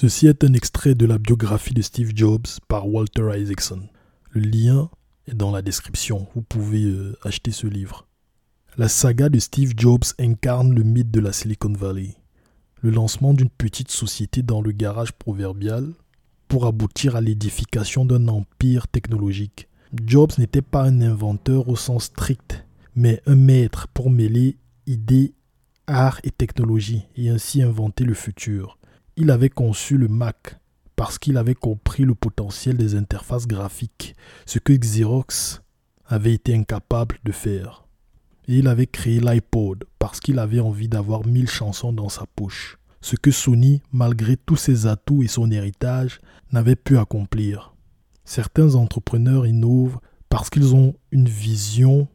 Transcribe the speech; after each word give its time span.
Ceci 0.00 0.28
est 0.28 0.44
un 0.44 0.54
extrait 0.54 0.94
de 0.94 1.04
la 1.04 1.18
biographie 1.18 1.74
de 1.74 1.82
Steve 1.82 2.12
Jobs 2.14 2.46
par 2.68 2.88
Walter 2.88 3.38
Isaacson. 3.38 3.82
Le 4.30 4.40
lien 4.40 4.88
est 5.26 5.34
dans 5.34 5.50
la 5.50 5.60
description, 5.60 6.26
vous 6.34 6.40
pouvez 6.40 6.84
euh, 6.84 7.18
acheter 7.22 7.50
ce 7.50 7.66
livre. 7.66 8.06
La 8.78 8.88
saga 8.88 9.28
de 9.28 9.38
Steve 9.38 9.74
Jobs 9.76 10.06
incarne 10.18 10.74
le 10.74 10.84
mythe 10.84 11.10
de 11.10 11.20
la 11.20 11.34
Silicon 11.34 11.74
Valley, 11.74 12.16
le 12.80 12.88
lancement 12.88 13.34
d'une 13.34 13.50
petite 13.50 13.90
société 13.90 14.42
dans 14.42 14.62
le 14.62 14.72
garage 14.72 15.12
proverbial 15.12 15.92
pour 16.48 16.64
aboutir 16.64 17.14
à 17.14 17.20
l'édification 17.20 18.06
d'un 18.06 18.26
empire 18.28 18.88
technologique. 18.88 19.68
Jobs 20.06 20.32
n'était 20.38 20.62
pas 20.62 20.84
un 20.84 21.02
inventeur 21.02 21.68
au 21.68 21.76
sens 21.76 22.04
strict, 22.04 22.64
mais 22.96 23.20
un 23.26 23.36
maître 23.36 23.86
pour 23.88 24.08
mêler 24.08 24.56
idées, 24.86 25.34
art 25.86 26.20
et 26.24 26.30
technologie 26.30 27.02
et 27.16 27.28
ainsi 27.28 27.62
inventer 27.62 28.04
le 28.04 28.14
futur 28.14 28.78
il 29.20 29.30
avait 29.30 29.50
conçu 29.50 29.98
le 29.98 30.08
Mac 30.08 30.58
parce 30.96 31.18
qu'il 31.18 31.36
avait 31.36 31.54
compris 31.54 32.04
le 32.04 32.14
potentiel 32.14 32.76
des 32.76 32.94
interfaces 32.94 33.46
graphiques, 33.46 34.14
ce 34.46 34.58
que 34.58 34.72
Xerox 34.72 35.60
avait 36.06 36.32
été 36.32 36.54
incapable 36.54 37.18
de 37.24 37.32
faire. 37.32 37.86
Et 38.48 38.56
il 38.58 38.66
avait 38.66 38.86
créé 38.86 39.20
l'iPod 39.20 39.84
parce 39.98 40.20
qu'il 40.20 40.38
avait 40.38 40.60
envie 40.60 40.88
d'avoir 40.88 41.26
mille 41.26 41.48
chansons 41.48 41.92
dans 41.92 42.08
sa 42.08 42.24
poche, 42.34 42.78
ce 43.02 43.16
que 43.16 43.30
Sony, 43.30 43.82
malgré 43.92 44.36
tous 44.38 44.56
ses 44.56 44.86
atouts 44.86 45.22
et 45.22 45.28
son 45.28 45.50
héritage, 45.50 46.20
n'avait 46.50 46.76
pu 46.76 46.98
accomplir. 46.98 47.74
Certains 48.24 48.74
entrepreneurs 48.74 49.46
innovent 49.46 50.00
parce 50.30 50.48
qu'ils 50.48 50.74
ont 50.74 50.94
une 51.10 51.28
vision 51.28 52.08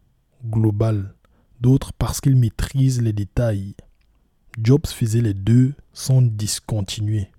globale, 0.43 1.13
d'autres 1.61 1.93
parce 1.93 2.19
qu'ils 2.19 2.35
maîtrisent 2.35 3.01
les 3.01 3.13
détails. 3.13 3.75
Jobs 4.61 4.87
faisait 4.87 5.21
les 5.21 5.33
deux 5.33 5.73
sans 5.93 6.21
discontinuer. 6.21 7.29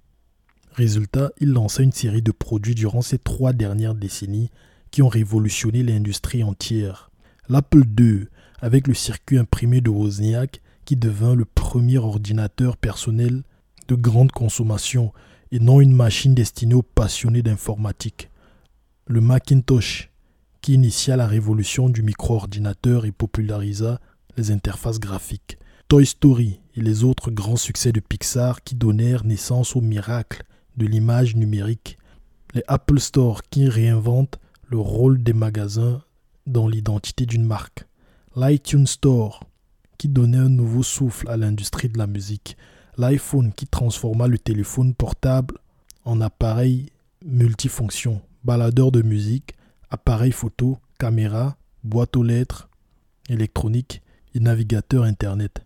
Résultat, 0.72 1.30
il 1.40 1.52
lança 1.52 1.82
une 1.82 1.92
série 1.92 2.22
de 2.22 2.32
produits 2.32 2.74
durant 2.74 3.00
ces 3.00 3.18
trois 3.18 3.54
dernières 3.54 3.94
décennies 3.94 4.50
qui 4.90 5.00
ont 5.02 5.08
révolutionné 5.08 5.82
l'industrie 5.82 6.42
entière. 6.42 7.10
L'Apple 7.48 7.84
II, 7.98 8.26
avec 8.60 8.86
le 8.86 8.94
circuit 8.94 9.38
imprimé 9.38 9.80
de 9.80 9.88
Wozniak, 9.88 10.60
qui 10.84 10.96
devint 10.96 11.34
le 11.34 11.46
premier 11.46 11.98
ordinateur 11.98 12.76
personnel 12.76 13.42
de 13.88 13.94
grande 13.94 14.32
consommation 14.32 15.12
et 15.50 15.60
non 15.60 15.80
une 15.80 15.94
machine 15.94 16.34
destinée 16.34 16.74
aux 16.74 16.82
passionnés 16.82 17.42
d'informatique. 17.42 18.30
Le 19.06 19.20
Macintosh, 19.20 20.10
qui 20.60 20.74
initia 20.74 21.16
la 21.16 21.26
révolution 21.26 21.88
du 21.88 22.02
micro-ordinateur 22.02 23.06
et 23.06 23.12
popularisa 23.12 24.00
les 24.36 24.50
interfaces 24.50 24.98
graphiques. 24.98 25.58
Toy 25.88 26.04
Story 26.04 26.60
et 26.76 26.82
les 26.82 27.04
autres 27.04 27.30
grands 27.30 27.56
succès 27.56 27.90
de 27.90 28.00
Pixar 28.00 28.62
qui 28.62 28.74
donnèrent 28.74 29.24
naissance 29.24 29.76
au 29.76 29.80
miracle 29.80 30.44
de 30.76 30.86
l'image 30.86 31.34
numérique. 31.34 31.98
Les 32.54 32.62
Apple 32.68 33.00
Store 33.00 33.42
qui 33.42 33.68
réinventent 33.68 34.38
le 34.68 34.78
rôle 34.78 35.22
des 35.22 35.32
magasins 35.32 36.02
dans 36.46 36.68
l'identité 36.68 37.24
d'une 37.24 37.44
marque. 37.44 37.86
L'iTunes 38.36 38.86
Store 38.86 39.44
qui 39.96 40.08
donnait 40.08 40.36
un 40.36 40.50
nouveau 40.50 40.82
souffle 40.82 41.28
à 41.30 41.36
l'industrie 41.36 41.88
de 41.88 41.98
la 41.98 42.06
musique. 42.06 42.56
L'iPhone 42.98 43.52
qui 43.52 43.66
transforma 43.66 44.26
le 44.26 44.38
téléphone 44.38 44.94
portable 44.94 45.56
en 46.04 46.20
appareil 46.20 46.90
multifonction, 47.24 48.20
baladeur 48.44 48.92
de 48.92 49.02
musique, 49.02 49.54
appareil 49.90 50.32
photo, 50.32 50.78
caméra, 50.98 51.56
boîte 51.84 52.16
aux 52.16 52.22
lettres, 52.22 52.68
électronique 53.28 54.02
et 54.34 54.40
navigateur 54.40 55.04
Internet 55.04 55.65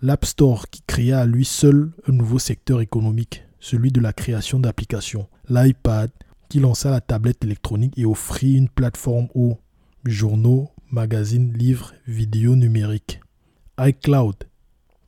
l'App 0.00 0.24
Store 0.24 0.68
qui 0.70 0.82
créa 0.86 1.20
à 1.20 1.26
lui 1.26 1.44
seul 1.44 1.90
un 2.06 2.12
nouveau 2.12 2.38
secteur 2.38 2.80
économique, 2.80 3.44
celui 3.58 3.90
de 3.90 4.00
la 4.00 4.12
création 4.12 4.60
d'applications, 4.60 5.26
l'iPad 5.48 6.10
qui 6.48 6.60
lança 6.60 6.90
la 6.90 7.00
tablette 7.00 7.44
électronique 7.44 7.98
et 7.98 8.06
offrit 8.06 8.54
une 8.54 8.68
plateforme 8.68 9.28
aux 9.34 9.58
journaux, 10.04 10.70
magazines, 10.90 11.52
livres, 11.52 11.94
vidéos 12.06 12.56
numériques, 12.56 13.20
iCloud 13.78 14.36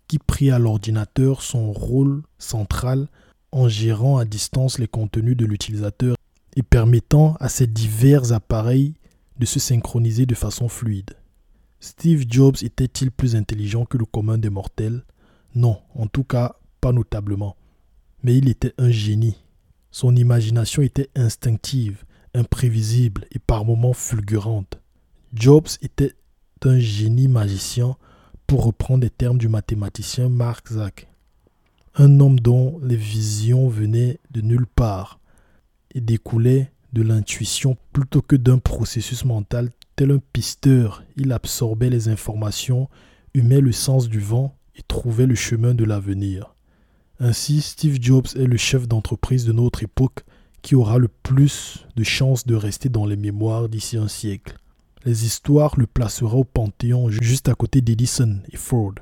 qui 0.08 0.18
prit 0.18 0.50
à 0.50 0.58
l'ordinateur 0.58 1.42
son 1.42 1.72
rôle 1.72 2.22
central 2.38 3.06
en 3.52 3.68
gérant 3.68 4.18
à 4.18 4.24
distance 4.24 4.78
les 4.78 4.88
contenus 4.88 5.36
de 5.36 5.46
l'utilisateur 5.46 6.16
et 6.56 6.62
permettant 6.62 7.36
à 7.38 7.48
ces 7.48 7.68
divers 7.68 8.32
appareils 8.32 8.94
de 9.38 9.46
se 9.46 9.60
synchroniser 9.60 10.26
de 10.26 10.34
façon 10.34 10.68
fluide. 10.68 11.14
Steve 11.80 12.26
Jobs 12.28 12.56
était-il 12.62 13.10
plus 13.10 13.34
intelligent 13.34 13.86
que 13.86 13.96
le 13.96 14.04
commun 14.04 14.36
des 14.36 14.50
mortels? 14.50 15.02
Non, 15.54 15.80
en 15.94 16.06
tout 16.06 16.24
cas, 16.24 16.56
pas 16.80 16.92
notablement. 16.92 17.56
Mais 18.22 18.36
il 18.36 18.48
était 18.48 18.74
un 18.76 18.90
génie. 18.90 19.38
Son 19.90 20.14
imagination 20.14 20.82
était 20.82 21.08
instinctive, 21.16 22.04
imprévisible 22.34 23.26
et 23.32 23.38
par 23.38 23.64
moments 23.64 23.94
fulgurante. 23.94 24.78
Jobs 25.32 25.68
était 25.80 26.14
un 26.62 26.78
génie 26.78 27.28
magicien, 27.28 27.96
pour 28.46 28.64
reprendre 28.64 29.04
les 29.04 29.10
termes 29.10 29.38
du 29.38 29.48
mathématicien 29.48 30.28
Mark 30.28 30.72
Zack. 30.72 31.06
Un 31.94 32.18
homme 32.18 32.40
dont 32.40 32.80
les 32.82 32.96
visions 32.96 33.68
venaient 33.68 34.18
de 34.32 34.40
nulle 34.40 34.66
part 34.66 35.20
et 35.94 36.00
découlaient 36.00 36.72
de 36.92 37.02
l'intuition 37.02 37.76
plutôt 37.92 38.22
que 38.22 38.34
d'un 38.34 38.58
processus 38.58 39.24
mental 39.24 39.70
Tel 40.00 40.12
un 40.12 40.22
pisteur, 40.32 41.04
il 41.18 41.30
absorbait 41.30 41.90
les 41.90 42.08
informations, 42.08 42.88
humait 43.34 43.60
le 43.60 43.70
sens 43.70 44.08
du 44.08 44.18
vent 44.18 44.56
et 44.74 44.80
trouvait 44.80 45.26
le 45.26 45.34
chemin 45.34 45.74
de 45.74 45.84
l'avenir. 45.84 46.54
Ainsi, 47.18 47.60
Steve 47.60 47.98
Jobs 48.00 48.28
est 48.34 48.46
le 48.46 48.56
chef 48.56 48.88
d'entreprise 48.88 49.44
de 49.44 49.52
notre 49.52 49.82
époque 49.82 50.24
qui 50.62 50.74
aura 50.74 50.96
le 50.96 51.08
plus 51.08 51.86
de 51.96 52.02
chances 52.02 52.46
de 52.46 52.54
rester 52.54 52.88
dans 52.88 53.04
les 53.04 53.16
mémoires 53.18 53.68
d'ici 53.68 53.98
un 53.98 54.08
siècle. 54.08 54.56
Les 55.04 55.26
histoires 55.26 55.78
le 55.78 55.86
placera 55.86 56.36
au 56.36 56.44
panthéon 56.44 57.10
juste 57.10 57.50
à 57.50 57.54
côté 57.54 57.82
d'Edison 57.82 58.38
et 58.50 58.56
Ford. 58.56 58.94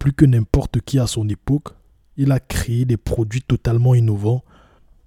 Plus 0.00 0.12
que 0.12 0.24
n'importe 0.24 0.80
qui 0.80 0.98
à 0.98 1.06
son 1.06 1.28
époque, 1.28 1.68
il 2.16 2.32
a 2.32 2.40
créé 2.40 2.84
des 2.84 2.96
produits 2.96 3.42
totalement 3.42 3.94
innovants, 3.94 4.42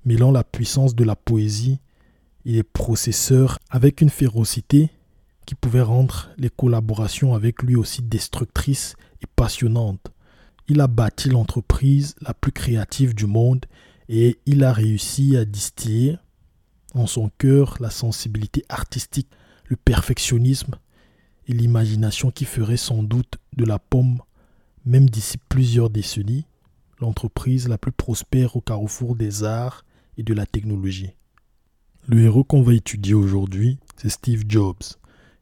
mêlant 0.06 0.32
la 0.32 0.46
puissance 0.46 0.96
de 0.96 1.04
la 1.04 1.18
poésie 1.18 1.82
et 2.46 2.54
les 2.54 2.64
processeurs 2.64 3.60
avec 3.70 4.00
une 4.00 4.10
férocité 4.10 4.92
qui 5.50 5.56
pouvait 5.56 5.82
rendre 5.82 6.30
les 6.38 6.52
collaborations 6.52 7.34
avec 7.34 7.64
lui 7.64 7.76
aussi 7.76 8.04
destructrices 8.04 8.96
et 9.24 9.26
passionnantes. 9.36 10.12
Il 10.68 10.80
a 10.80 10.86
bâti 10.86 11.28
l'entreprise 11.28 12.14
la 12.22 12.36
plus 12.36 12.52
créative 12.52 13.16
du 13.16 13.26
monde 13.26 13.66
et 14.10 14.38
il 14.46 14.64
a 14.64 14.72
réussi 14.72 15.36
à 15.38 15.46
distiller 15.46 16.18
en 16.94 17.08
son 17.08 17.32
cœur 17.40 17.78
la 17.80 17.90
sensibilité 17.90 18.64
artistique, 18.70 19.32
le 19.66 19.76
perfectionnisme 19.76 20.76
et 21.48 21.54
l'imagination 21.54 22.30
qui 22.30 22.46
ferait 22.46 22.78
sans 22.78 23.02
doute 23.02 23.40
de 23.58 23.66
la 23.66 23.80
pomme, 23.80 24.22
même 24.86 25.10
d'ici 25.10 25.40
plusieurs 25.50 25.90
décennies, 25.90 26.46
l'entreprise 27.00 27.68
la 27.68 27.80
plus 27.80 27.92
prospère 27.92 28.56
au 28.56 28.62
carrefour 28.62 29.16
des 29.16 29.44
arts 29.44 29.84
et 30.16 30.22
de 30.22 30.36
la 30.36 30.46
technologie. 30.46 31.16
Le 32.06 32.22
héros 32.22 32.44
qu'on 32.44 32.62
va 32.62 32.76
étudier 32.76 33.16
aujourd'hui, 33.16 33.80
c'est 33.98 34.10
Steve 34.10 34.44
Jobs. 34.48 34.99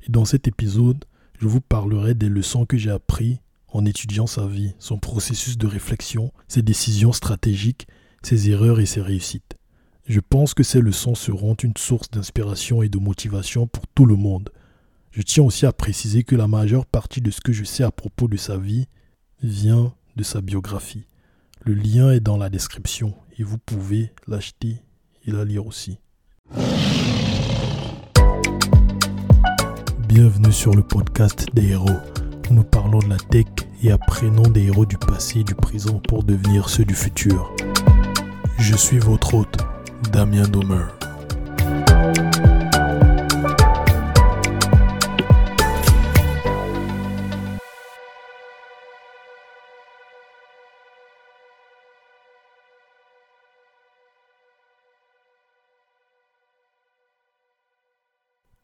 Dans 0.09 0.23
cet 0.23 0.47
épisode, 0.47 1.03
je 1.37 1.47
vous 1.47 1.59
parlerai 1.59 2.13
des 2.13 2.29
leçons 2.29 2.65
que 2.65 2.77
j'ai 2.77 2.91
apprises 2.91 3.39
en 3.67 3.85
étudiant 3.85 4.25
sa 4.25 4.47
vie, 4.47 4.73
son 4.79 4.99
processus 4.99 5.57
de 5.57 5.67
réflexion, 5.67 6.31
ses 6.47 6.61
décisions 6.61 7.11
stratégiques, 7.11 7.87
ses 8.21 8.49
erreurs 8.49 8.79
et 8.79 8.85
ses 8.85 9.01
réussites. 9.01 9.57
Je 10.07 10.21
pense 10.21 10.53
que 10.53 10.63
ces 10.63 10.79
leçons 10.79 11.15
seront 11.15 11.55
une 11.55 11.75
source 11.75 12.09
d'inspiration 12.09 12.81
et 12.81 12.87
de 12.87 12.97
motivation 12.97 13.67
pour 13.67 13.85
tout 13.87 14.05
le 14.05 14.15
monde. 14.15 14.49
Je 15.11 15.21
tiens 15.21 15.43
aussi 15.43 15.65
à 15.65 15.73
préciser 15.73 16.23
que 16.23 16.37
la 16.37 16.47
majeure 16.47 16.85
partie 16.85 17.19
de 17.19 17.29
ce 17.29 17.41
que 17.41 17.51
je 17.51 17.65
sais 17.65 17.83
à 17.83 17.91
propos 17.91 18.29
de 18.29 18.37
sa 18.37 18.57
vie 18.57 18.87
vient 19.43 19.93
de 20.15 20.23
sa 20.23 20.39
biographie. 20.39 21.05
Le 21.65 21.73
lien 21.73 22.11
est 22.11 22.21
dans 22.21 22.37
la 22.37 22.49
description 22.49 23.13
et 23.37 23.43
vous 23.43 23.57
pouvez 23.57 24.13
l'acheter 24.25 24.77
et 25.25 25.31
la 25.31 25.43
lire 25.43 25.67
aussi. 25.67 25.99
Bienvenue 30.07 30.53
sur 30.53 30.73
le 30.73 30.83
podcast 30.83 31.47
des 31.53 31.71
héros. 31.71 31.99
Nous 32.49 32.63
parlons 32.63 32.99
de 32.99 33.09
la 33.09 33.17
tech 33.17 33.47
et 33.83 33.91
apprenons 33.91 34.49
des 34.49 34.67
héros 34.67 34.85
du 34.85 34.97
passé 34.97 35.41
et 35.41 35.43
du 35.43 35.53
présent 35.53 35.99
pour 36.07 36.23
devenir 36.23 36.69
ceux 36.69 36.85
du 36.85 36.95
futur. 36.95 37.53
Je 38.57 38.75
suis 38.75 38.99
votre 38.99 39.33
hôte, 39.33 39.57
Damien 40.13 40.47
Domer. 40.47 40.85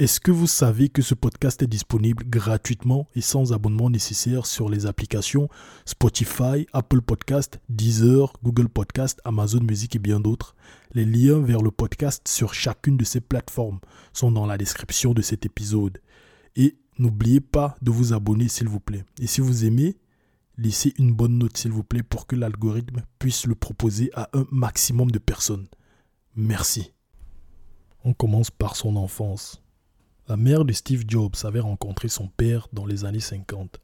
Est-ce 0.03 0.19
que 0.19 0.31
vous 0.31 0.47
savez 0.47 0.89
que 0.89 1.01
ce 1.01 1.15
podcast 1.15 1.63
est 1.63 1.67
disponible 1.67 2.25
gratuitement 2.27 3.07
et 3.15 3.21
sans 3.21 3.53
abonnement 3.53 3.89
nécessaire 3.89 4.45
sur 4.45 4.67
les 4.67 4.85
applications 4.85 5.47
Spotify, 5.85 6.67
Apple 6.73 7.01
Podcast, 7.01 7.61
Deezer, 7.69 8.33
Google 8.44 8.67
Podcast, 8.67 9.21
Amazon 9.23 9.61
Music 9.61 9.95
et 9.95 10.00
bien 10.00 10.19
d'autres? 10.19 10.57
Les 10.91 11.05
liens 11.05 11.39
vers 11.39 11.61
le 11.61 11.71
podcast 11.71 12.27
sur 12.27 12.53
chacune 12.53 12.97
de 12.97 13.05
ces 13.05 13.21
plateformes 13.21 13.79
sont 14.11 14.29
dans 14.29 14.45
la 14.45 14.57
description 14.57 15.13
de 15.13 15.21
cet 15.21 15.45
épisode. 15.45 16.01
Et 16.57 16.75
n'oubliez 16.99 17.39
pas 17.39 17.77
de 17.81 17.89
vous 17.89 18.11
abonner 18.11 18.49
s'il 18.49 18.67
vous 18.67 18.81
plaît. 18.81 19.06
Et 19.21 19.27
si 19.27 19.39
vous 19.39 19.63
aimez, 19.63 19.95
laissez 20.57 20.94
une 20.97 21.13
bonne 21.13 21.38
note 21.38 21.56
s'il 21.56 21.71
vous 21.71 21.85
plaît 21.85 22.03
pour 22.03 22.27
que 22.27 22.35
l'algorithme 22.35 23.03
puisse 23.19 23.45
le 23.45 23.56
proposer 23.56 24.11
à 24.15 24.27
un 24.33 24.45
maximum 24.51 25.11
de 25.11 25.19
personnes. 25.19 25.69
Merci. 26.35 26.91
On 28.03 28.13
commence 28.13 28.51
par 28.51 28.75
son 28.75 28.97
enfance. 28.97 29.62
La 30.29 30.37
mère 30.37 30.63
de 30.63 30.71
Steve 30.71 31.03
Jobs 31.05 31.35
avait 31.43 31.59
rencontré 31.59 32.07
son 32.07 32.29
père 32.29 32.69
dans 32.71 32.85
les 32.85 33.03
années 33.03 33.19
50. 33.19 33.81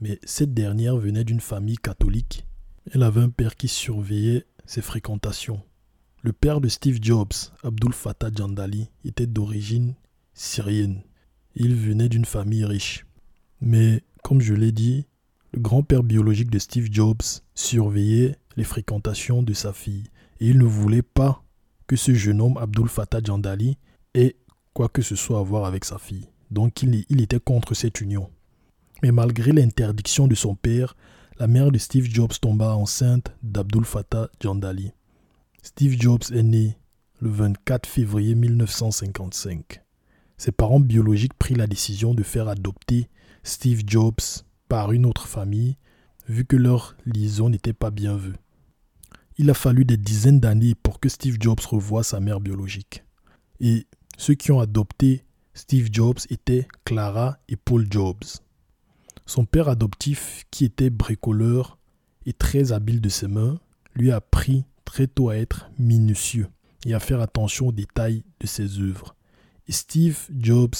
Mais 0.00 0.18
cette 0.24 0.54
dernière 0.54 0.96
venait 0.96 1.24
d'une 1.24 1.40
famille 1.40 1.76
catholique. 1.76 2.46
Elle 2.90 3.02
avait 3.02 3.20
un 3.20 3.28
père 3.28 3.54
qui 3.54 3.68
surveillait 3.68 4.46
ses 4.64 4.80
fréquentations. 4.80 5.60
Le 6.22 6.32
père 6.32 6.62
de 6.62 6.68
Steve 6.68 7.00
Jobs, 7.02 7.34
Abdul 7.62 7.92
Fattah 7.92 8.30
Jandali, 8.34 8.88
était 9.04 9.26
d'origine 9.26 9.94
syrienne. 10.32 11.02
Il 11.54 11.74
venait 11.74 12.08
d'une 12.08 12.24
famille 12.24 12.64
riche. 12.64 13.04
Mais, 13.60 14.02
comme 14.22 14.40
je 14.40 14.54
l'ai 14.54 14.72
dit, 14.72 15.06
le 15.52 15.60
grand-père 15.60 16.02
biologique 16.02 16.50
de 16.50 16.58
Steve 16.58 16.88
Jobs 16.90 17.42
surveillait 17.54 18.36
les 18.56 18.64
fréquentations 18.64 19.42
de 19.42 19.52
sa 19.52 19.74
fille. 19.74 20.04
Et 20.40 20.48
il 20.48 20.56
ne 20.56 20.64
voulait 20.64 21.02
pas 21.02 21.44
que 21.86 21.96
ce 21.96 22.14
jeune 22.14 22.40
homme, 22.40 22.56
Abdul 22.56 22.88
Fattah 22.88 23.20
Jandali, 23.22 23.76
ait 24.14 24.36
quoi 24.78 24.88
que 24.88 25.02
ce 25.02 25.16
soit 25.16 25.40
à 25.40 25.42
voir 25.42 25.64
avec 25.64 25.84
sa 25.84 25.98
fille. 25.98 26.28
Donc 26.52 26.84
il, 26.84 27.20
était 27.20 27.40
contre 27.40 27.74
cette 27.74 28.00
union. 28.00 28.30
Mais 29.02 29.10
malgré 29.10 29.50
l'interdiction 29.50 30.28
de 30.28 30.36
son 30.36 30.54
père, 30.54 30.94
la 31.40 31.48
mère 31.48 31.72
de 31.72 31.78
Steve 31.78 32.06
Jobs 32.08 32.38
tomba 32.40 32.76
enceinte 32.76 33.32
d'Abdul 33.42 33.84
Fattah 33.84 34.30
Jandali. 34.40 34.92
Steve 35.64 36.00
Jobs 36.00 36.22
est 36.32 36.44
né 36.44 36.78
le 37.20 37.28
24 37.28 37.88
février 37.88 38.36
1955. 38.36 39.82
Ses 40.36 40.52
parents 40.52 40.78
biologiques 40.78 41.34
prirent 41.34 41.58
la 41.58 41.66
décision 41.66 42.14
de 42.14 42.22
faire 42.22 42.46
adopter 42.46 43.08
Steve 43.42 43.82
Jobs 43.84 44.44
par 44.68 44.92
une 44.92 45.06
autre 45.06 45.26
famille, 45.26 45.76
vu 46.28 46.44
que 46.44 46.54
leur 46.54 46.94
liaison 47.04 47.48
n'était 47.48 47.72
pas 47.72 47.90
bien 47.90 48.16
vue. 48.16 48.36
Il 49.38 49.50
a 49.50 49.54
fallu 49.54 49.84
des 49.84 49.96
dizaines 49.96 50.38
d'années 50.38 50.76
pour 50.76 51.00
que 51.00 51.08
Steve 51.08 51.38
Jobs 51.40 51.66
revoie 51.68 52.04
sa 52.04 52.20
mère 52.20 52.38
biologique. 52.38 53.02
Et 53.58 53.88
ceux 54.18 54.34
qui 54.34 54.52
ont 54.52 54.60
adopté 54.60 55.24
Steve 55.54 55.88
Jobs 55.90 56.18
étaient 56.28 56.68
Clara 56.84 57.38
et 57.48 57.56
Paul 57.56 57.86
Jobs. 57.88 58.24
Son 59.24 59.46
père 59.46 59.68
adoptif, 59.68 60.44
qui 60.50 60.64
était 60.64 60.90
bricoleur 60.90 61.78
et 62.26 62.32
très 62.32 62.72
habile 62.72 63.00
de 63.00 63.08
ses 63.08 63.28
mains, 63.28 63.58
lui 63.94 64.10
a 64.10 64.16
appris 64.16 64.64
très 64.84 65.06
tôt 65.06 65.30
à 65.30 65.36
être 65.36 65.70
minutieux 65.78 66.48
et 66.84 66.94
à 66.94 67.00
faire 67.00 67.20
attention 67.20 67.68
aux 67.68 67.72
détails 67.72 68.24
de 68.40 68.46
ses 68.46 68.80
œuvres. 68.80 69.14
Steve 69.68 70.18
Jobs 70.36 70.74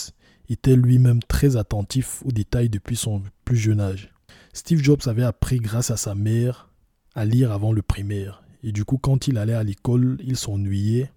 était 0.49 0.77
lui-même 0.77 1.23
très 1.23 1.57
attentif 1.57 2.23
aux 2.25 2.33
détails 2.33 2.71
depuis 2.71 2.97
son 2.97 3.23
plus 3.45 3.57
jeune 3.57 3.81
âge. 3.81 4.13
Steve 4.53 4.83
Jobs 4.83 5.07
avait 5.07 5.23
appris 5.23 5.59
grâce 5.59 5.91
à 5.91 5.97
sa 5.97 6.15
mère 6.15 6.71
à 7.15 7.25
lire 7.25 7.53
avant 7.53 7.73
le 7.73 7.83
primaire. 7.83 8.43
Et 8.65 8.73
du 8.73 8.85
coup, 8.85 8.99
quand 8.99 9.29
il 9.29 9.39
allait 9.39 9.53
à 9.53 9.63
l'école, 9.63 10.19
il 10.25 10.37
s'ennuyait 10.37 11.13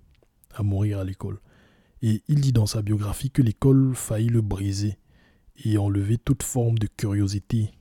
à 0.54 0.62
mourir 0.64 1.00
à 1.00 1.04
l'école. 1.04 1.40
Et 2.02 2.24
il 2.28 2.42
dit 2.42 2.52
dans 2.52 2.66
sa 2.66 2.82
biographie 2.82 3.30
que 3.30 3.42
l'école 3.42 3.96
faillit 3.96 4.30
le 4.30 4.42
briser 4.42 4.98
et 5.64 5.78
enlever 5.78 6.18
toute 6.18 6.44
forme 6.44 6.80
de 6.80 6.88
curiosité 6.88 7.72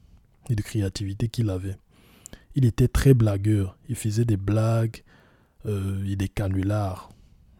et 0.50 0.54
de 0.54 0.62
créativité 0.62 1.28
qu'il 1.28 1.50
avait. 1.50 1.76
Il 2.54 2.64
était 2.64 2.88
très 2.88 3.14
blagueur, 3.14 3.78
il 3.88 3.94
faisait 3.94 4.24
des 4.24 4.36
blagues 4.36 5.02
euh, 5.66 6.04
et 6.04 6.16
des 6.16 6.28
canulars 6.28 7.10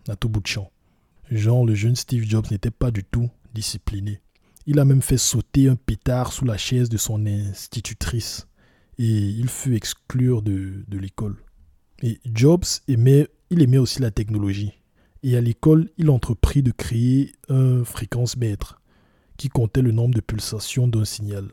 à 0.08 0.16
tout 0.16 0.28
bout 0.28 0.40
de 0.40 0.46
champ. 0.46 0.70
Genre, 1.30 1.64
le 1.64 1.74
jeune 1.74 1.96
Steve 1.96 2.24
Jobs 2.24 2.50
n'était 2.50 2.72
pas 2.72 2.90
du 2.90 3.04
tout 3.04 3.30
discipliné. 3.54 4.20
Il 4.66 4.78
a 4.78 4.84
même 4.84 5.02
fait 5.02 5.18
sauter 5.18 5.68
un 5.68 5.76
pétard 5.76 6.32
sous 6.32 6.44
la 6.44 6.56
chaise 6.56 6.88
de 6.88 6.96
son 6.96 7.24
institutrice 7.24 8.48
et 8.98 9.04
il 9.04 9.48
fut 9.48 9.74
exclure 9.76 10.42
de, 10.42 10.84
de 10.86 10.98
l'école. 10.98 11.36
Et 12.02 12.20
Jobs 12.26 12.64
aimait, 12.88 13.28
il 13.50 13.62
aimait 13.62 13.78
aussi 13.78 14.00
la 14.02 14.10
technologie 14.10 14.72
et 15.22 15.36
à 15.36 15.40
l'école, 15.40 15.88
il 15.98 16.10
entreprit 16.10 16.62
de 16.62 16.70
créer 16.70 17.32
un 17.48 17.84
fréquence-mètre 17.84 18.80
qui 19.36 19.48
comptait 19.48 19.82
le 19.82 19.92
nombre 19.92 20.14
de 20.14 20.20
pulsations 20.20 20.88
d'un 20.88 21.04
signal. 21.04 21.48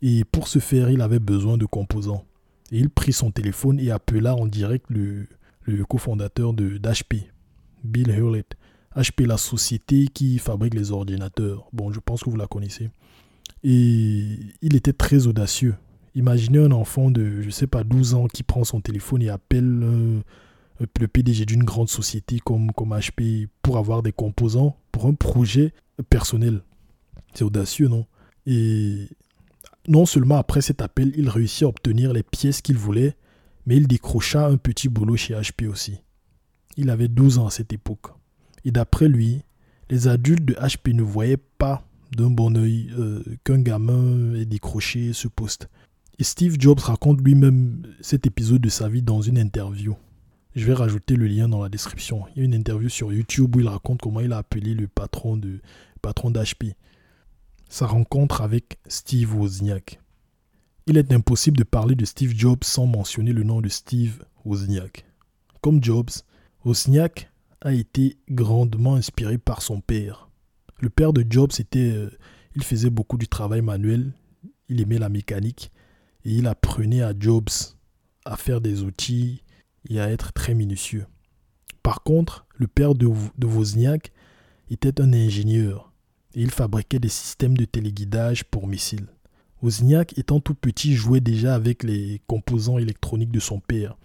Et 0.00 0.24
pour 0.24 0.48
ce 0.48 0.58
faire, 0.58 0.90
il 0.90 1.00
avait 1.00 1.18
besoin 1.18 1.58
de 1.58 1.66
composants. 1.66 2.24
Et 2.70 2.78
il 2.78 2.90
prit 2.90 3.12
son 3.12 3.30
téléphone 3.30 3.80
et 3.80 3.90
appela 3.90 4.34
en 4.36 4.46
direct 4.46 4.86
le, 4.90 5.26
cofondateur 5.88 6.52
d'HP, 6.54 7.30
Bill 7.84 8.10
Hewlett. 8.10 8.56
HP, 8.96 9.26
la 9.26 9.36
société 9.36 10.08
qui 10.08 10.38
fabrique 10.38 10.74
les 10.74 10.92
ordinateurs. 10.92 11.68
Bon, 11.72 11.92
je 11.92 12.00
pense 12.00 12.24
que 12.24 12.30
vous 12.30 12.36
la 12.36 12.46
connaissez. 12.46 12.90
Et 13.62 14.38
il 14.62 14.76
était 14.76 14.92
très 14.92 15.26
audacieux. 15.26 15.74
Imaginez 16.14 16.58
un 16.58 16.72
enfant 16.72 17.10
de, 17.10 17.42
je 17.42 17.50
sais 17.50 17.66
pas, 17.66 17.84
12 17.84 18.14
ans 18.14 18.26
qui 18.26 18.42
prend 18.42 18.64
son 18.64 18.80
téléphone 18.80 19.22
et 19.22 19.28
appelle 19.28 20.22
le 20.78 21.08
PDG 21.08 21.44
d'une 21.44 21.64
grande 21.64 21.88
société 21.88 22.38
comme, 22.38 22.72
comme 22.72 22.90
HP 22.90 23.48
pour 23.62 23.78
avoir 23.78 24.02
des 24.02 24.12
composants 24.12 24.76
pour 24.92 25.06
un 25.06 25.14
projet 25.14 25.72
personnel. 26.10 26.62
C'est 27.34 27.44
audacieux, 27.44 27.88
non? 27.88 28.06
Et 28.46 29.08
non 29.86 30.06
seulement 30.06 30.36
après 30.36 30.60
cet 30.60 30.82
appel, 30.82 31.12
il 31.16 31.28
réussit 31.28 31.64
à 31.64 31.68
obtenir 31.68 32.12
les 32.12 32.22
pièces 32.22 32.62
qu'il 32.62 32.76
voulait, 32.76 33.16
mais 33.66 33.76
il 33.76 33.88
décrocha 33.88 34.46
un 34.46 34.56
petit 34.56 34.88
boulot 34.88 35.16
chez 35.16 35.34
HP 35.34 35.66
aussi. 35.66 35.98
Il 36.76 36.90
avait 36.90 37.08
12 37.08 37.38
ans 37.38 37.46
à 37.46 37.50
cette 37.50 37.72
époque. 37.72 38.06
Et 38.64 38.70
d'après 38.70 39.08
lui, 39.08 39.42
les 39.90 40.08
adultes 40.08 40.44
de 40.44 40.54
HP 40.54 40.94
ne 40.94 41.02
voyaient 41.02 41.36
pas 41.36 41.84
d'un 42.16 42.30
bon 42.30 42.56
oeil 42.56 42.90
euh, 42.98 43.22
qu'un 43.44 43.60
gamin 43.60 44.34
ait 44.34 44.46
décroché 44.46 45.12
ce 45.12 45.28
poste. 45.28 45.68
Et 46.18 46.24
Steve 46.24 46.56
Jobs 46.58 46.80
raconte 46.80 47.20
lui-même 47.20 47.82
cet 48.00 48.26
épisode 48.26 48.60
de 48.60 48.68
sa 48.68 48.88
vie 48.88 49.02
dans 49.02 49.20
une 49.20 49.38
interview. 49.38 49.96
Je 50.54 50.64
vais 50.64 50.74
rajouter 50.74 51.14
le 51.14 51.26
lien 51.26 51.48
dans 51.48 51.62
la 51.62 51.68
description. 51.68 52.24
Il 52.34 52.38
y 52.38 52.42
a 52.42 52.44
une 52.44 52.54
interview 52.54 52.88
sur 52.88 53.12
YouTube 53.12 53.54
où 53.56 53.60
il 53.60 53.68
raconte 53.68 54.00
comment 54.00 54.20
il 54.20 54.32
a 54.32 54.38
appelé 54.38 54.74
le 54.74 54.88
patron 54.88 55.36
de 55.36 55.60
patron 56.00 56.30
d'HP. 56.30 56.74
Sa 57.68 57.86
rencontre 57.86 58.40
avec 58.40 58.78
Steve 58.86 59.36
Wozniak. 59.36 60.00
Il 60.86 60.96
est 60.96 61.12
impossible 61.12 61.58
de 61.58 61.64
parler 61.64 61.94
de 61.94 62.06
Steve 62.06 62.32
Jobs 62.34 62.64
sans 62.64 62.86
mentionner 62.86 63.32
le 63.32 63.42
nom 63.42 63.60
de 63.60 63.68
Steve 63.68 64.24
Wozniak. 64.44 65.04
Comme 65.60 65.84
Jobs, 65.84 66.10
Wozniak 66.64 67.30
a 67.60 67.74
été 67.74 68.16
grandement 68.30 68.94
inspiré 68.94 69.36
par 69.36 69.60
son 69.60 69.80
père. 69.80 70.30
Le 70.80 70.88
père 70.88 71.12
de 71.12 71.26
Jobs 71.28 71.52
était, 71.58 71.92
euh, 71.92 72.10
il 72.54 72.64
faisait 72.64 72.90
beaucoup 72.90 73.18
du 73.18 73.28
travail 73.28 73.60
manuel, 73.60 74.12
il 74.68 74.80
aimait 74.80 74.98
la 74.98 75.08
mécanique 75.08 75.70
et 76.24 76.30
il 76.30 76.46
apprenait 76.46 77.02
à 77.02 77.12
Jobs 77.18 77.50
à 78.24 78.36
faire 78.36 78.60
des 78.60 78.82
outils, 78.82 79.42
à 79.96 80.10
être 80.10 80.32
très 80.32 80.54
minutieux. 80.54 81.06
Par 81.82 82.02
contre, 82.02 82.46
le 82.56 82.66
père 82.66 82.94
de, 82.94 83.08
de 83.38 83.46
Wozniak 83.46 84.12
était 84.70 85.00
un 85.00 85.12
ingénieur 85.12 85.92
et 86.34 86.42
il 86.42 86.50
fabriquait 86.50 86.98
des 86.98 87.08
systèmes 87.08 87.56
de 87.56 87.64
téléguidage 87.64 88.44
pour 88.44 88.66
missiles. 88.66 89.08
Wozniak, 89.62 90.16
étant 90.18 90.40
tout 90.40 90.54
petit, 90.54 90.94
jouait 90.94 91.20
déjà 91.20 91.54
avec 91.54 91.82
les 91.82 92.20
composants 92.26 92.78
électroniques 92.78 93.32
de 93.32 93.40
son 93.40 93.60
père 93.60 93.96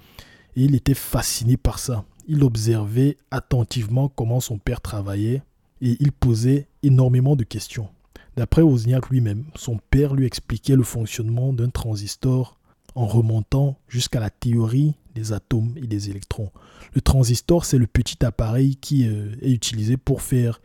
et 0.56 0.64
il 0.64 0.76
était 0.76 0.94
fasciné 0.94 1.58
par 1.58 1.80
ça. 1.80 2.06
Il 2.28 2.44
observait 2.44 3.18
attentivement 3.32 4.08
comment 4.08 4.40
son 4.40 4.58
père 4.58 4.82
travaillait 4.82 5.44
et 5.82 5.98
il 6.00 6.12
posait 6.12 6.68
énormément 6.82 7.36
de 7.36 7.44
questions. 7.44 7.90
D'après 8.36 8.62
Wozniak 8.62 9.10
lui-même, 9.10 9.46
son 9.56 9.78
père 9.90 10.16
lui 10.16 10.26
expliquait 10.26 10.76
le 10.76 10.84
fonctionnement 10.84 11.54
d'un 11.54 11.70
transistor 11.70 12.58
en 12.96 13.06
remontant 13.06 13.78
jusqu'à 13.88 14.20
la 14.20 14.30
théorie 14.30 14.96
des 15.16 15.34
atomes 15.34 15.74
et 15.78 15.88
des 15.88 16.10
électrons. 16.10 16.52
Le 16.94 17.02
transistor, 17.02 17.66
c'est 17.66 17.78
le 17.78 17.88
petit 17.88 18.24
appareil 18.26 18.76
qui 18.76 19.08
euh, 19.08 19.36
est 19.42 19.52
utilisé 19.52 19.98
pour 19.98 20.22
faire 20.22 20.62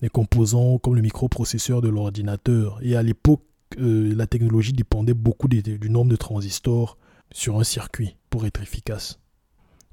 des 0.00 0.08
composants 0.08 0.78
comme 0.78 0.94
le 0.94 1.02
microprocesseur 1.02 1.80
de 1.80 1.88
l'ordinateur. 1.88 2.78
Et 2.82 2.96
à 2.96 3.02
l'époque, 3.02 3.42
euh, 3.78 4.14
la 4.14 4.26
technologie 4.26 4.72
dépendait 4.72 5.14
beaucoup 5.14 5.48
du 5.48 5.90
nombre 5.90 6.10
de 6.10 6.16
transistors 6.16 6.98
sur 7.32 7.58
un 7.58 7.64
circuit 7.64 8.16
pour 8.30 8.46
être 8.46 8.62
efficace. 8.62 9.18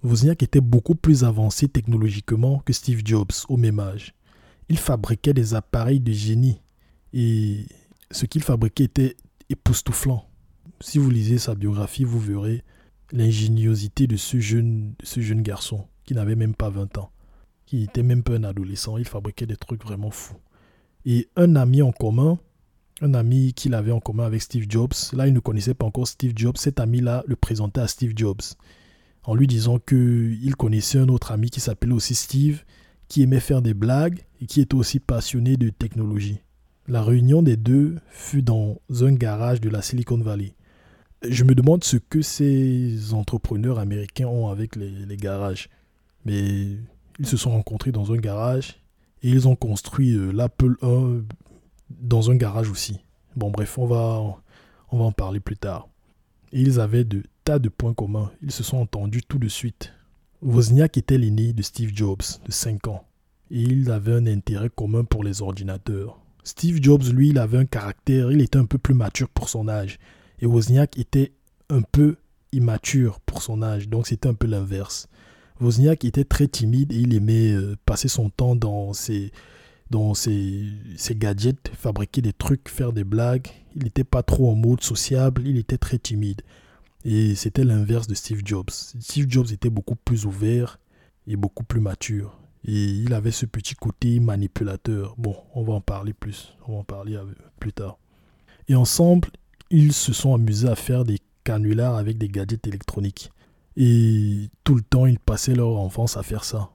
Wozniak 0.04 0.44
était 0.44 0.62
beaucoup 0.62 0.96
plus 0.96 1.24
avancé 1.24 1.70
technologiquement 1.70 2.60
que 2.66 2.74
Steve 2.74 3.02
Jobs 3.06 3.32
au 3.48 3.56
même 3.56 3.80
âge. 3.80 4.14
Il 4.70 4.78
fabriquait 4.78 5.34
des 5.34 5.54
appareils 5.54 6.02
de 6.02 6.12
génie 6.12 6.62
et 7.14 7.66
ce 8.12 8.26
qu'il 8.26 8.44
fabriquait 8.44 8.86
était 8.86 9.16
époustouflant. 9.50 10.28
Si 10.84 10.98
vous 10.98 11.10
lisez 11.10 11.38
sa 11.38 11.56
biographie, 11.56 12.04
vous 12.04 12.20
verrez 12.20 12.62
l'ingéniosité 13.14 14.06
de 14.06 14.18
ce 14.18 14.40
jeune, 14.42 14.96
garçon 15.38 15.88
qui 16.04 16.14
n'avait 16.14 16.36
même 16.36 16.54
pas 16.54 16.70
20 16.70 16.98
ans, 16.98 17.10
qui 17.66 17.78
n'était 17.78 18.04
même 18.04 18.22
pas 18.22 18.34
un 18.34 18.44
adolescent. 18.44 18.98
Il 18.98 19.08
fabriquait 19.08 19.46
des 19.46 19.56
trucs 19.56 19.82
vraiment 19.82 20.12
fous. 20.12 20.36
Et 21.06 21.30
un 21.38 21.56
ami 21.56 21.82
en 21.82 21.94
commun, 21.94 22.38
un 23.02 23.14
ami 23.14 23.54
qu'il 23.54 23.76
avait 23.76 23.94
en 23.94 24.02
commun 24.02 24.26
avec 24.26 24.42
Steve 24.42 24.66
Jobs, 24.68 24.94
là 25.14 25.26
il 25.26 25.34
ne 25.34 25.40
connaissait 25.40 25.74
pas 25.74 25.86
encore 25.86 26.06
Steve 26.06 26.34
Jobs, 26.36 26.58
cet 26.58 26.82
ami-là 26.82 27.24
le 27.28 27.38
présentait 27.38 27.82
à 27.82 27.88
Steve 27.88 28.12
Jobs 28.14 28.42
en 29.24 29.36
lui 29.36 29.48
disant 29.48 29.80
qu'il 29.80 30.56
connaissait 30.58 31.00
un 31.00 31.08
autre 31.08 31.32
ami 31.32 31.50
qui 31.50 31.62
s'appelait 31.62 31.94
aussi 31.94 32.14
Steve, 32.14 32.66
qui 33.08 33.24
aimait 33.24 33.40
faire 33.40 33.62
des 33.62 33.74
blagues 33.74 34.26
et 34.42 34.48
qui 34.48 34.60
était 34.60 34.76
aussi 34.76 35.00
passionné 35.00 35.56
de 35.56 35.70
technologie. 35.70 36.40
La 36.90 37.02
réunion 37.02 37.42
des 37.42 37.56
deux 37.56 37.96
fut 38.10 38.44
dans 38.44 38.82
un 39.00 39.14
garage 39.14 39.62
de 39.62 39.70
la 39.70 39.82
Silicon 39.82 40.18
Valley. 40.18 40.56
Je 41.28 41.44
me 41.44 41.56
demande 41.56 41.84
ce 41.84 41.98
que 41.98 42.22
ces 42.22 43.14
entrepreneurs 43.14 43.80
américains 43.80 44.28
ont 44.28 44.48
avec 44.48 44.76
les, 44.76 45.18
garages. 45.18 45.70
Mais 46.26 46.78
ils 47.20 47.28
se 47.28 47.38
sont 47.38 47.52
rencontrés 47.52 47.92
dans 47.92 48.12
un 48.12 48.18
garage 48.18 48.82
et 49.22 49.30
ils 49.30 49.48
ont 49.48 49.56
construit 49.56 50.14
euh, 50.16 50.32
l'Apple 50.32 50.76
1 50.82 51.22
dans 51.90 52.30
un 52.30 52.36
garage 52.36 52.70
aussi. 52.70 53.00
Bon 53.36 53.52
bref, 53.52 53.78
on 53.78 53.86
va, 53.86 54.22
on 54.92 54.98
va 54.98 55.06
en 55.06 55.12
parler 55.12 55.40
plus 55.40 55.58
tard. 55.58 55.88
Ils 56.52 56.80
avaient 56.80 57.04
de 57.04 57.24
tas 57.44 57.60
de 57.60 57.70
points 57.70 57.94
communs. 57.94 58.32
Ils 58.42 58.52
se 58.52 58.64
sont 58.64 58.78
entendus 58.78 59.24
tout 59.24 59.40
de 59.40 59.48
suite. 59.48 59.94
Wozniak 60.42 60.98
était 60.98 61.18
l'aîné 61.18 61.54
de 61.54 61.62
Steve 61.62 61.92
Jobs, 61.94 62.22
de 62.46 62.52
5 62.52 62.88
ans. 62.88 63.06
Et 63.50 63.62
il 63.62 63.90
avait 63.92 64.14
un 64.14 64.28
intérêt 64.28 64.70
commun 64.70 65.04
pour 65.04 65.24
les 65.24 65.42
ordinateurs. 65.42 66.20
Steve 66.44 66.80
Jobs, 66.82 67.04
lui, 67.14 67.30
il 67.30 67.40
avait 67.40 67.58
un 67.58 67.66
caractère, 67.66 68.32
il 68.32 68.42
était 68.42 68.60
un 68.60 68.66
peu 68.66 68.78
plus 68.78 68.94
mature 68.94 69.30
pour 69.30 69.48
son 69.48 69.70
âge. 69.70 70.00
Et 70.44 70.46
Wozniak 70.46 71.00
était 71.00 71.32
un 71.70 71.82
peu 71.84 72.18
immature 72.52 73.22
pour 73.22 73.42
son 73.42 73.64
âge, 73.64 73.88
donc 73.88 74.08
c'était 74.08 74.28
un 74.28 74.34
peu 74.34 74.46
l'inverse. 74.46 75.08
Wozniak 75.62 76.04
était 76.04 76.26
très 76.26 76.50
timide 76.50 76.92
et 76.92 76.98
il 76.98 77.16
aimait 77.16 77.54
euh, 77.54 77.78
passer 77.86 78.10
son 78.10 78.30
temps 78.30 78.54
dans 78.54 78.92
ses, 78.92 79.32
dans 79.90 80.14
ses, 80.14 80.66
ses, 80.98 81.16
gadgets, 81.16 81.72
fabriquer 81.74 82.22
des 82.22 82.34
trucs, 82.34 82.68
faire 82.68 82.92
des 82.92 83.06
blagues. 83.06 83.48
Il 83.78 83.86
n'était 83.86 84.04
pas 84.04 84.22
trop 84.22 84.52
en 84.52 84.56
mode 84.56 84.84
sociable, 84.84 85.48
il 85.48 85.58
était 85.58 85.78
très 85.78 85.98
timide. 85.98 86.42
Et 87.06 87.36
c'était 87.36 87.64
l'inverse 87.64 88.08
de 88.08 88.14
Steve 88.14 88.42
Jobs. 88.44 88.70
Steve 88.70 89.28
Jobs 89.30 89.50
était 89.54 89.70
beaucoup 89.70 89.96
plus 89.96 90.26
ouvert 90.26 90.78
et 91.26 91.38
beaucoup 91.38 91.64
plus 91.64 91.80
mature. 91.80 92.38
Et 92.66 92.84
il 92.84 93.14
avait 93.14 93.32
ce 93.32 93.46
petit 93.46 93.76
côté 93.76 94.20
manipulateur. 94.20 95.16
Bon, 95.18 95.38
on 95.56 95.64
va 95.64 95.72
en 95.72 95.82
parler 95.82 96.12
plus. 96.12 96.58
On 96.68 96.74
va 96.74 96.78
en 96.80 96.84
parler 96.84 97.18
plus 97.62 97.72
tard. 97.72 97.98
Et 98.68 98.76
ensemble, 98.76 99.30
ils 99.70 99.94
se 99.94 100.14
sont 100.14 100.34
amusés 100.34 100.70
à 100.70 100.76
faire 100.76 101.04
des 101.04 101.20
canulars 101.44 101.96
avec 101.96 102.18
des 102.18 102.30
gadgets 102.30 102.68
électroniques. 102.68 103.32
Et 103.76 104.50
tout 104.64 104.76
le 104.76 104.82
temps, 104.82 105.06
ils 105.06 105.20
passaient 105.20 105.56
leur 105.56 105.78
enfance 105.78 106.18
à 106.18 106.24
faire 106.24 106.44
ça. 106.44 106.70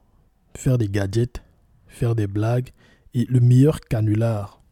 Faire 0.56 0.78
des 0.78 0.88
gadgets, 0.88 1.42
faire 1.86 2.14
des 2.14 2.26
blagues. 2.26 2.70
Et 3.14 3.24
le 3.26 3.40
meilleur 3.40 3.80
canular, 3.80 4.62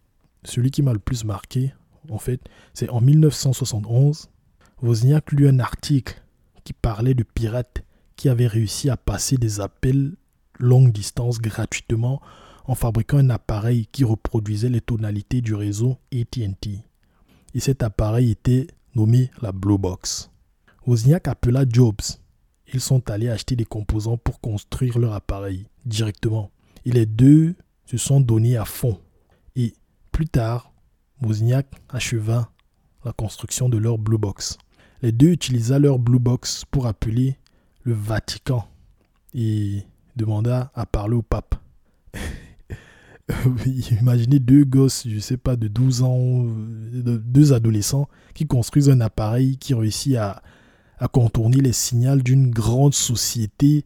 celui 0.45 0.71
qui 0.71 0.83
m'a 0.83 0.93
le 0.93 0.99
plus 0.99 1.25
marqué, 1.25 1.73
en 2.11 2.19
fait, 2.19 2.41
c'est 2.75 2.89
en 2.91 3.01
1971. 3.01 4.29
Wozniak 4.83 5.33
lut 5.33 5.49
un 5.49 5.59
article 5.59 6.23
qui 6.65 6.73
parlait 6.73 7.15
de 7.15 7.23
pirates 7.23 7.83
qui 8.17 8.29
avaient 8.29 8.47
réussi 8.47 8.91
à 8.91 8.97
passer 8.97 9.37
des 9.37 9.61
appels 9.61 10.15
longue 10.59 10.93
distance 10.93 11.41
gratuitement 11.41 12.21
en 12.65 12.75
fabriquant 12.75 13.19
un 13.19 13.31
appareil 13.31 13.87
qui 13.87 14.05
reproduisait 14.05 14.69
les 14.69 14.81
tonalités 14.81 15.41
du 15.41 15.55
réseau 15.55 15.99
ATT. 16.13 16.83
Et 17.57 17.61
cet 17.61 17.83
appareil 17.83 18.33
était 18.33 18.67
nommé 18.95 19.31
la 19.41 19.51
Blue 19.51 19.79
Box. 19.79 20.31
Wozniak 20.87 21.27
appela 21.27 21.65
Jobs. 21.67 22.03
Ils 22.75 22.83
sont 22.83 23.09
allés 23.09 23.31
acheter 23.31 23.57
des 23.57 23.65
composants 23.65 24.19
pour 24.19 24.43
construire 24.43 24.99
leur 24.99 25.15
appareil 25.15 25.67
directement. 25.87 26.51
Et 26.85 26.93
les 26.93 27.07
deux 27.07 27.55
se 27.87 27.97
sont 27.97 28.21
donnés 28.21 28.59
à 28.59 28.67
fond. 28.67 29.01
Et 29.55 29.73
plus 30.13 30.29
tard, 30.29 30.71
Wozniak 31.23 31.67
acheva 31.89 32.51
la 33.07 33.15
construction 33.15 33.71
de 33.71 33.79
leur 33.79 33.97
Blue 33.97 34.19
Box. 34.19 34.59
Les 35.01 35.13
deux 35.13 35.31
utilisa 35.31 35.79
leur 35.79 35.99
Blue 35.99 36.19
Box 36.19 36.67
pour 36.71 36.87
appeler 36.87 37.39
le 37.85 37.95
Vatican 37.95 38.69
et 39.33 39.83
demanda 40.15 40.71
à 40.75 40.85
parler 40.85 41.17
au 41.17 41.23
pape. 41.23 41.55
Imaginez 44.01 44.39
deux 44.39 44.65
gosses, 44.65 45.07
je 45.09 45.19
sais 45.19 45.37
pas, 45.37 45.57
de 45.57 45.69
12 45.69 46.03
ans, 46.03 46.45
deux 46.47 47.53
adolescents 47.53 48.09
qui 48.35 48.47
construisent 48.47 48.91
un 48.91 49.01
appareil 49.01 49.57
qui 49.57 49.75
réussit 49.75 50.17
à, 50.17 50.43
à 50.99 51.09
contourner 51.09 51.61
les 51.61 51.73
signaux 51.73 52.17
d'une 52.17 52.51
grande 52.51 52.95
société, 52.95 53.85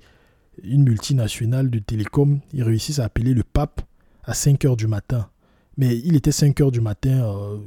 une 0.63 0.85
multinationale 0.85 1.71
de 1.71 1.79
télécom. 1.79 2.41
Ils 2.53 2.63
réussissent 2.63 2.99
à 2.99 3.05
appeler 3.05 3.35
le 3.35 3.43
pape 3.43 3.83
à 4.25 4.35
5 4.35 4.65
heures 4.65 4.77
du 4.77 4.87
matin. 4.87 5.29
Mais 5.77 5.99
il 5.99 6.17
était 6.17 6.33
5 6.33 6.61
heures 6.61 6.73
du 6.73 6.81
matin 6.81 7.25
euh, 7.25 7.59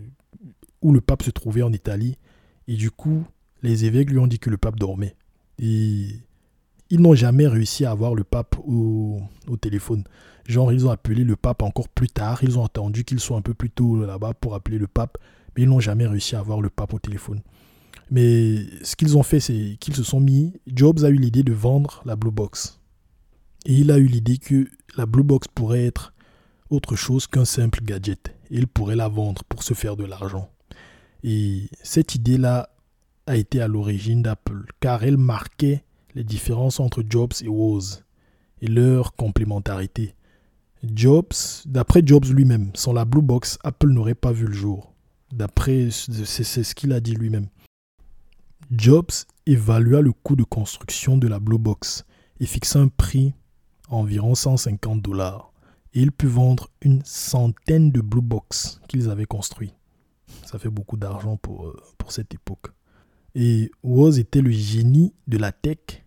où 0.81 0.93
le 0.93 1.01
pape 1.01 1.23
se 1.23 1.31
trouvait 1.31 1.63
en 1.63 1.73
Italie. 1.73 2.17
Et 2.67 2.75
du 2.75 2.91
coup, 2.91 3.23
les 3.63 3.85
évêques 3.85 4.11
lui 4.11 4.19
ont 4.19 4.27
dit 4.27 4.39
que 4.39 4.49
le 4.49 4.57
pape 4.57 4.77
dormait. 4.77 5.15
Et 5.59 6.07
ils 6.89 7.01
n'ont 7.01 7.15
jamais 7.15 7.47
réussi 7.47 7.85
à 7.85 7.91
avoir 7.91 8.13
le 8.13 8.23
pape 8.23 8.55
au, 8.65 9.19
téléphone. 9.59 10.03
Genre, 10.45 10.73
ils 10.73 10.85
ont 10.85 10.91
appelé 10.91 11.23
le 11.23 11.35
pape 11.35 11.61
encore 11.61 11.89
plus 11.89 12.09
tard. 12.09 12.43
Ils 12.43 12.59
ont 12.59 12.65
attendu 12.65 13.03
qu'il 13.03 13.19
soit 13.19 13.37
un 13.37 13.41
peu 13.41 13.53
plus 13.53 13.69
tôt 13.69 14.05
là-bas 14.05 14.33
pour 14.33 14.55
appeler 14.55 14.77
le 14.77 14.87
pape. 14.87 15.17
Mais 15.55 15.63
ils 15.63 15.69
n'ont 15.69 15.79
jamais 15.79 16.07
réussi 16.07 16.35
à 16.35 16.39
avoir 16.39 16.61
le 16.61 16.69
pape 16.69 16.93
au 16.93 16.99
téléphone. 16.99 17.41
Mais 18.11 18.57
ce 18.83 18.95
qu'ils 18.95 19.17
ont 19.17 19.23
fait, 19.23 19.39
c'est 19.39 19.77
qu'ils 19.79 19.95
se 19.95 20.03
sont 20.03 20.19
mis. 20.19 20.53
Jobs 20.67 21.03
a 21.03 21.09
eu 21.09 21.15
l'idée 21.15 21.43
de 21.43 21.53
vendre 21.53 22.01
la 22.05 22.15
Blue 22.15 22.31
Box. 22.31 22.79
Et 23.65 23.73
il 23.73 23.91
a 23.91 23.97
eu 23.97 24.05
l'idée 24.05 24.37
que 24.37 24.67
la 24.97 25.05
Blue 25.05 25.23
Box 25.23 25.47
pourrait 25.53 25.85
être 25.85 26.13
autre 26.69 26.95
chose 26.95 27.27
qu'un 27.27 27.45
simple 27.45 27.81
gadget. 27.83 28.35
Et 28.51 28.57
il 28.57 28.67
pourrait 28.67 28.95
la 28.95 29.07
vendre 29.07 29.43
pour 29.45 29.63
se 29.63 29.73
faire 29.73 29.95
de 29.95 30.03
l'argent. 30.03 30.49
Et 31.23 31.69
cette 31.81 32.15
idée-là 32.15 32.69
a 33.25 33.37
été 33.37 33.61
à 33.61 33.67
l'origine 33.67 34.21
d'Apple, 34.21 34.65
car 34.81 35.03
elle 35.03 35.17
marquait 35.17 35.83
les 36.15 36.23
différences 36.23 36.79
entre 36.79 37.03
Jobs 37.07 37.33
et 37.41 37.47
Woz 37.47 38.03
et 38.61 38.67
leur 38.67 39.13
complémentarité. 39.13 40.13
Jobs, 40.83 41.33
d'après 41.65 42.01
Jobs 42.05 42.25
lui-même, 42.25 42.71
sans 42.75 42.93
la 42.93 43.05
Blue 43.05 43.21
Box, 43.21 43.57
Apple 43.63 43.89
n'aurait 43.89 44.15
pas 44.15 44.31
vu 44.31 44.45
le 44.47 44.53
jour. 44.53 44.93
D'après, 45.31 45.89
c'est 45.91 46.63
ce 46.63 46.75
qu'il 46.75 46.91
a 46.91 46.99
dit 46.99 47.15
lui-même. 47.15 47.47
Jobs 48.71 49.11
évalua 49.45 50.01
le 50.01 50.11
coût 50.11 50.35
de 50.35 50.43
construction 50.43 51.17
de 51.17 51.27
la 51.27 51.39
Blue 51.39 51.57
Box 51.57 52.05
et 52.39 52.45
fixa 52.45 52.79
un 52.79 52.87
prix 52.87 53.33
environ 53.89 54.35
150 54.35 55.01
dollars. 55.01 55.53
Et 55.93 56.01
il 56.01 56.11
put 56.11 56.27
vendre 56.27 56.69
une 56.81 57.01
centaine 57.05 57.91
de 57.91 58.01
Blue 58.01 58.21
Box 58.21 58.81
qu'ils 58.87 59.09
avaient 59.09 59.25
construit. 59.25 59.73
Ça 60.45 60.57
fait 60.57 60.69
beaucoup 60.69 60.97
d'argent 60.97 61.37
pour, 61.37 61.67
euh, 61.67 61.79
pour 61.97 62.11
cette 62.11 62.33
époque. 62.33 62.71
Et 63.35 63.71
Woz 63.83 64.19
était 64.19 64.41
le 64.41 64.51
génie 64.51 65.13
de 65.27 65.37
la 65.37 65.51
tech 65.51 66.03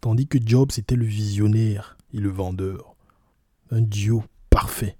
tandis 0.00 0.26
que 0.26 0.38
Jobs 0.44 0.70
était 0.76 0.96
le 0.96 1.04
visionnaire 1.04 1.96
et 2.12 2.18
le 2.18 2.30
vendeur. 2.30 2.94
Un 3.70 3.82
duo 3.82 4.24
parfait. 4.50 4.96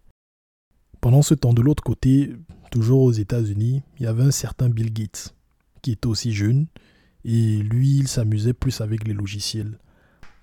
Pendant 1.01 1.23
ce 1.23 1.35
temps, 1.35 1.55
de 1.55 1.63
l'autre 1.63 1.83
côté, 1.83 2.35
toujours 2.71 3.03
aux 3.03 3.13
États-Unis, 3.13 3.83
il 3.99 4.03
y 4.03 4.07
avait 4.07 4.25
un 4.25 4.31
certain 4.31 4.69
Bill 4.69 4.93
Gates, 4.93 5.35
qui 5.81 5.93
était 5.93 6.07
aussi 6.07 6.33
jeune, 6.33 6.67
et 7.25 7.59
lui, 7.59 7.97
il 7.97 8.09
s'amusait 8.09 8.53
plus 8.53 8.81
avec 8.81 9.07
les 9.07 9.15
logiciels. 9.15 9.79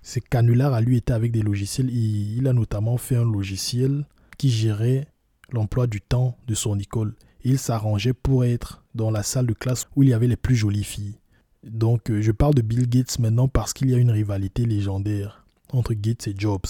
Ses 0.01 0.21
canulars 0.21 0.73
à 0.73 0.81
lui 0.81 0.97
étaient 0.97 1.13
avec 1.13 1.31
des 1.31 1.41
logiciels, 1.41 1.89
et 1.89 1.93
il 1.93 2.47
a 2.47 2.53
notamment 2.53 2.97
fait 2.97 3.15
un 3.15 3.29
logiciel 3.29 4.05
qui 4.37 4.49
gérait 4.49 5.07
l'emploi 5.51 5.87
du 5.87 6.01
temps 6.01 6.37
de 6.47 6.55
son 6.55 6.79
école. 6.79 7.15
Et 7.43 7.49
il 7.49 7.59
s'arrangeait 7.59 8.13
pour 8.13 8.43
être 8.43 8.83
dans 8.95 9.11
la 9.11 9.23
salle 9.23 9.45
de 9.45 9.53
classe 9.53 9.87
où 9.95 10.03
il 10.03 10.09
y 10.09 10.13
avait 10.13 10.27
les 10.27 10.35
plus 10.35 10.55
jolies 10.55 10.83
filles. 10.83 11.19
Donc, 11.63 12.09
euh, 12.09 12.21
je 12.21 12.31
parle 12.31 12.53
de 12.55 12.61
Bill 12.61 12.87
Gates 12.87 13.19
maintenant 13.19 13.47
parce 13.47 13.73
qu'il 13.73 13.89
y 13.89 13.95
a 13.95 13.97
une 13.97 14.11
rivalité 14.11 14.65
légendaire 14.65 15.45
entre 15.71 15.93
Gates 15.93 16.27
et 16.27 16.35
Jobs. 16.37 16.65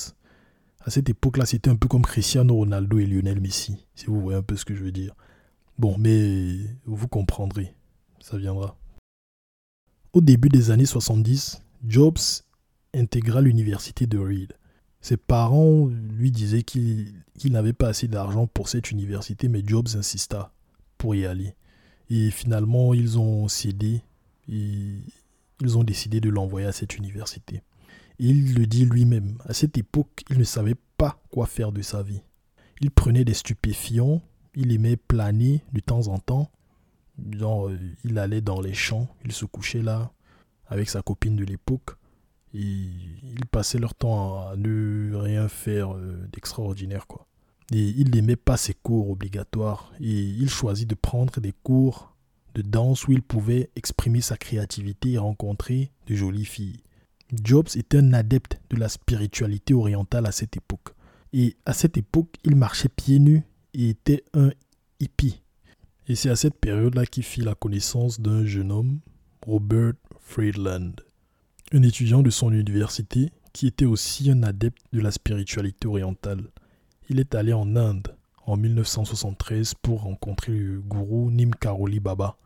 À 0.85 0.91
cette 0.91 1.09
époque-là, 1.09 1.47
c'était 1.47 1.71
un 1.71 1.75
peu 1.75 1.87
comme 1.87 2.03
Cristiano 2.03 2.55
Ronaldo 2.55 2.99
et 2.99 3.07
Lionel 3.07 3.41
Messi, 3.41 3.85
si 3.95 4.05
vous 4.05 4.21
voyez 4.21 4.37
un 4.37 4.43
peu 4.43 4.55
ce 4.55 4.65
que 4.65 4.75
je 4.75 4.83
veux 4.83 4.91
dire. 4.91 5.15
Bon, 5.79 5.97
mais 5.97 6.57
vous 6.85 7.07
comprendrez, 7.07 7.73
ça 8.19 8.37
viendra. 8.37 8.77
Au 10.13 10.21
début 10.21 10.47
des 10.47 10.69
années 10.69 10.85
70, 10.85 11.63
Jobs 11.87 12.19
intégra 12.93 13.41
l'université 13.41 14.05
de 14.05 14.19
Reed. 14.19 14.53
Ses 15.01 15.17
parents 15.17 15.87
lui 15.87 16.31
disaient 16.31 16.61
qu'il 16.61 17.23
n'avait 17.45 17.73
pas 17.73 17.87
assez 17.87 18.07
d'argent 18.07 18.45
pour 18.45 18.69
cette 18.69 18.91
université, 18.91 19.47
mais 19.47 19.63
Jobs 19.65 19.87
insista 19.95 20.53
pour 20.99 21.15
y 21.15 21.25
aller. 21.25 21.55
Et 22.11 22.29
finalement, 22.29 22.93
ils 22.93 23.17
ont 23.17 23.47
cédé 23.47 24.03
ils 25.61 25.77
ont 25.77 25.83
décidé 25.83 26.21
de 26.21 26.29
l'envoyer 26.29 26.67
à 26.67 26.71
cette 26.71 26.97
université. 26.97 27.63
Il 28.19 28.55
le 28.55 28.65
dit 28.65 28.86
lui-même, 28.86 29.38
à 29.45 29.53
cette 29.53 29.77
époque, 29.77 30.24
il 30.29 30.38
ne 30.38 30.43
savait 30.43 30.75
pas 30.98 31.22
quoi 31.31 31.48
faire 31.48 31.72
de 31.72 31.81
sa 31.81 32.01
vie. 32.01 32.22
Il 32.81 32.91
prenait 32.91 33.25
des 33.25 33.34
stupéfiants, 33.34 34.22
il 34.55 34.72
aimait 34.72 34.98
planer 34.98 35.63
de 35.74 35.79
temps 35.79 36.07
en 36.07 36.19
temps. 36.19 36.51
Euh, 37.19 37.77
il 38.03 38.17
allait 38.17 38.41
dans 38.41 38.62
les 38.62 38.74
champs, 38.74 39.07
il 39.24 39.31
se 39.31 39.45
couchait 39.45 39.81
là 39.81 40.12
avec 40.67 40.89
sa 40.89 41.01
copine 41.01 41.36
de 41.36 41.45
l'époque. 41.45 41.91
Et 42.53 42.60
ils 42.60 43.45
passaient 43.51 43.79
leur 43.79 43.95
temps 43.95 44.48
à 44.48 44.55
ne 44.55 45.13
rien 45.13 45.50
faire 45.50 45.93
euh, 45.93 46.27
d'extraordinaire, 46.31 47.07
quoi. 47.07 47.27
Et 47.72 47.89
il 47.89 48.12
n'aimait 48.12 48.36
pas 48.36 48.57
ses 48.57 48.74
cours 48.74 49.10
obligatoires. 49.10 49.91
Et 50.00 50.22
il 50.22 50.50
choisit 50.50 50.89
de 50.89 50.95
prendre 50.95 51.41
des 51.41 51.51
cours 51.51 52.15
de 52.53 52.62
danse 52.62 53.07
où 53.07 53.12
il 53.12 53.22
pouvait 53.22 53.69
exprimer 53.75 54.22
sa 54.22 54.38
créativité 54.38 55.13
et 55.13 55.17
rencontrer 55.17 55.91
de 56.07 56.15
jolies 56.15 56.45
filles. 56.45 56.84
Jobs 57.43 57.67
était 57.75 57.97
un 57.97 58.13
adepte 58.13 58.59
de 58.69 58.77
la 58.77 58.89
spiritualité 58.89 59.73
orientale 59.73 60.25
à 60.25 60.31
cette 60.31 60.57
époque. 60.57 60.95
Et 61.33 61.57
à 61.65 61.73
cette 61.73 61.97
époque, 61.97 62.35
il 62.43 62.55
marchait 62.55 62.89
pieds 62.89 63.19
nus 63.19 63.43
et 63.73 63.89
était 63.89 64.23
un 64.33 64.51
hippie. 64.99 65.41
Et 66.07 66.15
c'est 66.15 66.29
à 66.29 66.35
cette 66.35 66.55
période-là 66.55 67.05
qu'il 67.05 67.23
fit 67.23 67.41
la 67.41 67.55
connaissance 67.55 68.19
d'un 68.19 68.45
jeune 68.45 68.71
homme, 68.71 68.99
Robert 69.45 69.93
Friedland, 70.19 70.93
un 71.73 71.81
étudiant 71.81 72.21
de 72.21 72.29
son 72.29 72.51
université 72.51 73.31
qui 73.53 73.67
était 73.67 73.85
aussi 73.85 74.29
un 74.29 74.43
adepte 74.43 74.81
de 74.93 75.01
la 75.01 75.11
spiritualité 75.11 75.87
orientale. 75.87 76.43
Il 77.09 77.19
est 77.19 77.35
allé 77.35 77.53
en 77.53 77.75
Inde 77.75 78.15
en 78.45 78.57
1973 78.57 79.73
pour 79.81 80.03
rencontrer 80.03 80.53
le 80.53 80.81
gourou 80.81 81.31
Nim 81.31 81.51
Karoli 81.51 81.99
Baba. 81.99 82.37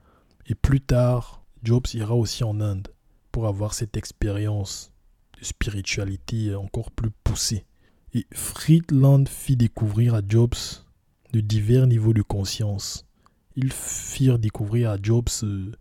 Et 0.48 0.56
plus 0.56 0.82
tard, 0.82 1.44
Jobs 1.64 1.88
ira 1.94 2.16
aussi 2.16 2.44
en 2.44 2.62
Inde 2.62 2.88
pour 3.32 3.48
avoir 3.48 3.74
cette 3.74 3.98
expérience 3.98 4.92
de 5.40 5.46
spiritualité 5.46 6.56
encore 6.56 6.92
plus 6.92 7.12
poussée. 7.24 7.66
Et 8.14 8.26
Friedland 8.34 9.28
fit 9.28 9.56
découvrir 9.56 10.16
à 10.16 10.22
Jobs 10.28 10.56
de 11.32 11.42
divers 11.42 11.88
niveaux 11.88 12.14
de 12.14 12.22
conscience. 12.22 13.06
Ils 13.56 13.72
firent 13.72 14.40
découvrir 14.40 14.92
à 14.92 14.98
Jobs 15.02 15.30
euh, 15.44 15.72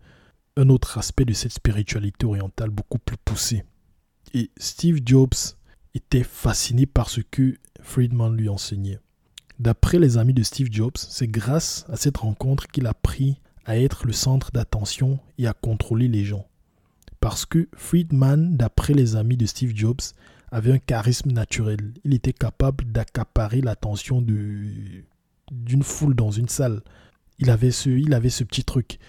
un 0.57 0.69
autre 0.69 0.97
aspect 0.97 1.25
de 1.25 1.33
cette 1.33 1.53
spiritualité 1.53 2.25
orientale 2.25 2.69
beaucoup 2.69 2.99
plus 2.99 3.17
poussée. 3.17 3.63
Et 4.33 4.51
Steve 4.57 4.99
Jobs 5.03 5.55
était 5.95 6.23
fasciné 6.23 6.85
par 6.85 7.09
ce 7.09 7.21
que 7.21 7.55
Friedman 7.81 8.35
lui 8.35 8.49
enseignait. 8.49 8.99
D'après 9.57 9.99
les 9.99 10.17
amis 10.17 10.33
de 10.33 10.43
Steve 10.43 10.69
Jobs, 10.71 10.97
c'est 10.97 11.27
grâce 11.27 11.85
à 11.89 11.95
cette 11.95 12.17
rencontre 12.17 12.67
qu'il 12.67 12.85
a 12.85 12.91
appris 12.91 13.39
à 13.65 13.77
être 13.77 14.05
le 14.05 14.13
centre 14.13 14.51
d'attention 14.51 15.19
et 15.37 15.47
à 15.47 15.53
contrôler 15.53 16.07
les 16.07 16.25
gens. 16.25 16.47
Parce 17.19 17.45
que 17.45 17.67
Friedman, 17.75 18.55
d'après 18.55 18.93
les 18.93 19.15
amis 19.15 19.37
de 19.37 19.45
Steve 19.45 19.75
Jobs, 19.75 20.01
avait 20.51 20.71
un 20.71 20.79
charisme 20.79 21.31
naturel. 21.31 21.93
Il 22.03 22.13
était 22.13 22.33
capable 22.33 22.85
d'accaparer 22.85 23.61
l'attention 23.61 24.21
d'une 24.21 25.83
foule 25.83 26.15
dans 26.15 26.31
une 26.31 26.49
salle. 26.49 26.81
Il 27.37 27.49
avait, 27.49 27.71
ce, 27.71 27.89
il 27.89 28.13
avait 28.13 28.29
ce 28.29 28.43
petit 28.43 28.63
truc. 28.63 28.99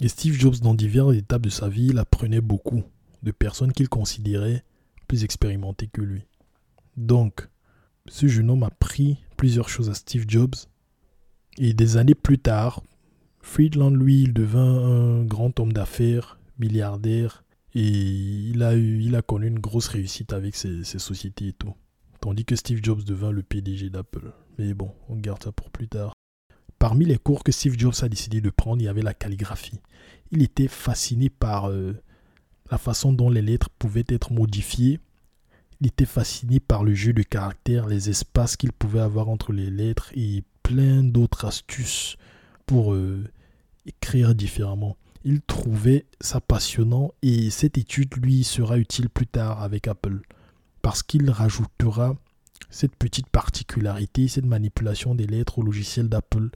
Et 0.00 0.08
Steve 0.08 0.34
Jobs, 0.34 0.56
dans 0.60 0.74
diverses 0.74 1.14
étapes 1.14 1.42
de 1.42 1.50
sa 1.50 1.68
vie, 1.68 1.88
il 1.88 1.98
apprenait 1.98 2.40
beaucoup 2.40 2.82
de 3.22 3.30
personnes 3.30 3.72
qu'il 3.72 3.88
considérait 3.88 4.64
plus 5.08 5.24
expérimentées 5.24 5.88
que 5.88 6.00
lui. 6.00 6.22
Donc, 6.96 7.48
ce 8.06 8.26
jeune 8.26 8.50
homme 8.50 8.62
a 8.62 8.68
appris 8.68 9.18
plusieurs 9.36 9.68
choses 9.68 9.90
à 9.90 9.94
Steve 9.94 10.24
Jobs. 10.28 10.54
Et 11.58 11.74
des 11.74 11.96
années 11.96 12.14
plus 12.14 12.38
tard, 12.38 12.82
Friedland, 13.40 13.94
lui, 13.94 14.22
il 14.22 14.32
devint 14.32 14.62
un 14.62 15.24
grand 15.24 15.58
homme 15.60 15.72
d'affaires, 15.72 16.38
milliardaire, 16.58 17.44
et 17.74 17.80
il 17.80 18.62
a, 18.62 18.74
eu, 18.74 19.00
il 19.00 19.14
a 19.14 19.22
connu 19.22 19.46
une 19.46 19.58
grosse 19.58 19.88
réussite 19.88 20.32
avec 20.32 20.56
ses, 20.56 20.82
sociétés 20.84 21.48
et 21.48 21.52
tout. 21.52 21.74
Tandis 22.20 22.44
que 22.44 22.56
Steve 22.56 22.80
Jobs 22.82 23.04
devint 23.04 23.30
le 23.30 23.42
PDG 23.42 23.90
d'Apple. 23.90 24.32
Mais 24.58 24.74
bon, 24.74 24.92
on 25.08 25.16
garde 25.16 25.42
ça 25.42 25.52
pour 25.52 25.70
plus 25.70 25.88
tard. 25.88 26.12
Parmi 26.78 27.04
les 27.04 27.18
cours 27.18 27.44
que 27.44 27.52
Steve 27.52 27.78
Jobs 27.78 27.94
a 28.02 28.08
décidé 28.08 28.40
de 28.40 28.50
prendre, 28.50 28.82
il 28.82 28.86
y 28.86 28.88
avait 28.88 29.02
la 29.02 29.14
calligraphie. 29.14 29.80
Il 30.32 30.42
était 30.42 30.68
fasciné 30.68 31.30
par 31.30 31.68
euh, 31.68 31.94
la 32.70 32.78
façon 32.78 33.12
dont 33.12 33.30
les 33.30 33.42
lettres 33.42 33.70
pouvaient 33.78 34.04
être 34.08 34.32
modifiées. 34.32 34.98
Il 35.80 35.86
était 35.86 36.06
fasciné 36.06 36.60
par 36.60 36.84
le 36.84 36.94
jeu 36.94 37.12
de 37.12 37.22
caractères, 37.22 37.86
les 37.86 38.10
espaces 38.10 38.56
qu'il 38.56 38.72
pouvait 38.72 39.00
avoir 39.00 39.28
entre 39.28 39.52
les 39.52 39.70
lettres 39.70 40.10
et 40.14 40.42
plein 40.62 41.02
d'autres 41.02 41.46
astuces 41.46 42.16
pour 42.66 42.92
euh, 42.92 43.24
écrire 43.86 44.34
différemment 44.34 44.96
il 45.24 45.42
trouvait 45.42 46.06
ça 46.20 46.40
passionnant 46.40 47.12
et 47.22 47.50
cette 47.50 47.78
étude 47.78 48.16
lui 48.16 48.44
sera 48.44 48.78
utile 48.78 49.10
plus 49.10 49.26
tard 49.26 49.62
avec 49.62 49.88
Apple 49.88 50.20
parce 50.82 51.02
qu'il 51.02 51.30
rajoutera 51.30 52.16
cette 52.70 52.96
petite 52.96 53.28
particularité, 53.28 54.28
cette 54.28 54.46
manipulation 54.46 55.14
des 55.14 55.26
lettres 55.26 55.58
au 55.58 55.62
logiciel 55.62 56.08
d'Apple 56.08 56.50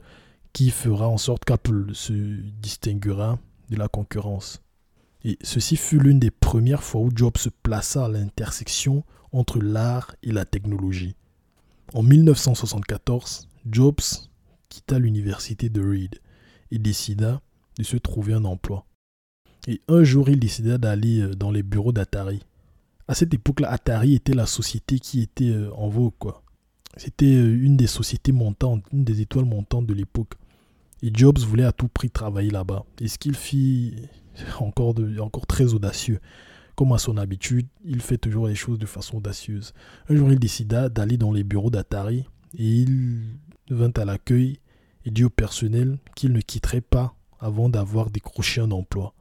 qui 0.53 0.71
fera 0.71 1.07
en 1.07 1.17
sorte 1.17 1.45
qu'Apple 1.45 1.93
se 1.93 2.13
distinguera 2.13 3.37
de 3.69 3.75
la 3.75 3.87
concurrence. 3.87 4.61
Et 5.23 5.37
ceci 5.41 5.75
fut 5.75 5.99
l'une 5.99 6.19
des 6.19 6.31
premières 6.31 6.83
fois 6.83 7.01
où 7.01 7.09
Jobs 7.13 7.37
se 7.37 7.49
plaça 7.49 8.05
à 8.05 8.09
l'intersection 8.09 9.03
entre 9.31 9.59
l'art 9.59 10.15
et 10.23 10.31
la 10.31 10.45
technologie. 10.45 11.15
En 11.93 12.03
1974, 12.03 13.49
Jobs 13.69 14.29
quitta 14.69 14.97
l'université 14.97 15.69
de 15.69 15.81
Reed 15.81 16.19
et 16.71 16.79
décida 16.79 17.41
de 17.77 17.83
se 17.83 17.97
trouver 17.97 18.33
un 18.33 18.45
emploi. 18.45 18.85
Et 19.67 19.81
un 19.87 20.03
jour, 20.03 20.29
il 20.29 20.39
décida 20.39 20.77
d'aller 20.77 21.21
euh, 21.21 21.35
dans 21.35 21.51
les 21.51 21.63
bureaux 21.63 21.91
d'Atari. 21.91 22.41
À 23.07 23.15
cette 23.15 23.33
époque-là, 23.33 23.71
Atari 23.71 24.15
était 24.15 24.33
la 24.33 24.45
société 24.45 24.99
qui 24.99 25.21
était 25.21 25.49
euh, 25.49 25.73
en 25.73 25.89
vogue. 25.89 26.13
C'était 26.97 27.25
euh, 27.25 27.63
une 27.63 27.77
des 27.77 27.87
sociétés 27.87 28.31
montantes, 28.31 28.83
une 28.93 29.03
des 29.03 29.21
étoiles 29.21 29.45
montantes 29.45 29.87
de 29.87 29.93
l'époque. 29.93 30.33
Et 31.01 31.11
Jobs 31.13 31.39
voulait 31.39 31.65
à 31.65 31.71
tout 31.71 31.87
prix 31.87 32.09
travailler 32.09 32.51
là-bas. 32.51 32.85
Et 33.01 33.07
ce 33.07 33.17
qu'il 33.17 33.35
fit, 33.35 33.95
encore, 34.59 34.95
encore 35.19 35.47
très 35.47 35.73
audacieux. 35.73 36.19
Comme 36.75 36.91
à 36.91 36.97
son 36.97 37.17
habitude, 37.17 37.67
il 37.85 38.01
fait 38.01 38.17
toujours 38.17 38.47
les 38.47 38.55
choses 38.55 38.79
de 38.79 38.85
façon 38.85 39.17
audacieuse. 39.17 39.73
Un 40.09 40.15
jour, 40.15 40.31
il 40.31 40.39
décida 40.39 40.89
d'aller 40.89 41.17
dans 41.17 41.31
les 41.31 41.43
bureaux 41.43 41.69
d'Atari 41.69 42.25
et 42.57 42.67
il 42.67 43.23
vint 43.69 43.93
à 43.95 44.05
l'accueil 44.05 44.59
et 45.05 45.11
dit 45.11 45.23
au 45.23 45.29
personnel 45.29 45.97
qu'il 46.15 46.33
ne 46.33 46.41
quitterait 46.41 46.81
pas 46.81 47.15
avant 47.45 47.69
d'avoir 47.69 48.09
décroché 48.09 48.59
un 48.59 48.71
emploi. 48.71 49.13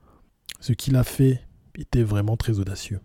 Ce 0.61 0.73
qu'il 0.73 0.97
a 0.97 1.05
fait 1.05 1.43
était 1.77 2.03
vraiment 2.03 2.39
très 2.39 2.59
audacieux. 2.59 3.01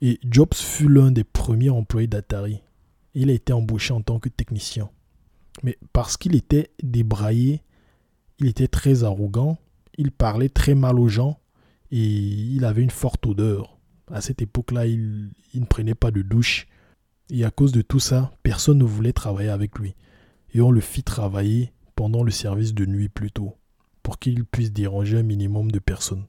Et 0.00 0.18
Jobs 0.28 0.54
fut 0.54 0.88
l'un 0.88 1.12
des 1.12 1.22
premiers 1.22 1.70
employés 1.70 2.08
d'Atari. 2.08 2.60
Il 3.14 3.30
a 3.30 3.32
été 3.32 3.52
embauché 3.52 3.92
en 3.92 4.02
tant 4.02 4.18
que 4.18 4.28
technicien. 4.28 4.90
Mais 5.62 5.78
parce 5.92 6.16
qu'il 6.16 6.34
était 6.34 6.70
débraillé, 6.82 7.62
il 8.38 8.48
était 8.48 8.66
très 8.66 9.04
arrogant, 9.04 9.58
il 9.98 10.10
parlait 10.10 10.48
très 10.48 10.74
mal 10.74 10.98
aux 10.98 11.08
gens 11.08 11.38
et 11.92 12.04
il 12.04 12.64
avait 12.64 12.82
une 12.82 12.90
forte 12.90 13.24
odeur. 13.26 13.78
À 14.10 14.20
cette 14.20 14.42
époque-là, 14.42 14.86
il, 14.86 15.30
il, 15.54 15.60
ne 15.60 15.66
prenait 15.66 15.94
pas 15.94 16.10
de 16.10 16.22
douche. 16.22 16.66
Et 17.28 17.44
à 17.44 17.52
cause 17.52 17.70
de 17.70 17.82
tout 17.82 18.00
ça, 18.00 18.32
personne 18.42 18.78
ne 18.78 18.84
voulait 18.84 19.12
travailler 19.12 19.50
avec 19.50 19.78
lui. 19.78 19.94
Et 20.54 20.60
on 20.60 20.72
le 20.72 20.80
fit 20.80 21.04
travailler 21.04 21.72
pendant 21.94 22.24
le 22.24 22.32
service 22.32 22.74
de 22.74 22.86
nuit 22.86 23.08
plutôt 23.08 23.54
qu'il 24.18 24.44
puisse 24.44 24.72
déranger 24.72 25.18
un 25.18 25.22
minimum 25.22 25.70
de 25.70 25.78
personnes. 25.78 26.24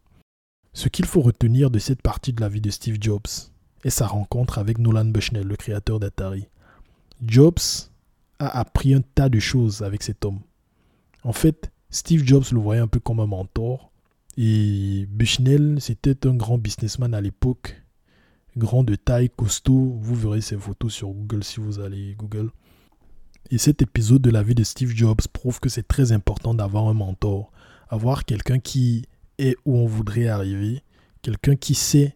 Ce 0.73 0.87
qu'il 0.87 1.05
faut 1.05 1.21
retenir 1.21 1.69
de 1.69 1.79
cette 1.79 2.01
partie 2.01 2.33
de 2.33 2.41
la 2.41 2.49
vie 2.49 2.61
de 2.61 2.69
Steve 2.69 2.97
Jobs 2.99 3.27
est 3.83 3.89
sa 3.89 4.07
rencontre 4.07 4.57
avec 4.57 4.77
Nolan 4.77 5.05
Bushnell, 5.05 5.47
le 5.47 5.55
créateur 5.55 5.99
d'Atari. 5.99 6.47
Jobs 7.25 7.89
a 8.39 8.59
appris 8.59 8.93
un 8.93 9.01
tas 9.01 9.29
de 9.29 9.39
choses 9.39 9.81
avec 9.81 10.03
cet 10.03 10.25
homme. 10.25 10.39
En 11.23 11.33
fait, 11.33 11.71
Steve 11.89 12.25
Jobs 12.25 12.45
le 12.51 12.59
voyait 12.59 12.81
un 12.81 12.87
peu 12.87 12.99
comme 12.99 13.19
un 13.19 13.27
mentor. 13.27 13.91
Et 14.37 15.07
Bushnell, 15.09 15.77
c'était 15.79 16.25
un 16.25 16.33
grand 16.33 16.57
businessman 16.57 17.13
à 17.13 17.21
l'époque, 17.21 17.81
grand 18.55 18.83
de 18.83 18.95
taille, 18.95 19.29
costaud. 19.29 19.97
Vous 19.99 20.15
verrez 20.15 20.41
ses 20.41 20.57
photos 20.57 20.93
sur 20.93 21.09
Google 21.09 21.43
si 21.43 21.59
vous 21.59 21.79
allez 21.79 22.15
Google. 22.17 22.49
Et 23.51 23.57
cet 23.57 23.81
épisode 23.81 24.21
de 24.21 24.29
la 24.29 24.41
vie 24.41 24.55
de 24.55 24.63
Steve 24.63 24.95
Jobs 24.95 25.27
prouve 25.33 25.59
que 25.59 25.67
c'est 25.67 25.87
très 25.87 26.13
important 26.13 26.53
d'avoir 26.53 26.87
un 26.87 26.93
mentor, 26.93 27.51
avoir 27.91 28.25
quelqu'un 28.25 28.57
qui 28.57 29.05
est 29.37 29.55
où 29.65 29.75
on 29.75 29.85
voudrait 29.85 30.27
arriver, 30.27 30.81
quelqu'un 31.21 31.55
qui 31.55 31.75
sait 31.75 32.15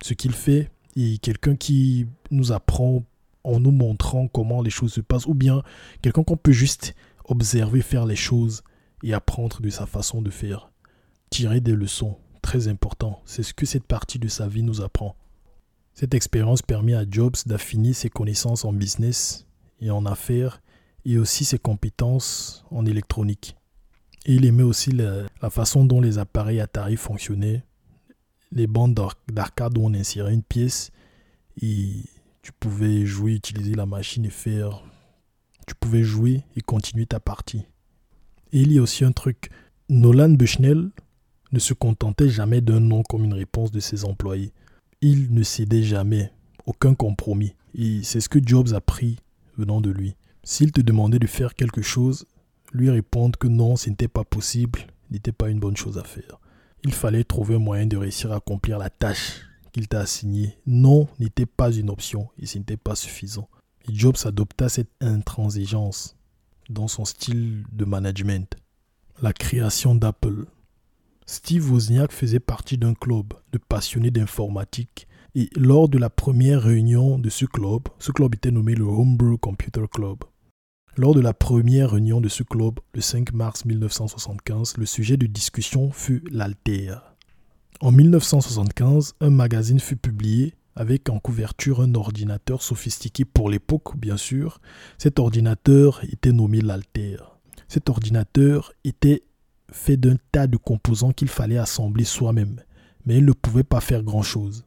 ce 0.00 0.14
qu'il 0.14 0.32
fait 0.32 0.70
et 0.96 1.18
quelqu'un 1.18 1.56
qui 1.56 2.06
nous 2.30 2.52
apprend 2.52 3.04
en 3.44 3.60
nous 3.60 3.72
montrant 3.72 4.28
comment 4.28 4.62
les 4.62 4.70
choses 4.70 4.92
se 4.92 5.00
passent, 5.00 5.26
ou 5.26 5.34
bien 5.34 5.62
quelqu'un 6.02 6.22
qu'on 6.22 6.36
peut 6.36 6.52
juste 6.52 6.94
observer 7.24 7.82
faire 7.82 8.06
les 8.06 8.16
choses 8.16 8.62
et 9.02 9.12
apprendre 9.12 9.60
de 9.60 9.70
sa 9.70 9.86
façon 9.86 10.22
de 10.22 10.30
faire. 10.30 10.70
Tirer 11.30 11.60
des 11.60 11.74
leçons, 11.74 12.16
très 12.40 12.68
important, 12.68 13.20
c'est 13.26 13.42
ce 13.42 13.54
que 13.54 13.66
cette 13.66 13.84
partie 13.84 14.18
de 14.18 14.28
sa 14.28 14.46
vie 14.46 14.62
nous 14.62 14.80
apprend. 14.80 15.16
Cette 15.94 16.14
expérience 16.14 16.62
permet 16.62 16.94
à 16.94 17.04
Jobs 17.08 17.36
d'affiner 17.44 17.92
ses 17.92 18.08
connaissances 18.08 18.64
en 18.64 18.72
business 18.72 19.46
et 19.80 19.90
en 19.90 20.06
affaires 20.06 20.62
et 21.04 21.18
aussi 21.18 21.44
ses 21.44 21.58
compétences 21.58 22.64
en 22.70 22.86
électronique. 22.86 23.57
Et 24.28 24.34
il 24.34 24.44
aimait 24.44 24.62
aussi 24.62 24.92
la, 24.92 25.26
façon 25.48 25.86
dont 25.86 26.02
les 26.02 26.18
appareils 26.18 26.60
Atari 26.60 26.96
fonctionnaient, 26.96 27.64
les 28.52 28.66
bandes 28.66 28.94
d'arcade 29.32 29.78
où 29.78 29.86
on 29.86 29.94
insérait 29.94 30.34
une 30.34 30.42
pièce 30.42 30.90
et 31.62 32.02
tu 32.42 32.52
pouvais 32.52 33.06
jouer, 33.06 33.32
utiliser 33.32 33.74
la 33.74 33.86
machine 33.86 34.26
et 34.26 34.30
faire. 34.30 34.82
Tu 35.66 35.74
pouvais 35.74 36.02
jouer 36.02 36.42
et 36.56 36.60
continuer 36.60 37.06
ta 37.06 37.20
partie. 37.20 37.64
Et 38.52 38.60
il 38.60 38.70
y 38.70 38.78
a 38.78 38.82
aussi 38.82 39.02
un 39.02 39.12
truc. 39.12 39.48
Nolan 39.88 40.30
Bushnell 40.30 40.90
ne 41.52 41.58
se 41.58 41.72
contentait 41.72 42.28
jamais 42.28 42.60
d'un 42.60 42.80
nom 42.80 43.02
comme 43.02 43.24
une 43.24 43.34
réponse 43.34 43.70
de 43.70 43.80
ses 43.80 44.04
employés. 44.04 44.52
il 45.00 45.32
ne 45.32 45.42
cédait 45.42 45.82
jamais, 45.82 46.32
aucun 46.66 46.94
compromis. 46.94 47.54
Et 47.74 48.02
c'est 48.02 48.20
ce 48.20 48.28
que 48.28 48.40
Jobs 48.44 48.74
a 48.74 48.82
pris 48.82 49.16
venant 49.56 49.80
de 49.80 49.90
lui. 49.90 50.16
S'il 50.42 50.70
te 50.70 50.82
demandait 50.82 51.18
de 51.18 51.26
faire 51.26 51.54
quelque 51.54 51.80
chose, 51.80 52.26
lui 52.72 52.90
répondre 52.90 53.38
que 53.38 53.48
non, 53.48 53.76
ce 53.76 53.90
n'était 53.90 54.08
pas 54.08 54.24
possible, 54.24 54.86
n'était 55.10 55.32
pas 55.32 55.50
une 55.50 55.60
bonne 55.60 55.76
chose 55.76 55.98
à 55.98 56.04
faire. 56.04 56.40
Il 56.84 56.92
fallait 56.92 57.24
trouver 57.24 57.56
un 57.56 57.60
moyen 57.60 57.86
de 57.86 57.96
réussir 57.96 58.32
à 58.32 58.36
accomplir 58.36 58.78
la 58.78 58.90
tâche 58.90 59.42
qu'il 59.72 59.88
t'a 59.88 60.00
assignée. 60.00 60.58
Non 60.66 61.08
n'était 61.18 61.46
pas 61.46 61.72
une 61.72 61.90
option 61.90 62.28
et 62.38 62.46
ce 62.46 62.58
n'était 62.58 62.76
pas 62.76 62.94
suffisant. 62.94 63.48
Et 63.88 63.94
Jobs 63.94 64.16
adopta 64.24 64.68
cette 64.68 64.90
intransigeance 65.00 66.16
dans 66.68 66.88
son 66.88 67.04
style 67.04 67.64
de 67.72 67.84
management. 67.84 68.56
La 69.22 69.32
création 69.32 69.94
d'Apple. 69.94 70.46
Steve 71.26 71.70
Wozniak 71.70 72.12
faisait 72.12 72.40
partie 72.40 72.78
d'un 72.78 72.94
club 72.94 73.34
de 73.52 73.58
passionnés 73.58 74.10
d'informatique 74.10 75.08
et 75.34 75.50
lors 75.56 75.88
de 75.88 75.98
la 75.98 76.10
première 76.10 76.62
réunion 76.62 77.18
de 77.18 77.28
ce 77.28 77.44
club, 77.44 77.82
ce 77.98 78.12
club 78.12 78.34
était 78.34 78.50
nommé 78.50 78.74
le 78.74 78.84
Homebrew 78.84 79.36
Computer 79.38 79.84
Club. 79.92 80.18
Lors 80.98 81.14
de 81.14 81.20
la 81.20 81.32
première 81.32 81.92
réunion 81.92 82.20
de 82.20 82.28
ce 82.28 82.42
club, 82.42 82.80
le 82.92 83.00
5 83.00 83.32
mars 83.32 83.64
1975, 83.64 84.78
le 84.78 84.84
sujet 84.84 85.16
de 85.16 85.26
discussion 85.26 85.92
fut 85.92 86.24
l'Alter. 86.28 86.96
En 87.80 87.92
1975, 87.92 89.14
un 89.20 89.30
magazine 89.30 89.78
fut 89.78 89.94
publié 89.94 90.54
avec 90.74 91.08
en 91.08 91.20
couverture 91.20 91.82
un 91.82 91.94
ordinateur 91.94 92.62
sophistiqué 92.62 93.24
pour 93.24 93.48
l'époque, 93.48 93.96
bien 93.96 94.16
sûr. 94.16 94.60
Cet 94.98 95.20
ordinateur 95.20 96.00
était 96.02 96.32
nommé 96.32 96.62
l'Alter. 96.62 97.18
Cet 97.68 97.90
ordinateur 97.90 98.72
était 98.82 99.22
fait 99.70 99.96
d'un 99.96 100.16
tas 100.32 100.48
de 100.48 100.56
composants 100.56 101.12
qu'il 101.12 101.28
fallait 101.28 101.58
assembler 101.58 102.02
soi-même, 102.02 102.60
mais 103.06 103.18
il 103.18 103.24
ne 103.24 103.32
pouvait 103.32 103.62
pas 103.62 103.80
faire 103.80 104.02
grand-chose. 104.02 104.64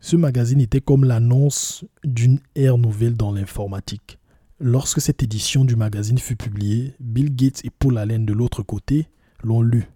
Ce 0.00 0.16
magazine 0.16 0.60
était 0.60 0.80
comme 0.80 1.04
l'annonce 1.04 1.84
d'une 2.02 2.40
ère 2.56 2.76
nouvelle 2.76 3.16
dans 3.16 3.30
l'informatique. 3.30 4.19
Lorsque 4.62 5.00
cette 5.00 5.22
édition 5.22 5.64
du 5.64 5.74
magazine 5.74 6.18
fut 6.18 6.36
publiée, 6.36 6.92
Bill 7.00 7.34
Gates 7.34 7.64
et 7.64 7.70
Paul 7.70 7.96
Allen 7.96 8.26
de 8.26 8.34
l'autre 8.34 8.62
côté 8.62 9.08
l'ont 9.42 9.62
lu 9.62 9.88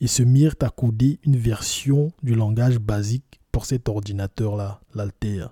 et 0.00 0.06
se 0.06 0.22
mirent 0.22 0.54
à 0.60 0.70
coder 0.70 1.18
une 1.24 1.36
version 1.36 2.12
du 2.22 2.36
langage 2.36 2.78
basique 2.78 3.40
pour 3.50 3.66
cet 3.66 3.88
ordinateur-là, 3.88 4.80
l'Alter. 4.94 5.46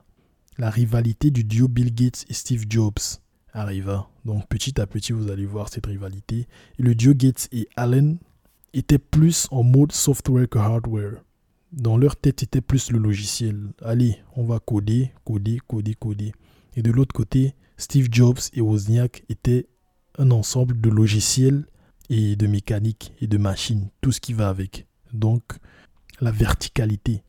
La 0.56 0.70
rivalité 0.70 1.32
du 1.32 1.42
duo 1.42 1.66
Bill 1.66 1.92
Gates 1.92 2.24
et 2.28 2.32
Steve 2.32 2.66
Jobs 2.68 3.00
arriva. 3.52 4.08
Donc 4.24 4.46
petit 4.48 4.80
à 4.80 4.86
petit, 4.86 5.12
vous 5.12 5.32
allez 5.32 5.46
voir 5.46 5.68
cette 5.68 5.86
rivalité. 5.86 6.46
Et 6.78 6.82
le 6.84 6.94
duo 6.94 7.12
Gates 7.12 7.48
et 7.50 7.68
Allen 7.74 8.18
étaient 8.72 8.98
plus 8.98 9.48
en 9.50 9.64
mode 9.64 9.90
software 9.90 10.48
que 10.48 10.60
hardware. 10.60 11.24
Dans 11.72 11.96
leur 11.96 12.14
tête, 12.14 12.38
c'était 12.38 12.60
plus 12.60 12.92
le 12.92 13.00
logiciel. 13.00 13.72
Allez, 13.82 14.16
on 14.36 14.44
va 14.44 14.60
coder, 14.60 15.10
coder, 15.24 15.58
coder, 15.66 15.94
coder. 15.94 16.32
Et 16.76 16.82
de 16.82 16.92
l'autre 16.92 17.12
côté, 17.12 17.56
Steve 17.76 18.08
Jobs 18.10 18.40
et 18.52 18.60
Wozniak 18.60 19.24
étaient 19.28 19.66
un 20.18 20.30
ensemble 20.30 20.80
de 20.80 20.90
logiciels 20.90 21.66
et 22.08 22.36
de 22.36 22.46
mécanique 22.46 23.12
et 23.20 23.26
de 23.26 23.38
machines, 23.38 23.88
tout 24.00 24.12
ce 24.12 24.20
qui 24.20 24.32
va 24.32 24.48
avec. 24.48 24.86
Donc, 25.12 25.42
la 26.20 26.30
verticalité. 26.30 27.22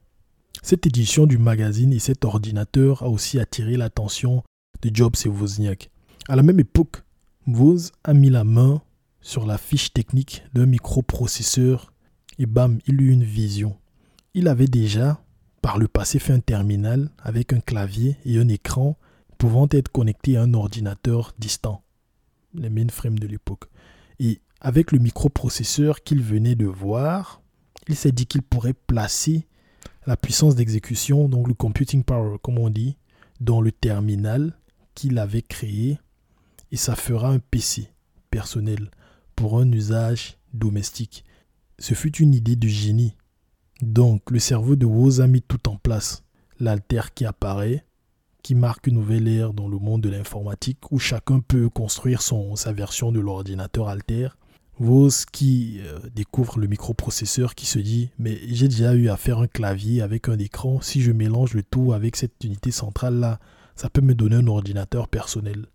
Cette 0.62 0.86
édition 0.86 1.26
du 1.26 1.38
magazine 1.38 1.94
et 1.94 2.00
cet 2.00 2.26
ordinateur 2.26 3.04
a 3.04 3.10
aussi 3.10 3.40
attiré 3.40 3.78
l'attention 3.78 4.44
de 4.82 4.92
Jobs 4.94 5.16
et 5.26 5.30
Wozniak. 5.30 5.90
À 6.28 6.36
la 6.36 6.44
même 6.44 6.60
époque, 6.60 7.04
Woz 7.48 7.92
a 8.04 8.14
mis 8.14 8.30
la 8.30 8.44
main 8.44 8.82
sur 9.22 9.46
la 9.46 9.58
fiche 9.58 9.94
technique 9.94 10.44
d'un 10.54 10.66
microprocesseur 10.66 11.94
et 12.38 12.46
bam, 12.46 12.80
il 12.88 13.02
eut 13.02 13.12
une 13.12 13.24
vision. 13.24 13.76
Il 14.34 14.48
avait 14.48 14.68
déjà, 14.68 15.24
par 15.62 15.78
le 15.78 15.88
passé, 15.88 16.20
fait 16.20 16.34
un 16.34 16.40
terminal 16.40 17.10
avec 17.20 17.54
un 17.54 17.60
clavier 17.60 18.18
et 18.26 18.38
un 18.38 18.48
écran 18.50 18.98
pouvant 19.46 19.68
être 19.70 19.92
connecté 19.92 20.38
à 20.38 20.42
un 20.42 20.56
ordinateur 20.56 21.36
distant, 21.38 21.84
les 22.56 22.72
mainframes 22.72 23.20
de 23.20 23.28
l'époque. 23.28 23.66
Et 24.18 24.42
avec 24.60 24.92
le 24.92 24.98
microprocesseur 24.98 26.02
qu'il 26.02 26.24
venait 26.24 26.56
de 26.56 26.66
voir, 26.66 27.44
il 27.88 27.96
s'est 27.96 28.12
dit 28.12 28.26
qu'il 28.26 28.42
pourrait 28.42 28.74
placer 28.74 29.46
la 30.08 30.18
puissance 30.18 30.56
d'exécution, 30.56 31.30
donc 31.30 31.48
le 31.48 31.54
computing 31.54 32.04
power, 32.04 32.38
comme 32.42 32.58
on 32.58 32.72
dit, 32.72 32.98
dans 33.40 33.62
le 33.62 33.72
terminal 33.72 34.58
qu'il 34.96 35.20
avait 35.20 35.44
créé 35.44 36.00
et 36.72 36.78
ça 36.78 36.96
fera 36.96 37.30
un 37.30 37.38
PC 37.38 37.92
personnel 38.32 38.90
pour 39.36 39.60
un 39.60 39.72
usage 39.72 40.40
domestique. 40.56 41.24
Ce 41.78 41.94
fut 41.94 42.18
une 42.18 42.34
idée 42.34 42.56
de 42.56 42.68
génie. 42.68 43.16
Donc 43.84 44.32
le 44.32 44.40
cerveau 44.40 44.76
de 44.76 44.88
Woz 44.88 45.22
a 45.22 45.28
mis 45.28 45.44
tout 45.44 45.70
en 45.70 45.76
place. 45.76 46.24
L'alter 46.60 47.14
qui 47.14 47.26
apparaît, 47.26 47.86
qui 48.46 48.54
marque 48.54 48.86
une 48.86 48.94
nouvelle 48.94 49.28
ère 49.28 49.54
dans 49.56 49.68
le 49.68 49.80
monde 49.80 50.02
de 50.02 50.10
l'informatique 50.10 50.92
où 50.92 51.00
chacun 51.00 51.40
peut 51.40 51.68
construire 51.68 52.22
son, 52.22 52.56
sa 52.56 52.74
version 52.74 53.12
de 53.12 53.20
l'ordinateur 53.20 53.90
alter. 53.90 54.28
Vos 54.78 55.10
qui 55.32 55.80
euh, 55.82 55.98
découvre 56.14 56.60
le 56.60 56.68
microprocesseur 56.68 57.56
qui 57.56 57.66
se 57.66 57.80
dit 57.80 58.12
mais 58.20 58.38
j'ai 58.48 58.68
déjà 58.68 58.94
eu 58.94 59.10
à 59.10 59.18
faire 59.18 59.40
un 59.40 59.48
clavier 59.48 60.04
avec 60.04 60.30
un 60.30 60.38
écran, 60.38 60.80
si 60.80 61.02
je 61.02 61.12
mélange 61.12 61.56
le 61.56 61.64
tout 61.64 61.92
avec 61.94 62.16
cette 62.16 62.44
unité 62.44 62.70
centrale 62.70 63.16
là, 63.16 63.40
ça 63.76 63.90
peut 63.90 64.02
me 64.02 64.14
donner 64.14 64.36
un 64.36 64.46
ordinateur 64.46 65.08
personnel. 65.08 65.66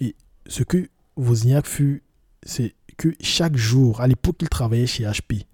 Et 0.00 0.16
ce 0.46 0.62
que 0.62 0.88
Wozniak 1.16 1.66
fut, 1.66 2.02
c'est 2.44 2.74
que 2.96 3.14
chaque 3.20 3.58
jour, 3.58 4.00
à 4.00 4.06
l'époque 4.06 4.36
il 4.40 4.48
travaillait 4.48 4.86
chez 4.86 5.04
HP, 5.04 5.44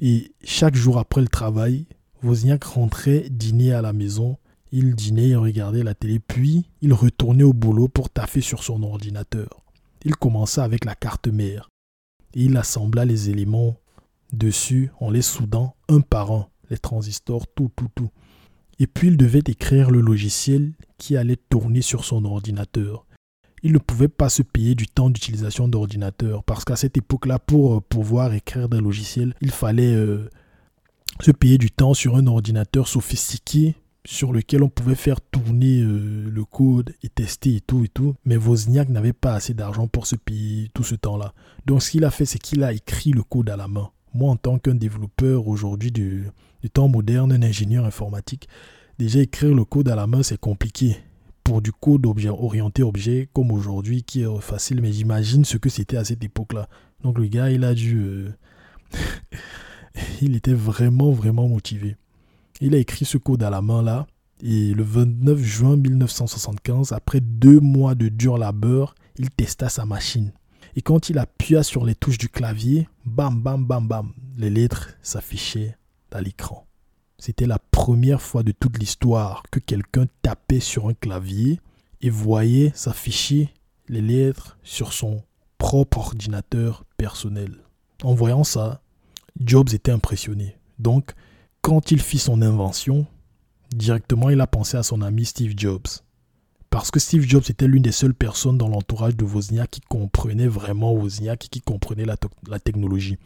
et 0.00 0.32
chaque 0.42 0.74
jour 0.74 0.96
après 0.96 1.20
le 1.20 1.28
travail, 1.28 1.84
Wozniak 2.22 2.64
rentrait 2.64 3.26
dîner 3.28 3.74
à 3.74 3.82
la 3.82 3.92
maison 3.92 4.38
il 4.72 4.94
dînait 4.94 5.28
et 5.28 5.36
regardait 5.36 5.82
la 5.82 5.94
télé, 5.94 6.18
puis 6.18 6.66
il 6.82 6.92
retournait 6.92 7.44
au 7.44 7.52
boulot 7.52 7.88
pour 7.88 8.10
taffer 8.10 8.40
sur 8.40 8.62
son 8.62 8.82
ordinateur. 8.82 9.62
Il 10.04 10.16
commença 10.16 10.64
avec 10.64 10.84
la 10.84 10.94
carte 10.94 11.28
mère 11.28 11.68
et 12.34 12.44
il 12.44 12.56
assembla 12.56 13.04
les 13.04 13.30
éléments 13.30 13.76
dessus 14.32 14.90
en 15.00 15.10
les 15.10 15.22
soudant 15.22 15.74
un 15.88 16.00
par 16.00 16.32
un, 16.32 16.48
les 16.70 16.78
transistors, 16.78 17.46
tout, 17.46 17.70
tout, 17.74 17.88
tout. 17.94 18.10
Et 18.78 18.86
puis 18.86 19.08
il 19.08 19.16
devait 19.16 19.42
écrire 19.46 19.90
le 19.90 20.00
logiciel 20.00 20.72
qui 20.98 21.16
allait 21.16 21.38
tourner 21.48 21.82
sur 21.82 22.04
son 22.04 22.24
ordinateur. 22.24 23.06
Il 23.62 23.72
ne 23.72 23.78
pouvait 23.78 24.08
pas 24.08 24.28
se 24.28 24.42
payer 24.42 24.76
du 24.76 24.86
temps 24.86 25.10
d'utilisation 25.10 25.66
d'ordinateur 25.66 26.44
parce 26.44 26.64
qu'à 26.64 26.76
cette 26.76 26.96
époque-là, 26.96 27.40
pour 27.40 27.76
euh, 27.76 27.80
pouvoir 27.80 28.32
écrire 28.34 28.68
des 28.68 28.80
logiciels, 28.80 29.34
il 29.40 29.50
fallait 29.50 29.94
euh, 29.94 30.30
se 31.20 31.32
payer 31.32 31.58
du 31.58 31.72
temps 31.72 31.94
sur 31.94 32.14
un 32.14 32.28
ordinateur 32.28 32.86
sophistiqué 32.86 33.74
sur 34.08 34.32
lequel 34.32 34.62
on 34.62 34.70
pouvait 34.70 34.94
faire 34.94 35.20
tourner 35.20 35.82
euh, 35.82 36.30
le 36.30 36.44
code 36.46 36.94
et 37.02 37.10
tester 37.10 37.56
et 37.56 37.60
tout 37.60 37.84
et 37.84 37.88
tout. 37.88 38.14
Mais 38.24 38.38
Wozniak 38.38 38.88
n'avait 38.88 39.12
pas 39.12 39.34
assez 39.34 39.52
d'argent 39.52 39.86
pour 39.86 40.06
se 40.06 40.16
payer 40.16 40.70
tout 40.72 40.82
ce 40.82 40.94
temps-là. 40.94 41.34
Donc 41.66 41.82
ce 41.82 41.90
qu'il 41.90 42.06
a 42.06 42.10
fait, 42.10 42.24
c'est 42.24 42.38
qu'il 42.38 42.64
a 42.64 42.72
écrit 42.72 43.10
le 43.10 43.22
code 43.22 43.50
à 43.50 43.56
la 43.58 43.68
main. 43.68 43.90
Moi, 44.14 44.30
en 44.30 44.36
tant 44.36 44.58
qu'un 44.58 44.76
développeur 44.76 45.46
aujourd'hui 45.46 45.92
du, 45.92 46.24
temps 46.72 46.88
moderne, 46.88 47.32
un 47.32 47.42
ingénieur 47.42 47.84
informatique, 47.84 48.48
déjà 48.98 49.20
écrire 49.20 49.54
le 49.54 49.66
code 49.66 49.90
à 49.90 49.94
la 49.94 50.06
main, 50.06 50.22
c'est 50.22 50.40
compliqué. 50.40 50.96
Pour 51.44 51.60
du 51.60 51.70
code 51.70 52.06
objet, 52.06 52.30
orienté 52.30 52.82
objet 52.82 53.28
comme 53.34 53.52
aujourd'hui, 53.52 54.04
qui 54.04 54.22
est 54.22 54.40
facile, 54.40 54.80
mais 54.80 54.90
j'imagine 54.90 55.44
ce 55.44 55.58
que 55.58 55.68
c'était 55.68 55.98
à 55.98 56.04
cette 56.04 56.24
époque-là. 56.24 56.70
Donc 57.02 57.18
le 57.18 57.26
gars, 57.26 57.50
il 57.50 57.62
a 57.62 57.74
dû... 57.74 57.98
Euh, 57.98 58.30
il 60.22 60.34
était 60.34 60.54
vraiment, 60.54 61.12
vraiment 61.12 61.46
motivé. 61.46 61.96
Il 62.60 62.74
a 62.74 62.78
écrit 62.78 63.04
ce 63.04 63.18
code 63.18 63.42
à 63.42 63.50
la 63.50 63.62
main 63.62 63.82
là. 63.82 64.06
Et 64.42 64.72
le 64.72 64.84
29 64.84 65.38
juin 65.38 65.76
1975, 65.76 66.92
après 66.92 67.20
deux 67.20 67.58
mois 67.58 67.94
de 67.94 68.08
dur 68.08 68.38
labeur, 68.38 68.94
il 69.16 69.30
testa 69.30 69.68
sa 69.68 69.84
machine. 69.84 70.32
Et 70.76 70.82
quand 70.82 71.10
il 71.10 71.18
appuya 71.18 71.64
sur 71.64 71.84
les 71.84 71.96
touches 71.96 72.18
du 72.18 72.28
clavier, 72.28 72.88
bam, 73.04 73.40
bam, 73.40 73.64
bam, 73.64 73.88
bam, 73.88 74.12
les 74.36 74.50
lettres 74.50 74.90
s'affichaient 75.02 75.76
à 76.12 76.20
l'écran. 76.20 76.66
C'était 77.18 77.46
la 77.46 77.58
première 77.58 78.22
fois 78.22 78.44
de 78.44 78.52
toute 78.52 78.78
l'histoire 78.78 79.42
que 79.50 79.58
quelqu'un 79.58 80.06
tapait 80.22 80.60
sur 80.60 80.88
un 80.88 80.94
clavier 80.94 81.60
et 82.00 82.10
voyait 82.10 82.70
s'afficher 82.76 83.52
les 83.88 84.02
lettres 84.02 84.56
sur 84.62 84.92
son 84.92 85.22
propre 85.58 85.98
ordinateur 85.98 86.84
personnel. 86.96 87.64
En 88.04 88.14
voyant 88.14 88.44
ça, 88.44 88.80
Jobs 89.40 89.74
était 89.74 89.90
impressionné. 89.90 90.56
Donc, 90.78 91.12
quand 91.62 91.90
il 91.90 92.00
fit 92.00 92.18
son 92.18 92.42
invention, 92.42 93.06
directement 93.70 94.30
il 94.30 94.40
a 94.40 94.46
pensé 94.46 94.76
à 94.76 94.82
son 94.82 95.02
ami 95.02 95.24
Steve 95.24 95.54
Jobs. 95.56 95.86
Parce 96.70 96.90
que 96.90 97.00
Steve 97.00 97.26
Jobs 97.26 97.44
était 97.48 97.66
l'une 97.66 97.82
des 97.82 97.92
seules 97.92 98.14
personnes 98.14 98.58
dans 98.58 98.68
l'entourage 98.68 99.16
de 99.16 99.24
Wozniak 99.24 99.70
qui 99.70 99.80
comprenait 99.80 100.48
vraiment 100.48 100.92
Wozniak 100.92 101.46
et 101.46 101.48
qui 101.48 101.60
comprenait 101.60 102.04
la, 102.04 102.16
technologie. 102.58 103.16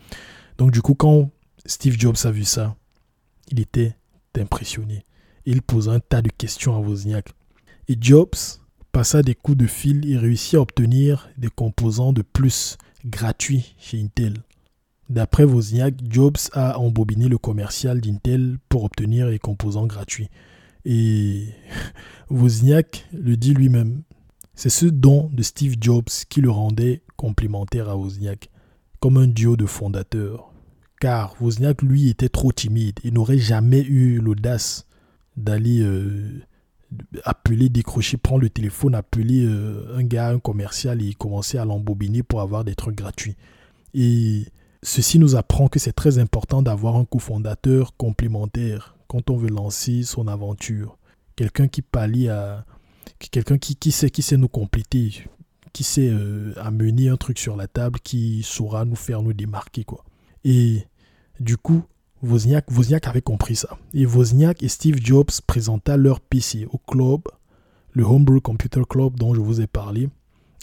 Donc 0.58 0.70
du 0.70 0.80
coup, 0.80 0.94
quand 0.94 1.30
Steve 1.66 1.98
Jobs 1.98 2.16
a 2.24 2.30
vu 2.30 2.44
ça, 2.44 2.76
il 3.50 3.58
était 3.60 3.96
impressionné. 4.38 5.04
Il 5.44 5.62
posa 5.62 5.92
un 5.92 6.00
tas 6.00 6.22
de 6.22 6.30
questions 6.30 6.76
à 6.76 6.78
Wozniak. 6.78 7.30
Et 7.88 7.96
Jobs 8.00 8.60
passa 8.92 9.22
des 9.22 9.34
coups 9.34 9.58
de 9.58 9.66
fil 9.66 10.08
et 10.08 10.16
réussit 10.16 10.54
à 10.54 10.60
obtenir 10.60 11.28
des 11.36 11.48
composants 11.48 12.12
de 12.12 12.22
plus 12.22 12.78
gratuits 13.04 13.74
chez 13.78 14.00
Intel. 14.00 14.34
D'après 15.12 15.44
Wozniak, 15.44 15.96
Jobs 16.08 16.38
a 16.54 16.78
embobiné 16.78 17.28
le 17.28 17.36
commercial 17.36 18.00
d'Intel 18.00 18.56
pour 18.70 18.84
obtenir 18.84 19.26
les 19.26 19.38
composants 19.38 19.86
gratuits. 19.86 20.30
Et 20.86 21.48
Wozniak 22.30 23.06
le 23.12 23.36
dit 23.36 23.52
lui-même. 23.52 24.04
C'est 24.54 24.70
ce 24.70 24.86
don 24.86 25.28
de 25.30 25.42
Steve 25.42 25.76
Jobs 25.78 26.08
qui 26.30 26.40
le 26.40 26.50
rendait 26.50 27.02
complémentaire 27.18 27.90
à 27.90 27.96
Wozniak, 27.98 28.48
comme 29.00 29.18
un 29.18 29.26
duo 29.26 29.54
de 29.58 29.66
fondateurs. 29.66 30.50
Car 30.98 31.34
Wozniak, 31.42 31.82
lui, 31.82 32.08
était 32.08 32.30
trop 32.30 32.50
timide. 32.50 32.98
Il 33.04 33.12
n'aurait 33.12 33.36
jamais 33.36 33.82
eu 33.82 34.18
l'audace 34.18 34.86
d'aller 35.36 35.82
euh, 35.82 36.40
appeler, 37.24 37.68
décrocher, 37.68 38.16
prendre 38.16 38.40
le 38.40 38.48
téléphone, 38.48 38.94
appeler 38.94 39.44
euh, 39.44 39.94
un 39.94 40.04
gars, 40.04 40.30
un 40.30 40.38
commercial 40.38 41.02
et 41.02 41.12
commencer 41.12 41.58
à 41.58 41.66
l'embobiner 41.66 42.22
pour 42.22 42.40
avoir 42.40 42.64
des 42.64 42.74
trucs 42.74 42.96
gratuits. 42.96 43.36
Ceci 44.82 45.18
nous 45.18 45.36
apprend 45.36 45.68
que 45.68 45.78
c'est 45.78 45.92
très 45.92 46.18
important 46.18 46.62
d'avoir 46.62 46.96
un 46.96 47.04
cofondateur 47.04 47.96
complémentaire 47.96 48.96
quand 49.06 49.30
on 49.30 49.36
veut 49.36 49.50
lancer 49.50 50.02
son 50.02 50.28
aventure. 50.28 50.98
Quelqu'un 51.36 51.68
qui 51.68 51.82
pallie 51.82 52.28
à. 52.28 52.64
Quelqu'un 53.30 53.56
qui, 53.56 53.92
sait, 53.92 54.10
qui 54.10 54.20
sait 54.20 54.36
nous 54.36 54.48
compléter, 54.48 55.24
qui 55.72 55.84
sait 55.84 56.08
euh, 56.10 56.54
amener 56.56 57.08
un 57.08 57.16
truc 57.16 57.38
sur 57.38 57.56
la 57.56 57.68
table, 57.68 58.00
qui 58.00 58.42
saura 58.42 58.84
nous 58.84 58.96
faire 58.96 59.22
nous 59.22 59.32
démarquer. 59.32 59.84
Quoi. 59.84 60.04
Et 60.44 60.84
du 61.38 61.56
coup, 61.56 61.84
Wozniak, 62.22 62.68
Wozniak 62.70 63.06
avait 63.06 63.22
compris 63.22 63.54
ça. 63.54 63.78
Et 63.94 64.06
Wozniak 64.06 64.62
et 64.64 64.68
Steve 64.68 64.98
Jobs 65.00 65.30
présenta 65.46 65.96
leur 65.96 66.20
PC 66.20 66.66
au 66.72 66.78
club, 66.78 67.22
le 67.92 68.02
Homebrew 68.02 68.40
Computer 68.40 68.82
Club 68.88 69.16
dont 69.16 69.34
je 69.34 69.40
vous 69.40 69.60
ai 69.60 69.68
parlé. 69.68 70.08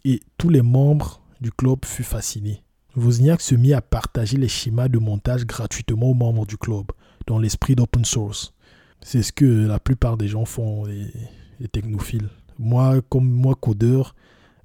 Et 0.04 0.20
tous 0.38 0.50
les 0.50 0.62
membres 0.62 1.22
du 1.40 1.52
club 1.52 1.86
furent 1.86 2.06
fascinés. 2.06 2.62
Wozniak 3.00 3.42
se 3.42 3.56
mit 3.56 3.74
à 3.74 3.82
partager 3.82 4.38
les 4.38 4.48
schémas 4.48 4.90
de 4.90 5.00
montage 5.00 5.46
gratuitement 5.46 6.12
aux 6.12 6.14
membres 6.14 6.46
du 6.46 6.58
club, 6.58 6.86
dans 7.28 7.40
l'esprit 7.40 7.76
d'open 7.76 8.06
source. 8.06 8.54
C'est 9.02 9.24
ce 9.24 9.32
que 9.32 9.46
la 9.46 9.80
plupart 9.80 10.18
des 10.18 10.28
gens 10.28 10.46
font, 10.46 10.86
les, 10.86 11.68
technophiles. 11.70 12.30
Moi, 12.58 13.02
comme 13.10 13.30
moi, 13.30 13.56
codeur, 13.56 14.16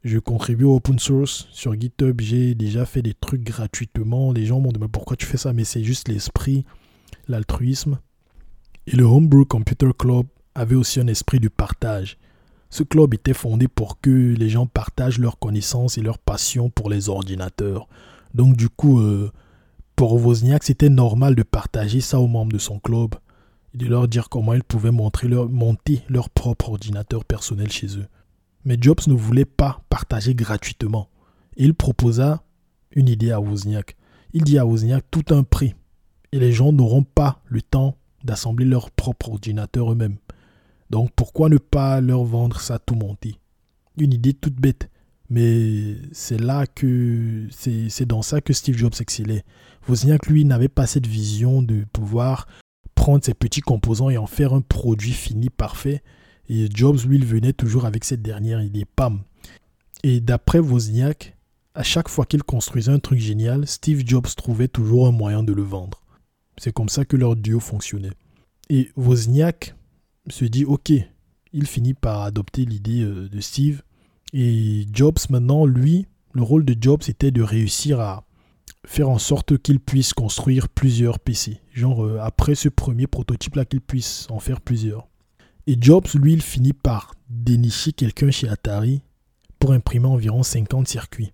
je 0.02 0.18
contribue 0.18 0.64
au 0.64 0.76
open 0.76 0.98
source 0.98 1.48
sur 1.52 1.78
GitHub. 1.78 2.20
J'ai 2.20 2.54
déjà 2.54 2.84
fait 2.84 3.02
des 3.02 3.14
trucs 3.14 3.42
gratuitement. 3.42 4.32
Les 4.32 4.44
gens 4.44 4.60
m'ont 4.60 4.72
mais 4.78 4.88
pourquoi 4.88 5.16
tu 5.16 5.26
fais 5.26 5.36
ça? 5.36 5.52
Mais 5.52 5.64
c'est 5.64 5.84
juste 5.84 6.08
l'esprit, 6.08 6.64
l'altruisme. 7.28 7.98
Et 8.86 8.96
le 8.96 9.04
Homebrew 9.04 9.44
Computer 9.46 9.90
Club 9.96 10.26
avait 10.54 10.74
aussi 10.74 11.00
un 11.00 11.06
esprit 11.06 11.40
de 11.40 11.48
partage. 11.48 12.18
Ce 12.70 12.82
club 12.82 13.14
était 13.14 13.34
fondé 13.34 13.68
pour 13.68 14.00
que 14.00 14.10
les 14.10 14.48
gens 14.48 14.66
partagent 14.66 15.20
leurs 15.20 15.38
connaissances 15.38 15.96
et 15.96 16.02
leur 16.02 16.18
passion 16.18 16.70
pour 16.70 16.90
les 16.90 17.08
ordinateurs. 17.08 17.88
Donc 18.34 18.56
du 18.56 18.68
coup, 18.68 19.00
euh, 19.00 19.30
pour 19.96 20.14
Wozniak, 20.14 20.64
c'était 20.64 20.90
normal 20.90 21.34
de 21.34 21.42
partager 21.42 22.00
ça 22.00 22.20
aux 22.20 22.26
membres 22.26 22.52
de 22.52 22.58
son 22.58 22.78
club 22.78 23.14
et 23.72 23.78
de 23.78 23.86
leur 23.86 24.08
dire 24.08 24.28
comment 24.28 24.54
ils 24.54 24.64
pouvaient 24.64 24.90
montrer 24.90 25.28
leur, 25.28 25.48
monter 25.48 26.02
leur 26.08 26.30
propre 26.30 26.70
ordinateur 26.70 27.24
personnel 27.24 27.70
chez 27.70 27.98
eux. 27.98 28.06
Mais 28.64 28.76
Jobs 28.80 29.06
ne 29.06 29.14
voulait 29.14 29.44
pas 29.44 29.82
partager 29.88 30.34
gratuitement. 30.34 31.08
il 31.56 31.74
proposa 31.74 32.42
une 32.92 33.08
idée 33.08 33.30
à 33.30 33.40
Wozniak. 33.40 33.96
Il 34.32 34.42
dit 34.42 34.58
à 34.58 34.66
Wozniak 34.66 35.04
tout 35.10 35.24
un 35.30 35.42
prix. 35.42 35.74
Et 36.32 36.38
les 36.38 36.52
gens 36.52 36.72
n'auront 36.72 37.04
pas 37.04 37.40
le 37.46 37.62
temps 37.62 37.96
d'assembler 38.24 38.64
leur 38.64 38.90
propre 38.90 39.28
ordinateur 39.30 39.92
eux-mêmes. 39.92 40.16
Donc 40.90 41.10
pourquoi 41.14 41.48
ne 41.48 41.58
pas 41.58 42.00
leur 42.00 42.24
vendre 42.24 42.60
ça 42.60 42.78
tout 42.78 42.94
monté? 42.94 43.36
Une 43.96 44.12
idée 44.12 44.34
toute 44.34 44.54
bête. 44.60 44.90
Mais 45.30 45.96
c'est 46.12 46.40
là 46.40 46.66
que 46.66 47.48
c'est 47.50 48.06
dans 48.06 48.22
ça 48.22 48.40
que 48.40 48.52
Steve 48.52 48.76
Jobs 48.76 48.94
excellait. 49.00 49.44
Wozniak, 49.88 50.26
lui, 50.26 50.44
n'avait 50.44 50.68
pas 50.68 50.86
cette 50.86 51.06
vision 51.06 51.62
de 51.62 51.84
pouvoir 51.92 52.46
prendre 52.94 53.24
ses 53.24 53.34
petits 53.34 53.60
composants 53.60 54.10
et 54.10 54.18
en 54.18 54.26
faire 54.26 54.52
un 54.52 54.60
produit 54.60 55.12
fini 55.12 55.50
parfait. 55.50 56.02
Et 56.48 56.68
Jobs, 56.72 56.98
lui, 57.06 57.16
il 57.16 57.24
venait 57.24 57.52
toujours 57.52 57.86
avec 57.86 58.04
cette 58.04 58.22
dernière 58.22 58.62
idée, 58.62 58.84
pam. 58.84 59.22
Et 60.02 60.20
d'après 60.20 60.58
Wozniak, 60.58 61.36
à 61.74 61.82
chaque 61.82 62.08
fois 62.08 62.26
qu'il 62.26 62.42
construisait 62.42 62.92
un 62.92 62.98
truc 62.98 63.18
génial, 63.18 63.66
Steve 63.66 64.02
Jobs 64.06 64.28
trouvait 64.36 64.68
toujours 64.68 65.06
un 65.06 65.12
moyen 65.12 65.42
de 65.42 65.52
le 65.52 65.62
vendre. 65.62 66.02
C'est 66.58 66.72
comme 66.72 66.88
ça 66.88 67.04
que 67.04 67.16
leur 67.16 67.34
duo 67.34 67.60
fonctionnait. 67.60 68.12
Et 68.68 68.90
Wozniak 68.96 69.74
se 70.28 70.44
dit, 70.44 70.64
ok, 70.64 70.92
il 71.52 71.66
finit 71.66 71.94
par 71.94 72.22
adopter 72.22 72.64
l'idée 72.64 73.02
euh, 73.02 73.28
de 73.28 73.40
Steve 73.40 73.82
et 74.36 74.88
Jobs, 74.92 75.20
maintenant, 75.30 75.64
lui, 75.64 76.08
le 76.32 76.42
rôle 76.42 76.64
de 76.64 76.74
Jobs 76.78 77.02
était 77.06 77.30
de 77.30 77.40
réussir 77.40 78.00
à 78.00 78.24
faire 78.84 79.08
en 79.08 79.18
sorte 79.18 79.58
qu'il 79.58 79.78
puisse 79.78 80.12
construire 80.12 80.68
plusieurs 80.68 81.20
PC. 81.20 81.60
Genre, 81.72 82.04
euh, 82.04 82.18
après 82.20 82.56
ce 82.56 82.68
premier 82.68 83.06
prototype-là, 83.06 83.64
qu'il 83.64 83.80
puisse 83.80 84.26
en 84.30 84.40
faire 84.40 84.60
plusieurs. 84.60 85.06
Et 85.68 85.76
Jobs, 85.80 86.08
lui, 86.14 86.32
il 86.32 86.42
finit 86.42 86.72
par 86.72 87.14
dénicher 87.30 87.92
quelqu'un 87.92 88.32
chez 88.32 88.48
Atari 88.48 89.02
pour 89.60 89.70
imprimer 89.70 90.06
environ 90.06 90.42
50 90.42 90.88
circuits. 90.88 91.32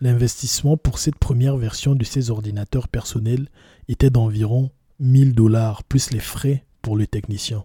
L'investissement 0.00 0.78
pour 0.78 0.98
cette 0.98 1.18
première 1.18 1.58
version 1.58 1.94
de 1.94 2.02
ces 2.02 2.30
ordinateurs 2.30 2.88
personnels 2.88 3.50
était 3.88 4.10
d'environ 4.10 4.70
1000 5.00 5.34
dollars, 5.34 5.84
plus 5.84 6.10
les 6.12 6.18
frais 6.18 6.64
pour 6.80 6.96
le 6.96 7.06
technicien. 7.06 7.64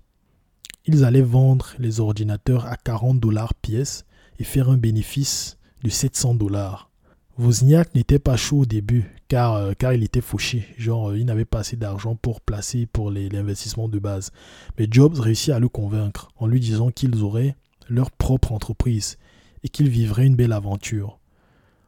Ils 0.86 1.06
allaient 1.06 1.22
vendre 1.22 1.74
les 1.80 2.02
ordinateurs 2.02 2.66
à 2.66 2.76
40 2.76 3.22
dollars 3.22 3.54
pièce 3.54 4.04
et 4.40 4.44
faire 4.44 4.70
un 4.70 4.78
bénéfice 4.78 5.58
de 5.84 5.90
700 5.90 6.36
dollars. 6.36 6.90
Wozniak 7.38 7.94
n'était 7.94 8.20
pas 8.20 8.36
chaud 8.36 8.60
au 8.60 8.66
début 8.66 9.12
car, 9.28 9.54
euh, 9.56 9.74
car 9.78 9.94
il 9.94 10.04
était 10.04 10.22
fauché, 10.22 10.68
genre 10.78 11.10
euh, 11.10 11.20
il 11.20 11.26
n'avait 11.26 11.46
pas 11.46 11.60
assez 11.60 11.76
d'argent 11.76 12.16
pour 12.16 12.42
placer 12.42 12.88
pour 12.88 13.12
l'investissement 13.12 13.88
de 13.88 14.00
base. 14.00 14.32
Mais 14.80 14.88
Jobs 14.90 15.20
réussit 15.20 15.54
à 15.54 15.60
le 15.60 15.70
convaincre 15.70 16.30
en 16.38 16.48
lui 16.48 16.60
disant 16.60 16.90
qu'ils 16.90 17.22
auraient 17.22 17.56
leur 17.90 18.12
propre 18.12 18.52
entreprise 18.52 19.18
et 19.64 19.70
qu'ils 19.70 19.90
vivraient 19.90 20.26
une 20.26 20.36
belle 20.36 20.54
aventure. 20.54 21.20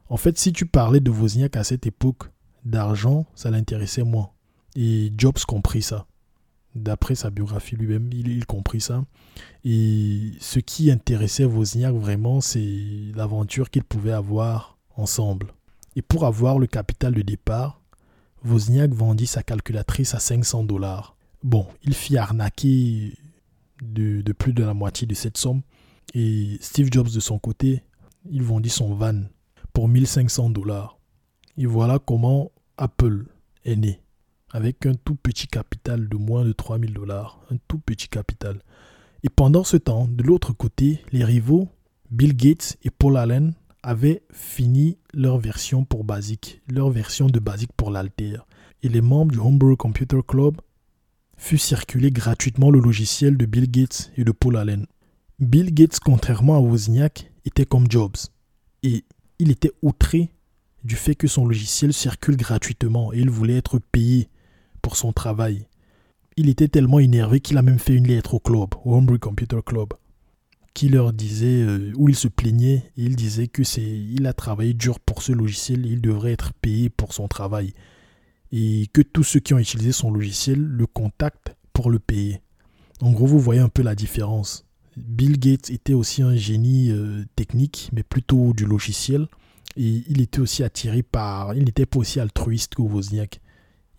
En 0.08 0.16
fait, 0.16 0.38
si 0.38 0.52
tu 0.52 0.66
parlais 0.66 1.00
de 1.00 1.10
Wozniak 1.10 1.56
à 1.56 1.64
cette 1.64 1.86
époque, 1.86 2.24
d'argent, 2.64 3.26
ça 3.34 3.50
l'intéressait 3.50 4.02
moins. 4.02 4.30
Et 4.76 5.12
Jobs 5.16 5.38
comprit 5.46 5.82
ça 5.82 6.06
d'après 6.74 7.14
sa 7.14 7.30
biographie 7.30 7.76
lui-même, 7.76 8.10
il, 8.12 8.46
comprit 8.46 8.80
ça. 8.80 9.04
Et 9.64 10.32
ce 10.40 10.58
qui 10.58 10.90
intéressait 10.90 11.44
Wozniak 11.44 11.94
vraiment, 11.94 12.40
c'est 12.40 13.12
l'aventure 13.14 13.70
qu'ils 13.70 13.84
pouvaient 13.84 14.12
avoir 14.12 14.78
ensemble. 14.96 15.52
Et 15.96 16.02
pour 16.02 16.26
avoir 16.26 16.58
le 16.58 16.66
capital 16.66 17.14
de 17.14 17.22
départ, 17.22 17.80
Wozniak 18.44 18.92
vendit 18.92 19.26
sa 19.26 19.42
calculatrice 19.42 20.14
à 20.14 20.20
500 20.20 20.64
dollars. 20.64 21.16
Bon, 21.42 21.66
il 21.82 21.94
fit 21.94 22.16
arnaquer 22.16 23.14
de, 23.82 24.22
de, 24.22 24.32
plus 24.32 24.52
de 24.52 24.62
la 24.62 24.74
moitié 24.74 25.06
de 25.06 25.14
cette 25.14 25.36
somme. 25.36 25.62
Et 26.14 26.56
Steve 26.60 26.88
Jobs, 26.90 27.10
de 27.10 27.20
son 27.20 27.38
côté, 27.38 27.82
il 28.30 28.42
vendit 28.42 28.70
son 28.70 28.94
van 28.94 29.22
pour 29.72 29.88
1500 29.88 30.50
dollars. 30.50 30.98
Et 31.56 31.66
voilà 31.66 31.98
comment 31.98 32.52
Apple 32.76 33.26
est 33.64 33.76
né 33.76 34.00
avec 34.52 34.86
un 34.86 34.94
tout 34.94 35.14
petit 35.14 35.46
capital 35.46 36.08
de 36.08 36.16
moins 36.16 36.44
de 36.44 36.52
3000 36.52 36.92
dollars, 36.92 37.40
un 37.50 37.56
tout 37.68 37.78
petit 37.78 38.08
capital. 38.08 38.60
Et 39.22 39.28
pendant 39.28 39.64
ce 39.64 39.76
temps, 39.76 40.08
de 40.10 40.22
l'autre 40.22 40.52
côté, 40.52 41.02
les 41.12 41.24
rivaux, 41.24 41.68
Bill 42.10 42.34
Gates 42.34 42.76
et 42.82 42.90
Paul 42.90 43.16
Allen, 43.16 43.54
avaient 43.82 44.22
fini 44.32 44.98
leur 45.14 45.38
version 45.38 45.84
pour 45.84 46.04
Basic, 46.04 46.60
leur 46.68 46.90
version 46.90 47.26
de 47.26 47.38
Basic 47.38 47.72
pour 47.76 47.90
l'Alter. 47.90 48.38
Et 48.82 48.88
les 48.88 49.00
membres 49.00 49.32
du 49.32 49.38
Homebrew 49.38 49.76
Computer 49.76 50.20
Club 50.26 50.60
furent 51.36 51.60
circuler 51.60 52.10
gratuitement 52.10 52.70
le 52.70 52.80
logiciel 52.80 53.36
de 53.36 53.46
Bill 53.46 53.70
Gates 53.70 54.10
et 54.16 54.24
de 54.24 54.32
Paul 54.32 54.56
Allen. 54.56 54.86
Bill 55.38 55.72
Gates, 55.72 56.00
contrairement 56.00 56.56
à 56.56 56.60
Wozniak, 56.60 57.30
était 57.44 57.64
comme 57.64 57.90
Jobs. 57.90 58.16
Et 58.82 59.04
il 59.38 59.50
était 59.50 59.72
outré 59.82 60.30
du 60.84 60.96
fait 60.96 61.14
que 61.14 61.28
son 61.28 61.46
logiciel 61.46 61.92
circule 61.92 62.36
gratuitement 62.36 63.12
et 63.12 63.18
il 63.18 63.30
voulait 63.30 63.56
être 63.56 63.78
payé 63.78 64.28
pour 64.82 64.96
son 64.96 65.12
travail. 65.12 65.66
Il 66.36 66.48
était 66.48 66.68
tellement 66.68 66.98
énervé 66.98 67.40
qu'il 67.40 67.58
a 67.58 67.62
même 67.62 67.78
fait 67.78 67.94
une 67.94 68.06
lettre 68.06 68.34
au 68.34 68.40
club, 68.40 68.74
au 68.84 68.94
Homebrew 68.94 69.18
Computer 69.18 69.60
Club, 69.64 69.94
qui 70.74 70.88
leur 70.88 71.12
disait, 71.12 71.62
euh, 71.62 71.92
où 71.96 72.08
il 72.08 72.14
se 72.16 72.28
plaignait, 72.28 72.92
et 72.96 73.04
il 73.04 73.16
disait 73.16 73.48
que 73.48 73.64
c'est, 73.64 73.82
il 73.82 74.26
a 74.26 74.32
travaillé 74.32 74.72
dur 74.72 75.00
pour 75.00 75.22
ce 75.22 75.32
logiciel, 75.32 75.84
il 75.86 76.00
devrait 76.00 76.32
être 76.32 76.52
payé 76.54 76.88
pour 76.88 77.12
son 77.12 77.28
travail, 77.28 77.74
et 78.52 78.86
que 78.92 79.02
tous 79.02 79.24
ceux 79.24 79.40
qui 79.40 79.54
ont 79.54 79.58
utilisé 79.58 79.92
son 79.92 80.10
logiciel 80.10 80.60
le 80.60 80.86
contactent 80.86 81.56
pour 81.72 81.90
le 81.90 81.98
payer. 81.98 82.40
En 83.00 83.12
gros, 83.12 83.26
vous 83.26 83.40
voyez 83.40 83.60
un 83.60 83.68
peu 83.68 83.82
la 83.82 83.94
différence. 83.94 84.66
Bill 84.96 85.38
Gates 85.38 85.70
était 85.70 85.94
aussi 85.94 86.22
un 86.22 86.36
génie 86.36 86.90
euh, 86.90 87.24
technique, 87.36 87.90
mais 87.92 88.02
plutôt 88.02 88.52
du 88.52 88.66
logiciel. 88.66 89.26
Et 89.76 90.02
il 90.08 90.20
était 90.20 90.40
aussi 90.40 90.62
attiré 90.64 91.02
par. 91.02 91.54
Il 91.54 91.64
n'était 91.64 91.86
pas 91.86 91.98
aussi 91.98 92.20
altruiste 92.20 92.74
que 92.74 92.82
Wozniak 92.82 93.40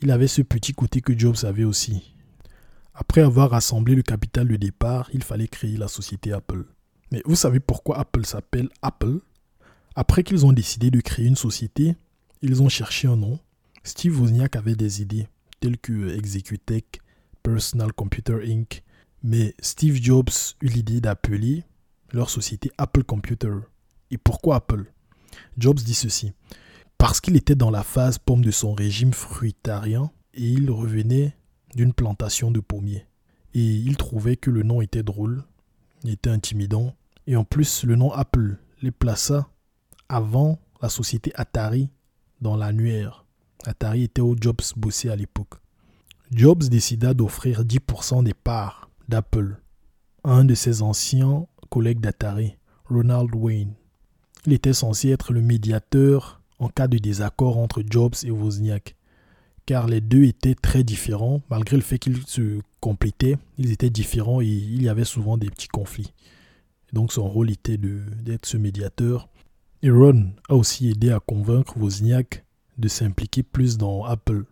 il 0.01 0.11
avait 0.11 0.27
ce 0.27 0.41
petit 0.41 0.73
côté 0.73 1.01
que 1.01 1.17
Jobs 1.17 1.43
avait 1.43 1.63
aussi. 1.63 2.15
Après 2.93 3.21
avoir 3.21 3.51
rassemblé 3.51 3.95
le 3.95 4.01
capital 4.01 4.47
de 4.47 4.55
départ, 4.55 5.09
il 5.13 5.23
fallait 5.23 5.47
créer 5.47 5.77
la 5.77 5.87
société 5.87 6.33
Apple. 6.33 6.65
Mais 7.11 7.21
vous 7.25 7.35
savez 7.35 7.59
pourquoi 7.59 7.99
Apple 7.99 8.25
s'appelle 8.25 8.69
Apple? 8.81 9.19
Après 9.95 10.23
qu'ils 10.23 10.45
ont 10.45 10.53
décidé 10.53 10.91
de 10.91 11.01
créer 11.01 11.25
une 11.25 11.35
société, 11.35 11.95
ils 12.41 12.61
ont 12.61 12.69
cherché 12.69 13.07
un 13.07 13.15
nom. 13.15 13.39
Steve 13.83 14.19
Wozniak 14.19 14.55
avait 14.55 14.75
des 14.75 15.01
idées 15.01 15.27
telles 15.59 15.77
que 15.77 16.15
Executech, 16.17 17.01
Personal 17.43 17.93
Computer 17.93 18.39
Inc., 18.45 18.83
Mais 19.23 19.53
Steve 19.59 20.01
Jobs 20.01 20.55
eut 20.61 20.67
l'idée 20.67 20.99
d'appeler 20.99 21.63
leur 22.11 22.31
société 22.31 22.71
Apple 22.79 23.03
Computer. 23.03 23.53
Et 24.09 24.17
pourquoi 24.17 24.55
Apple? 24.55 24.91
Jobs 25.57 25.79
dit 25.79 25.93
ceci. 25.93 26.33
Parce 27.01 27.19
qu'il 27.19 27.35
était 27.35 27.55
dans 27.55 27.71
la 27.71 27.81
phase 27.81 28.19
pomme 28.19 28.45
de 28.45 28.51
son 28.51 28.75
régime 28.75 29.11
fruitarien 29.11 30.11
et 30.35 30.47
il 30.47 30.69
revenait 30.69 31.35
d'une 31.73 31.93
plantation 31.93 32.51
de 32.51 32.59
pommiers. 32.59 33.07
Et 33.55 33.65
il 33.65 33.97
trouvait 33.97 34.35
que 34.35 34.51
le 34.51 34.61
nom 34.61 34.81
était 34.81 35.01
drôle, 35.01 35.43
était 36.05 36.29
intimidant. 36.29 36.93
Et 37.25 37.35
en 37.35 37.43
plus, 37.43 37.85
le 37.85 37.95
nom 37.95 38.11
Apple 38.11 38.59
les 38.83 38.91
plaça 38.91 39.49
avant 40.09 40.59
la 40.79 40.89
société 40.89 41.31
Atari 41.33 41.89
dans 42.39 42.55
l'annuaire. 42.55 43.25
Atari 43.65 44.03
était 44.03 44.21
où 44.21 44.35
Jobs 44.39 44.61
bossait 44.75 45.09
à 45.09 45.15
l'époque. 45.15 45.55
Jobs 46.29 46.65
décida 46.65 47.15
d'offrir 47.15 47.63
10% 47.63 48.23
des 48.23 48.35
parts 48.35 48.91
d'Apple 49.09 49.59
à 50.23 50.33
un 50.33 50.45
de 50.45 50.53
ses 50.53 50.83
anciens 50.83 51.47
collègues 51.71 51.99
d'Atari, 51.99 52.57
Ronald 52.87 53.33
Wayne. 53.33 53.73
Il 54.45 54.53
était 54.53 54.73
censé 54.73 55.09
être 55.09 55.33
le 55.33 55.41
médiateur 55.41 56.40
en 56.61 56.69
cas 56.69 56.87
de 56.87 56.99
désaccord 56.99 57.57
entre 57.57 57.83
Jobs 57.85 58.13
et 58.23 58.29
Wozniak, 58.29 58.95
car 59.65 59.87
les 59.87 59.99
deux 59.99 60.23
étaient 60.25 60.55
très 60.55 60.83
différents, 60.83 61.41
malgré 61.49 61.75
le 61.75 61.81
fait 61.81 61.97
qu'ils 61.97 62.25
se 62.27 62.61
complétaient, 62.79 63.35
ils 63.57 63.71
étaient 63.71 63.89
différents 63.89 64.41
et 64.41 64.45
il 64.45 64.83
y 64.83 64.87
avait 64.87 65.03
souvent 65.03 65.37
des 65.37 65.49
petits 65.49 65.67
conflits. 65.67 66.13
Donc 66.93 67.11
son 67.11 67.27
rôle 67.27 67.49
était 67.49 67.77
d'être 67.77 68.45
ce 68.45 68.57
médiateur. 68.57 69.27
Et 69.81 69.89
Ron 69.89 70.33
a 70.49 70.55
aussi 70.55 70.89
aidé 70.89 71.09
à 71.09 71.19
convaincre 71.19 71.77
Wozniak 71.77 72.45
de 72.77 72.87
s'impliquer 72.87 73.41
plus 73.41 73.77
dans 73.77 74.03
Apple. 74.03 74.45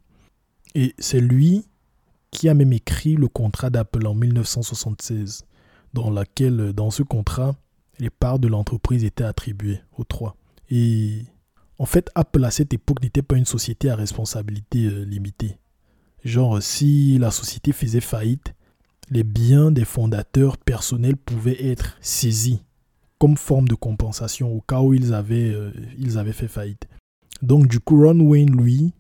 Et 0.74 0.96
c'est 0.98 1.22
lui 1.22 1.68
qui 2.32 2.50
a 2.50 2.56
même 2.56 2.74
écrit 2.74 3.16
le 3.16 3.28
contrat 3.28 3.70
d'Apple 3.70 4.08
en 4.08 4.16
1976, 4.16 5.46
dans 5.94 6.10
lequel, 6.10 6.74
dans 6.74 6.90
ce 6.90 7.04
contrat, 7.04 7.56
les 8.00 8.10
parts 8.10 8.40
de 8.40 8.48
l'entreprise 8.48 9.04
étaient 9.04 9.24
attribuées 9.24 9.82
aux 9.98 10.04
trois. 10.04 10.36
Et 10.72 11.24
en 11.80 11.86
fait, 11.86 12.10
Apple 12.14 12.44
à 12.44 12.52
cette 12.52 12.74
époque 12.74 13.02
n'était 13.02 13.22
pas 13.22 13.38
une 13.38 13.46
société 13.46 13.90
à 13.90 13.96
responsabilité 13.96 14.86
euh, 14.86 15.06
limitée. 15.06 15.58
Genre, 16.26 16.62
si 16.62 17.18
la 17.18 17.32
société 17.32 17.72
faisait 17.72 18.02
faillite, 18.02 18.54
les 19.10 19.24
biens 19.24 19.72
des 19.72 19.86
fondateurs 19.86 20.58
personnels 20.58 21.16
pouvaient 21.16 21.66
être 21.66 21.98
saisis 22.02 22.60
comme 23.18 23.38
forme 23.38 23.68
de 23.68 23.76
compensation 23.76 24.54
au 24.54 24.62
cas 24.62 24.82
où 24.82 24.94
ils 24.94 25.14
avaient, 25.14 25.50
euh, 25.50 25.72
ils 25.98 26.18
avaient 26.18 26.34
fait 26.34 26.48
faillite. 26.48 26.88
Donc 27.42 27.68
du 27.68 27.80
coup, 27.80 28.02
Ron 28.02 28.20
Wayne, 28.20 28.56
lui, 28.56 28.94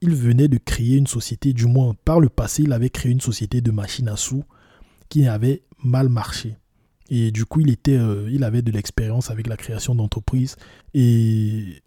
il 0.00 0.14
venait 0.14 0.48
de 0.48 0.58
créer 0.58 0.96
une 0.96 1.06
société, 1.06 1.52
du 1.52 1.66
moins 1.66 1.94
par 2.04 2.20
le 2.20 2.28
passé, 2.28 2.62
il 2.64 2.72
avait 2.72 2.90
créé 2.90 3.12
une 3.12 3.20
société 3.20 3.60
de 3.60 3.70
machines 3.70 4.08
à 4.08 4.16
sous 4.16 4.44
qui 5.08 5.26
avait 5.26 5.62
mal 5.82 6.08
marché. 6.08 6.56
Et 7.10 7.32
du 7.32 7.44
coup, 7.44 7.60
il, 7.60 7.70
était, 7.70 7.98
euh, 7.98 8.28
il 8.30 8.44
avait 8.44 8.62
de 8.62 8.70
l'expérience 8.70 9.30
avec 9.30 9.48
la 9.48 9.56
création 9.56 9.96
d'entreprises 9.96 10.56
et 10.94 11.82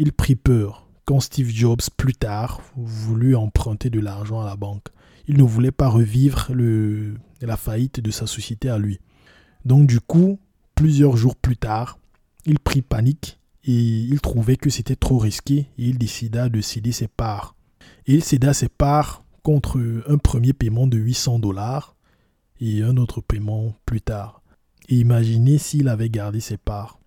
il 0.00 0.12
prit 0.12 0.34
peur 0.34 0.88
quand 1.04 1.20
Steve 1.20 1.50
Jobs, 1.50 1.82
plus 1.98 2.14
tard, 2.14 2.62
voulut 2.74 3.36
emprunter 3.36 3.90
de 3.90 4.00
l'argent 4.00 4.40
à 4.40 4.46
la 4.46 4.56
banque. 4.56 4.86
Il 5.28 5.36
ne 5.36 5.42
voulait 5.42 5.72
pas 5.72 5.88
revivre 5.88 6.50
la 6.54 7.56
faillite 7.58 8.00
de 8.00 8.10
sa 8.10 8.26
société 8.26 8.70
à 8.70 8.78
lui. 8.78 8.98
Donc 9.66 9.86
du 9.86 10.00
coup, 10.00 10.38
plusieurs 10.74 11.18
jours 11.18 11.36
plus 11.36 11.58
tard, 11.58 11.98
il 12.46 12.58
prit 12.58 12.80
panique 12.80 13.40
et 13.64 13.74
il 13.74 14.20
trouvait 14.22 14.56
que 14.56 14.70
c'était 14.70 14.96
trop 14.96 15.18
risqué 15.18 15.66
et 15.76 15.88
il 15.88 15.98
décida 15.98 16.48
de 16.48 16.62
céder 16.62 16.92
ses 16.92 17.08
parts. 17.08 17.54
Et 18.06 18.14
il 18.14 18.24
céda 18.24 18.54
ses 18.54 18.70
parts 18.70 19.22
contre 19.42 20.02
un 20.08 20.16
premier 20.16 20.54
paiement 20.54 20.86
de 20.86 20.96
800 20.96 21.40
dollars 21.40 21.94
et 22.58 22.82
un 22.82 22.96
autre 22.96 23.20
paiement 23.20 23.74
plus 23.84 24.00
tard. 24.00 24.40
Et 24.88 24.94
imaginez 24.94 25.58
s'il 25.58 25.88
avait 25.88 26.08
gardé 26.08 26.40
ses 26.40 26.56
parts. 26.56 26.99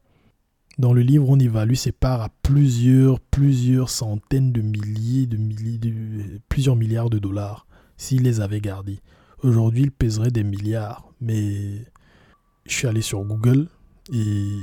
Dans 0.79 0.91
le 0.93 1.01
livre, 1.01 1.29
on 1.29 1.37
évalue 1.37 1.75
ses 1.75 1.91
parts 1.91 2.21
à 2.21 2.29
plusieurs, 2.41 3.19
plusieurs 3.19 3.89
centaines 3.89 4.51
de 4.51 4.61
milliers, 4.61 5.27
de 5.27 5.37
milliers, 5.37 5.77
de, 5.77 6.39
plusieurs 6.49 6.75
milliards 6.75 7.11
de 7.11 7.19
dollars 7.19 7.67
s'il 7.95 8.23
les 8.23 8.41
avait 8.41 8.61
gardés. 8.61 8.99
Aujourd'hui, 9.43 9.83
il 9.83 9.91
pèserait 9.91 10.31
des 10.31 10.43
milliards, 10.43 11.13
mais 11.21 11.85
je 12.65 12.73
suis 12.73 12.87
allé 12.87 13.01
sur 13.01 13.23
Google 13.23 13.67
et 14.11 14.57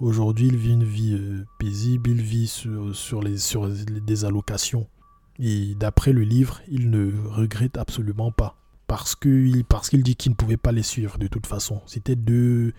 aujourd'hui, 0.00 0.46
il 0.46 0.56
vit 0.56 0.72
une 0.72 0.84
vie 0.84 1.14
euh, 1.14 1.44
paisible, 1.58 2.10
il 2.10 2.22
vit 2.22 2.46
sur, 2.46 2.94
sur, 2.94 3.20
les, 3.20 3.36
sur 3.36 3.68
des 3.68 4.24
allocations. 4.24 4.86
Et 5.40 5.74
d'après 5.74 6.12
le 6.12 6.22
livre, 6.22 6.60
il 6.68 6.90
ne 6.90 7.10
regrette 7.28 7.76
absolument 7.76 8.30
pas 8.30 8.56
parce 8.86 9.16
qu'il 9.16 9.64
parce 9.64 9.92
dit 9.92 10.14
qu'il 10.14 10.30
ne 10.30 10.36
pouvait 10.36 10.56
pas 10.56 10.70
les 10.70 10.84
suivre 10.84 11.18
de 11.18 11.26
toute 11.26 11.46
façon. 11.46 11.82
C'était 11.86 12.14
deux, 12.14 12.72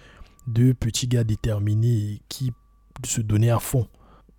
deux 0.47 0.73
petits 0.73 1.07
gars 1.07 1.25
déterminés 1.25 2.21
qui 2.29 2.53
se 3.05 3.21
donnaient 3.21 3.49
à 3.49 3.59
fond. 3.59 3.87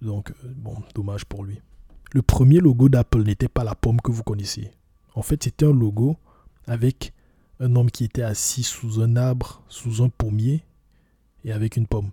Donc, 0.02 0.30
euh, 0.30 0.52
bon, 0.56 0.76
dommage 0.94 1.24
pour 1.24 1.44
lui. 1.44 1.60
Le 2.12 2.22
premier 2.22 2.58
logo 2.58 2.88
d'Apple 2.88 3.22
n'était 3.22 3.48
pas 3.48 3.64
la 3.64 3.74
pomme 3.74 4.00
que 4.00 4.10
vous 4.10 4.22
connaissez. 4.22 4.70
En 5.14 5.22
fait, 5.22 5.44
c'était 5.44 5.66
un 5.66 5.72
logo 5.72 6.16
avec 6.66 7.12
un 7.60 7.74
homme 7.76 7.90
qui 7.90 8.04
était 8.04 8.22
assis 8.22 8.62
sous 8.62 9.00
un 9.00 9.16
arbre, 9.16 9.62
sous 9.68 10.02
un 10.02 10.08
pommier, 10.08 10.62
et 11.44 11.52
avec 11.52 11.76
une 11.76 11.86
pomme. 11.86 12.10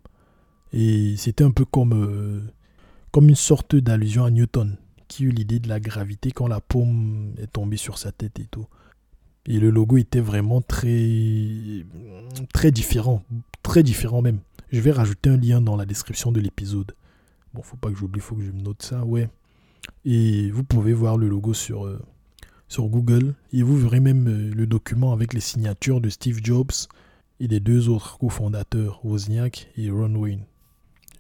Et 0.73 1.15
c'était 1.17 1.43
un 1.43 1.51
peu 1.51 1.65
comme, 1.65 1.93
euh, 1.93 2.41
comme 3.12 3.29
une 3.29 3.36
sorte 3.36 3.75
d'allusion 3.75 4.25
à 4.25 4.31
Newton, 4.31 4.77
qui 5.08 5.23
eut 5.25 5.31
l'idée 5.31 5.60
de 5.60 5.69
la 5.69 5.79
gravité 5.79 6.31
quand 6.31 6.47
la 6.47 6.62
pomme 6.62 7.34
est 7.38 7.53
tombée 7.53 7.77
sur 7.77 7.97
sa 7.97 8.12
tête 8.12 8.39
et 8.39 8.45
tout. 8.45 8.65
Et 9.45 9.60
le 9.60 9.69
logo 9.69 9.97
était 9.97 10.19
vraiment 10.19 10.62
très, 10.62 11.86
très 12.51 12.71
différent, 12.71 13.23
très 13.62 13.84
différent 13.84 14.21
même. 14.21 14.39
Je 14.75 14.81
vais 14.81 14.91
rajouter 14.91 15.29
un 15.29 15.38
lien 15.38 15.61
dans 15.61 15.77
la 15.77 15.85
description 15.85 16.33
de 16.33 16.41
l'épisode. 16.41 16.97
Bon, 17.53 17.61
faut 17.61 17.77
pas 17.77 17.89
que 17.89 17.95
j'oublie, 17.95 18.19
faut 18.19 18.35
que 18.35 18.41
je 18.41 18.51
me 18.51 18.59
note 18.59 18.81
ça, 18.81 19.05
ouais. 19.05 19.29
Et 20.03 20.51
vous 20.51 20.65
pouvez 20.65 20.91
voir 20.91 21.15
le 21.15 21.29
logo 21.29 21.53
sur, 21.53 21.85
euh, 21.85 21.97
sur 22.67 22.89
Google 22.89 23.35
et 23.53 23.63
vous 23.63 23.77
verrez 23.77 24.01
même 24.01 24.27
euh, 24.27 24.53
le 24.53 24.67
document 24.67 25.13
avec 25.13 25.33
les 25.33 25.39
signatures 25.39 26.01
de 26.01 26.09
Steve 26.09 26.41
Jobs 26.43 26.73
et 27.39 27.47
des 27.47 27.61
deux 27.61 27.88
autres 27.88 28.17
cofondateurs, 28.17 28.99
Wozniak 29.05 29.71
et 29.77 29.89
Ron 29.89 30.13
Wayne. 30.15 30.43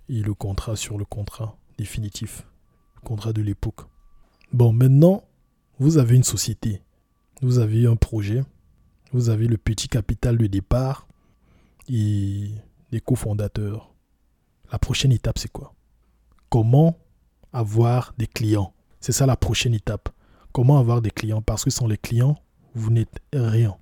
Et 0.09 0.21
le 0.21 0.33
contrat 0.33 0.75
sur 0.75 0.97
le 0.97 1.05
contrat 1.05 1.57
définitif, 1.77 2.45
le 2.95 3.07
contrat 3.07 3.31
de 3.31 3.41
l'époque. 3.41 3.87
Bon, 4.51 4.73
maintenant, 4.73 5.23
vous 5.79 5.97
avez 5.97 6.17
une 6.17 6.23
société 6.23 6.81
vous 7.41 7.59
avez 7.59 7.85
un 7.87 7.95
projet, 7.95 8.43
vous 9.13 9.29
avez 9.29 9.47
le 9.47 9.55
petit 9.55 9.87
capital 9.87 10.37
de 10.37 10.47
départ 10.47 11.07
et 11.87 12.49
les 12.95 13.01
cofondateurs. 13.01 13.93
La 14.71 14.79
prochaine 14.79 15.11
étape, 15.11 15.37
c'est 15.37 15.51
quoi? 15.51 15.73
Comment 16.49 16.97
avoir 17.51 18.13
des 18.17 18.25
clients? 18.25 18.73
C'est 19.01 19.11
ça 19.11 19.25
la 19.25 19.35
prochaine 19.35 19.73
étape. 19.73 20.07
Comment 20.53 20.79
avoir 20.79 21.01
des 21.01 21.11
clients? 21.11 21.41
Parce 21.41 21.65
que 21.65 21.69
sans 21.69 21.87
les 21.87 21.97
clients, 21.97 22.37
vous 22.73 22.91
n'êtes 22.91 23.19
rien. 23.33 23.75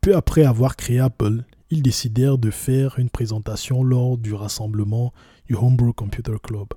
Peu 0.00 0.16
après 0.16 0.44
avoir 0.44 0.76
créé 0.76 1.00
Apple, 1.00 1.44
ils 1.68 1.82
décidèrent 1.82 2.38
de 2.38 2.50
faire 2.50 2.98
une 2.98 3.10
présentation 3.10 3.84
lors 3.84 4.16
du 4.16 4.32
rassemblement 4.32 5.12
du 5.46 5.54
Homebrew 5.54 5.92
Computer 5.92 6.36
Club. 6.42 6.68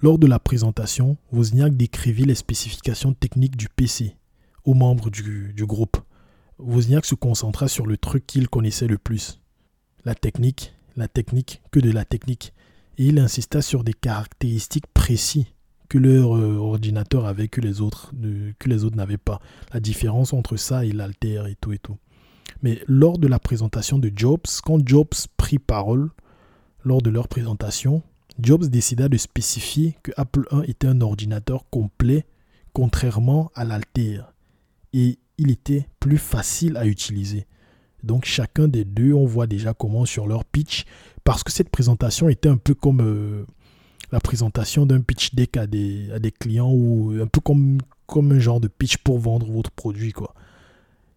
Lors 0.00 0.18
de 0.18 0.26
la 0.26 0.40
présentation, 0.40 1.16
Wozniak 1.30 1.76
décrivit 1.76 2.24
les 2.24 2.34
spécifications 2.34 3.14
techniques 3.14 3.56
du 3.56 3.68
PC 3.68 4.16
aux 4.64 4.74
membres 4.74 5.10
du, 5.10 5.54
groupe. 5.64 5.96
Wozniak 6.58 7.04
se 7.04 7.14
concentra 7.14 7.68
sur 7.68 7.86
le 7.86 7.96
truc 7.96 8.26
qu'il 8.26 8.48
connaissait 8.48 8.88
le 8.88 8.98
plus, 8.98 9.38
la 10.04 10.14
technique, 10.14 10.74
la 10.96 11.08
technique, 11.08 11.62
que 11.70 11.80
de 11.80 11.90
la 11.90 12.04
technique. 12.04 12.52
Et 12.98 13.06
il 13.06 13.18
insista 13.18 13.62
sur 13.62 13.84
des 13.84 13.94
caractéristiques 13.94 14.86
précises 14.92 15.46
que 15.88 15.98
leur 15.98 16.36
euh, 16.36 16.56
ordinateur 16.56 17.26
avait 17.26 17.48
que 17.48 17.60
les 17.60 17.80
autres, 17.80 18.12
que 18.58 18.68
les 18.68 18.84
autres 18.84 18.96
n'avaient 18.96 19.18
pas. 19.18 19.40
La 19.74 19.80
différence 19.80 20.32
entre 20.32 20.56
ça 20.56 20.84
et 20.84 20.92
l'alter 20.92 21.42
et 21.48 21.54
tout 21.54 21.72
et 21.72 21.78
tout. 21.78 21.98
Mais 22.62 22.82
lors 22.86 23.18
de 23.18 23.28
la 23.28 23.38
présentation 23.38 23.98
de 23.98 24.10
Jobs, 24.14 24.46
quand 24.64 24.86
Jobs 24.86 25.14
prit 25.36 25.58
parole, 25.58 26.10
lors 26.84 27.02
de 27.02 27.10
leur 27.10 27.28
présentation, 27.28 28.02
Jobs 28.38 28.66
décida 28.66 29.08
de 29.08 29.16
spécifier 29.16 29.96
que 30.02 30.12
Apple 30.16 30.46
I 30.50 30.70
était 30.70 30.86
un 30.86 31.00
ordinateur 31.00 31.68
complet, 31.70 32.24
contrairement 32.72 33.50
à 33.54 33.64
l'Alter 33.64 34.22
et 34.92 35.18
il 35.38 35.50
était 35.50 35.88
plus 36.00 36.18
facile 36.18 36.76
à 36.76 36.86
utiliser. 36.86 37.46
Donc 38.02 38.24
chacun 38.24 38.68
des 38.68 38.84
deux, 38.84 39.12
on 39.12 39.26
voit 39.26 39.46
déjà 39.46 39.74
comment 39.74 40.04
sur 40.04 40.26
leur 40.26 40.44
pitch, 40.44 40.84
parce 41.24 41.44
que 41.44 41.52
cette 41.52 41.70
présentation 41.70 42.28
était 42.28 42.48
un 42.48 42.56
peu 42.56 42.74
comme 42.74 43.00
euh, 43.00 43.46
la 44.10 44.20
présentation 44.20 44.86
d'un 44.86 45.00
pitch 45.00 45.34
deck 45.34 45.56
à 45.56 45.66
des, 45.66 46.10
à 46.12 46.18
des 46.18 46.32
clients 46.32 46.70
ou 46.70 47.14
un 47.20 47.26
peu 47.26 47.40
comme, 47.40 47.78
un 48.14 48.38
genre 48.38 48.60
de 48.60 48.68
pitch 48.68 48.98
pour 48.98 49.18
vendre 49.18 49.50
votre 49.50 49.70
produit. 49.70 50.12
Quoi. 50.12 50.34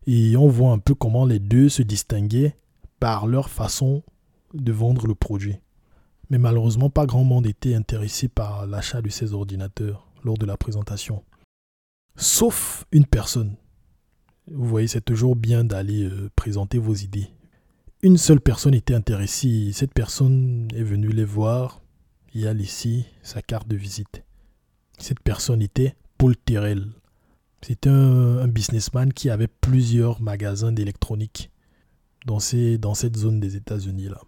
Et 0.08 0.38
on 0.38 0.48
voit 0.48 0.72
un 0.72 0.80
peu 0.80 0.96
comment 0.96 1.26
les 1.26 1.40
deux 1.40 1.70
se 1.70 1.82
distinguaient 1.82 2.56
par 3.00 3.28
leur 3.28 3.50
façon 3.50 4.04
de 4.54 4.72
vendre 4.72 5.08
le 5.08 5.16
produit. 5.16 5.58
Mais 6.30 6.38
malheureusement, 6.38 6.90
pas 6.90 7.06
grand 7.06 7.24
monde 7.24 7.46
était 7.46 7.76
intéressé 7.76 8.28
par 8.28 8.66
l'achat 8.66 9.02
de 9.02 9.10
ces 9.10 9.34
ordinateurs 9.34 10.08
lors 10.24 10.38
de 10.38 10.46
la 10.46 10.58
présentation. 10.58 11.24
Sauf 12.16 12.86
une 12.92 13.06
personne 13.06 13.56
Vous 14.52 14.68
voyez, 14.68 14.88
c'est 14.88 15.04
toujours 15.04 15.36
bien 15.36 15.64
d'aller 15.64 16.04
euh, 16.04 16.30
présenter 16.36 16.78
vos 16.78 16.94
idées. 16.94 17.30
Une 18.04 18.18
seule 18.18 18.40
personne 18.40 18.76
était 18.76 18.94
intéressée. 18.94 19.72
Cette 19.74 19.94
personne 19.94 20.68
est 20.76 20.84
venue 20.84 21.10
les 21.10 21.24
voir. 21.24 21.82
Il 22.34 22.42
y 22.42 22.48
a 22.48 22.54
ici 22.54 23.06
sa 23.24 23.42
carte 23.42 23.68
de 23.68 23.76
visite. 23.76 24.24
Cette 25.00 25.20
personne 25.22 25.62
était 25.62 25.96
Paul 26.18 26.38
Terrell. 26.38 26.88
C'était 27.62 27.90
un, 27.90 28.48
businessman 28.48 29.12
qui 29.12 29.32
avait 29.32 29.48
plusieurs 29.48 30.22
magasins 30.22 30.72
d'électronique 30.72 31.50
dans, 32.28 32.38
dans 32.80 32.94
cette 32.94 33.18
zone 33.18 33.40
des 33.40 33.56
États-Unis 33.56 34.10
là. 34.10 34.22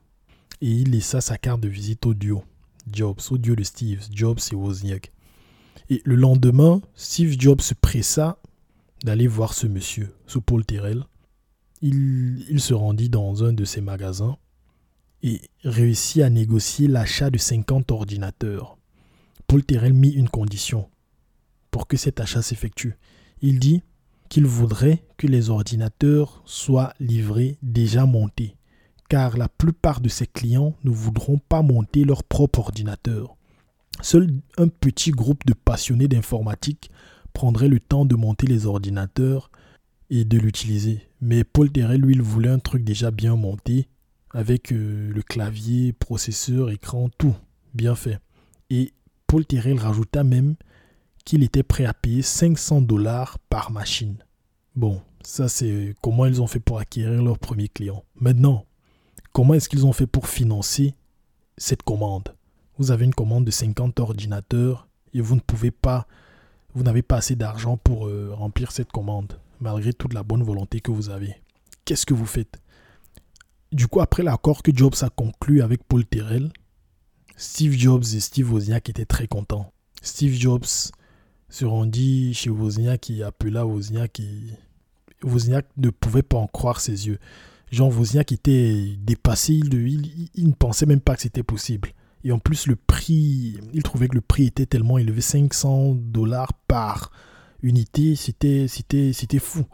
Et 0.62 0.72
il 0.72 0.92
laissa 0.92 1.22
sa 1.22 1.38
carte 1.38 1.62
de 1.62 1.68
visite 1.68 2.08
audio. 2.08 2.44
Jobs, 2.92 3.20
audio 3.30 3.56
de 3.56 3.64
Steve, 3.64 4.04
Jobs 4.12 4.40
et 4.52 4.56
Wozniak. 4.56 5.12
Et 5.90 6.02
le 6.04 6.16
lendemain, 6.16 6.82
Steve 6.96 7.36
Jobs 7.38 7.62
se 7.62 7.76
pressa 7.76 8.40
d'aller 9.04 9.28
voir 9.28 9.54
ce 9.54 9.68
monsieur, 9.68 10.14
ce 10.26 10.40
Paul 10.40 10.66
Terrell. 10.66 11.04
Il, 11.82 12.46
il 12.50 12.60
se 12.60 12.74
rendit 12.74 13.10
dans 13.10 13.44
un 13.44 13.54
de 13.54 13.66
ses 13.66 13.82
magasins 13.82 14.38
et 15.24 15.42
réussit 15.64 16.22
à 16.22 16.30
négocier 16.30 16.88
l'achat 16.88 17.30
de 17.30 17.38
50 17.38 17.92
ordinateurs. 17.92 18.78
Paul 19.48 19.64
Terrell 19.64 19.94
mit 19.94 20.12
une 20.12 20.30
condition 20.30 20.90
pour 21.72 21.88
que 21.88 21.98
cet 21.98 22.20
achat 22.20 22.42
s'effectue. 22.42 22.98
Il 23.42 23.60
dit 23.60 23.82
qu'il 24.30 24.46
voudrait 24.46 25.04
que 25.18 25.28
les 25.28 25.50
ordinateurs 25.50 26.42
soient 26.46 26.94
livrés 27.00 27.58
déjà 27.62 28.06
montés, 28.06 28.56
car 29.10 29.38
la 29.38 29.48
plupart 29.48 30.02
de 30.02 30.10
ses 30.10 30.28
clients 30.28 30.76
ne 30.84 30.92
voudront 30.92 31.40
pas 31.40 31.62
monter 31.62 32.04
leur 32.04 32.24
propre 32.24 32.60
ordinateur. 32.60 33.36
Seul 34.02 34.32
un 34.58 34.68
petit 34.68 35.12
groupe 35.12 35.46
de 35.46 35.54
passionnés 35.54 36.08
d'informatique 36.08 36.92
prendrait 37.38 37.68
le 37.68 37.80
temps 37.80 38.04
de 38.04 38.16
monter 38.16 38.48
les 38.48 38.66
ordinateurs 38.66 39.52
et 40.10 40.26
de 40.26 40.40
l'utiliser. 40.40 41.08
Mais 41.22 41.44
Paul 41.44 41.72
Terrell, 41.72 42.02
lui, 42.02 42.16
il 42.16 42.22
voulait 42.24 42.50
un 42.50 42.58
truc 42.58 42.84
déjà 42.84 43.12
bien 43.12 43.36
monté, 43.36 43.90
avec 44.32 44.72
euh, 44.72 45.14
le 45.14 45.22
clavier, 45.22 45.94
processeur, 45.94 46.72
écran, 46.72 47.10
tout 47.20 47.36
bien 47.76 47.94
fait. 47.94 48.18
Et 48.72 48.92
Paul 49.28 49.46
Terrell 49.46 49.78
rajouta 49.78 50.24
même 50.24 50.56
qu'il 51.26 51.44
était 51.44 51.62
prêt 51.62 51.86
à 51.86 51.94
payer 51.94 52.24
500 52.24 52.82
dollars 52.82 53.38
par 53.52 53.70
machine. 53.70 54.18
Bon, 54.76 55.00
ça 55.22 55.48
c'est 55.48 55.94
comment 56.02 56.26
ils 56.26 56.42
ont 56.42 56.48
fait 56.48 56.60
pour 56.60 56.80
acquérir 56.80 57.22
leur 57.22 57.38
premier 57.38 57.68
client. 57.68 58.04
Maintenant, 58.16 58.66
comment 59.32 59.54
est-ce 59.54 59.70
qu'ils 59.70 59.86
ont 59.86 59.94
fait 59.94 60.08
pour 60.08 60.28
financer 60.28 60.96
cette 61.56 61.84
commande? 61.84 62.34
Vous 62.80 62.90
avez 62.90 63.06
une 63.06 63.14
commande 63.14 63.46
de 63.46 63.52
50 63.52 64.00
ordinateurs 64.00 64.88
et 65.14 65.22
vous 65.22 65.36
ne 65.36 65.42
pouvez 65.42 65.70
pas, 65.70 66.08
vous 66.78 66.84
n'avez 66.84 67.02
pas 67.02 67.18
assez 67.18 67.36
d'argent 67.36 67.76
pour 67.76 68.08
euh, 68.08 68.30
remplir 68.34 68.72
cette 68.72 68.92
commande, 68.92 69.40
malgré 69.60 69.94
toute 69.94 70.14
la 70.14 70.22
bonne 70.22 70.44
volonté 70.44 70.80
que 70.80 70.92
vous 70.92 71.10
avez. 71.10 71.36
Qu'est-ce 71.86 72.06
que 72.06 72.14
vous 72.14 72.28
faites? 72.28 72.62
Du 73.72 73.88
coup, 73.88 74.00
après 74.00 74.22
l'accord 74.22 74.62
que 74.62 74.72
Jobs 74.74 74.94
a 75.02 75.10
conclu 75.10 75.64
avec 75.64 75.84
Paul 75.84 76.06
Terrell, 76.06 76.52
Steve 77.36 77.74
Jobs 77.74 78.04
et 78.04 78.20
Steve 78.20 78.54
Wozniak 78.54 78.90
étaient 78.90 79.06
très 79.06 79.28
contents. 79.28 79.74
Steve 80.04 80.34
Jobs 80.34 80.92
se 81.50 81.66
rendit 81.66 82.36
chez 82.36 82.52
Wozniak 82.52 83.02
qui 83.02 83.24
appela 83.24 83.66
Wozniak 83.66 84.20
et 84.20 84.40
Wozniak 85.24 85.66
ne 85.78 85.90
pouvait 85.90 86.22
pas 86.22 86.38
en 86.38 86.48
croire 86.48 86.80
ses 86.80 87.08
yeux. 87.08 87.18
Jean 87.72 87.90
Wozniak 87.90 88.32
était 88.32 88.96
dépassé, 89.00 89.54
il, 89.54 90.48
ne 90.48 90.54
pensait 90.54 90.86
même 90.86 91.02
pas 91.02 91.16
que 91.16 91.24
c'était 91.24 91.44
possible. 91.44 91.90
Et 92.28 92.34
en 92.34 92.40
plus, 92.40 92.68
le 92.68 92.76
prix, 92.76 93.58
il 93.72 93.84
trouvait 93.84 94.10
que 94.10 94.16
le 94.16 94.22
prix 94.22 94.48
était 94.48 94.66
tellement 94.66 94.98
élevé, 94.98 95.22
500 95.22 95.96
dollars 95.96 96.52
par 96.68 97.10
unité, 97.64 98.18
c'était, 98.18 98.68
fou. 99.40 99.66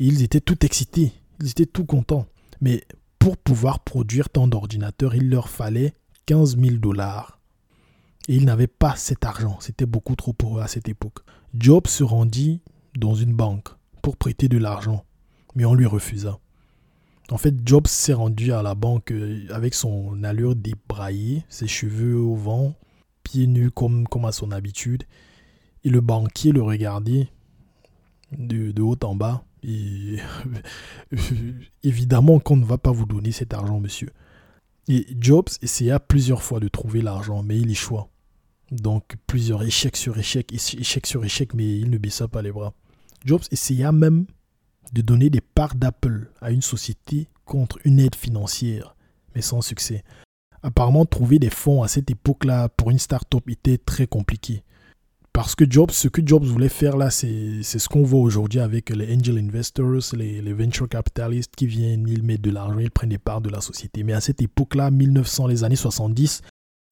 Et 0.00 0.06
ils 0.06 0.24
étaient 0.24 0.40
tout 0.40 0.66
excités, 0.66 1.12
ils 1.40 1.50
étaient 1.50 1.66
tout 1.66 1.84
contents. 1.84 2.26
Mais 2.60 2.82
pour 3.20 3.36
pouvoir 3.36 3.78
produire 3.78 4.28
tant 4.28 4.48
d'ordinateurs, 4.48 5.14
il 5.14 5.30
leur 5.30 5.48
fallait 5.48 5.94
15 6.26 6.58
000 6.58 6.78
dollars. 6.78 7.38
Et 8.26 8.34
ils 8.34 8.44
n'avaient 8.44 8.66
pas 8.66 8.96
cet 8.96 9.24
argent. 9.24 9.58
C'était 9.60 9.86
beaucoup 9.86 10.16
trop 10.16 10.32
pour 10.32 10.58
eux 10.58 10.62
à 10.62 10.66
cette 10.66 10.88
époque. 10.88 11.20
Jobs 11.56 11.86
se 11.86 12.02
rendit 12.02 12.60
dans 12.98 13.14
une 13.14 13.34
banque 13.34 13.68
pour 14.02 14.16
prêter 14.16 14.48
de 14.48 14.58
l'argent, 14.58 15.04
mais 15.54 15.64
on 15.64 15.74
lui 15.74 15.86
refusa. 15.86 16.40
En 17.30 17.38
fait, 17.38 17.54
Jobs 17.64 17.86
s'est 17.86 18.12
rendu 18.12 18.52
à 18.52 18.62
la 18.62 18.74
banque 18.74 19.10
euh, 19.10 19.46
avec 19.50 19.74
son 19.74 20.22
allure 20.24 20.54
débraillée, 20.54 21.44
ses 21.48 21.66
cheveux 21.66 22.16
au 22.16 22.34
vent, 22.34 22.74
pieds 23.22 23.46
nus 23.46 23.70
comme, 23.70 24.06
comme 24.06 24.26
à 24.26 24.32
son 24.32 24.50
habitude. 24.50 25.04
Et 25.84 25.90
le 25.90 26.00
banquier 26.00 26.52
le 26.52 26.62
regardait 26.62 27.28
de, 28.36 28.72
de 28.72 28.82
haut 28.82 28.98
en 29.02 29.14
bas. 29.14 29.44
Et 29.62 30.16
évidemment 31.82 32.38
qu'on 32.40 32.56
ne 32.56 32.64
va 32.64 32.76
pas 32.76 32.92
vous 32.92 33.06
donner 33.06 33.32
cet 33.32 33.54
argent, 33.54 33.80
monsieur. 33.80 34.10
Et 34.88 35.06
Jobs 35.18 35.48
essaya 35.62 35.98
plusieurs 35.98 36.42
fois 36.42 36.60
de 36.60 36.68
trouver 36.68 37.00
l'argent, 37.00 37.42
mais 37.42 37.58
il 37.58 37.70
échoua. 37.70 38.08
Donc 38.70 39.16
plusieurs 39.26 39.62
échecs 39.62 39.96
sur 39.96 40.18
échecs, 40.18 40.52
échecs 40.52 41.06
sur 41.06 41.24
échecs, 41.24 41.54
mais 41.54 41.78
il 41.78 41.90
ne 41.90 41.96
baissa 41.96 42.28
pas 42.28 42.42
les 42.42 42.52
bras. 42.52 42.74
Jobs 43.24 43.44
essaya 43.50 43.92
même 43.92 44.26
de 44.94 45.02
donner 45.02 45.28
des 45.28 45.40
parts 45.40 45.74
d'Apple 45.74 46.30
à 46.40 46.50
une 46.50 46.62
société 46.62 47.28
contre 47.44 47.78
une 47.84 47.98
aide 47.98 48.14
financière, 48.14 48.96
mais 49.34 49.42
sans 49.42 49.60
succès. 49.60 50.04
Apparemment, 50.62 51.04
trouver 51.04 51.38
des 51.38 51.50
fonds 51.50 51.82
à 51.82 51.88
cette 51.88 52.10
époque-là 52.10 52.68
pour 52.70 52.90
une 52.90 52.98
start-up 52.98 53.42
était 53.50 53.76
très 53.76 54.06
compliqué. 54.06 54.62
Parce 55.34 55.56
que 55.56 55.68
Jobs, 55.68 55.90
ce 55.90 56.06
que 56.06 56.22
Jobs 56.24 56.44
voulait 56.44 56.68
faire 56.68 56.96
là, 56.96 57.10
c'est 57.10 57.62
ce 57.62 57.88
qu'on 57.88 58.04
voit 58.04 58.20
aujourd'hui 58.20 58.60
avec 58.60 58.90
les 58.90 59.16
angel 59.16 59.36
investors, 59.36 60.14
les, 60.16 60.52
venture 60.52 60.88
capitalistes 60.88 61.56
qui 61.56 61.66
viennent, 61.66 62.08
ils 62.08 62.22
mettent 62.22 62.40
de 62.40 62.52
l'argent, 62.52 62.78
ils 62.78 62.90
prennent 62.90 63.10
des 63.10 63.18
parts 63.18 63.40
de 63.40 63.50
la 63.50 63.60
société. 63.60 64.04
Mais 64.04 64.12
à 64.12 64.20
cette 64.20 64.40
époque-là, 64.40 64.92
1900, 64.92 65.48
les 65.48 65.64
années 65.64 65.74
70, 65.74 66.42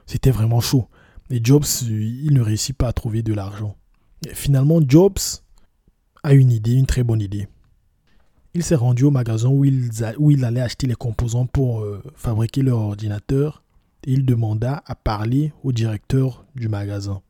c'était 0.07 0.33
vraiment 0.33 0.61
chaud. 0.61 0.89
Et 1.31 1.41
Jobs, 1.43 1.65
il 1.83 2.35
ne 2.35 2.41
réussit 2.41 2.77
pas 2.77 2.89
à 2.89 2.93
trouver 2.93 3.23
de 3.23 3.33
l'argent. 3.33 3.77
Finalement, 4.35 4.81
Jobs 4.87 5.21
a 6.25 6.35
une 6.35 6.51
idée, 6.51 6.73
une 6.73 6.87
très 6.87 7.05
bonne 7.05 7.21
idée. 7.21 7.47
Il 8.55 8.63
s'est 8.63 8.75
rendu 8.75 9.05
au 9.05 9.11
magasin 9.11 9.49
où 9.49 9.65
il, 9.65 10.45
allait 10.45 10.61
acheter 10.61 10.87
les 10.87 10.95
composants 10.95 11.47
pour 11.47 11.81
euh, 11.81 12.03
fabriquer 12.15 12.61
leur 12.61 12.79
ordinateur 12.79 13.63
et 14.05 14.13
il 14.13 14.27
demanda 14.27 14.83
à 14.85 14.95
parler 14.95 15.53
au 15.63 15.73
directeur 15.73 16.45
du 16.55 16.69
magasin. 16.69 17.23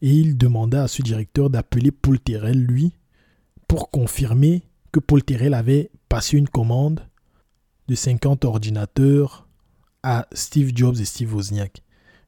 Et 0.00 0.10
il 0.10 0.38
demanda 0.38 0.84
à 0.84 0.88
ce 0.88 1.02
directeur 1.02 1.50
d'appeler 1.50 1.90
Paul 1.90 2.18
Terrell, 2.18 2.64
lui, 2.64 2.92
pour 3.66 3.90
confirmer 3.90 4.62
que 4.92 5.00
Paul 5.00 5.22
Terrell 5.22 5.52
avait 5.52 5.90
passé 6.08 6.38
une 6.38 6.48
commande 6.48 7.06
de 7.88 7.94
50 7.94 8.46
ordinateurs 8.46 9.46
à 10.02 10.26
Steve 10.32 10.72
Jobs 10.74 10.96
et 11.00 11.04
Steve 11.04 11.34
Wozniak. 11.34 11.82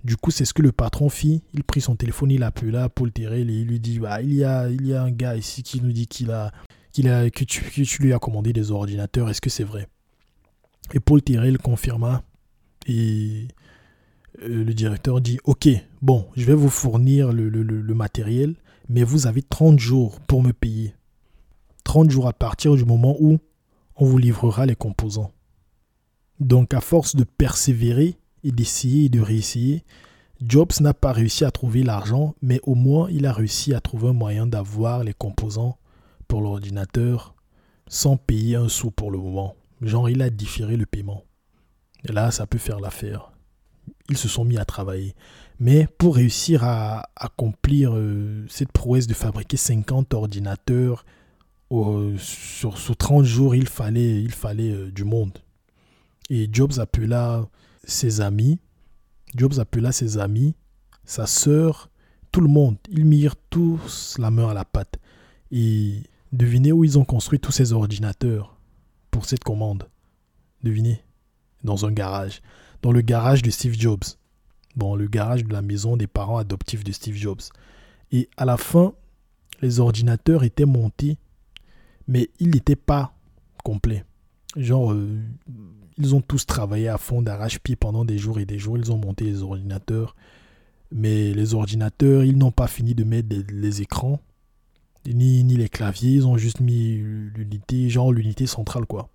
Du 0.04 0.16
coup, 0.16 0.30
c'est 0.30 0.44
ce 0.44 0.52
que 0.52 0.62
le 0.62 0.72
patron 0.72 1.08
fit. 1.08 1.42
Il 1.54 1.64
prit 1.64 1.80
son 1.80 1.96
téléphone, 1.96 2.30
il 2.30 2.42
appela 2.42 2.90
Paul 2.90 3.12
Terrell 3.12 3.48
et 3.48 3.54
il 3.54 3.68
lui 3.68 3.80
dit 3.80 4.00
bah, 4.00 4.20
il 4.20 4.34
y 4.34 4.44
a 4.44 4.64
un 4.66 5.10
gars 5.10 5.36
ici 5.36 5.62
qui 5.62 5.80
nous 5.80 5.92
dit 5.92 6.08
qu'il 6.08 6.30
a, 6.30 6.52
qu'il 6.92 7.08
a, 7.08 7.30
que, 7.30 7.44
tu, 7.44 7.62
lui 8.00 8.12
as 8.12 8.18
commandé 8.18 8.52
des 8.52 8.70
ordinateurs. 8.70 9.28
Est-ce 9.28 9.40
que 9.40 9.50
c'est 9.50 9.64
vrai? 9.64 9.88
Et 10.92 11.00
Paul 11.00 11.22
Terrell 11.22 11.58
confirma. 11.58 12.22
Et 12.86 13.48
euh, 14.42 14.64
le 14.64 14.74
directeur 14.74 15.20
dit 15.20 15.38
Ok, 15.44 15.68
bon, 16.02 16.26
je 16.36 16.44
vais 16.44 16.54
vous 16.54 16.70
fournir 16.70 17.32
le, 17.32 17.48
le 17.48 17.94
matériel, 17.94 18.56
mais 18.88 19.04
vous 19.04 19.26
avez 19.26 19.42
30 19.42 19.78
jours 19.78 20.20
pour 20.20 20.42
me 20.42 20.52
payer. 20.52 20.94
30 21.84 22.10
jours 22.10 22.28
à 22.28 22.32
partir 22.32 22.74
du 22.74 22.84
moment 22.84 23.16
où 23.20 23.38
on 23.96 24.04
vous 24.04 24.18
livrera 24.18 24.66
les 24.66 24.76
composants. 24.76 25.32
Donc, 26.38 26.72
à 26.72 26.80
force 26.80 27.16
de 27.16 27.24
persévérer, 27.24 28.16
et 28.44 28.52
d'essayer 28.52 29.06
et 29.06 29.08
de 29.08 29.20
réessayer. 29.20 29.84
Jobs 30.40 30.72
n'a 30.80 30.94
pas 30.94 31.12
réussi 31.12 31.44
à 31.44 31.50
trouver 31.50 31.82
l'argent, 31.82 32.34
mais 32.40 32.60
au 32.62 32.74
moins 32.74 33.08
il 33.10 33.26
a 33.26 33.32
réussi 33.32 33.74
à 33.74 33.80
trouver 33.80 34.08
un 34.08 34.14
moyen 34.14 34.46
d'avoir 34.46 35.04
les 35.04 35.12
composants 35.12 35.76
l'ordinateur 36.38 37.34
sans 37.88 38.16
payer 38.16 38.56
un 38.56 38.68
sou 38.68 38.90
pour 38.90 39.10
le 39.10 39.18
moment. 39.18 39.56
Genre, 39.80 40.08
il 40.10 40.22
a 40.22 40.30
différé 40.30 40.76
le 40.76 40.86
paiement. 40.86 41.24
Et 42.08 42.12
là, 42.12 42.30
ça 42.30 42.46
peut 42.46 42.58
faire 42.58 42.80
l'affaire. 42.80 43.32
Ils 44.08 44.16
se 44.16 44.28
sont 44.28 44.44
mis 44.44 44.58
à 44.58 44.64
travailler. 44.64 45.14
Mais 45.58 45.86
pour 45.98 46.16
réussir 46.16 46.64
à 46.64 47.08
accomplir 47.16 47.92
euh, 47.94 48.46
cette 48.48 48.72
prouesse 48.72 49.06
de 49.06 49.14
fabriquer 49.14 49.56
50 49.56 50.14
ordinateurs 50.14 51.04
sur, 52.18 52.96
30 52.96 53.24
jours, 53.24 53.54
il 53.54 53.68
fallait, 53.68 54.22
il 54.22 54.32
fallait 54.32 54.72
euh, 54.72 54.90
du 54.90 55.04
monde. 55.04 55.38
Et 56.28 56.48
Jobs 56.52 56.78
appela 56.78 57.48
ses 57.84 58.20
amis, 58.20 58.58
Jobs 59.36 59.58
appela 59.58 59.92
ses 59.92 60.18
amis, 60.18 60.54
sa 61.04 61.26
sœur, 61.26 61.90
tout 62.32 62.40
le 62.40 62.48
monde. 62.48 62.76
Ils 62.88 63.04
mirent 63.04 63.36
tous 63.50 64.16
la 64.18 64.30
main 64.30 64.48
à 64.48 64.54
la 64.54 64.64
pâte. 64.64 64.98
Et 65.50 66.02
devinez 66.32 66.72
où 66.72 66.84
ils 66.84 66.98
ont 66.98 67.04
construit 67.04 67.40
tous 67.40 67.52
ces 67.52 67.72
ordinateurs 67.72 68.56
pour 69.10 69.24
cette 69.24 69.44
commande. 69.44 69.88
Devinez 70.62 71.02
Dans 71.64 71.86
un 71.86 71.92
garage. 71.92 72.42
Dans 72.82 72.92
le 72.92 73.00
garage 73.00 73.42
de 73.42 73.50
Steve 73.50 73.78
Jobs. 73.78 74.04
Bon, 74.76 74.94
le 74.94 75.08
garage 75.08 75.44
de 75.44 75.52
la 75.52 75.62
maison 75.62 75.96
des 75.96 76.06
parents 76.06 76.38
adoptifs 76.38 76.84
de 76.84 76.92
Steve 76.92 77.16
Jobs. 77.16 77.42
Et 78.12 78.28
à 78.36 78.44
la 78.44 78.56
fin, 78.56 78.92
les 79.60 79.80
ordinateurs 79.80 80.44
étaient 80.44 80.64
montés. 80.64 81.18
Mais 82.08 82.30
il 82.38 82.50
n'était 82.50 82.76
pas 82.76 83.14
complet. 83.62 84.04
Genre, 84.56 84.92
euh, 84.92 85.20
ils 85.98 86.14
ont 86.14 86.20
tous 86.20 86.46
travaillé 86.46 86.88
à 86.88 86.98
fond 86.98 87.22
d'arrache-pied 87.22 87.76
pendant 87.76 88.04
des 88.04 88.18
jours 88.18 88.38
et 88.40 88.46
des 88.46 88.58
jours. 88.58 88.78
Ils 88.78 88.90
ont 88.90 88.98
monté 88.98 89.24
les 89.24 89.42
ordinateurs. 89.42 90.16
Mais 90.92 91.32
les 91.34 91.54
ordinateurs, 91.54 92.24
ils 92.24 92.36
n'ont 92.36 92.50
pas 92.50 92.66
fini 92.66 92.94
de 92.94 93.04
mettre 93.04 93.28
les, 93.52 93.82
écrans, 93.82 94.20
ni, 95.06 95.44
ni 95.44 95.56
les 95.56 95.68
claviers. 95.68 96.12
Ils 96.12 96.26
ont 96.26 96.36
juste 96.36 96.60
mis 96.60 96.96
l'unité, 96.96 97.88
genre 97.90 98.12
l'unité 98.12 98.46
centrale, 98.46 98.86
quoi. 98.86 99.10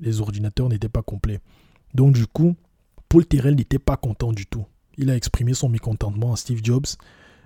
Les 0.00 0.20
ordinateurs 0.20 0.68
n'étaient 0.68 0.88
pas 0.88 1.02
complets. 1.02 1.40
Donc, 1.94 2.14
du 2.14 2.26
coup, 2.26 2.56
Paul 3.08 3.26
Terrell 3.26 3.54
n'était 3.54 3.78
pas 3.78 3.96
content 3.96 4.32
du 4.32 4.46
tout. 4.46 4.64
Il 4.96 5.10
a 5.10 5.16
exprimé 5.16 5.54
son 5.54 5.68
mécontentement 5.68 6.32
à 6.32 6.36
Steve 6.36 6.60
Jobs. 6.62 6.86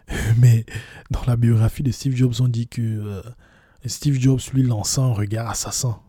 Mais 0.39 0.65
dans 1.11 1.25
la 1.27 1.37
biographie 1.37 1.83
de 1.83 1.91
Steve 1.91 2.15
Jobs, 2.15 2.35
on 2.41 2.49
dit 2.49 2.69
que 2.69 2.83
euh, 2.83 3.23
Steve 3.85 4.19
Jobs 4.19 4.41
lui 4.53 4.63
lança 4.63 5.03
un 5.03 5.13
regard 5.13 5.51
assassin 5.51 6.01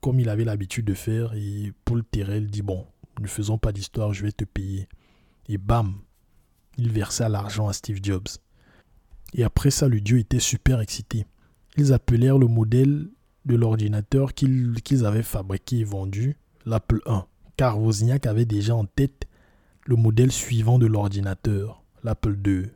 comme 0.00 0.18
il 0.18 0.28
avait 0.28 0.44
l'habitude 0.44 0.86
de 0.86 0.94
faire, 0.94 1.34
et 1.34 1.72
Paul 1.84 2.04
Terrell 2.04 2.50
dit 2.50 2.62
Bon, 2.62 2.86
ne 3.20 3.26
faisons 3.26 3.58
pas 3.58 3.72
d'histoire, 3.72 4.12
je 4.12 4.22
vais 4.22 4.32
te 4.32 4.44
payer. 4.44 4.88
Et 5.48 5.58
bam, 5.58 5.94
il 6.78 6.90
versa 6.90 7.28
l'argent 7.28 7.68
à 7.68 7.72
Steve 7.72 8.00
Jobs. 8.02 8.28
Et 9.34 9.44
après 9.44 9.70
ça, 9.70 9.88
le 9.88 10.00
dieu 10.00 10.18
était 10.18 10.40
super 10.40 10.80
excité. 10.80 11.26
Ils 11.76 11.92
appelèrent 11.92 12.38
le 12.38 12.46
modèle 12.46 13.08
de 13.46 13.56
l'ordinateur 13.56 14.34
qu'ils 14.34 15.04
avaient 15.04 15.22
fabriqué 15.22 15.78
et 15.78 15.84
vendu 15.84 16.36
l'Apple 16.66 17.00
1, 17.06 17.26
car 17.56 17.80
Wozniak 17.80 18.26
avait 18.26 18.44
déjà 18.44 18.74
en 18.74 18.84
tête 18.84 19.26
le 19.86 19.96
modèle 19.96 20.30
suivant 20.30 20.78
de 20.78 20.86
l'ordinateur, 20.86 21.82
l'Apple 22.04 22.36
2, 22.36 22.70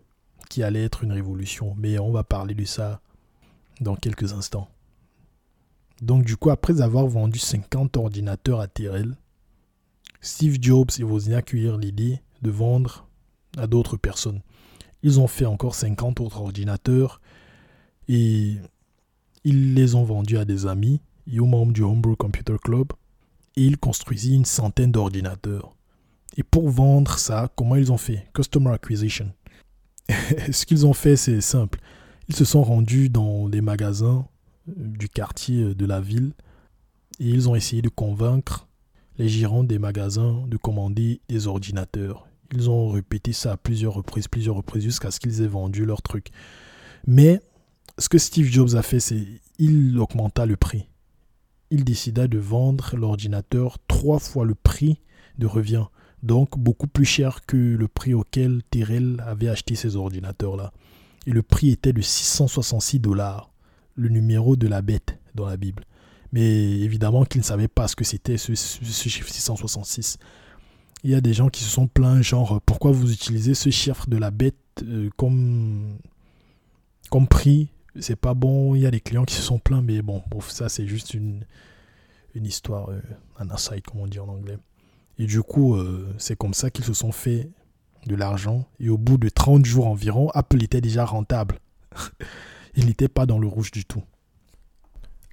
qui 0.49 0.63
allait 0.63 0.85
être 0.85 1.05
une 1.05 1.13
révolution. 1.13 1.75
Mais 1.79 1.99
on 1.99 2.11
va 2.13 2.25
parler 2.25 2.55
de 2.55 2.65
ça 2.65 3.01
dans 3.81 3.97
quelques 3.97 4.33
instants. 4.33 4.69
Donc 6.01 6.25
du 6.25 6.37
coup, 6.37 6.51
après 6.51 6.81
avoir 6.81 7.07
vendu 7.07 7.39
50 7.39 7.97
ordinateurs 7.97 8.61
à 8.61 8.69
Terrell, 8.69 9.17
Steve 10.21 10.59
Jobs 10.61 10.91
et 10.99 11.05
Wozniak 11.05 11.53
eurent 11.53 11.79
l'idée 11.79 12.21
de 12.43 12.51
vendre 12.51 13.07
à 13.57 13.67
d'autres 13.67 13.97
personnes. 13.97 14.41
Ils 15.05 15.21
ont 15.21 15.27
fait 15.27 15.45
encore 15.45 15.75
50 15.75 16.21
autres 16.21 16.41
ordinateurs 16.41 17.21
et 18.09 18.55
ils 19.45 19.75
les 19.75 19.95
ont 19.95 20.03
vendus 20.03 20.39
à 20.39 20.47
des 20.47 20.67
amis 20.67 21.03
et 21.31 21.41
aux 21.41 21.47
membres 21.47 21.75
du 21.75 21.83
Homebrew 21.83 22.17
Computer 22.17 22.57
Club 22.63 22.89
et 23.57 23.65
ils 23.67 23.77
construisit 23.77 24.35
une 24.35 24.47
centaine 24.47 24.93
d'ordinateurs. 24.93 25.77
Et 26.39 26.43
pour 26.43 26.71
vendre 26.71 27.19
ça, 27.19 27.53
comment 27.55 27.77
ils 27.77 27.93
ont 27.93 27.99
fait? 27.99 28.27
Customer 28.33 28.71
Acquisition. 28.71 29.31
Ce 30.51 30.65
qu'ils 30.65 30.87
ont 30.87 30.95
fait, 30.95 31.17
c'est 31.17 31.43
simple. 31.43 31.81
Ils 32.29 32.35
se 32.35 32.47
sont 32.47 32.65
rendus 32.65 33.11
dans 33.11 33.47
les 33.47 33.61
magasins 33.61 34.27
du 34.67 35.11
quartier 35.11 35.65
euh, 35.65 35.75
de 35.75 35.85
la 35.85 36.01
ville 36.01 36.33
et 37.21 37.29
ils 37.29 37.47
ont 37.51 37.55
essayé 37.55 37.83
de 37.83 37.91
convaincre 37.91 38.67
les 39.19 39.29
gérants 39.29 39.65
des 39.65 39.79
magasins 39.79 40.45
de 40.49 40.57
commander 40.57 41.21
des 41.29 41.47
ordinateurs. 41.47 42.27
Ils 42.55 42.71
ont 42.71 42.91
répété 42.91 43.33
ça 43.33 43.53
à 43.53 43.57
plusieurs 43.57 43.95
reprises, 43.95 44.29
plusieurs 44.29 44.55
reprises 44.55 44.85
jusqu'à 44.85 45.11
ce 45.11 45.19
qu'ils 45.19 45.43
aient 45.43 45.49
vendu 45.49 45.85
leur 45.85 46.03
truc. 46.03 46.29
Mais 47.07 47.41
ce 47.99 48.09
que 48.09 48.19
Steve 48.19 48.47
Jobs 48.47 48.77
a 48.77 48.83
fait, 48.83 49.01
c'est 49.01 49.27
il 49.59 49.99
augmenta 49.99 50.47
le 50.47 50.57
prix. 50.57 50.87
Il 51.71 51.85
décida 51.85 52.29
de 52.29 52.39
vendre 52.39 52.97
l'ordinateur 52.97 53.79
trois 53.89 54.21
fois 54.21 54.45
le 54.45 54.55
prix 54.55 55.01
de 55.39 55.47
revient, 55.47 55.87
donc 56.23 56.57
beaucoup 56.57 56.87
plus 56.87 57.05
cher 57.05 57.45
que 57.45 57.57
le 57.57 57.89
prix 57.89 58.15
auquel 58.15 58.63
Terrell 58.71 59.23
avait 59.27 59.49
acheté 59.49 59.75
ces 59.75 59.97
ordinateurs-là. 59.97 60.73
Et 61.27 61.31
le 61.33 61.43
prix 61.43 61.71
était 61.71 61.93
de 61.93 62.03
666 62.03 63.01
dollars 63.01 63.51
le 63.97 64.09
numéro 64.09 64.55
de 64.55 64.69
la 64.69 64.83
bête 64.83 65.19
dans 65.35 65.47
la 65.47 65.57
Bible. 65.57 65.85
Mais 66.33 66.81
évidemment 66.81 67.25
qu'ils 67.25 67.41
ne 67.41 67.47
savaient 67.47 67.69
pas 67.69 67.89
ce 67.89 67.97
que 67.97 68.05
c'était 68.05 68.37
ce, 68.37 68.55
chiffre 68.55 69.29
666. 69.29 70.19
Il 71.05 71.11
y 71.11 71.15
a 71.15 71.21
des 71.21 71.35
gens 71.35 71.51
qui 71.51 71.63
se 71.63 71.71
sont 71.71 71.87
plaints, 71.87 72.23
genre, 72.23 72.63
pourquoi 72.63 72.91
vous 72.91 73.13
utilisez 73.13 73.53
ce 73.53 73.69
chiffre 73.69 74.09
de 74.09 74.17
la 74.17 74.31
bête 74.31 74.57
euh, 74.83 75.11
comme, 75.19 75.99
comme 77.11 77.29
prix? 77.29 77.69
C'est 78.01 78.17
pas 78.17 78.33
bon. 78.33 78.75
Il 78.75 78.81
y 78.81 78.87
a 78.87 78.91
des 78.91 79.01
clients 79.01 79.27
qui 79.27 79.35
se 79.35 79.43
sont 79.43 79.59
plaints, 79.59 79.83
mais 79.83 80.01
bon, 80.01 80.23
ça 80.49 80.71
c'est 80.71 80.87
juste 80.87 81.13
une, 81.13 81.45
une 82.35 82.47
histoire, 82.47 82.91
euh, 82.91 83.03
un 83.39 83.51
aside, 83.51 83.83
comme 83.83 84.01
on 84.01 84.07
dit 84.07 84.19
en 84.19 84.29
anglais. 84.29 84.57
Et 85.19 85.27
du 85.27 85.43
coup, 85.43 85.77
euh, 85.77 86.13
c'est 86.17 86.37
comme 86.37 86.55
ça 86.55 86.71
qu'ils 86.71 86.87
se 86.87 86.95
sont 86.95 87.13
fait 87.13 87.51
de 88.07 88.15
l'argent. 88.15 88.67
Et 88.81 88.89
au 88.89 88.97
bout 88.99 89.19
de 89.19 89.29
30 89.29 89.65
jours 89.65 89.87
environ, 89.87 90.31
Apple 90.31 90.63
était 90.63 90.81
déjà 90.81 91.05
rentable. 91.05 91.61
il 92.77 92.87
n'était 92.87 93.09
pas 93.09 93.27
dans 93.27 93.39
le 93.39 93.47
rouge 93.47 93.71
du 93.71 93.85
tout. 93.85 94.03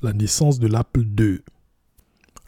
La 0.02 0.12
naissance 0.12 0.60
de 0.60 0.68
l'Apple 0.68 1.06
II. 1.18 1.40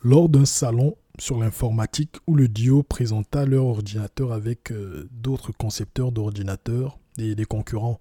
Lors 0.04 0.28
d'un 0.28 0.46
salon 0.46 0.98
sur 1.20 1.38
l'informatique 1.40 2.16
où 2.28 2.36
le 2.36 2.48
duo 2.48 2.84
présenta 2.84 3.46
leur 3.46 3.66
ordinateur 3.66 4.32
avec 4.32 4.72
euh, 4.72 5.08
d'autres 5.12 5.52
concepteurs 5.52 6.12
d'ordinateurs 6.12 7.00
et 7.18 7.36
des 7.36 7.46
concurrents. 7.46 8.00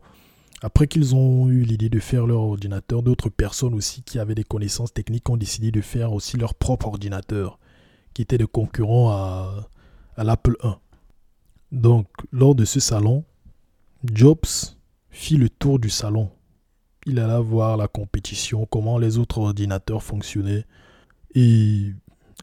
Après 0.63 0.87
qu'ils 0.87 1.15
ont 1.15 1.49
eu 1.49 1.63
l'idée 1.63 1.89
de 1.89 1.99
faire 1.99 2.27
leur 2.27 2.41
ordinateur, 2.41 3.03
d'autres 3.03 3.29
personnes 3.29 3.75
aussi 3.75 4.03
qui 4.03 4.19
avaient 4.19 4.35
des 4.35 4.45
connaissances 4.45 4.95
techniques 4.95 5.29
ont 5.29 5.37
décidé 5.37 5.71
de 5.71 5.81
faire 5.81 6.13
aussi 6.13 6.37
leur 6.37 6.55
propre 6.55 6.87
ordinateur, 6.87 7.59
qui 8.15 8.23
était 8.23 8.39
des 8.39 8.47
concurrents 8.47 9.11
à, 9.11 9.69
à 10.17 10.25
l'Apple 10.25 10.57
I. 10.63 10.73
Donc, 11.73 12.07
lors 12.31 12.55
de 12.55 12.65
ce 12.65 12.81
salon, 12.81 13.25
Jobs 14.05 14.77
fit 15.11 15.37
le 15.37 15.49
tour 15.49 15.79
du 15.79 15.91
salon 15.91 16.31
il 17.07 17.19
alla 17.19 17.41
voir 17.41 17.77
la 17.77 17.89
compétition, 17.89 18.67
comment 18.67 18.99
les 18.99 19.19
autres 19.19 19.39
ordinateurs 19.39 20.03
fonctionnaient. 20.03 20.65
Et 21.35 21.93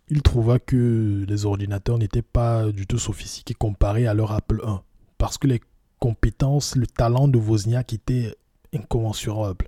il 0.09 0.21
trouva 0.21 0.59
que 0.59 1.25
les 1.27 1.45
ordinateurs 1.45 1.97
n'étaient 1.97 2.21
pas 2.21 2.71
du 2.71 2.87
tout 2.87 2.97
sophistiqués 2.97 3.53
comparés 3.53 4.07
à 4.07 4.13
leur 4.13 4.31
Apple 4.31 4.61
I. 4.65 4.77
Parce 5.17 5.37
que 5.37 5.47
les 5.47 5.61
compétences, 5.99 6.75
le 6.75 6.87
talent 6.87 7.27
de 7.27 7.37
Wozniak 7.37 7.93
était 7.93 8.35
incommensurable. 8.73 9.67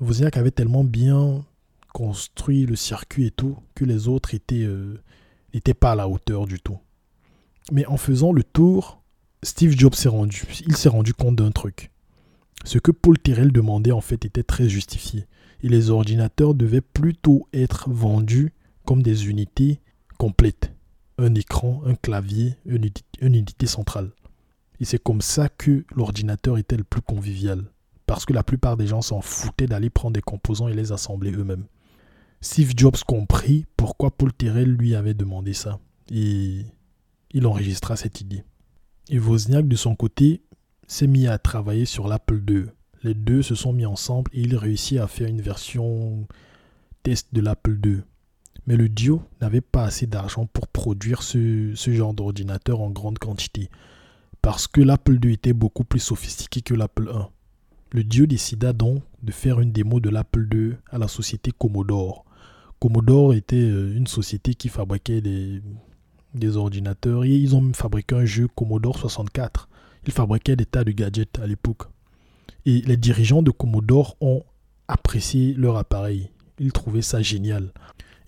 Wozniak 0.00 0.36
avait 0.36 0.52
tellement 0.52 0.84
bien 0.84 1.44
construit 1.92 2.66
le 2.66 2.76
circuit 2.76 3.26
et 3.26 3.30
tout 3.30 3.56
que 3.74 3.84
les 3.84 4.06
autres 4.08 4.34
étaient 4.34 4.64
euh, 4.64 5.00
n'étaient 5.54 5.74
pas 5.74 5.92
à 5.92 5.94
la 5.94 6.08
hauteur 6.08 6.46
du 6.46 6.60
tout. 6.60 6.78
Mais 7.72 7.86
en 7.86 7.96
faisant 7.96 8.32
le 8.32 8.44
tour, 8.44 9.02
Steve 9.42 9.76
Jobs 9.76 9.94
s'est 9.94 10.08
rendu, 10.08 10.44
il 10.66 10.76
s'est 10.76 10.88
rendu 10.88 11.14
compte 11.14 11.36
d'un 11.36 11.50
truc. 11.50 11.90
Ce 12.64 12.78
que 12.78 12.90
Paul 12.90 13.18
Terrell 13.18 13.52
demandait 13.52 13.92
en 13.92 14.00
fait 14.00 14.24
était 14.24 14.42
très 14.42 14.68
justifié. 14.68 15.26
Et 15.62 15.68
les 15.68 15.90
ordinateurs 15.90 16.54
devaient 16.54 16.80
plutôt 16.80 17.48
être 17.52 17.90
vendus 17.90 18.52
comme 18.88 19.02
des 19.02 19.28
unités 19.28 19.82
complètes. 20.16 20.72
Un 21.18 21.34
écran, 21.34 21.82
un 21.84 21.94
clavier, 21.94 22.56
une, 22.64 22.88
unité 23.20 23.66
centrale. 23.66 24.12
Et 24.80 24.86
c'est 24.86 25.02
comme 25.02 25.20
ça 25.20 25.50
que 25.50 25.84
l'ordinateur 25.94 26.56
était 26.56 26.78
le 26.78 26.84
plus 26.84 27.02
convivial. 27.02 27.70
Parce 28.06 28.24
que 28.24 28.32
la 28.32 28.42
plupart 28.42 28.78
des 28.78 28.86
gens 28.86 29.02
s'en 29.02 29.20
foutaient 29.20 29.66
d'aller 29.66 29.90
prendre 29.90 30.14
des 30.14 30.22
composants 30.22 30.68
et 30.68 30.74
les 30.74 30.90
assembler 30.90 31.32
eux-mêmes. 31.32 31.66
Steve 32.40 32.72
Jobs 32.74 32.96
comprit 33.06 33.66
pourquoi 33.76 34.10
Paul 34.10 34.32
Terrell 34.32 34.70
lui 34.70 34.94
avait 34.94 35.12
demandé 35.12 35.52
ça. 35.52 35.80
Et 36.10 36.64
il 37.32 37.46
enregistra 37.46 37.94
cette 37.94 38.22
idée. 38.22 38.42
Et 39.10 39.18
Wozniak, 39.18 39.68
de 39.68 39.76
son 39.76 39.96
côté, 39.96 40.40
s'est 40.86 41.08
mis 41.08 41.26
à 41.26 41.36
travailler 41.36 41.84
sur 41.84 42.08
l'Apple 42.08 42.42
II. 42.48 42.64
Les 43.02 43.12
deux 43.12 43.42
se 43.42 43.54
sont 43.54 43.74
mis 43.74 43.84
ensemble 43.84 44.30
et 44.32 44.40
il 44.40 44.56
réussit 44.56 44.96
à 44.98 45.08
faire 45.08 45.28
une 45.28 45.42
version 45.42 46.26
test 47.02 47.34
de 47.34 47.42
l'Apple 47.42 47.78
II. 47.84 48.00
Mais 48.68 48.76
le 48.76 48.90
duo 48.90 49.22
n'avait 49.40 49.62
pas 49.62 49.84
assez 49.84 50.06
d'argent 50.06 50.44
pour 50.44 50.68
produire 50.68 51.22
ce, 51.22 51.72
genre 51.74 52.12
d'ordinateur 52.12 52.82
en 52.82 52.90
grande 52.90 53.18
quantité, 53.18 53.70
parce 54.42 54.66
que 54.66 54.82
l'Apple 54.82 55.18
II 55.24 55.32
était 55.32 55.54
beaucoup 55.54 55.84
plus 55.84 56.00
sophistiqué 56.00 56.60
que 56.60 56.74
l'Apple 56.74 57.10
I. 57.10 57.22
Le 57.92 58.04
duo 58.04 58.26
décida 58.26 58.74
donc 58.74 59.02
de 59.22 59.32
faire 59.32 59.60
une 59.60 59.72
démo 59.72 60.00
de 60.00 60.10
l'Apple 60.10 60.46
II 60.52 60.74
à 60.90 60.98
la 60.98 61.08
société 61.08 61.50
Commodore. 61.50 62.26
Commodore 62.78 63.32
était 63.32 63.56
euh, 63.56 63.96
une 63.96 64.06
société 64.06 64.54
qui 64.54 64.68
fabriquait 64.68 65.22
des, 65.22 65.62
ordinateurs 66.58 67.24
et 67.24 67.34
ils 67.34 67.56
ont 67.56 67.72
fabriqué 67.72 68.16
un 68.16 68.26
jeu 68.26 68.48
Commodore 68.54 68.98
64 68.98 69.70
ils 70.06 70.12
fabriquaient 70.12 70.56
des 70.56 70.66
tas 70.66 70.84
de 70.84 70.92
gadgets 70.92 71.38
à 71.38 71.46
l'époque. 71.46 71.84
Et 72.66 72.82
les 72.82 72.98
dirigeants 72.98 73.42
de 73.42 73.50
Commodore 73.50 74.16
ont 74.20 74.44
apprécié 74.88 75.54
leur 75.54 75.78
appareil. 75.78 76.30
Ils 76.58 76.72
trouvaient 76.72 77.02
ça 77.02 77.22
génial. 77.22 77.72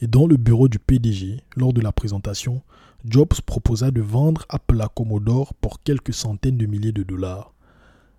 Et 0.00 0.06
dans 0.06 0.26
le 0.26 0.36
bureau 0.36 0.68
du 0.68 0.78
PDG, 0.78 1.42
lors 1.56 1.72
de 1.72 1.80
la 1.80 1.92
présentation, 1.92 2.62
Jobs 3.04 3.40
proposa 3.44 3.90
de 3.90 4.00
vendre 4.00 4.46
Apple 4.48 4.80
à 4.80 4.88
Commodore 4.88 5.54
pour 5.54 5.82
quelques 5.82 6.14
centaines 6.14 6.56
de 6.56 6.66
milliers 6.66 6.92
de 6.92 7.02
dollars. 7.02 7.52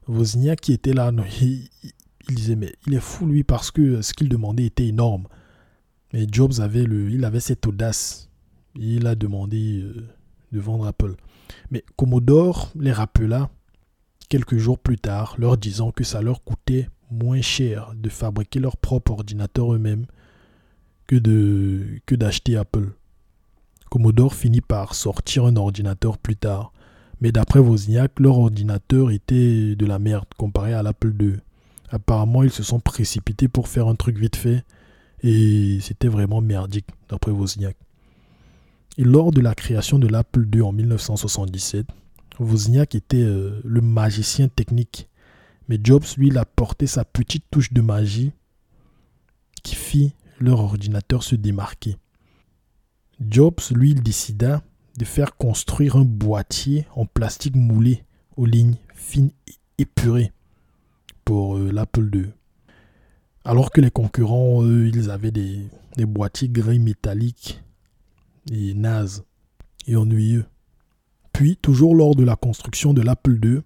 Wozniak 0.07 0.61
qui 0.61 0.73
était 0.73 0.93
là, 0.93 1.11
il, 1.41 1.69
disait 2.29 2.55
mais 2.55 2.73
il 2.87 2.93
est 2.93 2.99
fou 2.99 3.25
lui 3.25 3.43
parce 3.43 3.71
que 3.71 4.01
ce 4.01 4.13
qu'il 4.13 4.29
demandait 4.29 4.65
était 4.65 4.87
énorme. 4.87 5.27
Mais 6.13 6.27
Jobs 6.31 6.59
avait, 6.59 6.83
le, 6.83 7.09
il 7.09 7.25
avait 7.25 7.39
cette 7.39 7.65
audace. 7.65 8.29
Il 8.75 9.07
a 9.07 9.15
demandé 9.15 9.81
euh, 9.81 10.07
de 10.51 10.59
vendre 10.59 10.85
Apple. 10.85 11.15
Mais 11.71 11.83
Commodore 11.95 12.71
les 12.75 12.91
rappela 12.91 13.49
quelques 14.29 14.57
jours 14.57 14.79
plus 14.79 14.97
tard, 14.97 15.35
leur 15.37 15.57
disant 15.57 15.91
que 15.91 16.03
ça 16.03 16.21
leur 16.21 16.43
coûtait 16.43 16.89
moins 17.09 17.41
cher 17.41 17.91
de 17.95 18.07
fabriquer 18.07 18.59
leur 18.59 18.77
propre 18.77 19.11
ordinateur 19.11 19.73
eux-mêmes 19.73 20.05
que 21.11 21.17
de 21.17 21.99
que 22.05 22.15
d'acheter 22.15 22.55
Apple. 22.55 22.93
Commodore 23.89 24.33
finit 24.33 24.61
par 24.61 24.95
sortir 24.95 25.43
un 25.43 25.57
ordinateur 25.57 26.17
plus 26.17 26.37
tard, 26.37 26.71
mais 27.19 27.33
d'après 27.33 27.59
Wozniak, 27.59 28.17
leur 28.17 28.37
ordinateur 28.37 29.11
était 29.11 29.75
de 29.75 29.85
la 29.85 29.99
merde 29.99 30.27
comparé 30.37 30.73
à 30.73 30.81
l'Apple 30.81 31.13
II. 31.19 31.35
Apparemment, 31.89 32.43
ils 32.43 32.51
se 32.51 32.63
sont 32.63 32.79
précipités 32.79 33.49
pour 33.49 33.67
faire 33.67 33.89
un 33.89 33.95
truc 33.95 34.17
vite 34.17 34.37
fait 34.37 34.63
et 35.21 35.79
c'était 35.81 36.07
vraiment 36.07 36.39
merdique 36.39 36.87
d'après 37.09 37.31
Wozniak. 37.31 37.75
Et 38.97 39.03
lors 39.03 39.31
de 39.31 39.41
la 39.41 39.53
création 39.53 39.99
de 39.99 40.07
l'Apple 40.07 40.47
II 40.53 40.61
en 40.61 40.71
1977, 40.71 41.87
Wozniak 42.39 42.95
était 42.95 43.17
euh, 43.17 43.59
le 43.65 43.81
magicien 43.81 44.47
technique. 44.47 45.09
Mais 45.67 45.77
Jobs, 45.83 46.05
lui, 46.15 46.27
il 46.27 46.37
a 46.37 46.45
porté 46.45 46.87
sa 46.87 47.03
petite 47.03 47.43
touche 47.51 47.73
de 47.73 47.81
magie 47.81 48.31
qui 49.61 49.75
fit 49.75 50.13
leur 50.41 50.59
ordinateur 50.59 51.23
se 51.23 51.35
démarquer. 51.35 51.97
Jobs, 53.19 53.59
lui, 53.71 53.91
il 53.91 54.01
décida 54.01 54.63
de 54.97 55.05
faire 55.05 55.37
construire 55.37 55.95
un 55.95 56.05
boîtier 56.05 56.85
en 56.95 57.05
plastique 57.05 57.55
moulé 57.55 58.03
aux 58.35 58.45
lignes 58.45 58.77
fines 58.93 59.31
et 59.47 59.53
épurées 59.77 60.31
pour 61.23 61.57
euh, 61.57 61.71
l'Apple 61.71 62.09
II. 62.13 62.29
Alors 63.43 63.71
que 63.71 63.81
les 63.81 63.91
concurrents, 63.91 64.63
ils 64.65 65.09
avaient 65.09 65.31
des, 65.31 65.65
des 65.97 66.05
boîtiers 66.05 66.49
gris 66.49 66.79
métalliques 66.79 67.61
et 68.51 68.73
nazes 68.73 69.23
et 69.87 69.95
ennuyeux. 69.95 70.45
Puis, 71.33 71.57
toujours 71.57 71.95
lors 71.95 72.15
de 72.15 72.23
la 72.23 72.35
construction 72.35 72.93
de 72.93 73.01
l'Apple 73.01 73.39
II, 73.43 73.61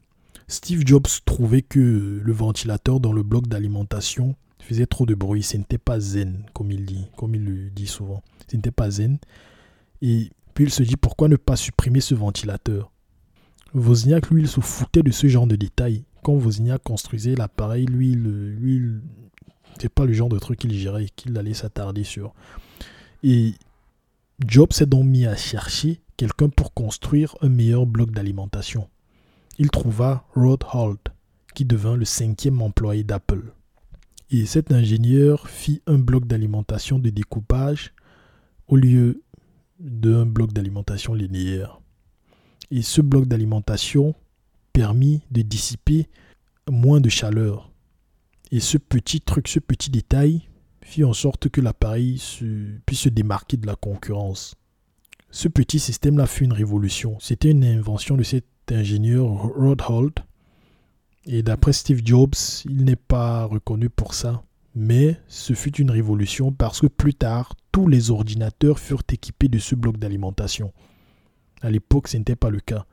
Steve 0.47 0.83
Jobs 0.85 1.07
trouvait 1.25 1.63
que 1.63 2.21
le 2.23 2.33
ventilateur 2.33 2.99
dans 2.99 3.11
le 3.11 3.23
bloc 3.23 3.47
d'alimentation 3.47 4.35
faisait 4.65 4.85
trop 4.85 5.05
de 5.05 5.15
bruit. 5.15 5.43
Ce 5.43 5.57
n'était 5.57 5.77
pas 5.77 5.99
zen, 5.99 6.43
comme 6.53 6.71
il 6.71 6.85
dit, 6.85 7.07
le 7.21 7.69
dit 7.69 7.87
souvent. 7.87 8.21
Ce 8.49 8.55
n'était 8.55 8.71
pas 8.71 8.89
zen. 8.89 9.17
Et 10.01 10.29
puis 10.53 10.65
il 10.65 10.71
se 10.71 10.83
dit 10.83 10.97
pourquoi 10.97 11.27
ne 11.27 11.35
pas 11.35 11.55
supprimer 11.55 12.01
ce 12.01 12.15
ventilateur? 12.15 12.91
Wozniak, 13.73 14.29
lui, 14.29 14.43
il 14.43 14.47
se 14.47 14.61
foutait 14.61 15.03
de 15.03 15.11
ce 15.11 15.27
genre 15.27 15.47
de 15.47 15.55
détails. 15.55 16.05
Quand 16.23 16.33
Wozniak 16.33 16.81
construisait 16.83 17.35
l'appareil, 17.35 17.85
lui, 17.85 18.15
lui 18.15 19.01
c'est 19.79 19.89
pas 19.89 20.05
le 20.05 20.13
genre 20.13 20.29
de 20.29 20.39
truc 20.39 20.59
qu'il 20.59 20.73
gérait, 20.73 21.07
qu'il 21.15 21.37
allait 21.37 21.53
s'attarder 21.53 22.03
sur. 22.03 22.33
Et 23.23 23.53
Jobs 24.45 24.71
s'est 24.71 24.85
donc 24.85 25.05
mis 25.05 25.25
à 25.25 25.35
chercher 25.35 26.01
quelqu'un 26.17 26.49
pour 26.49 26.73
construire 26.73 27.35
un 27.41 27.49
meilleur 27.49 27.85
bloc 27.85 28.11
d'alimentation. 28.11 28.87
Il 29.57 29.69
trouva 29.69 30.25
Rod 30.35 30.63
Holt, 30.73 31.07
qui 31.53 31.65
devint 31.65 31.95
le 31.95 32.05
cinquième 32.05 32.61
employé 32.61 33.03
d'Apple. 33.03 33.53
Et 34.37 34.45
cet 34.45 34.73
ingénieur 34.73 35.47
fit 35.47 35.81
un 35.87 35.97
bloc 35.97 36.27
d'alimentation 36.27 36.99
de 36.99 37.09
découpage 37.09 37.93
au 38.67 38.75
lieu 38.75 39.23
d'un 39.79 40.25
bloc 40.25 40.51
d'alimentation 40.51 41.13
linéaire. 41.13 41.79
Et 42.69 42.81
ce 42.81 42.99
bloc 42.99 43.27
d'alimentation 43.27 44.13
permit 44.73 45.21
de 45.31 45.41
dissiper 45.41 46.09
moins 46.69 46.99
de 46.99 47.07
chaleur. 47.07 47.71
Et 48.51 48.59
ce 48.59 48.77
petit 48.77 49.21
truc, 49.21 49.47
ce 49.47 49.59
petit 49.59 49.89
détail 49.89 50.49
fit 50.81 51.05
en 51.05 51.13
sorte 51.13 51.47
que 51.47 51.61
l'appareil 51.61 52.21
puisse 52.85 52.99
se 52.99 53.09
démarquer 53.09 53.55
de 53.55 53.67
la 53.67 53.77
concurrence. 53.77 54.55
Ce 55.31 55.47
petit 55.47 55.79
système-là 55.79 56.27
fut 56.27 56.43
une 56.43 56.51
révolution. 56.51 57.17
C'était 57.21 57.51
une 57.51 57.63
invention 57.63 58.17
de 58.17 58.23
cet 58.23 58.47
ingénieur 58.69 59.27
Rod 59.27 59.81
Holt. 59.87 60.17
Et 61.25 61.41
d'après 61.41 61.73
Steve 61.73 62.01
Jobs, 62.05 62.35
il 62.65 62.85
n'est 62.85 62.95
pas 62.95 63.45
reconnu 63.45 63.89
pour 63.89 64.13
ça. 64.13 64.43
Mais 64.75 65.17
ce 65.27 65.53
fut 65.53 65.77
une 65.77 65.89
révolution 65.89 66.51
parce 66.51 66.81
que 66.81 66.87
plus 66.87 67.13
tard, 67.13 67.55
tous 67.71 67.87
les 67.87 68.11
ordinateurs 68.11 68.79
furent 68.79 69.03
équipés 69.11 69.47
de 69.47 69.57
ce 69.57 69.73
bloc 69.73 69.97
d'alimentation. 69.97 70.73
À 71.61 71.71
l'époque, 71.71 72.09
ce 72.09 72.17
n'était 72.17 72.35
pas 72.35 72.49
le 72.49 72.59
cas. 72.59 72.85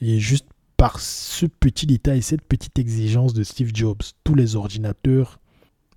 Et 0.00 0.20
juste 0.20 0.46
par 0.76 1.00
ce 1.00 1.46
petit 1.46 1.86
détail, 1.86 2.22
cette 2.22 2.42
petite 2.42 2.78
exigence 2.78 3.32
de 3.32 3.42
Steve 3.42 3.70
Jobs, 3.72 4.02
tous 4.24 4.34
les 4.34 4.56
ordinateurs 4.56 5.40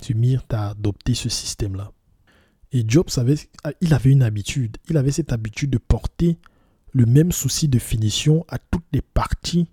se 0.02 0.14
mirent 0.14 0.46
à 0.50 0.70
adopter 0.70 1.14
ce 1.14 1.30
système-là. 1.30 1.92
Et 2.72 2.84
Jobs 2.88 3.10
avait, 3.18 3.36
il 3.82 3.94
avait 3.94 4.12
une 4.12 4.24
habitude, 4.24 4.78
il 4.90 4.98
avait 4.98 5.12
cette 5.12 5.34
habitude 5.34 5.70
de 5.70 5.78
porter 5.78 6.38
le 6.94 7.06
même 7.06 7.32
souci 7.32 7.68
de 7.68 7.80
finition 7.80 8.46
à 8.48 8.58
toutes 8.58 8.86
les 8.94 9.02
parties 9.02 9.68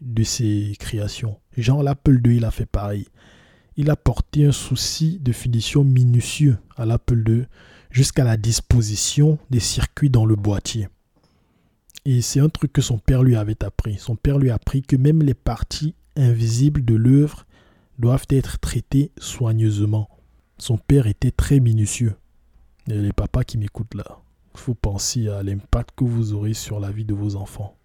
de 0.00 0.22
ses 0.22 0.74
créations. 0.78 1.38
Genre 1.56 1.82
l'Apple 1.82 2.20
II, 2.24 2.36
il 2.36 2.44
a 2.44 2.50
fait 2.50 2.66
pareil. 2.66 3.06
Il 3.76 3.90
a 3.90 3.96
porté 3.96 4.46
un 4.46 4.52
souci 4.52 5.18
de 5.20 5.32
finition 5.32 5.84
minutieux 5.84 6.58
à 6.76 6.86
l'Apple 6.86 7.22
II 7.28 7.46
jusqu'à 7.90 8.24
la 8.24 8.36
disposition 8.36 9.38
des 9.50 9.60
circuits 9.60 10.10
dans 10.10 10.26
le 10.26 10.36
boîtier. 10.36 10.88
Et 12.04 12.22
c'est 12.22 12.40
un 12.40 12.48
truc 12.48 12.72
que 12.72 12.82
son 12.82 12.98
père 12.98 13.22
lui 13.22 13.36
avait 13.36 13.64
appris. 13.64 13.96
Son 13.98 14.16
père 14.16 14.38
lui 14.38 14.50
a 14.50 14.54
appris 14.54 14.82
que 14.82 14.96
même 14.96 15.22
les 15.22 15.34
parties 15.34 15.94
invisibles 16.16 16.84
de 16.84 16.94
l'œuvre 16.94 17.46
doivent 17.98 18.26
être 18.30 18.58
traitées 18.58 19.10
soigneusement. 19.18 20.08
Son 20.58 20.78
père 20.78 21.06
était 21.06 21.30
très 21.30 21.60
minutieux. 21.60 22.14
Et 22.88 22.94
les 22.94 23.12
papas 23.12 23.44
qui 23.44 23.58
m'écoutent 23.58 23.94
là, 23.94 24.20
il 24.54 24.60
faut 24.60 24.74
penser 24.74 25.28
à 25.28 25.42
l'impact 25.42 25.90
que 25.96 26.04
vous 26.04 26.32
aurez 26.32 26.54
sur 26.54 26.80
la 26.80 26.90
vie 26.90 27.04
de 27.04 27.14
vos 27.14 27.36
enfants. 27.36 27.75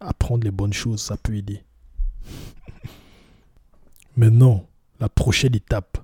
Apprendre 0.00 0.44
les 0.44 0.50
bonnes 0.50 0.72
choses, 0.72 1.00
ça 1.00 1.16
peut 1.16 1.34
aider. 1.34 1.62
Maintenant, 4.16 4.66
la 5.00 5.08
prochaine 5.08 5.54
étape, 5.54 5.98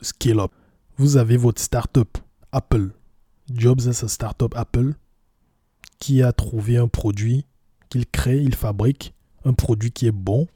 scale 0.00 0.40
up. 0.40 0.52
Vous 0.98 1.16
avez 1.16 1.36
votre 1.36 1.60
startup, 1.60 2.18
Apple. 2.52 2.90
Jobs 3.52 3.86
a 3.86 3.92
sa 3.92 4.08
startup 4.08 4.54
Apple 4.56 4.94
qui 5.98 6.22
a 6.22 6.32
trouvé 6.32 6.76
un 6.76 6.88
produit 6.88 7.46
qu'il 7.88 8.06
crée, 8.06 8.38
il 8.38 8.54
fabrique, 8.54 9.14
un 9.44 9.52
produit 9.52 9.92
qui 9.92 10.06
est 10.06 10.12
bon. 10.12 10.46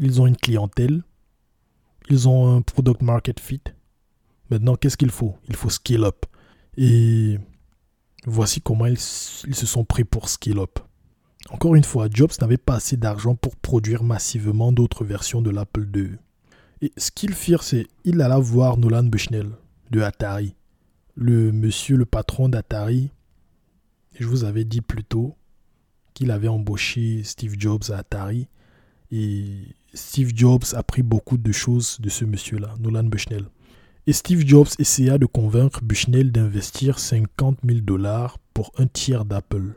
Ils 0.00 0.20
ont 0.20 0.26
une 0.26 0.36
clientèle. 0.36 1.02
Ils 2.10 2.28
ont 2.28 2.56
un 2.56 2.62
product 2.62 3.02
market 3.02 3.40
fit. 3.40 3.62
Maintenant, 4.50 4.76
qu'est-ce 4.76 4.96
qu'il 4.96 5.10
faut? 5.10 5.36
Il 5.48 5.56
faut 5.56 5.70
scale 5.70 6.04
up. 6.04 6.26
Et 6.76 7.38
voici 8.26 8.60
comment 8.60 8.86
ils, 8.86 8.98
se 8.98 9.66
sont 9.66 9.84
pris 9.84 10.04
pour 10.04 10.28
scale 10.28 10.58
up. 10.58 10.80
Encore 11.50 11.74
une 11.74 11.84
fois, 11.84 12.08
Jobs 12.10 12.32
n'avait 12.40 12.56
pas 12.56 12.76
assez 12.76 12.96
d'argent 12.96 13.34
pour 13.34 13.56
produire 13.56 14.02
massivement 14.02 14.72
d'autres 14.72 15.04
versions 15.04 15.42
de 15.42 15.50
l'Apple 15.50 15.86
II. 15.94 16.16
Et 16.80 16.92
ce 16.96 17.10
qu'ils 17.10 17.34
firent, 17.34 17.62
c'est 17.62 17.86
il 18.04 18.20
alla 18.20 18.38
voir 18.38 18.76
Nolan 18.76 19.04
Bushnell 19.04 19.50
de 19.90 20.00
Atari, 20.00 20.54
le 21.14 21.52
monsieur, 21.52 21.96
le 21.96 22.06
patron 22.06 22.48
d'Atari. 22.48 23.10
Je 24.18 24.26
vous 24.26 24.44
avais 24.44 24.64
dit 24.64 24.80
plus 24.80 25.04
tôt 25.04 25.34
qu'il 26.14 26.30
avait 26.30 26.48
embauché 26.48 27.22
Steve 27.24 27.56
Jobs 27.58 27.84
à 27.90 27.98
Atari. 27.98 28.48
Et 29.10 29.74
Steve 29.92 30.32
Jobs 30.34 30.64
a 30.74 30.82
beaucoup 31.02 31.36
de 31.36 31.52
choses 31.52 32.00
de 32.00 32.08
ce 32.08 32.24
monsieur-là, 32.24 32.74
Nolan 32.80 33.04
Bushnell. 33.04 33.46
Et 34.06 34.12
Steve 34.12 34.46
Jobs 34.46 34.68
essaya 34.78 35.18
de 35.18 35.26
convaincre 35.26 35.80
Bushnell 35.82 36.32
d'investir 36.32 36.98
50 36.98 37.58
000 37.64 37.80
dollars 37.80 38.38
pour 38.52 38.72
un 38.76 38.86
tiers 38.86 39.24
d'Apple. 39.24 39.74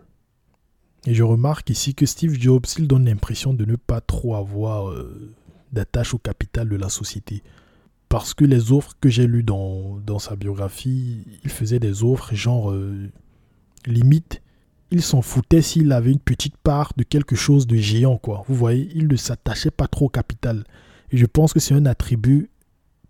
Et 1.08 1.14
je 1.14 1.24
remarque 1.24 1.70
ici 1.70 1.96
que 1.96 2.06
Steve 2.06 2.38
Jobs, 2.38 2.66
il 2.78 2.86
donne 2.86 3.06
l'impression 3.06 3.54
de 3.54 3.64
ne 3.64 3.78
pas 3.78 4.02
trop 4.02 4.36
avoir 4.36 4.90
euh, 4.90 5.34
d'attache 5.72 6.14
au 6.14 6.18
capital 6.18 6.68
de 6.68 6.76
la 6.76 6.90
société. 6.90 7.44
Parce 8.10 8.34
que 8.34 8.44
les 8.44 8.74
offres 8.74 8.92
que 9.00 9.08
j'ai 9.08 9.26
lues 9.26 9.42
dans, 9.44 10.02
dans, 10.06 10.20
sa 10.20 10.36
biographie, 10.36 11.24
il 11.46 11.50
faisait 11.50 11.80
des 11.80 12.04
offres 12.04 12.36
genre 12.36 12.72
euh, 12.72 13.10
limite, 13.86 14.42
il 14.92 15.02
s'en 15.02 15.22
foutait 15.22 15.62
s'il 15.62 15.94
avait 15.94 16.12
une 16.12 16.20
petite 16.20 16.58
part 16.58 16.92
de 16.98 17.04
quelque 17.04 17.38
chose 17.38 17.68
de 17.68 17.78
géant, 17.78 18.18
quoi. 18.18 18.44
Vous 18.50 18.56
voyez, 18.56 18.90
il 18.94 19.08
ne 19.08 19.16
s'attachait 19.16 19.72
pas 19.72 19.88
trop 19.88 20.08
au 20.08 20.10
capital. 20.10 20.66
Et 21.12 21.18
je 21.18 21.26
pense 21.26 21.54
que 21.54 21.62
c'est 21.62 21.74
un 21.74 21.86
attribut 21.86 22.50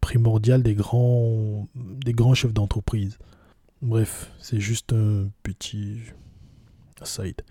primordial 0.02 0.62
des 0.62 0.76
grands, 0.76 1.68
des 1.74 2.14
grands 2.14 2.36
chefs 2.36 2.54
d'entreprise. 2.54 3.18
Bref, 3.82 4.32
c'est 4.38 4.60
juste 4.60 4.93
un 4.93 5.30
petit 5.41 5.98
aside. 7.02 7.41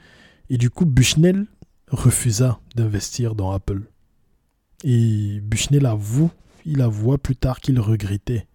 Et 0.51 0.59
du 0.59 0.71
coup, 0.71 0.87
Bushnell 0.87 1.47
refusa 1.89 2.61
d'investir 2.75 3.35
dans 3.35 3.53
Apple. 3.53 3.83
Et 4.85 5.41
Bushnell 5.41 5.87
avoue, 5.87 6.31
il 6.65 6.83
avoua 6.83 7.19
plus 7.19 7.37
tard 7.37 7.61
qu'il 7.61 7.81
regrettait. 7.81 8.47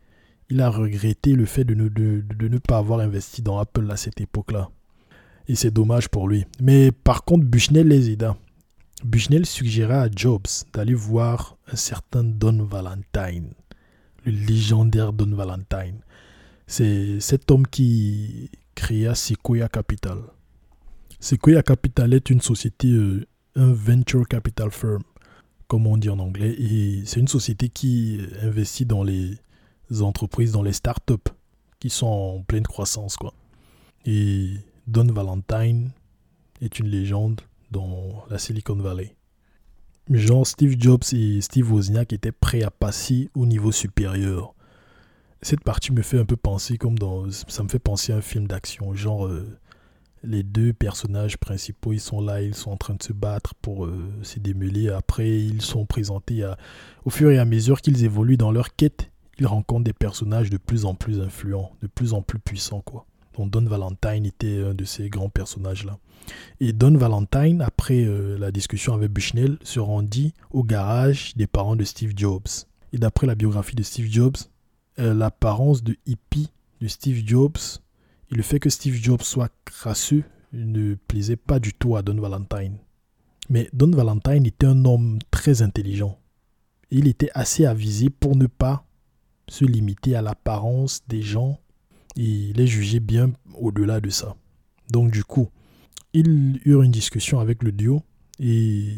Il 0.50 0.62
a 0.62 0.70
regretté 0.70 1.34
le 1.34 1.46
fait 1.46 1.64
de 1.64 1.74
ne, 1.76 2.58
pas 2.58 2.78
avoir 2.78 3.00
investi 3.00 3.42
dans 3.42 3.58
Apple 3.58 3.90
à 3.90 3.98
cette 3.98 4.20
époque-là. 4.20 4.70
Et 5.48 5.56
c'est 5.56 5.72
dommage 5.72 6.10
pour 6.10 6.28
lui. 6.28 6.46
Mais 6.62 6.92
par 6.92 7.24
contre, 7.24 7.46
Bushnell 7.46 7.88
les 7.88 8.10
aida. 8.12 8.36
Bushnell 9.04 9.46
suggéra 9.46 10.02
à 10.02 10.10
Jobs 10.14 10.48
d'aller 10.74 10.94
voir 10.94 11.58
un 11.72 11.76
certain 11.76 12.24
Don 12.24 12.64
Valentine 12.66 13.54
le 14.26 14.32
légendaire 14.32 15.14
Don 15.14 15.36
Valentine. 15.36 16.00
C'est 16.68 17.20
cet 17.20 17.52
homme 17.52 17.68
qui 17.68 18.50
créa 18.76 19.16
Sequoia 19.16 19.68
Capital. 19.68 20.20
Sequoia 21.22 21.62
Capital 21.62 22.16
est 22.16 22.32
une 22.32 22.42
société, 22.42 22.88
euh, 22.88 23.28
un 23.56 23.72
venture 23.72 24.28
capital 24.28 24.72
firm, 24.72 25.04
comme 25.68 25.86
on 25.86 25.96
dit 25.96 26.10
en 26.10 26.18
anglais, 26.18 26.56
et 26.60 27.04
c'est 27.06 27.20
une 27.20 27.28
société 27.28 27.70
qui 27.70 28.20
investit 28.42 28.88
dans 28.88 29.04
les 29.04 29.38
entreprises, 30.02 30.52
dans 30.52 30.64
les 30.64 30.74
startups, 30.74 31.30
qui 31.80 31.92
sont 31.92 32.08
en 32.08 32.42
pleine 32.42 32.66
croissance, 32.66 33.18
quoi. 33.18 33.36
Et 34.04 34.56
Don 34.88 35.06
Valentine 35.14 35.92
est 36.60 36.80
une 36.80 36.88
légende 36.88 37.42
dans 37.70 38.26
la 38.32 38.40
Silicon 38.40 38.78
Valley. 38.78 39.16
Genre 40.10 40.48
Steve 40.48 40.76
Jobs 40.80 41.04
et 41.14 41.40
Steve 41.42 41.72
Wozniak 41.72 42.14
étaient 42.14 42.32
prêts 42.32 42.64
à 42.64 42.72
passer 42.72 43.30
au 43.36 43.46
niveau 43.46 43.72
supérieur. 43.72 44.56
Cette 45.44 45.64
partie 45.64 45.92
me 45.92 46.02
fait 46.02 46.18
un 46.18 46.26
peu 46.26 46.36
penser 46.36 46.80
comme 46.80 46.98
dans... 46.98 47.30
Ça 47.30 47.62
me 47.62 47.70
fait 47.70 47.80
penser 47.80 48.12
à 48.12 48.18
un 48.18 48.22
film 48.22 48.48
d'action. 48.48 48.96
Genre, 48.96 49.28
euh, 49.28 49.60
les 50.24 50.44
deux 50.44 50.74
personnages 50.74 51.38
principaux, 51.38 51.94
ils 51.94 52.00
sont 52.00 52.22
là, 52.22 52.42
ils 52.42 52.56
sont 52.56 52.72
en 52.72 52.78
train 52.78 52.94
de 52.96 53.04
se 53.04 53.14
battre 53.14 53.56
pour 53.56 53.86
euh, 53.86 54.10
se 54.22 54.40
démêler. 54.40 54.90
Après, 54.90 55.30
ils 55.30 55.62
sont 55.62 55.86
présentés. 55.86 56.48
Au 57.06 57.10
fur 57.10 57.32
et 57.32 57.40
à 57.40 57.46
mesure 57.46 57.82
qu'ils 57.82 58.04
évoluent 58.04 58.38
dans 58.38 58.52
leur 58.52 58.76
quête, 58.76 59.12
ils 59.40 59.48
rencontrent 59.48 59.84
des 59.84 59.94
personnages 59.94 60.50
de 60.50 60.58
plus 60.58 60.86
en 60.86 60.94
plus 60.94 61.20
influents, 61.20 61.72
de 61.82 61.88
plus 61.88 62.14
en 62.14 62.22
plus 62.22 62.40
puissants, 62.40 62.82
quoi. 62.82 63.06
Donc 63.38 63.50
Don 63.50 63.66
Valentine 63.66 64.26
était 64.26 64.62
un 64.62 64.74
de 64.74 64.84
ces 64.84 65.10
grands 65.10 65.30
personnages-là. 65.30 65.98
Et 66.60 66.74
Don 66.74 66.98
Valentine, 66.98 67.62
après 67.62 68.04
euh, 68.06 68.38
la 68.38 68.52
discussion 68.52 68.94
avec 68.94 69.12
Bushnell, 69.12 69.58
se 69.64 69.80
rendit 69.80 70.34
au 70.52 70.64
garage 70.64 71.34
des 71.36 71.48
parents 71.48 71.76
de 71.76 71.84
Steve 71.84 72.14
Jobs. 72.16 72.48
Et 72.94 72.98
d'après 72.98 73.28
la 73.28 73.36
biographie 73.36 73.76
de 73.76 73.84
Steve 73.84 74.12
Jobs, 74.12 74.38
euh, 75.00 75.14
l'apparence 75.14 75.84
de 75.84 75.96
hippie 76.06 76.50
de 76.82 76.88
Steve 76.88 77.24
Jobs 77.26 77.58
le 78.32 78.44
fait 78.44 78.60
que 78.60 78.70
Steve 78.70 78.96
Jobs 78.96 79.22
soit 79.22 79.52
crasseux 79.66 80.24
ne 80.54 80.96
plaisait 80.96 81.36
pas 81.36 81.60
du 81.60 81.74
tout 81.74 81.96
à 81.96 82.02
Don 82.02 82.20
Valentine. 82.20 82.78
Mais 83.50 83.70
Don 83.74 83.92
Valentine 83.92 84.46
était 84.46 84.66
un 84.66 84.86
homme 84.86 85.20
très 85.30 85.62
intelligent. 85.62 86.18
Il 86.90 87.08
était 87.08 87.30
assez 87.34 87.66
avisé 87.66 88.10
pour 88.10 88.36
ne 88.36 88.48
pas 88.48 88.86
se 89.50 89.66
limiter 89.66 90.16
à 90.16 90.22
l'apparence 90.22 91.02
des 91.08 91.22
gens 91.22 91.60
et 92.16 92.54
les 92.54 92.68
juger 92.68 93.02
bien 93.02 93.34
au-delà 93.60 94.00
de 94.00 94.10
ça. 94.10 94.36
Donc 94.90 95.12
du 95.12 95.24
coup, 95.26 95.50
ils 96.14 96.62
eurent 96.66 96.84
une 96.84 96.92
discussion 96.92 97.40
avec 97.40 97.64
le 97.64 97.74
duo 97.74 98.02
et 98.40 98.96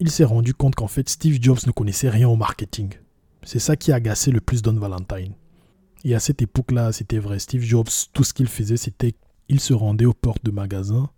il 0.00 0.10
s'est 0.10 0.24
rendu 0.24 0.54
compte 0.54 0.74
qu'en 0.74 0.88
fait 0.88 1.08
Steve 1.08 1.38
Jobs 1.40 1.60
ne 1.66 1.72
connaissait 1.72 2.10
rien 2.10 2.28
au 2.28 2.36
marketing. 2.36 2.94
C'est 3.44 3.60
ça 3.60 3.76
qui 3.76 3.92
a 3.92 3.96
agacé 3.96 4.32
le 4.32 4.40
plus 4.40 4.62
Don 4.62 4.74
Valentine. 4.74 5.34
Et 6.06 6.14
à 6.14 6.20
cette 6.20 6.40
époque-là, 6.40 6.92
c'était 6.92 7.18
vrai. 7.18 7.40
Steve 7.40 7.62
Jobs, 7.62 7.88
tout 8.12 8.22
ce 8.22 8.32
qu'il 8.32 8.46
faisait, 8.46 8.76
c'était 8.76 9.16
qu'il 9.48 9.58
se 9.58 9.74
rendait 9.74 10.04
aux 10.04 10.14
portes 10.14 10.44
de 10.44 10.52
magasins 10.52 11.10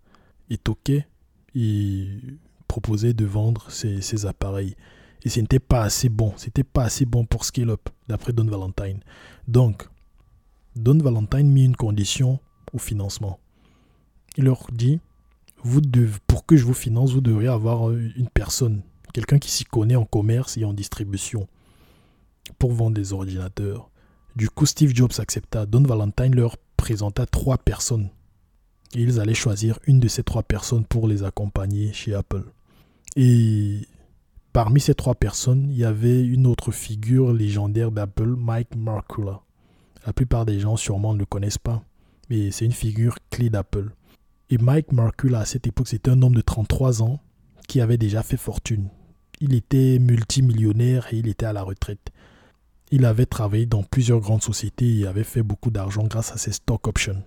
et 0.49 0.57
toquait 0.57 1.07
et 1.53 2.07
proposait 2.67 3.13
de 3.13 3.23
vendre 3.23 3.69
ses, 3.69 4.25
appareils. 4.25 4.75
Et 5.21 5.29
ce 5.29 5.41
n'était 5.41 5.59
pas 5.59 5.83
assez 5.83 6.09
bon. 6.09 6.33
C'était 6.37 6.63
pas 6.63 6.85
assez 6.85 7.05
bon 7.05 7.23
pour 7.23 7.45
scale 7.45 7.69
up, 7.69 7.87
d'après 8.07 8.33
Don 8.33 8.45
Valentine. 8.45 8.99
Donc, 9.47 9.87
Don 10.75 10.97
Valentine 10.97 11.51
mit 11.51 11.65
une 11.65 11.75
condition 11.75 12.39
au 12.73 12.79
financement. 12.79 13.39
Il 14.37 14.45
leur 14.45 14.65
dit 14.71 14.99
vous 15.61 15.81
pour 16.25 16.47
que 16.47 16.57
je 16.57 16.65
vous 16.65 16.73
finance, 16.73 17.13
vous 17.13 17.21
devriez 17.21 17.49
avoir 17.49 17.91
euh, 17.91 18.09
une 18.15 18.29
personne, 18.29 18.81
quelqu'un 19.13 19.37
qui 19.37 19.51
s'y 19.51 19.65
connaît 19.65 19.95
en 19.95 20.05
commerce 20.05 20.57
et 20.57 20.65
en 20.65 20.73
distribution 20.73 21.47
pour 22.57 22.71
vendre 22.71 22.95
des 22.95 23.13
ordinateurs. 23.13 23.91
Du 24.35 24.49
coup, 24.49 24.65
Steve 24.65 24.95
Jobs 24.95 25.19
accepta. 25.19 25.65
Don 25.65 25.83
Valentine 25.83 26.35
leur 26.35 26.57
présenta 26.77 27.25
trois 27.25 27.57
personnes. 27.57 28.09
Ils 28.93 29.19
allaient 29.19 29.33
choisir 29.33 29.79
une 29.85 29.99
de 29.99 30.07
ces 30.07 30.23
trois 30.23 30.43
personnes 30.43 30.85
pour 30.85 31.07
les 31.07 31.23
accompagner 31.23 31.93
chez 31.93 32.13
Apple. 32.13 32.43
Et 33.15 33.87
parmi 34.53 34.79
ces 34.79 34.95
trois 34.95 35.15
personnes, 35.15 35.67
il 35.69 35.77
y 35.77 35.85
avait 35.85 36.23
une 36.23 36.47
autre 36.47 36.71
figure 36.71 37.33
légendaire 37.33 37.91
d'Apple, 37.91 38.35
Mike 38.35 38.75
Markula. 38.75 39.41
La 40.05 40.13
plupart 40.13 40.45
des 40.45 40.59
gens 40.59 40.77
sûrement 40.77 41.13
ne 41.13 41.19
le 41.19 41.25
connaissent 41.25 41.57
pas, 41.57 41.83
mais 42.29 42.51
c'est 42.51 42.65
une 42.65 42.71
figure 42.71 43.17
clé 43.29 43.49
d'Apple. 43.49 43.91
Et 44.49 44.57
Mike 44.57 44.91
Markula, 44.91 45.39
à 45.39 45.45
cette 45.45 45.67
époque, 45.67 45.89
c'était 45.89 46.09
un 46.09 46.21
homme 46.21 46.33
de 46.33 46.41
33 46.41 47.03
ans 47.03 47.19
qui 47.67 47.81
avait 47.81 47.97
déjà 47.97 48.23
fait 48.23 48.37
fortune. 48.37 48.89
Il 49.41 49.53
était 49.53 49.99
multimillionnaire 49.99 51.13
et 51.13 51.17
il 51.17 51.27
était 51.27 51.45
à 51.45 51.53
la 51.53 51.61
retraite. 51.61 52.11
Il 52.91 53.05
avait 53.05 53.25
travaillé 53.25 53.65
dans 53.65 53.83
plusieurs 53.83 54.19
grandes 54.19 54.41
sociétés 54.41 54.97
et 54.97 55.07
avait 55.07 55.23
fait 55.23 55.43
beaucoup 55.43 55.69
d'argent 55.69 56.03
grâce 56.07 56.31
à 56.31 56.37
ses 56.37 56.51
stock 56.51 56.87
options. 56.87 57.23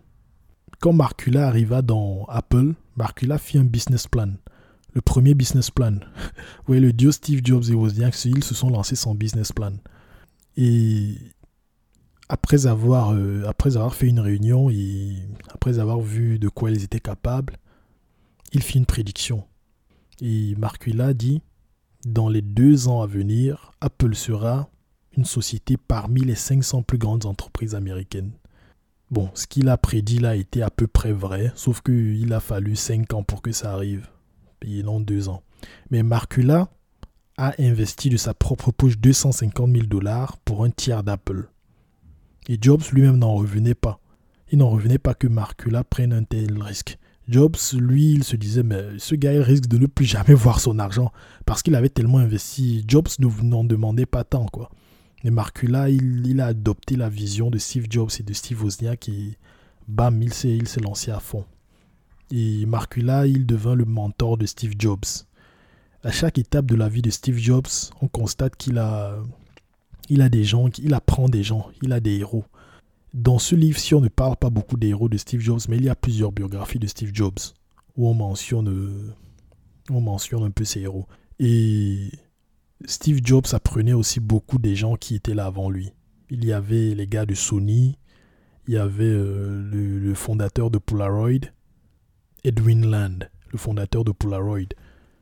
Quand 0.81 0.93
Markula 0.93 1.47
arriva 1.47 1.83
dans 1.83 2.25
Apple, 2.29 2.75
Markula 2.97 3.39
fit 3.39 3.59
un 3.59 3.65
business 3.65 4.09
plan. 4.09 4.33
Le 4.95 5.01
premier 5.01 5.35
business 5.35 5.71
plan. 5.71 5.99
Oui, 6.69 6.81
le 6.81 6.93
dieu 6.93 7.13
Steve 7.13 7.41
Jobs 7.45 7.65
et 7.71 7.75
Wozniak, 7.75 8.25
ils 8.25 8.45
se 8.45 8.55
sont 8.55 8.71
lancés 8.71 8.97
son 8.97 9.15
business 9.15 9.53
plan. 9.53 9.73
Et 10.57 11.15
après 12.29 12.67
avoir, 12.67 13.13
euh, 13.13 13.45
après 13.47 13.77
avoir 13.77 13.95
fait 13.95 14.09
une 14.09 14.21
réunion 14.21 14.69
et 14.71 15.17
après 15.49 15.79
avoir 15.79 16.01
vu 16.01 16.39
de 16.39 16.49
quoi 16.49 16.71
ils 16.71 16.83
étaient 16.83 17.01
capables, 17.01 17.57
il 18.53 18.63
fit 18.63 18.79
une 18.79 18.87
prédiction. 18.87 19.45
Et 20.21 20.55
Marcula 20.57 21.15
dit, 21.15 21.41
dans 22.05 22.29
les 22.29 22.43
deux 22.43 22.89
ans 22.89 23.03
à 23.03 23.07
venir, 23.07 23.73
Apple 23.81 24.15
sera 24.15 24.69
une 25.17 25.25
société 25.25 25.77
parmi 25.77 26.23
les 26.23 26.35
500 26.35 26.83
plus 26.83 26.99
grandes 26.99 27.27
entreprises 27.27 27.75
américaines. 27.75 28.33
Bon, 29.11 29.31
ce 29.35 29.47
qu'il 29.47 29.69
a 29.69 29.77
prédit 29.77 30.19
là 30.19 30.37
était 30.37 30.63
à 30.63 30.71
peu 30.71 30.87
près 30.87 31.13
vrai, 31.13 31.53
sauf 31.55 31.83
qu'il 31.83 32.33
a 32.33 32.41
fallu 32.41 32.77
5 32.77 33.13
ans 33.13 33.23
pour 33.23 33.43
que 33.43 33.53
ça 33.53 33.73
arrive, 33.73 34.09
et 34.63 34.83
non 34.83 35.01
2 35.01 35.29
ans. 35.29 35.43
Mais 35.91 36.03
Marcula 36.03 36.71
a 37.37 37.55
investi 37.59 38.09
de 38.09 38.17
sa 38.17 38.35
propre 38.35 38.71
poche 38.71 38.99
250 38.99 39.71
000 39.71 39.87
dollars 39.87 40.39
pour 40.39 40.65
un 40.65 40.71
tiers 40.71 41.03
d'Apple. 41.03 41.49
Et 42.49 42.59
Jobs 42.61 42.83
lui-même 42.93 43.19
n'en 43.19 43.35
revenait 43.35 43.75
pas. 43.75 44.01
Il 44.51 44.59
n'en 44.59 44.71
revenait 44.71 44.99
pas 44.99 45.15
que 45.15 45.29
Marcula 45.29 45.85
prenne 45.85 46.13
un 46.13 46.25
tel 46.25 46.61
risque. 46.63 46.99
Jobs, 47.29 47.57
lui, 47.75 48.13
il 48.13 48.25
se 48.25 48.37
disait, 48.37 48.63
mais 48.63 48.99
ce 48.99 49.15
gars, 49.15 49.43
risque 49.43 49.67
de 49.67 49.79
ne 49.79 49.87
plus 49.87 50.05
jamais 50.05 50.35
voir 50.35 50.61
son 50.61 50.79
argent 50.79 51.13
parce 51.47 51.63
qu'il 51.63 51.75
avait 51.75 51.89
tellement 51.89 52.19
investi. 52.19 52.85
Jobs 52.87 53.09
n'en 53.19 53.65
demandait 53.65 54.07
pas 54.07 54.25
tant, 54.25 54.47
quoi. 54.47 54.71
Mais 55.25 55.31
Marcula, 55.31 55.89
il, 55.89 56.41
a 56.41 56.47
adopté 56.47 56.97
la 56.97 57.09
vision 57.09 57.51
de 57.51 57.59
Steve 57.59 57.87
Jobs 57.89 58.11
et 58.19 58.23
de 58.23 58.33
Steve 58.33 58.63
Wozniak 58.63 59.09
et 59.09 59.39
bam, 59.87 60.21
il 60.23 60.35
s'est, 60.35 60.57
il 60.57 60.67
s'est 60.67 60.81
lancé 60.81 61.11
à 61.11 61.21
fond. 61.21 61.45
Et 62.31 62.67
Marcula, 62.67 63.27
il 63.27 63.47
devint 63.47 63.75
le 63.75 63.85
mentor 63.85 64.37
de 64.37 64.47
Steve 64.47 64.75
Jobs. 64.79 65.05
À 66.03 66.11
chaque 66.11 66.39
étape 66.39 66.67
de 66.67 66.75
la 66.75 66.89
vie 66.89 67.03
de 67.03 67.11
Steve 67.11 67.39
Jobs, 67.39 67.69
on 68.01 68.09
constate 68.09 68.57
qu'il 68.57 68.79
a, 68.79 69.17
il 70.09 70.23
a 70.23 70.29
des 70.29 70.43
gens, 70.43 70.69
il 70.79 70.95
apprend 70.95 71.29
des 71.29 71.45
gens, 71.45 71.69
il 71.83 71.93
a 71.93 72.01
des 72.01 72.19
héros. 72.19 72.45
Dans 73.15 73.39
ce 73.39 73.55
livre, 73.55 73.79
si 73.79 73.95
on 73.95 74.01
ne 74.01 74.09
parle 74.09 74.37
pas 74.37 74.51
beaucoup 74.51 74.77
des 74.77 74.89
héros 74.89 75.09
de 75.09 75.19
Steve 75.19 75.41
Jobs, 75.41 75.61
mais 75.69 75.77
il 75.77 75.85
y 75.85 75.89
a 75.89 75.95
plusieurs 75.95 76.33
biographies 76.33 76.79
de 76.79 76.87
Steve 76.87 77.11
Jobs 77.13 77.39
où 77.97 78.09
on 78.09 78.15
mentionne, 78.15 79.15
on 79.91 80.01
mentionne 80.01 80.43
un 80.43 80.51
peu 80.51 80.65
ses 80.65 80.81
héros. 80.81 81.07
Et 81.39 82.11
Steve 82.87 83.21
Jobs 83.23 83.47
apprenait 83.53 83.93
aussi 83.93 84.21
beaucoup 84.21 84.59
des 84.59 84.75
gens 84.75 84.97
qui 84.97 85.15
étaient 85.15 85.35
là 85.35 85.47
avant 85.47 85.71
lui. 85.71 85.93
Il 86.31 86.45
y 86.45 86.53
avait 86.53 86.95
les 86.95 87.07
gars 87.07 87.27
de 87.27 87.35
Sony, 87.35 87.99
il 88.67 88.75
y 88.75 88.79
avait 88.79 89.05
euh, 89.05 89.63
le, 89.71 89.99
le, 89.99 90.15
fondateur 90.15 90.71
de 90.71 90.79
Polaroid, 90.79 91.51
Edwin 92.45 92.87
Land, 92.87 93.19
le 93.51 93.59
fondateur 93.59 94.05
de 94.05 94.13
Polaroid, 94.13 94.75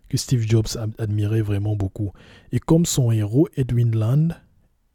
que 0.09 0.17
Steve 0.17 0.47
Jobs 0.47 0.69
admirait 0.99 1.43
vraiment 1.43 1.77
beaucoup. 1.77 2.13
Et 2.53 2.59
comme 2.59 2.87
son 2.87 3.11
héros, 3.11 3.49
Edwin 3.57 3.97
Land, 3.97 4.29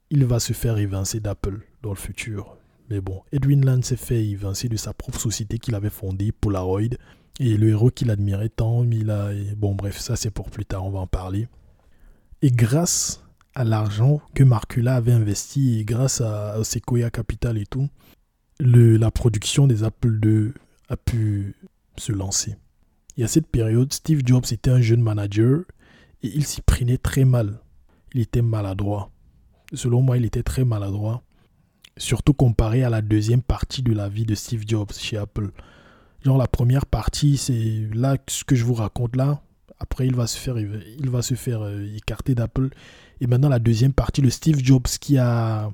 il 0.09 0.25
va 0.25 0.39
se 0.39 0.53
faire 0.53 0.77
évincer 0.77 1.19
d'Apple 1.19 1.61
dans 1.81 1.89
le 1.89 1.95
futur. 1.95 2.57
Mais 2.89 3.01
bon, 3.01 3.21
Edwin 3.31 3.65
Land 3.65 3.81
s'est 3.81 3.95
fait 3.95 4.23
évincer 4.23 4.69
de 4.69 4.77
sa 4.77 4.93
propre 4.93 5.19
société 5.19 5.57
qu'il 5.57 5.75
avait 5.75 5.89
fondée, 5.89 6.31
Polaroid. 6.31 6.95
Et 7.39 7.57
le 7.57 7.69
héros 7.69 7.89
qu'il 7.89 8.11
admirait 8.11 8.49
tant, 8.49 8.83
il 8.83 9.09
a... 9.09 9.31
Bon 9.57 9.73
bref, 9.73 9.99
ça 9.99 10.15
c'est 10.15 10.31
pour 10.31 10.49
plus 10.49 10.65
tard, 10.65 10.85
on 10.85 10.91
va 10.91 10.99
en 10.99 11.07
parler. 11.07 11.47
Et 12.41 12.51
grâce 12.51 13.23
à 13.53 13.63
l'argent 13.63 14.21
que 14.33 14.43
Marcula 14.43 14.95
avait 14.95 15.11
investi 15.11 15.79
et 15.79 15.85
grâce 15.85 16.21
à, 16.21 16.63
Sequoia 16.63 17.09
Capital 17.09 17.57
et 17.57 17.65
tout, 17.65 17.89
la 18.59 19.11
production 19.11 19.67
des 19.67 19.83
Apple 19.83 20.19
II 20.23 20.53
a 20.89 20.97
pu 20.97 21.55
se 21.97 22.11
lancer. 22.11 22.55
Et 23.17 23.23
à 23.23 23.27
cette 23.27 23.47
période, 23.47 23.93
Steve 23.93 24.21
Jobs 24.25 24.45
était 24.51 24.71
un 24.71 24.81
jeune 24.81 25.01
manager 25.01 25.61
et 26.21 26.27
il 26.27 26.45
s'y 26.45 26.61
prenait 26.61 26.97
très 26.97 27.25
mal. 27.25 27.61
Il 28.13 28.21
était 28.21 28.41
maladroit 28.41 29.11
selon 29.73 30.01
moi, 30.01 30.17
il 30.17 30.25
était 30.25 30.43
très 30.43 30.65
maladroit. 30.65 31.21
Surtout 31.97 32.33
comparé 32.33 32.83
à 32.83 32.89
la 32.89 33.01
deuxième 33.01 33.41
partie 33.41 33.81
de 33.81 33.93
la 33.93 34.09
vie 34.09 34.25
de 34.25 34.35
Steve 34.35 34.63
Jobs 34.67 34.91
chez 34.91 35.17
Apple. 35.17 35.51
Genre 36.23 36.37
la 36.37 36.47
première 36.47 36.85
partie, 36.85 37.37
c'est 37.37 37.87
là 37.93 38.17
ce 38.27 38.43
que 38.43 38.55
je 38.55 38.65
vous 38.65 38.73
raconte 38.73 39.15
là. 39.15 39.41
Après, 39.79 40.07
il 40.07 40.15
va 40.15 40.27
se 40.27 40.37
faire, 40.37 40.57
il 40.57 41.09
va 41.09 41.21
se 41.21 41.35
faire 41.35 41.61
euh, 41.61 41.85
écarter 41.95 42.35
d'Apple. 42.35 42.69
Et 43.21 43.27
maintenant, 43.27 43.49
la 43.49 43.59
deuxième 43.59 43.93
partie, 43.93 44.21
le 44.21 44.29
Steve 44.29 44.59
Jobs 44.63 44.87
qui 44.99 45.17
a, 45.17 45.71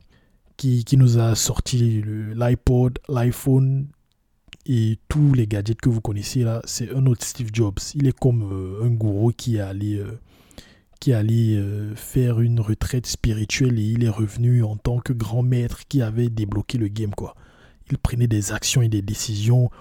qui, 0.58 0.84
qui 0.84 0.98
nous 0.98 1.18
a 1.18 1.36
sorti 1.36 2.04
l'iPod, 2.36 3.00
l'iPhone 3.10 3.88
et 4.66 5.00
tous 5.08 5.34
les 5.34 5.48
gadgets 5.48 5.82
que 5.82 5.90
vous 5.90 6.02
connaissez 6.02 6.44
là, 6.44 6.62
c'est 6.66 6.94
un 6.94 7.06
autre 7.06 7.26
Steve 7.26 7.50
Jobs. 7.52 7.80
Il 7.96 8.08
est 8.08 8.18
comme 8.18 8.44
euh, 8.52 8.86
un 8.86 8.90
gourou 8.90 9.32
qui 9.36 9.58
est 9.58 9.62
allé 9.62 9.98
euh, 9.98 10.20
qui 11.00 11.14
allait 11.14 11.56
euh, 11.56 11.96
faire 11.96 12.42
une 12.42 12.60
retraite 12.60 13.08
spirituelle 13.08 13.80
et 13.80 13.84
il 13.84 14.04
est 14.04 14.10
revenu 14.10 14.64
en 14.64 14.78
tant 14.78 15.00
que 15.00 15.14
grand 15.14 15.42
maître 15.42 15.88
qui 15.88 16.04
avait 16.04 16.30
débloqué 16.30 16.78
le 16.78 16.90
game 16.90 17.10
quoi. 17.10 17.36
il 17.90 17.98
prenait 17.98 18.28
des 18.28 18.52
actions 18.52 18.84
et 18.84 18.88
des 18.88 19.02
décisions. 19.02 19.72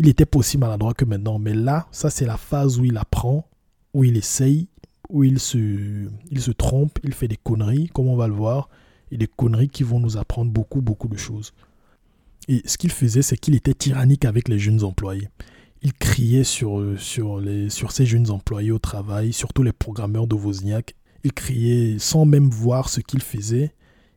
Il 0.00 0.08
était 0.08 0.26
pas 0.26 0.40
aussi 0.40 0.58
maladroit 0.58 0.94
que 0.94 1.04
maintenant. 1.04 1.38
Mais 1.38 1.54
là, 1.54 1.86
ça 1.92 2.10
c'est 2.10 2.26
la 2.26 2.36
phase 2.36 2.80
où 2.80 2.84
il 2.84 2.96
apprend, 2.96 3.48
où 3.96 4.04
il 4.04 4.18
essaye, 4.18 4.68
où 5.08 5.24
il 5.24 5.40
se, 5.40 6.50
trompe, 6.50 6.98
il 7.02 7.14
fait 7.14 7.28
des 7.28 7.38
conneries, 7.38 7.88
comme 7.94 8.08
on 8.08 8.16
va 8.16 8.28
le 8.28 8.34
voir, 8.34 8.68
et 9.10 9.16
des 9.16 9.26
conneries 9.26 9.70
qui 9.70 9.84
vont 9.84 10.00
nous 10.00 10.18
apprendre 10.18 10.50
beaucoup, 10.50 10.82
beaucoup 10.82 11.08
de 11.08 11.16
choses. 11.16 11.54
Et 12.46 12.60
ce 12.66 12.76
qu'il 12.76 12.92
faisait, 12.92 13.22
c'est 13.22 13.38
qu'il 13.38 13.54
était 13.54 13.72
tyrannique 13.72 14.26
avec 14.26 14.50
les 14.50 14.58
jeunes 14.58 14.84
employés. 14.84 15.30
Il 15.80 15.94
criait 15.94 16.44
sur, 16.44 16.84
sur 16.98 17.40
ces 17.90 18.04
jeunes 18.04 18.30
employés 18.30 18.70
au 18.70 18.78
travail, 18.78 19.32
surtout 19.32 19.62
les 19.62 19.72
programmeurs 19.72 20.26
de 20.26 20.34
Wozniak. 20.34 20.94
Il 21.24 21.32
criait 21.32 21.98
sans 21.98 22.26
même 22.26 22.50
voir 22.50 22.90
ce 22.90 23.00
qu'il 23.00 23.22
faisait. 23.22 23.72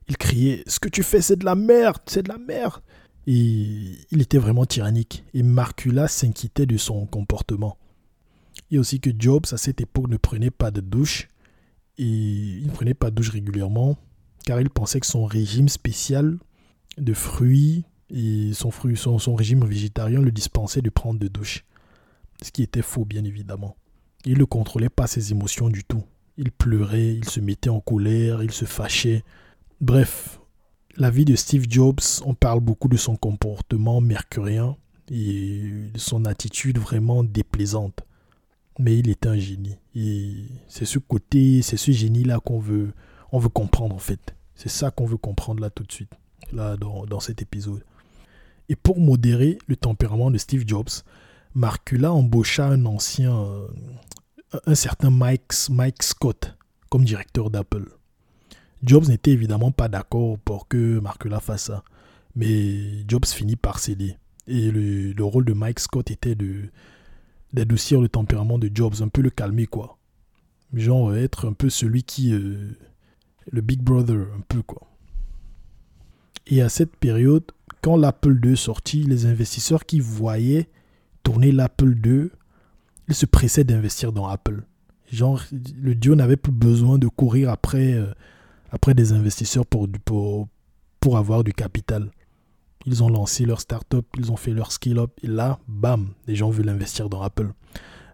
Il 0.10 0.18
criait 0.18 0.62
Ce 0.68 0.82
que 0.82 0.90
tu 0.90 1.04
fais, 1.04 1.22
c'est 1.22 1.38
de 1.38 1.46
la 1.46 1.56
merde, 1.56 2.00
c'est 2.06 2.24
de 2.24 2.30
la 2.30 2.38
merde. 2.38 2.82
Et 3.28 3.96
il 4.12 4.22
était 4.22 4.40
vraiment 4.40 4.66
tyrannique. 4.66 5.24
Et 5.34 5.42
Marcula 5.42 6.10
s'inquiétait 6.10 6.66
de 6.66 6.76
son 6.76 7.06
comportement. 7.06 7.78
Et 8.72 8.78
aussi 8.78 9.00
que 9.00 9.10
Jobs, 9.18 9.46
à 9.52 9.58
cette 9.58 9.82
époque, 9.82 10.10
ne 10.10 10.18
prenait 10.18 10.52
pas 10.52 10.72
de 10.72 10.82
douche. 10.82 11.28
Et 11.98 12.06
il 12.06 12.68
ne 12.68 12.72
prenait 12.72 12.94
pas 12.94 13.10
de 13.10 13.16
douche 13.16 13.30
régulièrement, 13.30 13.98
car 14.46 14.62
il 14.62 14.70
pensait 14.70 15.00
que 15.00 15.06
son 15.06 15.26
régime 15.26 15.68
spécial 15.68 16.38
de 16.98 17.14
fruits 17.14 17.84
et 18.10 18.52
son, 18.54 18.72
son 19.20 19.36
régime 19.36 19.66
végétarien 19.66 20.22
le 20.22 20.32
dispensait 20.32 20.82
de 20.82 20.90
prendre 20.90 21.20
de 21.20 21.28
douche. 21.28 21.66
Ce 22.42 22.52
qui 22.52 22.64
était 22.64 22.82
faux, 22.82 23.06
bien 23.06 23.24
évidemment. 23.26 23.76
Il 24.26 24.38
ne 24.38 24.46
contrôlait 24.46 24.90
pas 24.90 25.08
ses 25.08 25.32
émotions 25.32 25.70
du 25.70 25.84
tout. 25.84 26.04
Il 26.38 26.52
pleurait, 26.52 27.16
il 27.16 27.30
se 27.30 27.40
mettait 27.42 27.70
en 27.70 27.82
colère, 27.82 28.44
il 28.44 28.52
se 28.52 28.66
fâchait. 28.66 29.24
Bref, 29.82 30.40
la 30.96 31.10
vie 31.10 31.26
de 31.26 31.36
Steve 31.36 31.66
Jobs, 31.70 32.00
on 32.26 32.34
parle 32.34 32.62
beaucoup 32.62 32.88
de 32.88 32.98
son 32.98 33.18
comportement 33.18 34.00
mercurien 34.02 34.78
et 35.12 35.72
de 35.94 35.98
son 35.98 36.26
attitude 36.26 36.78
vraiment 36.78 37.24
déplaisante. 37.24 38.06
Mais 38.80 38.98
il 38.98 39.10
était 39.10 39.30
un 39.30 39.38
génie. 39.38 39.78
C'est 40.68 40.86
ce 40.86 40.98
côté, 40.98 41.62
c'est 41.62 41.78
ce 41.78 41.92
génie-là 41.92 42.40
qu'on 42.40 42.60
veut, 42.60 42.94
on 43.32 43.38
veut 43.38 43.50
comprendre 43.50 43.94
en 43.94 44.00
fait. 44.00 44.36
C'est 44.56 44.70
ça 44.70 44.90
qu'on 44.90 45.06
veut 45.06 45.18
comprendre 45.18 45.62
là 45.62 45.70
tout 45.70 45.84
de 45.84 45.92
suite, 45.92 46.12
là 46.52 46.76
dans, 46.78 47.06
dans 47.06 47.20
cet 47.20 47.42
épisode. 47.42 47.84
Et 48.70 48.76
pour 48.76 49.00
modérer 49.00 49.58
le 49.68 49.76
tempérament 49.76 50.32
de 50.32 50.38
Steve 50.38 50.64
Jobs, 50.66 50.90
Marcula 51.56 52.14
embaucha 52.14 52.68
un 52.68 52.86
ancien, 52.86 53.36
euh, 53.36 53.68
un 54.66 54.76
certain 54.76 55.10
Mike, 55.10 55.54
Mike 55.70 56.04
Scott 56.04 56.56
comme 56.90 57.04
directeur 57.04 57.50
d'Apple. 57.50 57.90
Jobs 58.84 59.08
n'était 59.08 59.32
évidemment 59.32 59.72
pas 59.72 59.90
d'accord 59.90 60.38
pour 60.40 60.68
que 60.68 61.00
Marcula 61.00 61.40
fasse 61.40 61.64
ça, 61.64 61.84
mais 62.36 63.08
Jobs 63.08 63.26
finit 63.26 63.56
par 63.56 63.80
céder. 63.80 64.18
Et 64.48 64.72
le, 64.72 65.24
rôle 65.24 65.46
de 65.46 65.54
Mike 65.54 65.80
Scott 65.80 66.10
était 66.10 66.36
de 66.36 66.70
d'adoucir 67.54 68.02
le 68.02 68.10
tempérament 68.10 68.60
de 68.60 68.70
Jobs, 68.74 69.02
un 69.02 69.08
peu 69.08 69.22
le 69.22 69.30
calmer 69.30 69.66
quoi. 69.66 69.98
Genre 70.74 71.16
être 71.16 71.48
un 71.48 71.54
peu 71.54 71.70
celui 71.70 72.04
qui 72.04 72.34
euh, 72.34 72.78
le 73.52 73.62
Big 73.62 73.82
Brother 73.82 74.28
un 74.38 74.42
peu 74.48 74.62
quoi. 74.62 74.88
Et 76.48 76.62
à 76.62 76.70
cette 76.70 76.96
période, 76.96 77.44
quand 77.82 77.96
l'Apple 77.96 78.40
II 78.44 78.58
sortit, 78.58 79.04
les 79.04 79.26
investisseurs 79.26 79.86
qui 79.86 80.00
voyaient 80.00 80.68
tourner 81.24 81.52
l'Apple 81.52 81.96
II, 82.06 82.30
ils 83.08 83.16
se 83.16 83.26
pressaient 83.26 83.64
d'investir 83.64 84.12
dans 84.12 84.28
Apple. 84.28 84.64
Genre, 85.12 85.42
le 85.82 85.96
duo 85.96 86.16
n'avait 86.16 86.38
plus 86.38 86.52
besoin 86.52 86.98
de 86.98 87.08
courir 87.08 87.50
après, 87.50 87.94
euh, 87.94 88.14
après 88.72 88.94
des 88.94 89.12
investisseurs 89.12 89.66
pour, 89.66 89.88
pour, 90.06 90.48
pour 91.00 91.18
avoir 91.18 91.44
du 91.44 91.54
capital. 91.54 92.12
Ils 92.86 93.04
ont 93.04 93.10
lancé 93.10 93.46
leur 93.46 93.60
start-up, 93.60 94.06
ils 94.18 94.32
ont 94.32 94.38
fait 94.38 94.52
leur 94.52 94.72
skill-up, 94.72 95.12
et 95.22 95.28
là, 95.28 95.60
bam, 95.68 96.10
les 96.28 96.36
gens 96.36 96.50
veulent 96.50 96.70
investir 96.70 97.10
dans 97.10 97.22
Apple. 97.22 97.52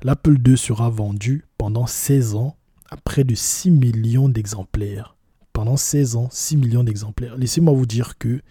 L'Apple 0.03 0.38
II 0.45 0.57
sera 0.57 0.89
vendu 0.89 1.45
pendant 1.57 1.88
16 1.88 2.36
ans 2.36 2.55
à 2.89 2.97
près 2.97 3.24
de 3.24 3.36
6 3.36 3.72
millions 3.72 4.30
d'exemplaires. 4.30 5.16
Pendant 5.53 5.78
16 5.78 6.16
ans, 6.16 6.28
6 6.32 6.57
millions 6.57 6.84
d'exemplaires. 6.84 7.38
Laissez-moi 7.38 7.74
vous 7.74 7.86
dire 7.86 8.18
que 8.18 8.41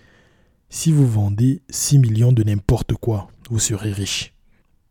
si 0.68 0.90
vous 0.90 1.06
vendez 1.06 1.62
6 1.70 1.98
millions 1.98 2.32
de 2.32 2.42
n'importe 2.42 2.94
quoi, 2.94 3.28
vous 3.50 3.58
serez 3.58 3.92
riche. 3.92 4.34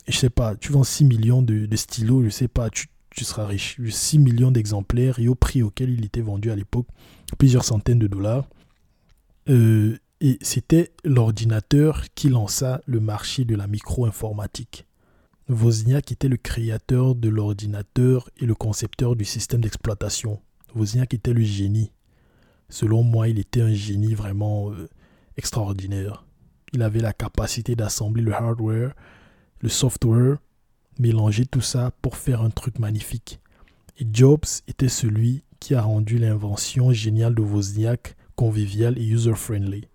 Je 0.07 0.17
sais 0.17 0.29
pas, 0.29 0.55
tu 0.55 0.71
vends 0.71 0.83
6 0.83 1.05
millions 1.05 1.41
de, 1.41 1.67
stylos, 1.75 2.23
je 2.23 2.29
sais 2.29 2.47
pas, 2.47 2.69
tu, 2.69 2.87
seras 3.21 3.45
riche. 3.45 3.77
6 3.85 4.19
millions 4.19 4.51
d'exemplaires 4.51 5.19
et 5.19 5.27
au 5.27 5.35
prix 5.35 5.63
auquel 5.63 5.89
il 5.89 6.05
était 6.05 6.21
vendu 6.21 6.51
à 6.51 6.55
l'époque, 6.55 6.87
plusieurs 7.37 7.65
centaines 7.65 7.99
de 7.99 8.07
dollars. 8.07 8.47
Euh, 9.49 9.97
et 10.23 10.37
c'était 10.41 10.93
l'ordinateur 11.03 12.05
qui 12.15 12.29
lança 12.29 12.79
le 12.85 13.01
marché 13.01 13.43
de 13.43 13.57
la 13.57 13.67
micro-informatique. 13.67 14.87
Wozniak 15.49 16.13
était 16.13 16.29
le 16.29 16.37
créateur 16.37 17.13
de 17.13 17.27
l'ordinateur 17.27 18.29
et 18.37 18.45
le 18.45 18.55
concepteur 18.55 19.17
du 19.17 19.25
système 19.25 19.59
d'exploitation. 19.59 20.39
Wozniak 20.75 21.13
était 21.13 21.33
le 21.33 21.41
génie. 21.41 21.91
Selon 22.69 23.03
moi, 23.03 23.27
il 23.27 23.37
était 23.37 23.59
un 23.59 23.73
génie 23.73 24.13
vraiment 24.13 24.71
euh, 24.71 24.87
extraordinaire. 25.35 26.25
Il 26.71 26.81
avait 26.83 27.01
la 27.01 27.11
capacité 27.11 27.75
d'assembler 27.75 28.23
le 28.23 28.33
hardware, 28.33 28.93
le 29.59 29.67
software, 29.67 30.37
mélanger 30.99 31.45
tout 31.45 31.59
ça 31.59 31.91
pour 32.01 32.15
faire 32.15 32.41
un 32.41 32.49
truc 32.49 32.79
magnifique. 32.79 33.41
Et 33.97 34.07
Jobs 34.09 34.45
était 34.69 34.87
celui 34.87 35.43
qui 35.59 35.75
a 35.75 35.81
rendu 35.81 36.17
l'invention 36.17 36.93
géniale 36.93 37.35
de 37.35 37.41
Wozniak 37.41 38.15
conviviale 38.37 38.97
et 38.97 39.05
user-friendly. 39.05 39.89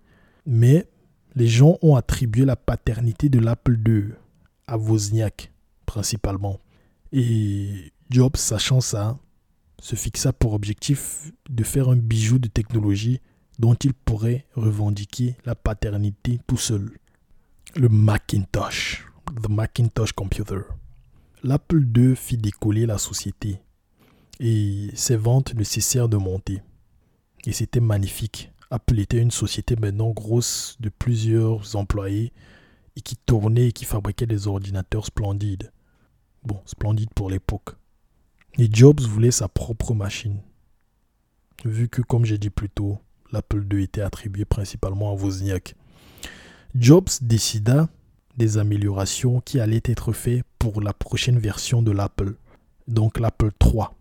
Mais 0.51 0.87
les 1.35 1.47
gens 1.47 1.77
ont 1.83 1.95
attribué 1.95 2.43
la 2.43 2.55
paternité 2.55 3.29
de 3.29 3.37
l'Apple 3.37 3.77
II 3.87 4.13
à 4.65 4.79
Wozniak, 4.79 5.51
principalement. 5.85 6.59
Et 7.11 7.93
Jobs, 8.09 8.35
sachant 8.35 8.81
ça, 8.81 9.19
se 9.79 9.95
fixa 9.95 10.33
pour 10.33 10.53
objectif 10.53 11.31
de 11.47 11.63
faire 11.63 11.89
un 11.89 11.95
bijou 11.95 12.39
de 12.39 12.47
technologie 12.47 13.21
dont 13.59 13.75
il 13.75 13.93
pourrait 13.93 14.47
revendiquer 14.55 15.37
la 15.45 15.53
paternité 15.53 16.39
tout 16.47 16.57
seul. 16.57 16.97
Le 17.75 17.87
Macintosh, 17.87 19.05
the 19.43 19.49
Macintosh 19.49 20.13
Computer. 20.13 20.61
L'Apple 21.43 21.85
II 21.95 22.15
fit 22.15 22.37
décoller 22.37 22.87
la 22.87 22.97
société 22.97 23.61
et 24.39 24.89
ses 24.95 25.15
ventes 25.15 25.53
ne 25.53 25.63
cessèrent 25.63 26.09
de 26.09 26.17
monter. 26.17 26.63
Et 27.45 27.51
c'était 27.51 27.79
magnifique. 27.79 28.51
Apple 28.71 28.99
était 28.99 29.21
une 29.21 29.31
société 29.31 29.75
maintenant 29.75 30.11
grosse 30.11 30.77
de 30.79 30.89
plusieurs 30.89 31.75
employés 31.75 32.31
et 32.95 33.01
qui 33.01 33.15
tournait 33.15 33.69
et 33.69 33.71
qui 33.71 33.85
fabriquait 33.85 34.27
des 34.27 34.47
ordinateurs 34.47 35.05
splendides. 35.05 35.71
Bon, 36.43 36.61
splendides 36.65 37.13
pour 37.15 37.29
l'époque. 37.29 37.75
Et 38.57 38.69
Jobs 38.71 39.01
voulait 39.01 39.31
sa 39.31 39.47
propre 39.47 39.93
machine. 39.93 40.39
Vu 41.65 41.89
que, 41.89 42.01
comme 42.01 42.25
j'ai 42.25 42.37
dit 42.37 42.49
plus 42.49 42.69
tôt, 42.69 42.99
l'Apple 43.31 43.65
II 43.71 43.83
était 43.83 44.01
attribué 44.01 44.45
principalement 44.45 45.11
à 45.11 45.15
Wozniak. 45.15 45.75
Jobs 46.75 47.09
décida 47.21 47.89
des 48.37 48.57
améliorations 48.57 49.41
qui 49.41 49.59
allaient 49.59 49.81
être 49.85 50.13
faites 50.13 50.45
pour 50.59 50.81
la 50.81 50.93
prochaine 50.93 51.39
version 51.39 51.81
de 51.81 51.91
l'Apple, 51.91 52.35
donc 52.87 53.19
l'Apple 53.19 53.51
3. 53.57 53.95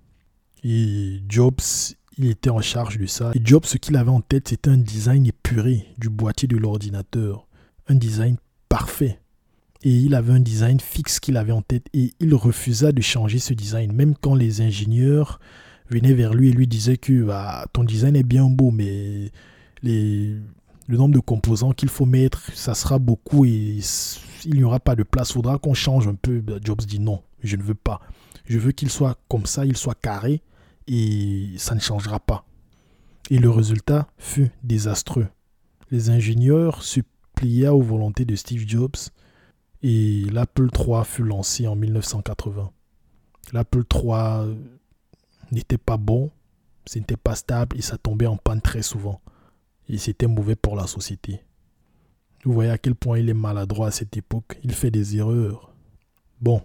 Et 0.64 1.20
Jobs, 1.28 1.96
il 2.18 2.28
était 2.28 2.50
en 2.50 2.60
charge 2.60 2.98
de 2.98 3.06
ça. 3.06 3.30
Et 3.34 3.40
Jobs, 3.42 3.64
ce 3.64 3.78
qu'il 3.78 3.96
avait 3.96 4.10
en 4.10 4.20
tête, 4.20 4.48
c'était 4.48 4.70
un 4.70 4.76
design 4.76 5.26
épuré 5.26 5.86
du 5.98 6.08
boîtier 6.08 6.48
de 6.48 6.56
l'ordinateur. 6.56 7.46
Un 7.86 7.94
design 7.94 8.36
parfait. 8.68 9.20
Et 9.84 9.90
il 9.90 10.14
avait 10.14 10.32
un 10.32 10.40
design 10.40 10.80
fixe 10.80 11.20
qu'il 11.20 11.36
avait 11.36 11.52
en 11.52 11.62
tête 11.62 11.86
et 11.94 12.12
il 12.18 12.34
refusa 12.34 12.90
de 12.90 13.00
changer 13.00 13.38
ce 13.38 13.54
design, 13.54 13.92
même 13.92 14.14
quand 14.20 14.34
les 14.34 14.60
ingénieurs 14.60 15.38
venait 15.88 16.14
vers 16.14 16.34
lui 16.34 16.48
et 16.48 16.52
lui 16.52 16.66
disait 16.66 16.96
que 16.96 17.22
bah, 17.22 17.64
ton 17.72 17.84
design 17.84 18.16
est 18.16 18.24
bien 18.24 18.46
beau, 18.46 18.72
mais 18.72 19.30
le 19.84 20.40
nombre 20.88 21.14
de 21.14 21.20
composants 21.20 21.72
qu'il 21.72 21.88
faut 21.88 22.06
mettre, 22.06 22.50
ça 22.54 22.74
sera 22.74 22.98
beaucoup 22.98 23.44
et 23.44 23.78
il 24.44 24.54
n'y 24.56 24.64
aura 24.64 24.80
pas 24.80 24.96
de 24.96 25.04
place. 25.04 25.32
Faudra 25.32 25.58
qu'on 25.58 25.74
change 25.74 26.08
un 26.08 26.14
peu. 26.14 26.40
Bah, 26.40 26.54
Jobs 26.62 26.84
dit 26.84 26.98
non, 26.98 27.22
je 27.44 27.54
ne 27.54 27.62
veux 27.62 27.74
pas. 27.74 28.00
Je 28.46 28.58
veux 28.58 28.72
qu'il 28.72 28.90
soit 28.90 29.16
comme 29.28 29.46
ça, 29.46 29.64
il 29.64 29.76
soit 29.76 29.94
carré 29.94 30.42
et 30.88 31.50
ça 31.58 31.74
ne 31.74 31.80
changera 31.80 32.18
pas. 32.18 32.44
Et 33.30 33.38
le 33.38 33.50
résultat 33.50 34.08
fut 34.16 34.50
désastreux. 34.64 35.28
Les 35.90 36.10
ingénieurs 36.10 36.82
plièrent 37.34 37.76
aux 37.76 37.82
volontés 37.82 38.24
de 38.24 38.34
Steve 38.34 38.66
Jobs 38.66 38.96
et 39.82 40.24
l'Apple 40.32 40.68
III 40.76 41.04
fut 41.04 41.22
lancé 41.22 41.68
en 41.68 41.76
1980. 41.76 42.70
L'Apple 43.52 43.84
III 43.94 44.56
n'était 45.52 45.78
pas 45.78 45.96
bon, 45.96 46.30
ce 46.86 46.98
n'était 46.98 47.16
pas 47.16 47.34
stable 47.34 47.76
et 47.76 47.82
ça 47.82 47.98
tombait 47.98 48.26
en 48.26 48.36
panne 48.36 48.60
très 48.60 48.82
souvent. 48.82 49.20
Et 49.88 49.98
c'était 49.98 50.26
mauvais 50.26 50.56
pour 50.56 50.74
la 50.74 50.86
société. 50.86 51.42
Vous 52.44 52.52
voyez 52.52 52.70
à 52.70 52.78
quel 52.78 52.94
point 52.94 53.18
il 53.18 53.28
est 53.28 53.34
maladroit 53.34 53.88
à 53.88 53.90
cette 53.90 54.16
époque. 54.16 54.58
Il 54.62 54.72
fait 54.72 54.90
des 54.90 55.16
erreurs. 55.16 55.72
Bon. 56.40 56.62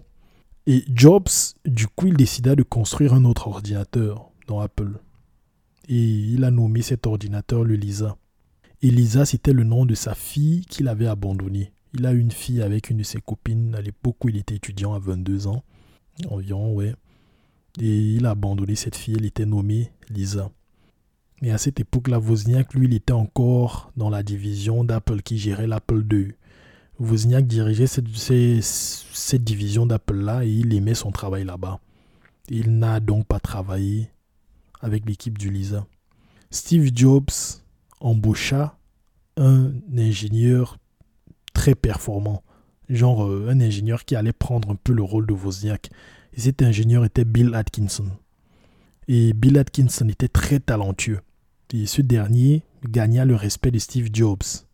Et 0.66 0.84
Jobs, 0.94 1.28
du 1.66 1.86
coup, 1.88 2.06
il 2.06 2.16
décida 2.16 2.56
de 2.56 2.62
construire 2.62 3.12
un 3.12 3.24
autre 3.24 3.48
ordinateur 3.48 4.30
dans 4.46 4.60
Apple. 4.60 4.98
Et 5.88 6.02
il 6.02 6.44
a 6.44 6.50
nommé 6.50 6.80
cet 6.80 7.06
ordinateur 7.06 7.64
le 7.64 7.74
Lisa. 7.74 8.16
Elisa, 8.80 9.26
c'était 9.26 9.52
le 9.52 9.64
nom 9.64 9.84
de 9.84 9.94
sa 9.94 10.14
fille 10.14 10.64
qu'il 10.66 10.88
avait 10.88 11.06
abandonnée. 11.06 11.72
Il 11.92 12.06
a 12.06 12.12
une 12.12 12.30
fille 12.30 12.62
avec 12.62 12.90
une 12.90 12.98
de 12.98 13.02
ses 13.02 13.20
copines 13.20 13.74
à 13.74 13.80
l'époque 13.80 14.24
où 14.24 14.28
il 14.28 14.36
était 14.36 14.56
étudiant 14.56 14.94
à 14.94 14.98
22 14.98 15.46
ans, 15.46 15.62
environ, 16.28 16.72
ouais. 16.74 16.94
Et 17.80 18.14
il 18.14 18.26
a 18.26 18.30
abandonné 18.30 18.74
cette 18.74 18.96
fille, 18.96 19.14
elle 19.16 19.26
était 19.26 19.46
nommée 19.46 19.90
Lisa. 20.10 20.50
Mais 21.42 21.50
à 21.50 21.58
cette 21.58 21.80
époque-là, 21.80 22.18
Wozniak, 22.18 22.74
lui, 22.74 22.86
il 22.86 22.94
était 22.94 23.12
encore 23.12 23.92
dans 23.96 24.10
la 24.10 24.22
division 24.22 24.82
d'Apple 24.84 25.22
qui 25.22 25.38
gérait 25.38 25.66
l'Apple 25.66 26.04
II. 26.10 26.34
Wozniak 27.00 27.46
dirigeait 27.46 27.86
cette, 27.86 29.44
division 29.44 29.86
d'Apple-là 29.86 30.44
et 30.44 30.50
il 30.50 30.74
aimait 30.74 30.94
son 30.94 31.10
travail 31.10 31.44
là-bas. 31.44 31.80
Il 32.48 32.78
n'a 32.78 33.00
donc 33.00 33.26
pas 33.26 33.40
travaillé 33.40 34.10
avec 34.80 35.06
l'équipe 35.06 35.36
du 35.36 35.50
Lisa. 35.50 35.86
Steve 36.50 36.90
Jobs 36.94 37.32
embaucha 38.00 38.78
un 39.36 39.72
ingénieur 39.96 40.78
très 41.52 41.74
performant, 41.74 42.44
genre 42.88 43.26
euh, 43.26 43.48
un 43.48 43.60
ingénieur 43.60 44.04
qui 44.04 44.14
allait 44.14 44.32
prendre 44.32 44.70
un 44.70 44.76
peu 44.76 44.92
le 44.92 45.02
rôle 45.02 45.26
de 45.26 45.32
Wozniak. 45.32 45.90
Et 46.34 46.40
cet 46.40 46.62
ingénieur 46.62 47.04
était 47.04 47.24
Bill 47.24 47.54
Atkinson. 47.54 48.10
Et 49.08 49.32
Bill 49.32 49.58
Atkinson 49.58 50.08
était 50.08 50.28
très 50.28 50.60
talentueux. 50.60 51.20
Et 51.72 51.86
ce 51.86 52.02
dernier 52.02 52.62
gagna 52.88 53.24
le 53.24 53.34
respect 53.34 53.72
de 53.72 53.78
Steve 53.78 54.10
Jobs. 54.12 54.64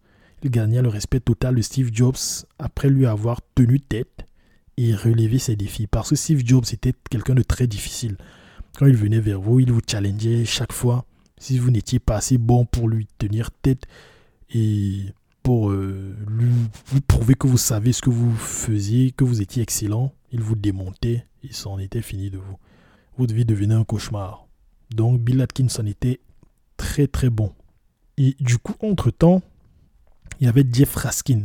Il 0.43 0.51
gagna 0.51 0.81
le 0.81 0.89
respect 0.89 1.21
total 1.21 1.55
de 1.55 1.63
Steve 1.63 1.91
Jobs 1.93 2.47
après 2.59 2.89
lui 2.89 3.07
avoir 3.07 3.41
tenu 3.55 3.81
tête 3.81 4.27
et 4.77 4.95
relevé 4.95 5.39
ses 5.39 5.57
défis. 5.57 5.87
Parce 5.87 6.11
que 6.11 6.17
Steve 6.17 6.43
Jobs 6.45 6.65
était 6.73 6.95
quelqu'un 7.11 7.35
de 7.35 7.43
très 7.43 7.67
difficile. 7.67 8.17
Quand 8.79 8.87
il 8.87 8.97
venait 8.97 9.21
vers 9.21 9.41
vous, 9.41 9.61
il 9.61 9.71
vous 9.71 9.83
challengeait 9.87 10.45
chaque 10.45 10.73
fois. 10.73 11.05
Si 11.39 11.59
vous 11.59 11.71
n'étiez 11.71 11.99
pas 11.99 12.17
assez 12.17 12.39
bon 12.39 12.65
pour 12.65 12.89
lui 12.89 13.07
tenir 13.19 13.51
tête 13.51 13.87
et 14.55 15.07
pour 15.43 15.71
euh, 15.71 16.17
lui, 16.29 16.51
prouver 17.07 17.35
que 17.35 17.47
vous 17.47 17.59
savez 17.59 17.93
ce 17.93 18.03
que 18.03 18.11
vous 18.11 18.35
faisiez, 18.35 19.11
que 19.11 19.25
vous 19.25 19.43
étiez 19.43 19.63
excellent, 19.63 20.13
il 20.33 20.41
vous 20.41 20.55
démontait 20.55 21.27
et 21.43 21.53
c'en 21.53 21.79
était 21.79 22.03
fini 22.03 22.31
de 22.31 22.39
vous. 22.39 22.57
Votre 23.19 23.35
vie 23.35 23.45
devenait 23.45 23.75
un 23.75 23.85
cauchemar. 23.85 24.47
Donc 24.95 25.21
Bill 25.21 25.41
Atkinson 25.41 25.87
était 25.87 26.21
très 26.77 27.07
très 27.07 27.31
bon. 27.31 27.53
Et 28.17 28.37
du 28.41 28.59
coup, 28.59 28.75
entre-temps, 28.81 29.43
il 30.39 30.47
y 30.47 30.49
avait 30.49 30.65
Jeff 30.71 30.95
Raskin, 30.95 31.45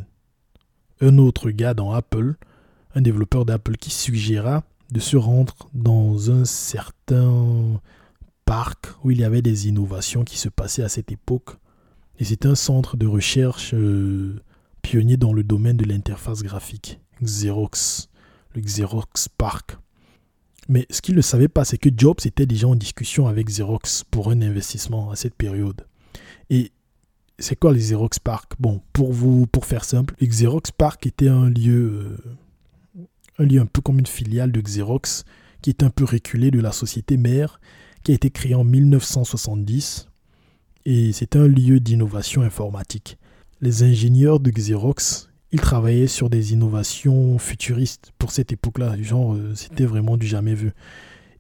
un 1.02 1.18
autre 1.18 1.50
gars 1.50 1.74
dans 1.74 1.92
Apple, 1.92 2.36
un 2.94 3.02
développeur 3.02 3.46
d'Apple 3.46 3.76
qui 3.78 3.92
suggéra 3.92 4.64
de 4.92 5.00
se 5.00 5.18
rendre 5.18 5.70
dans 5.74 6.32
un 6.32 6.46
certain 6.46 7.82
parc 8.46 8.88
où 9.04 9.12
il 9.12 9.20
y 9.20 9.24
avait 9.24 9.42
des 9.42 9.68
innovations 9.68 10.24
qui 10.24 10.38
se 10.38 10.50
passaient 10.50 10.84
à 10.84 10.90
cette 10.90 11.12
époque. 11.12 11.58
Et 12.20 12.26
c'est 12.26 12.46
un 12.46 12.56
centre 12.56 12.96
de 12.96 13.08
recherche 13.08 13.74
euh, 13.74 14.40
pionnier 14.82 15.18
dans 15.18 15.34
le 15.34 15.44
domaine 15.44 15.78
de 15.78 15.86
l'interface 15.86 16.44
graphique, 16.44 17.00
Xerox, 17.22 18.10
le 18.54 18.62
Xerox 18.62 19.28
Park. 19.38 19.78
Mais 20.70 20.88
ce 20.90 21.02
qu'il 21.02 21.16
ne 21.16 21.22
savait 21.22 21.48
pas, 21.48 21.66
c'est 21.66 21.78
que 21.78 21.90
Jobs 21.96 22.20
était 22.24 22.46
déjà 22.46 22.68
en 22.68 22.76
discussion 22.76 23.28
avec 23.28 23.48
Xerox 23.48 24.04
pour 24.10 24.32
un 24.32 24.42
investissement 24.42 25.12
à 25.12 25.16
cette 25.16 25.36
période. 25.36 25.86
Et 26.50 26.72
c'est 27.40 27.56
quoi 27.56 27.72
le 27.72 27.80
Xerox 27.80 28.20
Park? 28.20 28.54
Bon, 28.60 28.82
pour 28.94 29.12
vous, 29.12 29.48
pour 29.48 29.66
faire 29.66 29.84
simple, 29.84 30.16
le 30.20 30.28
Xerox 30.28 30.72
Park 30.72 31.06
était 31.06 31.28
un 31.28 31.50
lieu, 31.50 32.18
euh, 32.98 33.06
un 33.40 33.46
lieu 33.46 33.60
un 33.60 33.66
peu 33.66 33.82
comme 33.82 34.00
une 34.00 34.08
filiale 34.08 34.52
de 34.52 34.62
Xerox, 34.62 35.26
qui 35.62 35.70
est 35.70 35.84
un 35.84 35.90
peu 35.90 36.06
reculé 36.06 36.52
de 36.52 36.60
la 36.60 36.72
société 36.72 37.18
mère, 37.18 37.60
qui 38.04 38.12
a 38.12 38.16
été 38.16 38.30
créée 38.30 38.56
en 38.56 38.64
1970. 38.64 40.08
Et 40.86 41.12
c'est 41.12 41.36
un 41.36 41.48
lieu 41.48 41.80
d'innovation 41.80 42.42
informatique. 42.42 43.18
Les 43.62 43.84
ingénieurs 43.84 44.40
de 44.40 44.52
Xerox 44.52 45.30
il 45.56 45.62
travaillait 45.62 46.08
sur 46.08 46.30
des 46.30 46.52
innovations 46.52 47.40
futuristes 47.40 48.12
pour 48.20 48.32
cette 48.32 48.52
époque-là. 48.52 49.02
Genre, 49.02 49.36
euh, 49.36 49.54
c'était 49.56 49.86
vraiment 49.86 50.18
du 50.18 50.28
jamais 50.28 50.54
vu. 50.54 50.74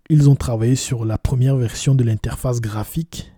Ils 0.09 0.29
ont 0.29 0.35
travaillé 0.35 0.75
sur 0.75 1.03
la 1.03 1.17
première 1.17 1.57
version 1.57 1.95
de 1.95 2.03
l'interface 2.05 2.61
graphique. 2.61 3.33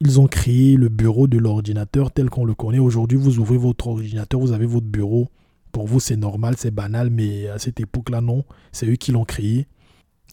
Ils 0.00 0.20
ont 0.20 0.26
créé 0.26 0.76
le 0.76 0.88
bureau 0.88 1.28
de 1.28 1.38
l'ordinateur 1.38 2.10
tel 2.10 2.28
qu'on 2.28 2.44
le 2.44 2.54
connaît. 2.54 2.80
Aujourd'hui, 2.80 3.16
vous 3.16 3.38
ouvrez 3.38 3.56
votre 3.56 3.86
ordinateur, 3.86 4.40
vous 4.40 4.50
avez 4.50 4.66
votre 4.66 4.86
bureau. 4.86 5.28
Pour 5.70 5.86
vous, 5.86 6.00
c'est 6.00 6.16
normal, 6.16 6.56
c'est 6.58 6.72
banal, 6.72 7.10
mais 7.10 7.48
à 7.48 7.60
cette 7.60 7.78
époque-là, 7.78 8.20
non. 8.20 8.44
C'est 8.72 8.86
eux 8.86 8.96
qui 8.96 9.12
l'ont 9.12 9.24
créé. 9.24 9.68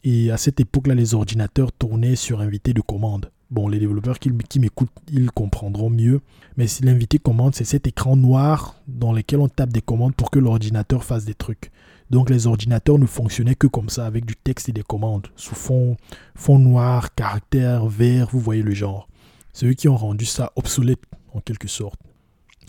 Et 0.03 0.31
à 0.31 0.37
cette 0.37 0.59
époque-là, 0.59 0.95
les 0.95 1.13
ordinateurs 1.13 1.71
tournaient 1.71 2.15
sur 2.15 2.41
invité 2.41 2.73
de 2.73 2.81
commande. 2.81 3.29
Bon, 3.51 3.67
les 3.67 3.77
développeurs 3.77 4.17
qui, 4.17 4.31
m'écoutent, 4.59 4.89
ils 5.11 5.29
comprendront 5.29 5.91
mieux. 5.91 6.21
Mais 6.57 6.65
si 6.65 6.83
l'invité 6.83 7.19
commande, 7.19 7.53
c'est 7.53 7.63
cet 7.63 7.85
écran 7.85 8.15
noir 8.15 8.81
dans 8.87 9.13
lequel 9.13 9.41
on 9.41 9.47
tape 9.47 9.73
des 9.73 9.81
commandes 9.81 10.15
pour 10.15 10.31
que 10.31 10.39
l'ordinateur 10.39 11.03
fasse 11.03 11.25
des 11.25 11.35
trucs. 11.35 11.69
Donc 12.09 12.31
les 12.31 12.47
ordinateurs 12.47 12.97
ne 12.97 13.05
fonctionnaient 13.05 13.55
que 13.55 13.67
comme 13.67 13.89
ça, 13.89 14.07
avec 14.07 14.25
du 14.25 14.35
texte 14.35 14.69
et 14.69 14.73
des 14.73 14.83
commandes, 14.83 15.27
sous 15.35 15.55
fond, 15.55 15.97
fond 16.33 16.57
noir, 16.57 17.13
caractère 17.13 17.85
vert, 17.85 18.29
vous 18.31 18.39
voyez 18.39 18.63
le 18.63 18.73
genre. 18.73 19.07
C'est 19.53 19.65
eux 19.65 19.73
qui 19.73 19.87
ont 19.87 19.97
rendu 19.97 20.25
ça 20.25 20.51
obsolète, 20.55 21.03
en 21.33 21.41
quelque 21.41 21.67
sorte. 21.67 21.99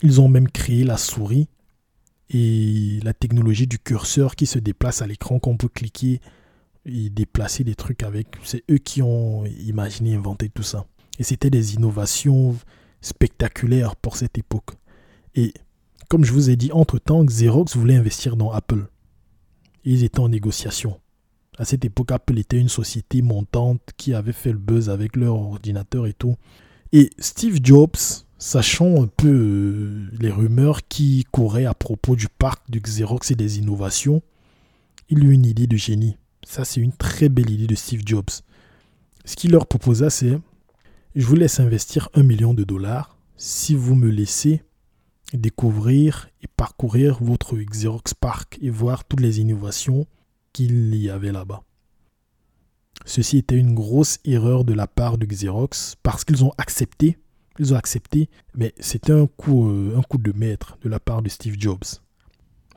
Ils 0.03 0.21
ont 0.21 0.29
même 0.29 0.49
créé 0.49 0.85
la 0.85 0.97
souris 0.97 1.49
et 2.31 2.99
la 3.03 3.13
technologie 3.13 3.67
du 3.67 3.79
curseur 3.79 4.37
qui 4.37 4.47
se 4.47 4.59
déplace 4.59 5.03
à 5.03 5.07
l'écran, 5.07 5.39
qu'on 5.39 5.57
peut 5.57 5.69
cliquer 5.69 6.21
et 6.85 7.11
déplacer 7.11 7.65
des 7.65 7.75
trucs 7.75 8.03
avec. 8.03 8.29
C'est 8.43 8.65
eux 8.71 8.79
qui 8.79 9.03
ont 9.03 9.45
imaginé, 9.47 10.15
inventé 10.15 10.49
tout 10.49 10.63
ça. 10.63 10.87
Et 11.19 11.23
c'était 11.23 11.51
des 11.51 11.75
innovations 11.75 12.57
spectaculaires 13.01 13.97
pour 13.97 14.17
cette 14.17 14.39
époque. 14.39 14.71
Et 15.35 15.53
comme 16.09 16.25
je 16.25 16.33
vous 16.33 16.51
ai 16.51 16.57
dit, 16.57 16.73
entre-temps, 16.73 17.25
Xerox 17.25 17.77
voulait 17.77 17.97
investir 17.97 18.37
dans 18.37 18.51
Apple. 18.51 18.87
Ils 19.85 20.05
étaient 20.05 20.21
en 20.21 20.29
négociation. 20.29 21.01
À 21.59 21.65
cette 21.65 21.85
époque, 21.85 22.13
Apple 22.13 22.39
était 22.39 22.59
une 22.59 22.69
société 22.69 23.21
montante 23.21 23.83
qui 23.97 24.15
avait 24.15 24.33
fait 24.33 24.53
le 24.53 24.59
buzz 24.59 24.89
avec 24.89 25.17
leur 25.17 25.35
ordinateur 25.35 26.07
et 26.07 26.15
tout. 26.15 26.37
Et 26.95 27.11
Steve 27.19 27.61
Jobs, 27.63 27.97
sachant 28.37 29.03
un 29.03 29.07
peu 29.07 29.29
euh, 29.29 30.09
les 30.21 30.31
rumeurs 30.31 30.87
qui 30.87 31.25
couraient 31.31 31.65
à 31.65 31.73
propos 31.73 32.17
du 32.17 32.29
parc 32.29 32.71
du 32.71 32.81
Xerox 32.81 33.31
et 33.31 33.35
des 33.35 33.59
innovations, 33.59 34.23
il 35.09 35.25
eut 35.25 35.33
une 35.33 35.47
idée 35.47 35.67
de 35.67 35.77
génie. 35.77 36.19
Ça, 36.45 36.67
c'est 36.67 36.81
une 36.81 36.93
très 36.93 37.31
belle 37.31 37.49
idée 37.49 37.67
de 37.67 37.75
Steve 37.75 38.03
Jobs. 38.05 38.31
Ce 39.25 39.37
qu'il 39.37 39.53
leur 39.53 39.67
proposa, 39.67 40.11
c'est 40.11 40.39
je 41.15 41.27
vous 41.27 41.35
laisse 41.35 41.61
investir 41.61 42.11
un 42.13 42.23
million 42.23 42.53
de 42.53 42.65
dollars 42.65 43.17
si 43.39 43.75
vous 43.75 43.95
me 43.95 44.11
laissez 44.11 44.63
découvrir 45.33 46.29
et 46.43 46.47
parcourir 46.47 47.23
votre 47.23 47.57
Xerox 47.57 48.13
Park 48.13 48.59
et 48.61 48.69
voir 48.69 49.05
toutes 49.05 49.21
les 49.21 49.41
innovations 49.41 50.07
qu'il 50.53 50.95
y 50.95 51.09
avait 51.09 51.33
là-bas. 51.33 51.63
Ceci 53.05 53.39
était 53.39 53.57
une 53.57 53.75
grosse 53.75 54.19
erreur 54.25 54.65
de 54.65 54.73
la 54.73 54.87
part 54.87 55.19
de 55.19 55.27
Xerox 55.27 55.97
parce 56.03 56.25
qu'ils 56.25 56.45
ont 56.45 56.53
accepté, 56.59 57.19
ils 57.59 57.75
ont 57.75 57.77
accepté, 57.77 58.29
mais 58.55 58.75
c'était 58.79 59.13
un 59.13 59.27
coup, 59.27 59.69
euh, 59.69 59.97
un 59.97 60.03
coup 60.03 60.19
de 60.19 60.33
maître 60.33 60.79
de 60.83 60.89
la 60.89 61.01
part 61.01 61.23
de 61.23 61.29
Steve 61.29 61.57
Jobs. 61.59 61.85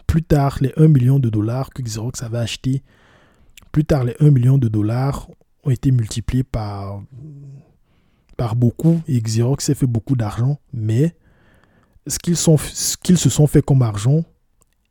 Plus 0.08 0.24
tard, 0.24 0.58
les 0.62 0.74
1 0.78 0.88
million 0.88 1.20
de 1.20 1.30
dollars 1.30 1.70
que 1.72 1.82
Xerox 1.82 2.24
avait 2.24 2.38
acheté 2.38 2.84
plus 3.76 3.84
tard, 3.84 4.06
les 4.06 4.16
1 4.22 4.32
million 4.32 4.58
de 4.58 4.70
dollars 4.70 5.28
ont 5.66 5.70
été 5.70 5.92
multipliés 5.92 6.46
par, 6.46 7.04
par 8.38 8.56
beaucoup 8.56 9.02
et 9.06 9.20
Xerox 9.20 9.66
s'est 9.66 9.76
fait 9.76 9.86
beaucoup 9.86 10.16
d'argent, 10.16 10.62
mais 10.72 11.14
ce 12.08 12.18
qu'ils, 12.18 12.38
se 12.38 13.30
sont 13.30 13.48
fait 13.48 13.62
comme 13.62 13.82
argent 13.82 14.24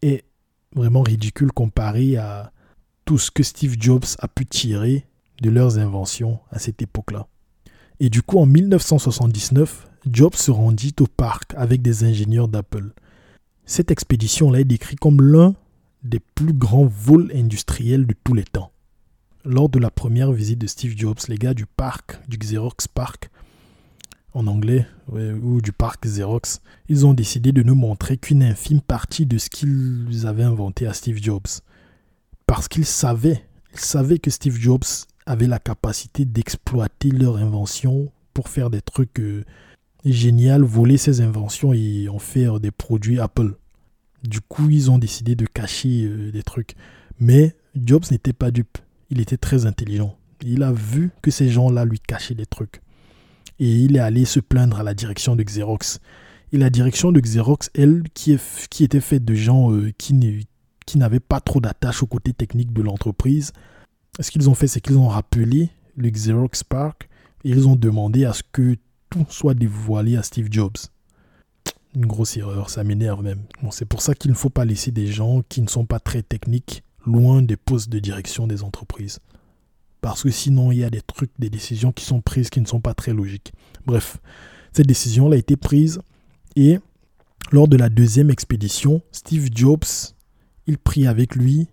est 0.02 0.26
vraiment 0.76 1.00
ridicule 1.00 1.50
comparé 1.50 2.18
à 2.18 2.52
tout 3.06 3.16
ce 3.16 3.30
que 3.30 3.42
Steve 3.42 3.76
Jobs 3.80 4.04
a 4.18 4.28
pu 4.28 4.44
tirer 4.44 5.06
de 5.42 5.50
leurs 5.50 5.78
inventions 5.78 6.40
à 6.50 6.58
cette 6.58 6.82
époque-là. 6.82 7.26
Et 8.00 8.10
du 8.10 8.22
coup, 8.22 8.38
en 8.38 8.46
1979, 8.46 9.88
Jobs 10.10 10.34
se 10.34 10.50
rendit 10.50 10.94
au 11.00 11.06
parc 11.06 11.54
avec 11.56 11.82
des 11.82 12.04
ingénieurs 12.04 12.48
d'Apple. 12.48 12.92
Cette 13.64 13.90
expédition-là 13.90 14.60
est 14.60 14.64
décrite 14.64 15.00
comme 15.00 15.20
l'un 15.20 15.54
des 16.02 16.20
plus 16.20 16.52
grands 16.52 16.86
vols 16.86 17.30
industriels 17.34 18.06
de 18.06 18.14
tous 18.24 18.34
les 18.34 18.44
temps 18.44 18.70
lors 19.44 19.68
de 19.68 19.78
la 19.78 19.90
première 19.90 20.32
visite 20.32 20.58
de 20.58 20.66
Steve 20.66 20.94
Jobs, 20.96 21.18
les 21.28 21.36
gars 21.36 21.54
du 21.54 21.66
parc, 21.66 22.18
du 22.28 22.38
Xerox 22.38 22.88
Park, 22.88 23.30
en 24.32 24.46
anglais, 24.46 24.86
ou 25.08 25.60
du 25.60 25.72
parc 25.72 26.04
Xerox, 26.04 26.60
ils 26.88 27.06
ont 27.06 27.14
décidé 27.14 27.52
de 27.52 27.62
nous 27.62 27.74
montrer 27.74 28.16
qu'une 28.16 28.42
infime 28.42 28.80
partie 28.80 29.26
de 29.26 29.38
ce 29.38 29.48
qu'ils 29.48 30.26
avaient 30.26 30.42
inventé 30.42 30.86
à 30.86 30.92
Steve 30.92 31.22
Jobs. 31.22 31.46
Parce 32.46 32.66
qu'ils 32.66 32.86
savaient, 32.86 33.44
ils 33.72 33.80
savaient 33.80 34.18
que 34.18 34.30
Steve 34.30 34.56
Jobs 34.58 34.84
avait 35.26 35.46
la 35.46 35.58
capacité 35.58 36.24
d'exploiter 36.24 37.10
leur 37.10 37.36
invention 37.36 38.10
pour 38.32 38.48
faire 38.48 38.70
des 38.70 38.82
trucs 38.82 39.20
euh, 39.20 39.44
géniaux, 40.04 40.66
voler 40.66 40.96
ses 40.96 41.20
inventions 41.20 41.72
et 41.72 42.08
en 42.08 42.18
faire 42.18 42.60
des 42.60 42.70
produits 42.70 43.20
Apple. 43.20 43.56
Du 44.22 44.40
coup, 44.40 44.70
ils 44.70 44.90
ont 44.90 44.98
décidé 44.98 45.34
de 45.36 45.46
cacher 45.46 46.04
euh, 46.04 46.30
des 46.30 46.42
trucs. 46.42 46.74
Mais 47.20 47.54
Jobs 47.74 48.04
n'était 48.10 48.32
pas 48.32 48.50
dupe 48.50 48.78
il 49.14 49.20
était 49.20 49.36
très 49.36 49.66
intelligent. 49.66 50.16
Il 50.42 50.62
a 50.62 50.72
vu 50.72 51.10
que 51.22 51.30
ces 51.30 51.48
gens-là 51.48 51.84
lui 51.84 52.00
cachaient 52.00 52.34
des 52.34 52.46
trucs. 52.46 52.82
Et 53.60 53.70
il 53.70 53.96
est 53.96 54.00
allé 54.00 54.24
se 54.24 54.40
plaindre 54.40 54.80
à 54.80 54.82
la 54.82 54.94
direction 54.94 55.36
de 55.36 55.42
Xerox. 55.42 56.00
Et 56.52 56.58
la 56.58 56.70
direction 56.70 57.12
de 57.12 57.20
Xerox, 57.20 57.70
elle, 57.74 58.02
qui 58.12 58.32
était 58.80 59.00
faite 59.00 59.24
de 59.24 59.34
gens 59.34 59.72
euh, 59.72 59.92
qui, 59.96 60.46
qui 60.86 60.98
n'avaient 60.98 61.20
pas 61.20 61.40
trop 61.40 61.60
d'attache 61.60 62.02
au 62.02 62.06
côté 62.06 62.32
technique 62.32 62.72
de 62.72 62.82
l'entreprise, 62.82 63.52
ce 64.20 64.30
qu'ils 64.30 64.48
ont 64.48 64.54
fait, 64.54 64.66
c'est 64.66 64.80
qu'ils 64.80 64.98
ont 64.98 65.08
rappelé 65.08 65.70
le 65.96 66.10
Xerox 66.10 66.64
Park 66.64 67.08
et 67.44 67.50
ils 67.50 67.68
ont 67.68 67.76
demandé 67.76 68.24
à 68.24 68.32
ce 68.32 68.42
que 68.52 68.76
tout 69.10 69.26
soit 69.28 69.54
dévoilé 69.54 70.16
à 70.16 70.22
Steve 70.22 70.48
Jobs. 70.50 70.76
Une 71.94 72.06
grosse 72.06 72.36
erreur, 72.36 72.70
ça 72.70 72.82
m'énerve 72.82 73.22
même. 73.22 73.42
Bon, 73.62 73.70
c'est 73.70 73.84
pour 73.84 74.02
ça 74.02 74.14
qu'il 74.14 74.30
ne 74.30 74.36
faut 74.36 74.50
pas 74.50 74.64
laisser 74.64 74.90
des 74.90 75.06
gens 75.06 75.42
qui 75.48 75.62
ne 75.62 75.68
sont 75.68 75.86
pas 75.86 76.00
très 76.00 76.22
techniques 76.22 76.82
loin 77.06 77.42
des 77.42 77.56
postes 77.56 77.88
de 77.88 77.98
direction 77.98 78.46
des 78.46 78.62
entreprises. 78.62 79.20
Parce 80.00 80.22
que 80.22 80.30
sinon, 80.30 80.72
il 80.72 80.78
y 80.78 80.84
a 80.84 80.90
des 80.90 81.02
trucs, 81.02 81.30
des 81.38 81.50
décisions 81.50 81.92
qui 81.92 82.04
sont 82.04 82.20
prises 82.20 82.50
qui 82.50 82.60
ne 82.60 82.66
sont 82.66 82.80
pas 82.80 82.94
très 82.94 83.12
logiques. 83.12 83.52
Bref, 83.86 84.18
cette 84.72 84.86
décision 84.86 85.30
a 85.30 85.36
été 85.36 85.56
prise 85.56 86.00
et 86.56 86.78
lors 87.52 87.68
de 87.68 87.76
la 87.76 87.88
deuxième 87.88 88.30
expédition, 88.30 89.02
Steve 89.12 89.48
Jobs, 89.54 89.84
il 90.66 90.78
prit 90.78 91.06
avec 91.06 91.36
lui 91.36 91.68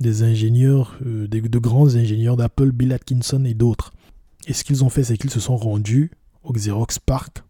des 0.00 0.22
ingénieurs, 0.22 0.98
euh, 1.04 1.26
de 1.26 1.58
grands 1.58 1.94
ingénieurs 1.96 2.36
d'Apple, 2.36 2.72
Bill 2.72 2.92
Atkinson 2.92 3.44
et 3.44 3.54
d'autres. 3.54 3.92
Et 4.46 4.52
ce 4.52 4.64
qu'ils 4.64 4.84
ont 4.84 4.88
fait, 4.88 5.04
c'est 5.04 5.16
qu'ils 5.16 5.30
se 5.30 5.40
sont 5.40 5.56
rendus 5.56 6.10
au 6.42 6.52
Xerox 6.52 6.98
Park. 6.98 7.42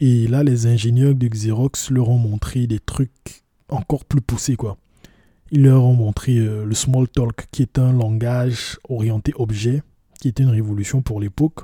Et 0.00 0.28
là, 0.28 0.42
les 0.42 0.66
ingénieurs 0.66 1.14
de 1.14 1.26
Xerox 1.28 1.90
leur 1.90 2.08
ont 2.08 2.18
montré 2.18 2.66
des 2.66 2.80
trucs 2.80 3.44
encore 3.68 4.04
plus 4.04 4.20
poussés, 4.20 4.56
quoi. 4.56 4.76
Ils 5.50 5.62
leur 5.62 5.84
ont 5.84 5.94
montré 5.94 6.38
euh, 6.38 6.64
le 6.64 6.74
Smalltalk, 6.74 7.48
qui 7.50 7.62
est 7.62 7.78
un 7.78 7.92
langage 7.92 8.78
orienté 8.88 9.32
objet, 9.36 9.82
qui 10.20 10.28
était 10.28 10.42
une 10.42 10.50
révolution 10.50 11.02
pour 11.02 11.20
l'époque. 11.20 11.60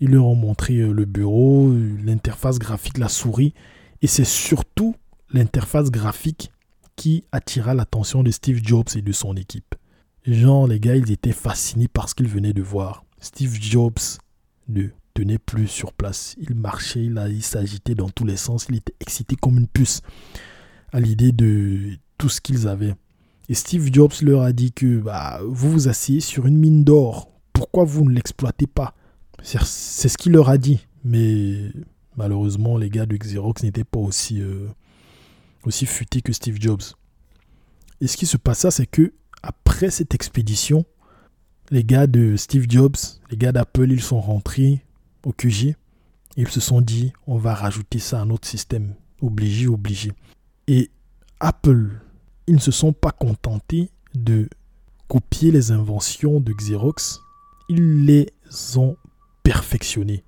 Ils 0.00 0.10
leur 0.10 0.26
ont 0.26 0.34
montré 0.34 0.78
euh, 0.78 0.92
le 0.92 1.04
bureau, 1.04 1.72
l'interface 2.04 2.58
graphique, 2.58 2.98
la 2.98 3.08
souris. 3.08 3.54
Et 4.02 4.06
c'est 4.06 4.24
surtout 4.24 4.94
l'interface 5.30 5.90
graphique 5.90 6.50
qui 6.96 7.24
attira 7.30 7.74
l'attention 7.74 8.22
de 8.22 8.30
Steve 8.30 8.60
Jobs 8.62 8.88
et 8.96 9.02
de 9.02 9.12
son 9.12 9.36
équipe. 9.36 9.74
Genre, 10.26 10.66
les 10.66 10.80
gars, 10.80 10.96
ils 10.96 11.12
étaient 11.12 11.32
fascinés 11.32 11.88
par 11.88 12.08
ce 12.08 12.14
qu'ils 12.14 12.28
venaient 12.28 12.52
de 12.52 12.62
voir. 12.62 13.04
Steve 13.20 13.56
Jobs 13.60 14.18
ne 14.68 14.88
tenait 15.14 15.38
plus 15.38 15.68
sur 15.68 15.92
place. 15.92 16.34
Il 16.38 16.54
marchait, 16.54 17.04
il, 17.04 17.42
s'agitait 17.42 17.94
dans 17.94 18.10
tous 18.10 18.24
les 18.24 18.36
sens. 18.36 18.66
Il 18.68 18.76
était 18.76 18.94
excité 19.00 19.36
comme 19.36 19.58
une 19.58 19.68
puce 19.68 20.00
à 20.92 21.00
l'idée 21.00 21.32
de 21.32 21.96
tout 22.18 22.28
ce 22.28 22.40
qu'ils 22.40 22.66
avaient. 22.66 22.94
Et 23.48 23.54
Steve 23.54 23.90
Jobs 23.92 24.12
leur 24.22 24.42
a 24.42 24.52
dit 24.52 24.72
que 24.72 24.98
bah, 24.98 25.40
vous 25.46 25.70
vous 25.70 25.88
asseyez 25.88 26.20
sur 26.20 26.46
une 26.46 26.58
mine 26.58 26.82
d'or. 26.82 27.30
Pourquoi 27.52 27.84
vous 27.84 28.04
ne 28.04 28.12
l'exploitez 28.12 28.66
pas? 28.66 28.94
C'est 29.42 30.08
ce 30.08 30.18
qu'il 30.18 30.32
leur 30.32 30.48
a 30.48 30.58
dit. 30.58 30.86
Mais 31.04 31.70
malheureusement, 32.16 32.76
les 32.76 32.90
gars 32.90 33.06
de 33.06 33.16
Xerox 33.16 33.62
n'étaient 33.62 33.84
pas 33.84 34.00
aussi, 34.00 34.40
euh, 34.40 34.66
aussi 35.66 35.84
futés 35.84 36.22
que 36.22 36.32
Steve 36.32 36.60
Jobs. 36.60 36.82
Et 38.00 38.06
ce 38.06 38.16
qui 38.16 38.26
se 38.26 38.36
passa, 38.36 38.70
c'est 38.70 38.86
que 38.86 39.12
après 39.42 39.90
cette 39.90 40.14
expédition, 40.14 40.84
les 41.70 41.84
gars 41.84 42.06
de 42.06 42.36
Steve 42.36 42.66
Jobs, 42.68 42.96
les 43.30 43.36
gars 43.36 43.52
d'Apple, 43.52 43.90
ils 43.90 44.02
sont 44.02 44.20
rentrés 44.20 44.84
au 45.24 45.32
QG. 45.32 45.74
Ils 46.36 46.48
se 46.48 46.60
sont 46.60 46.80
dit, 46.80 47.12
on 47.26 47.38
va 47.38 47.54
rajouter 47.54 47.98
ça 47.98 48.20
à 48.20 48.24
notre 48.24 48.46
système. 48.46 48.94
Obligé, 49.20 49.66
obligé. 49.66 50.12
Et 50.68 50.90
Apple, 51.40 52.00
ils 52.46 52.54
ne 52.54 52.60
se 52.60 52.70
sont 52.70 52.92
pas 52.92 53.10
contentés 53.12 53.90
de 54.14 54.48
copier 55.08 55.50
les 55.50 55.72
inventions 55.72 56.40
de 56.40 56.52
Xerox. 56.52 57.20
Ils 57.68 58.04
les 58.04 58.32
ont 58.76 58.96
perfectionnées. 59.42 60.22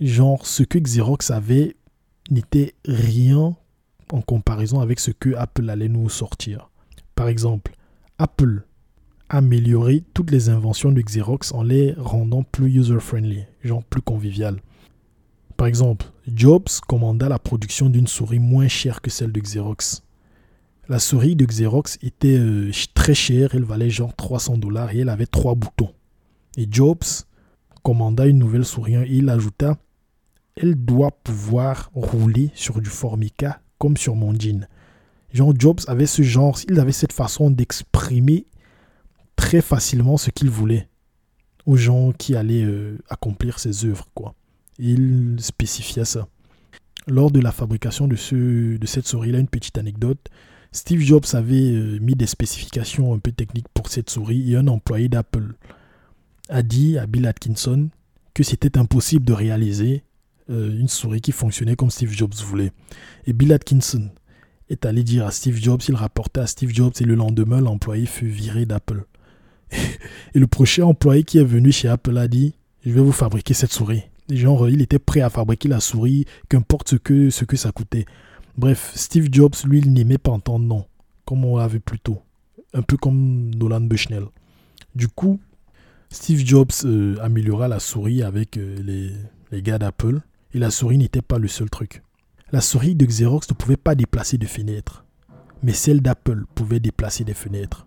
Genre, 0.00 0.46
ce 0.46 0.62
que 0.62 0.78
Xerox 0.78 1.30
avait 1.30 1.76
n'était 2.30 2.74
rien 2.84 3.56
en 4.12 4.20
comparaison 4.20 4.80
avec 4.80 5.00
ce 5.00 5.10
que 5.10 5.34
Apple 5.34 5.68
allait 5.70 5.88
nous 5.88 6.08
sortir. 6.08 6.70
Par 7.14 7.28
exemple, 7.28 7.74
Apple 8.18 8.64
améliorer 9.28 10.04
toutes 10.12 10.30
les 10.30 10.50
inventions 10.50 10.92
de 10.92 11.00
Xerox 11.00 11.52
en 11.52 11.62
les 11.62 11.94
rendant 11.96 12.42
plus 12.42 12.70
user-friendly, 12.70 13.46
genre 13.64 13.82
plus 13.82 14.02
conviviales. 14.02 14.60
Par 15.56 15.66
exemple, 15.66 16.06
Jobs 16.26 16.68
commanda 16.86 17.28
la 17.28 17.38
production 17.38 17.88
d'une 17.88 18.06
souris 18.06 18.38
moins 18.38 18.68
chère 18.68 19.00
que 19.00 19.10
celle 19.10 19.32
de 19.32 19.40
Xerox. 19.40 20.02
La 20.88 20.98
souris 20.98 21.36
de 21.36 21.46
Xerox 21.46 21.98
était 22.02 22.36
euh, 22.36 22.70
très 22.92 23.14
chère, 23.14 23.54
elle 23.54 23.64
valait 23.64 23.88
genre 23.88 24.14
300 24.14 24.58
dollars 24.58 24.92
et 24.92 24.98
elle 24.98 25.08
avait 25.08 25.26
trois 25.26 25.54
boutons. 25.54 25.94
Et 26.58 26.66
Jobs 26.70 27.24
commanda 27.82 28.26
une 28.26 28.38
nouvelle 28.38 28.64
souris 28.64 28.96
et 28.96 29.06
il 29.08 29.30
ajouta 29.30 29.78
Elle 30.56 30.74
doit 30.74 31.12
pouvoir 31.24 31.90
rouler 31.94 32.50
sur 32.54 32.80
du 32.80 32.90
Formica 32.90 33.62
comme 33.82 33.96
sur 33.96 34.14
mon 34.14 34.32
jean. 34.32 34.68
Genre 35.32 35.52
Jobs 35.58 35.80
avait 35.88 36.06
ce 36.06 36.22
genre, 36.22 36.56
il 36.68 36.78
avait 36.78 36.92
cette 36.92 37.12
façon 37.12 37.50
d'exprimer 37.50 38.46
très 39.34 39.60
facilement 39.60 40.16
ce 40.16 40.30
qu'il 40.30 40.50
voulait 40.50 40.88
aux 41.66 41.76
gens 41.76 42.12
qui 42.12 42.36
allaient 42.36 42.62
euh, 42.62 42.96
accomplir 43.10 43.58
ses 43.58 43.84
œuvres. 43.84 44.06
Quoi. 44.14 44.36
Il 44.78 45.34
spécifiait 45.40 46.04
ça. 46.04 46.28
Lors 47.08 47.32
de 47.32 47.40
la 47.40 47.50
fabrication 47.50 48.06
de, 48.06 48.14
ce, 48.14 48.76
de 48.76 48.86
cette 48.86 49.08
souris, 49.08 49.32
là, 49.32 49.40
une 49.40 49.48
petite 49.48 49.78
anecdote. 49.78 50.28
Steve 50.70 51.00
Jobs 51.00 51.26
avait 51.32 51.72
euh, 51.72 51.98
mis 51.98 52.14
des 52.14 52.28
spécifications 52.28 53.12
un 53.12 53.18
peu 53.18 53.32
techniques 53.32 53.68
pour 53.74 53.88
cette 53.88 54.10
souris 54.10 54.52
et 54.52 54.56
un 54.56 54.68
employé 54.68 55.08
d'Apple 55.08 55.54
a 56.48 56.62
dit 56.62 56.98
à 56.98 57.08
Bill 57.08 57.26
Atkinson 57.26 57.88
que 58.32 58.44
c'était 58.44 58.78
impossible 58.78 59.24
de 59.24 59.32
réaliser 59.32 60.04
euh, 60.50 60.78
une 60.78 60.88
souris 60.88 61.20
qui 61.20 61.32
fonctionnait 61.32 61.76
comme 61.76 61.90
Steve 61.90 62.12
Jobs 62.12 62.34
voulait. 62.34 62.72
Et 63.26 63.32
Bill 63.32 63.52
Atkinson 63.52 64.10
est 64.68 64.86
allé 64.86 65.04
dire 65.04 65.26
à 65.26 65.30
Steve 65.30 65.56
Jobs, 65.60 65.80
il 65.88 65.94
rapportait 65.94 66.40
à 66.40 66.46
Steve 66.46 66.72
Jobs 66.72 66.92
et 67.00 67.04
le 67.04 67.14
lendemain 67.14 67.60
l'employé 67.60 68.06
fut 68.06 68.28
viré 68.28 68.66
d'Apple. 68.66 69.04
Et 70.34 70.38
le 70.38 70.46
prochain 70.46 70.84
employé 70.84 71.24
qui 71.24 71.38
est 71.38 71.44
venu 71.44 71.72
chez 71.72 71.88
Apple 71.88 72.16
a 72.18 72.28
dit 72.28 72.54
Je 72.84 72.92
vais 72.92 73.00
vous 73.00 73.12
fabriquer 73.12 73.54
cette 73.54 73.72
souris. 73.72 74.02
Genre, 74.28 74.68
il 74.68 74.82
était 74.82 74.98
prêt 74.98 75.20
à 75.20 75.30
fabriquer 75.30 75.68
la 75.68 75.80
souris, 75.80 76.26
qu'importe 76.48 76.90
ce 76.90 76.96
que, 76.96 77.30
ce 77.30 77.44
que 77.44 77.56
ça 77.56 77.72
coûtait. 77.72 78.06
Bref, 78.56 78.92
Steve 78.94 79.28
Jobs, 79.30 79.54
lui, 79.64 79.78
il 79.78 79.92
n'aimait 79.92 80.18
pas 80.18 80.30
entendre 80.30 80.64
non, 80.64 80.84
comme 81.24 81.44
on 81.44 81.56
l'avait 81.56 81.80
plus 81.80 81.98
tôt. 81.98 82.20
Un 82.74 82.82
peu 82.82 82.96
comme 82.96 83.54
Nolan 83.54 83.80
Bushnell. 83.82 84.24
Du 84.94 85.08
coup, 85.08 85.40
Steve 86.10 86.44
Jobs 86.44 86.72
euh, 86.84 87.16
améliora 87.20 87.68
la 87.68 87.80
souris 87.80 88.22
avec 88.22 88.56
euh, 88.56 88.76
les, 88.82 89.10
les 89.50 89.62
gars 89.62 89.78
d'Apple. 89.78 90.20
Et 90.54 90.58
la 90.58 90.70
souris 90.70 90.98
n'était 90.98 91.22
pas 91.22 91.38
le 91.38 91.48
seul 91.48 91.70
truc. 91.70 92.02
La 92.50 92.60
souris 92.60 92.94
de 92.94 93.06
Xerox 93.06 93.48
ne 93.48 93.54
pouvait 93.54 93.76
pas 93.76 93.94
déplacer 93.94 94.38
de 94.38 94.46
fenêtres. 94.46 95.04
Mais 95.62 95.72
celle 95.72 96.02
d'Apple 96.02 96.44
pouvait 96.54 96.80
déplacer 96.80 97.24
des 97.24 97.34
fenêtres 97.34 97.86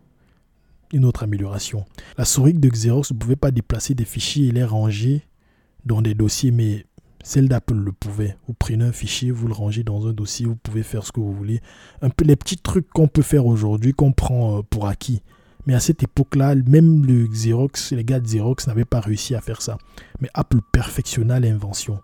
une 0.94 1.06
autre 1.06 1.24
amélioration. 1.24 1.86
La 2.18 2.26
souris 2.26 2.54
de 2.54 2.70
Xerox 2.70 3.12
ne 3.12 3.18
pouvait 3.18 3.36
pas 3.36 3.52
déplacer 3.52 3.94
des 3.94 4.06
fichiers 4.06 4.48
et 4.48 4.52
les 4.52 4.64
ranger 4.64 5.24
dans 5.86 6.02
des 6.02 6.14
dossiers, 6.14 6.52
mais 6.52 6.86
celle 7.24 7.50
d'Apple 7.50 7.76
le 7.76 7.92
pouvait. 7.92 8.38
Vous 8.48 8.54
prenez 8.54 8.86
un 8.86 8.92
fichier, 8.92 9.32
vous 9.32 9.48
le 9.48 9.54
rangez 9.54 9.84
dans 9.84 10.08
un 10.08 10.14
dossier, 10.14 10.46
vous 10.46 10.56
pouvez 10.56 10.84
faire 10.84 11.06
ce 11.06 11.12
que 11.12 11.20
vous 11.20 11.34
voulez. 11.34 11.62
Un 12.02 12.10
peu 12.10 12.26
les 12.26 12.36
petits 12.36 12.58
trucs 12.58 12.88
qu'on 12.90 13.08
peut 13.08 13.22
faire 13.22 13.46
aujourd'hui, 13.46 13.94
qu'on 13.94 14.14
prend 14.14 14.60
euh, 14.60 14.62
pour 14.70 14.88
acquis. 14.88 15.22
Mais 15.68 15.74
à 15.74 15.80
cette 15.80 16.04
époque-là, 16.04 16.56
même 16.56 17.06
le 17.06 17.28
Xerox, 17.28 17.92
les 17.92 18.04
gars 18.04 18.20
de 18.20 18.26
Xerox 18.26 18.68
n'avaient 18.68 18.86
pas 18.86 19.00
réussi 19.00 19.34
à 19.34 19.42
faire 19.42 19.62
ça. 19.62 19.78
Mais 20.22 20.30
Apple 20.34 20.60
perfectionna 20.72 21.40
l'invention. 21.40 22.00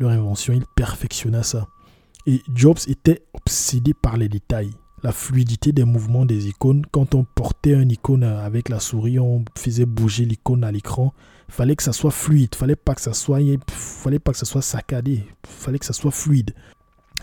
Leur 0.00 0.10
invention, 0.10 0.54
il 0.54 0.64
perfectionna 0.74 1.42
ça. 1.42 1.68
Et 2.26 2.42
Jobs 2.54 2.78
était 2.88 3.22
obsédé 3.34 3.94
par 3.94 4.16
les 4.16 4.28
détails 4.28 4.72
la 5.02 5.12
fluidité 5.12 5.72
des 5.72 5.84
mouvements 5.84 6.26
des 6.26 6.48
icônes. 6.48 6.84
Quand 6.90 7.14
on 7.14 7.24
portait 7.24 7.74
un 7.74 7.88
icône 7.88 8.24
avec 8.24 8.68
la 8.68 8.80
souris, 8.80 9.18
on 9.18 9.44
faisait 9.56 9.86
bouger 9.86 10.24
l'icône 10.24 10.64
à 10.64 10.72
l'écran. 10.72 11.14
Fallait 11.48 11.76
que 11.76 11.82
ça 11.82 11.92
soit 11.92 12.10
fluide, 12.10 12.54
fallait 12.54 12.76
pas 12.76 12.94
que 12.94 13.00
ça 13.00 13.12
soit, 13.12 13.40
fallait 13.68 14.18
pas 14.18 14.32
que 14.32 14.38
ça 14.38 14.46
soit 14.46 14.62
saccadé, 14.62 15.24
fallait 15.46 15.78
que 15.78 15.86
ça 15.86 15.92
soit 15.92 16.10
fluide. 16.10 16.54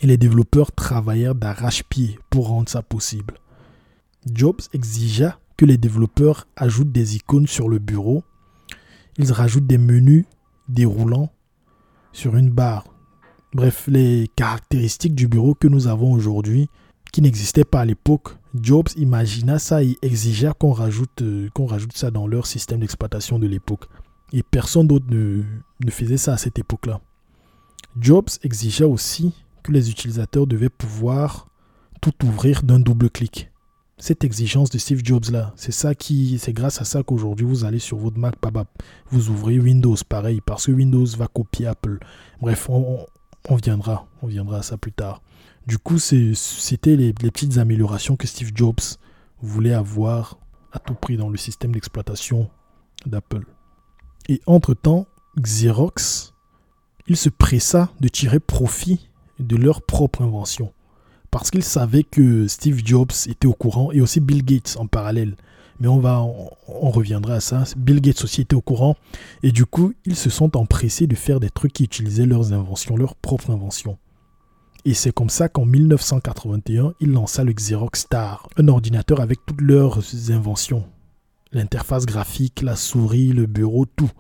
Et 0.02 0.08
les 0.08 0.18
développeurs 0.18 0.72
travaillèrent 0.72 1.36
d'arrache-pied 1.36 2.20
pour 2.30 2.48
rendre 2.48 2.70
ça 2.70 2.82
possible. 2.82 3.36
Jobs 4.32 4.62
exigea 4.74 5.40
que 5.56 5.66
les 5.66 5.78
développeurs 5.78 6.48
ajoutent 6.56 6.92
des 6.92 7.16
icônes 7.16 7.48
sur 7.48 7.70
le 7.70 7.80
bureau. 7.80 8.24
Ils 9.18 9.32
rajoutent 9.32 9.68
des 9.68 9.78
menus 9.78 10.26
déroulants 10.68 11.32
sur 12.18 12.36
une 12.36 12.50
barre. 12.50 12.86
Bref, 13.54 13.88
les 13.88 14.28
caractéristiques 14.36 15.14
du 15.14 15.28
bureau 15.28 15.54
que 15.54 15.68
nous 15.68 15.88
avons 15.88 16.12
aujourd'hui 16.12 16.68
qui 17.14 17.22
n'existait 17.22 17.64
pas 17.64 17.82
à 17.82 17.86
l'époque, 17.86 18.30
Jobs 18.60 18.90
imagina 18.98 19.60
ça 19.60 19.84
et 19.84 19.98
exigea 20.02 20.54
qu'on 20.54 20.72
rajoute, 20.72 21.22
euh, 21.22 21.50
rajoute 21.56 21.96
ça 21.96 22.10
dans 22.10 22.28
leur 22.28 22.48
système 22.48 22.80
d'exploitation 22.80 23.38
de 23.38 23.48
l'époque. 23.48 23.86
Et 24.34 24.42
personne 24.42 24.88
d'autre 24.88 25.06
ne 25.10 25.92
faisait 25.92 26.18
ça 26.18 26.34
à 26.34 26.38
cette 26.38 26.58
époque-là. 26.58 27.00
Jobs 28.00 28.30
exigea 28.44 28.88
aussi 28.88 29.34
que 29.62 29.72
les 29.72 29.92
utilisateurs 29.92 30.48
devaient 30.48 30.70
pouvoir 30.70 31.48
tout 32.02 32.14
ouvrir 32.26 32.64
d'un 32.64 32.80
double 32.80 33.12
clic. 33.12 33.52
Cette 34.00 34.24
exigence 34.24 34.70
de 34.70 34.78
Steve 34.78 35.02
Jobs 35.04 35.32
là, 35.32 35.54
c'est 35.56 35.72
ça 35.72 35.96
qui, 35.96 36.38
c'est 36.38 36.54
grâce 36.54 36.80
à 36.82 36.86
ça 36.86 37.02
qu'aujourd'hui 37.02 37.48
vous 37.48 37.66
allez 37.66 37.80
sur 37.80 37.98
votre 37.98 38.20
Mac, 38.20 38.36
vous 39.10 39.30
ouvrez 39.30 39.60
Windows 39.60 39.96
pareil, 40.08 40.40
parce 40.40 40.68
que 40.68 40.72
Windows 40.72 41.06
va 41.18 41.28
copier 41.28 41.66
Apple. 41.66 41.98
Bref, 42.40 42.70
on, 42.70 43.08
on 43.50 43.56
viendra, 43.56 44.08
on 44.22 44.28
viendra 44.28 44.60
à 44.60 44.62
ça 44.62 44.78
plus 44.78 44.92
tard. 44.92 45.24
Du 45.66 45.80
coup, 45.80 45.98
c'était 45.98 46.96
les, 46.96 47.14
les, 47.22 47.32
petites 47.32 47.58
améliorations 47.58 48.16
que 48.16 48.28
Steve 48.28 48.52
Jobs 48.54 48.76
voulait 49.42 49.74
avoir 49.74 50.38
à 50.72 50.80
tout 50.80 50.94
prix 50.94 51.18
dans 51.18 51.30
le 51.30 51.38
système 51.38 51.72
d'exploitation 51.72 52.50
d'Apple. 53.08 53.46
Et 54.30 54.42
entre-temps, 54.46 55.08
Xerox, 55.40 56.34
il 57.08 57.18
se 57.18 57.30
pressa 57.30 57.92
de 58.00 58.08
tirer 58.10 58.40
profit 58.40 59.10
de 59.40 59.56
leur 59.56 59.82
propre 59.82 60.22
invention. 60.22 60.72
Parce 61.32 61.52
qu'il 61.52 61.64
savait 61.64 62.04
que 62.04 62.48
Steve 62.48 62.82
Jobs 62.86 63.12
était 63.28 63.48
au 63.48 63.54
courant 63.54 63.92
et 63.92 64.02
aussi 64.02 64.20
Bill 64.20 64.44
Gates 64.44 64.78
en 64.80 64.88
parallèle. 64.88 65.36
Mais 65.80 65.88
on, 65.88 66.00
va, 66.00 66.22
on, 66.22 66.90
reviendra 66.90 67.36
à 67.36 67.40
ça. 67.40 67.64
Bill 67.78 68.02
Gates 68.02 68.24
aussi 68.24 68.42
était 68.42 68.56
au 68.56 68.62
courant. 68.62 68.96
Et 69.44 69.52
du 69.52 69.66
coup, 69.66 69.94
ils 70.06 70.16
se 70.16 70.30
sont 70.30 70.58
empressés 70.58 71.06
de 71.06 71.16
faire 71.16 71.40
des 71.40 71.52
trucs 71.52 71.74
qui 71.74 71.84
utilisaient 71.84 72.26
leurs 72.26 72.54
inventions, 72.54 72.98
leurs 72.98 73.16
propres 73.16 73.52
inventions. 73.52 73.98
Et 74.86 74.94
c'est 74.94 75.12
comme 75.12 75.30
ça 75.30 75.50
qu'en 75.50 75.66
1981, 75.66 76.94
il 77.00 77.12
lança 77.12 77.44
le 77.44 77.54
Xerox 77.54 78.00
Star, 78.00 78.48
un 78.58 78.68
ordinateur 78.70 79.20
avec 79.20 79.46
toutes 79.46 79.62
leurs 79.62 80.00
inventions. 80.30 80.86
L'interface 81.52 82.06
graphique, 82.06 82.62
la 82.62 82.76
souris, 82.76 83.34
le 83.34 83.46
bureau, 83.46 83.86
tout. 83.86 84.12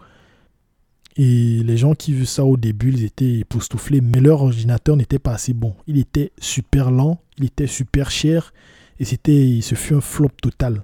Et 1.17 1.63
les 1.63 1.77
gens 1.77 1.95
qui 1.95 2.13
vu 2.13 2.27
ça 2.27 2.45
au 2.45 2.57
début, 2.57 2.93
ils 2.93 3.03
étaient 3.03 3.39
époustouflés, 3.39 4.01
mais 4.01 4.19
leur 4.19 4.43
ordinateur 4.43 4.95
n'était 4.95 5.17
pas 5.17 5.33
assez 5.33 5.53
bon. 5.53 5.75
Il 5.87 5.97
était 5.97 6.31
super 6.39 6.91
lent, 6.91 7.19
il 7.39 7.45
était 7.45 7.65
super 7.65 8.11
cher, 8.11 8.53
et 8.99 9.05
c'était, 9.05 9.59
ce 9.63 9.73
fut 9.73 9.95
un 9.95 10.01
flop 10.01 10.29
total. 10.41 10.83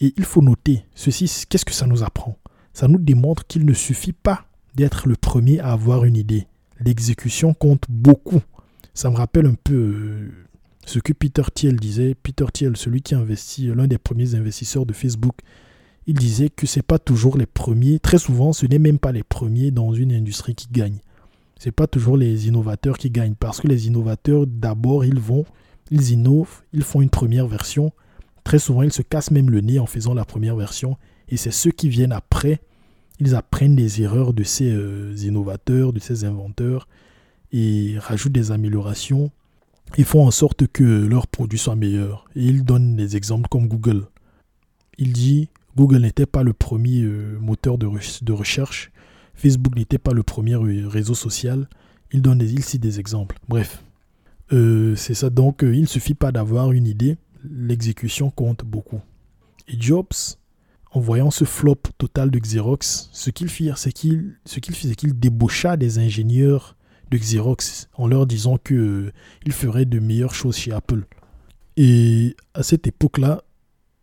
Et 0.00 0.12
il 0.16 0.24
faut 0.24 0.42
noter, 0.42 0.84
ceci, 0.94 1.44
qu'est-ce 1.48 1.64
que 1.64 1.72
ça 1.72 1.86
nous 1.86 2.02
apprend? 2.02 2.38
Ça 2.74 2.88
nous 2.88 2.98
démontre 2.98 3.46
qu'il 3.46 3.64
ne 3.64 3.72
suffit 3.72 4.12
pas 4.12 4.44
d'être 4.74 5.08
le 5.08 5.16
premier 5.16 5.60
à 5.60 5.72
avoir 5.72 6.04
une 6.04 6.16
idée. 6.16 6.46
L'exécution 6.78 7.54
compte 7.54 7.84
beaucoup. 7.88 8.42
Ça 8.92 9.10
me 9.10 9.16
rappelle 9.16 9.46
un 9.46 9.54
peu 9.54 9.74
euh, 9.74 10.30
ce 10.84 10.98
que 10.98 11.12
Peter 11.12 11.42
Thiel 11.52 11.76
disait. 11.76 12.14
Peter 12.14 12.44
Thiel, 12.52 12.76
celui 12.76 13.02
qui 13.02 13.14
a 13.14 13.18
investi, 13.18 13.66
l'un 13.74 13.88
des 13.88 13.98
premiers 13.98 14.34
investisseurs 14.34 14.86
de 14.86 14.92
Facebook, 14.92 15.34
il 16.08 16.14
disait 16.14 16.48
que 16.48 16.66
ce 16.66 16.78
n'est 16.78 16.82
pas 16.82 16.98
toujours 16.98 17.36
les 17.36 17.46
premiers, 17.46 17.98
très 17.98 18.18
souvent 18.18 18.54
ce 18.54 18.64
n'est 18.64 18.78
même 18.78 18.98
pas 18.98 19.12
les 19.12 19.22
premiers 19.22 19.70
dans 19.70 19.92
une 19.92 20.12
industrie 20.12 20.54
qui 20.54 20.68
gagnent. 20.72 21.00
Ce 21.58 21.68
n'est 21.68 21.72
pas 21.72 21.86
toujours 21.86 22.16
les 22.16 22.48
innovateurs 22.48 22.96
qui 22.96 23.10
gagnent 23.10 23.34
parce 23.34 23.60
que 23.60 23.68
les 23.68 23.88
innovateurs, 23.88 24.46
d'abord, 24.46 25.04
ils 25.04 25.20
vont, 25.20 25.44
ils 25.90 26.12
innovent, 26.12 26.62
ils 26.72 26.82
font 26.82 27.02
une 27.02 27.10
première 27.10 27.46
version. 27.46 27.92
Très 28.42 28.58
souvent, 28.58 28.82
ils 28.82 28.92
se 28.92 29.02
cassent 29.02 29.30
même 29.30 29.50
le 29.50 29.60
nez 29.60 29.78
en 29.78 29.84
faisant 29.84 30.14
la 30.14 30.24
première 30.24 30.56
version. 30.56 30.96
Et 31.28 31.36
c'est 31.36 31.50
ceux 31.50 31.72
qui 31.72 31.90
viennent 31.90 32.12
après, 32.12 32.62
ils 33.20 33.34
apprennent 33.34 33.76
des 33.76 34.00
erreurs 34.00 34.32
de 34.32 34.44
ces 34.44 34.70
euh, 34.70 35.14
innovateurs, 35.18 35.92
de 35.92 35.98
ces 35.98 36.24
inventeurs 36.24 36.88
et 37.52 37.96
rajoutent 37.98 38.32
des 38.32 38.50
améliorations 38.50 39.30
et 39.98 40.04
font 40.04 40.26
en 40.26 40.30
sorte 40.30 40.66
que 40.68 40.84
leurs 40.84 41.26
produits 41.26 41.58
soient 41.58 41.76
meilleurs. 41.76 42.24
Et 42.34 42.44
ils 42.44 42.64
donnent 42.64 42.96
des 42.96 43.16
exemples 43.16 43.48
comme 43.50 43.68
Google. 43.68 44.06
Il 44.96 45.12
dit 45.12 45.50
Google 45.78 46.00
n'était 46.00 46.26
pas 46.26 46.42
le 46.42 46.52
premier 46.52 47.02
euh, 47.02 47.38
moteur 47.40 47.78
de, 47.78 47.86
recherche. 48.32 48.90
Facebook 49.34 49.76
n'était 49.76 49.98
pas 49.98 50.12
le 50.12 50.24
premier 50.24 50.54
euh, 50.54 50.88
réseau 50.88 51.14
social. 51.14 51.68
Il 52.10 52.20
donne 52.20 52.38
des, 52.38 52.52
il 52.52 52.80
des 52.80 52.98
exemples. 52.98 53.38
Bref, 53.48 53.84
euh, 54.52 54.96
c'est 54.96 55.14
ça. 55.14 55.30
Donc, 55.30 55.60
il 55.62 55.82
ne 55.82 55.86
suffit 55.86 56.14
pas 56.14 56.32
d'avoir 56.32 56.72
une 56.72 56.88
idée. 56.88 57.16
L'exécution 57.48 58.30
compte 58.30 58.64
beaucoup. 58.64 59.00
Et 59.68 59.80
Jobs, 59.80 60.08
en 60.90 60.98
voyant 60.98 61.30
ce 61.30 61.44
flop 61.44 61.78
total 61.96 62.32
de 62.32 62.40
Xerox, 62.40 63.08
ce 63.12 63.30
qu'il 63.30 63.48
fit, 63.48 63.70
c'est 63.76 63.92
qu'il, 63.92 64.36
ce 64.46 64.58
qu'il 64.58 64.74
fit, 64.74 64.88
c'est 64.88 64.96
qu'il 64.96 65.16
débaucha 65.16 65.76
des 65.76 66.00
ingénieurs 66.00 66.74
de 67.12 67.18
Xerox 67.18 67.88
en 67.94 68.08
leur 68.08 68.26
disant 68.26 68.58
que 68.58 69.12
il 69.46 69.52
ferait 69.52 69.84
de 69.84 70.00
meilleures 70.00 70.34
choses 70.34 70.56
chez 70.56 70.72
Apple. 70.72 71.04
Et 71.76 72.34
à 72.54 72.64
cette 72.64 72.88
époque-là, 72.88 73.44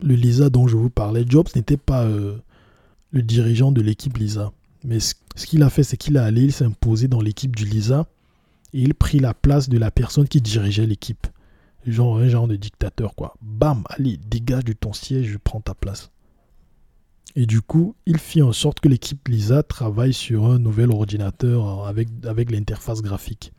le 0.01 0.15
Lisa 0.15 0.49
dont 0.49 0.67
je 0.67 0.75
vous 0.75 0.89
parlais, 0.89 1.25
Jobs 1.27 1.47
n'était 1.55 1.77
pas 1.77 2.03
euh, 2.03 2.37
le 3.11 3.21
dirigeant 3.21 3.71
de 3.71 3.81
l'équipe 3.81 4.17
Lisa. 4.17 4.51
Mais 4.83 4.99
ce, 4.99 5.15
qu'il 5.45 5.63
a 5.63 5.69
fait, 5.69 5.83
c'est 5.83 5.97
qu'il 5.97 6.15
est 6.15 6.19
allé, 6.19 6.49
imposé 6.61 7.07
dans 7.07 7.21
l'équipe 7.21 7.55
du 7.55 7.65
Lisa 7.65 8.07
et 8.73 8.81
il 8.81 8.93
prit 8.93 9.19
la 9.19 9.33
place 9.33 9.69
de 9.69 9.77
la 9.77 9.89
personne 9.89 10.27
qui 10.27 10.41
dirigeait 10.41 10.85
l'équipe. 10.85 11.27
Genre 11.87 12.17
un 12.17 12.27
genre 12.27 12.47
de 12.47 12.55
dictateur, 12.55 13.15
quoi. 13.15 13.35
Bam, 13.41 13.83
allez, 13.89 14.17
dégage 14.17 14.65
de 14.65 14.73
ton 14.73 14.93
siège, 14.93 15.27
je 15.27 15.37
prends 15.37 15.61
ta 15.61 15.73
place. 15.73 16.11
Et 17.35 17.45
du 17.45 17.61
coup, 17.61 17.95
il 18.05 18.17
fit 18.17 18.41
en 18.41 18.53
sorte 18.53 18.79
que 18.79 18.87
l'équipe 18.87 19.27
Lisa 19.27 19.61
travaille 19.63 20.13
sur 20.13 20.45
un 20.45 20.57
nouvel 20.57 20.91
ordinateur 20.91 21.85
avec, 21.85 22.07
avec 22.25 22.49
l'interface 22.49 23.01
graphique. 23.01 23.51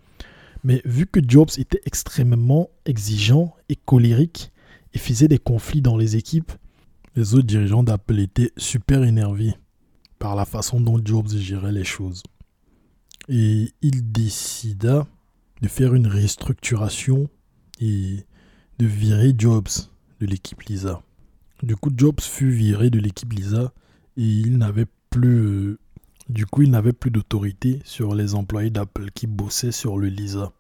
Mais 0.65 0.81
vu 0.85 1.07
que 1.07 1.21
Jobs 1.27 1.51
était 1.59 1.81
extrêmement 1.85 2.71
exigeant 2.87 3.55
et 3.69 3.77
colérique, 3.77 4.51
et 4.97 4.99
faisait 4.99 5.29
des 5.29 5.37
conflits 5.37 5.83
dans 5.83 5.99
les 5.99 6.17
équipes, 6.17 6.53
les 7.17 7.35
autres 7.35 7.47
dirigeants 7.47 7.83
d'Apple 7.83 8.19
étaient 8.19 8.51
super 8.57 9.05
énervés 9.05 9.53
par 10.19 10.35
la 10.35 10.47
façon 10.47 10.81
dont 10.81 10.99
Jobs 11.05 11.29
gérait 11.37 11.71
les 11.71 11.85
choses. 11.85 12.23
Et 13.29 13.75
il 13.83 14.11
décida 14.11 15.07
de 15.61 15.69
faire 15.69 15.93
une 15.93 16.07
restructuration 16.07 17.29
et 17.79 18.25
de 18.79 18.87
virer 18.87 19.35
Jobs 19.37 19.69
de 20.21 20.25
l'équipe 20.27 20.63
Lisa. 20.63 21.03
Du 21.63 21.77
coup, 21.77 21.91
Jobs 21.95 22.23
fut 22.23 22.51
viré 22.51 22.89
de 22.89 22.99
l'équipe 22.99 23.35
Lisa 23.35 23.75
et 24.17 24.25
il 24.25 24.57
n'avait 24.57 24.87
plus, 25.11 25.77
du 26.31 26.47
coup, 26.47 26.63
il 26.63 26.71
n'avait 26.71 26.95
plus 26.95 27.11
d'autorité 27.11 27.83
sur 27.85 28.15
les 28.15 28.35
employés 28.35 28.71
d'Apple 28.71 29.11
qui 29.11 29.27
bossaient 29.27 29.73
sur 29.73 29.99
le 29.99 30.09
Lisa. 30.09 30.53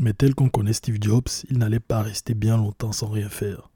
Mais 0.00 0.14
tel 0.14 0.34
qu'on 0.34 0.48
connaît 0.48 0.72
Steve 0.72 0.96
Jobs, 0.98 1.28
il 1.50 1.58
n'allait 1.58 1.78
pas 1.78 2.00
rester 2.00 2.32
bien 2.32 2.56
longtemps 2.56 2.92
sans 2.92 3.08
rien 3.08 3.28
faire 3.28 3.68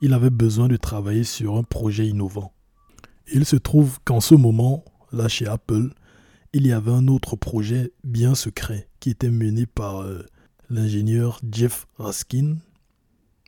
il 0.00 0.12
avait 0.12 0.30
besoin 0.30 0.68
de 0.68 0.76
travailler 0.76 1.24
sur 1.24 1.56
un 1.56 1.62
projet 1.62 2.06
innovant. 2.06 2.52
Il 3.32 3.44
se 3.44 3.56
trouve 3.56 3.98
qu'en 4.04 4.20
ce 4.20 4.34
moment, 4.34 4.84
là 5.12 5.28
chez 5.28 5.46
Apple, 5.46 5.90
il 6.52 6.66
y 6.66 6.72
avait 6.72 6.92
un 6.92 7.08
autre 7.08 7.36
projet 7.36 7.92
bien 8.04 8.34
secret 8.34 8.88
qui 9.00 9.10
était 9.10 9.30
mené 9.30 9.66
par 9.66 10.00
euh, 10.00 10.24
l'ingénieur 10.70 11.40
Jeff 11.50 11.86
Raskin 11.98 12.56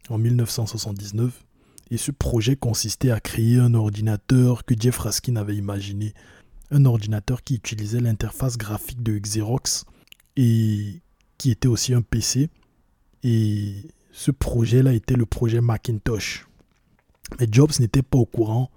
en 0.08 0.18
1979. 0.18 1.44
Et 1.90 1.96
ce 1.96 2.10
projet 2.10 2.56
consistait 2.56 3.10
à 3.10 3.20
créer 3.20 3.58
un 3.58 3.74
ordinateur 3.74 4.64
que 4.64 4.74
Jeff 4.78 4.98
Raskin 4.98 5.36
avait 5.36 5.56
imaginé. 5.56 6.14
Un 6.70 6.84
ordinateur 6.84 7.42
qui 7.42 7.56
utilisait 7.56 8.00
l'interface 8.00 8.56
graphique 8.56 9.02
de 9.02 9.18
Xerox 9.18 9.86
et 10.36 11.00
qui 11.38 11.50
était 11.50 11.68
aussi 11.68 11.94
un 11.94 12.02
PC. 12.02 12.48
Et 13.24 13.88
ce 14.12 14.30
projet-là 14.30 14.92
était 14.92 15.14
le 15.14 15.26
projet 15.26 15.60
Macintosh. 15.60 16.46
Mais 17.38 17.46
Jobs 17.50 17.72
n'était 17.78 18.02
pas 18.02 18.18
au 18.18 18.26
courant 18.26 18.70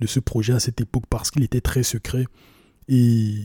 de 0.00 0.06
ce 0.06 0.20
projet 0.20 0.52
à 0.52 0.60
cette 0.60 0.80
époque 0.80 1.04
parce 1.08 1.30
qu'il 1.30 1.42
était 1.42 1.60
très 1.60 1.82
secret. 1.82 2.26
Et 2.88 3.42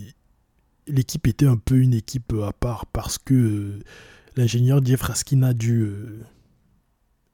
l'équipe 0.87 1.27
était 1.27 1.45
un 1.45 1.57
peu 1.57 1.77
une 1.77 1.93
équipe 1.93 2.33
à 2.45 2.53
part 2.53 2.85
parce 2.87 3.17
que 3.17 3.33
euh, 3.33 3.79
l'ingénieur 4.35 4.83
Jeff 4.83 5.01
Raskin 5.01 5.43
a 5.43 5.53
dû 5.53 5.81
euh, 5.81 6.21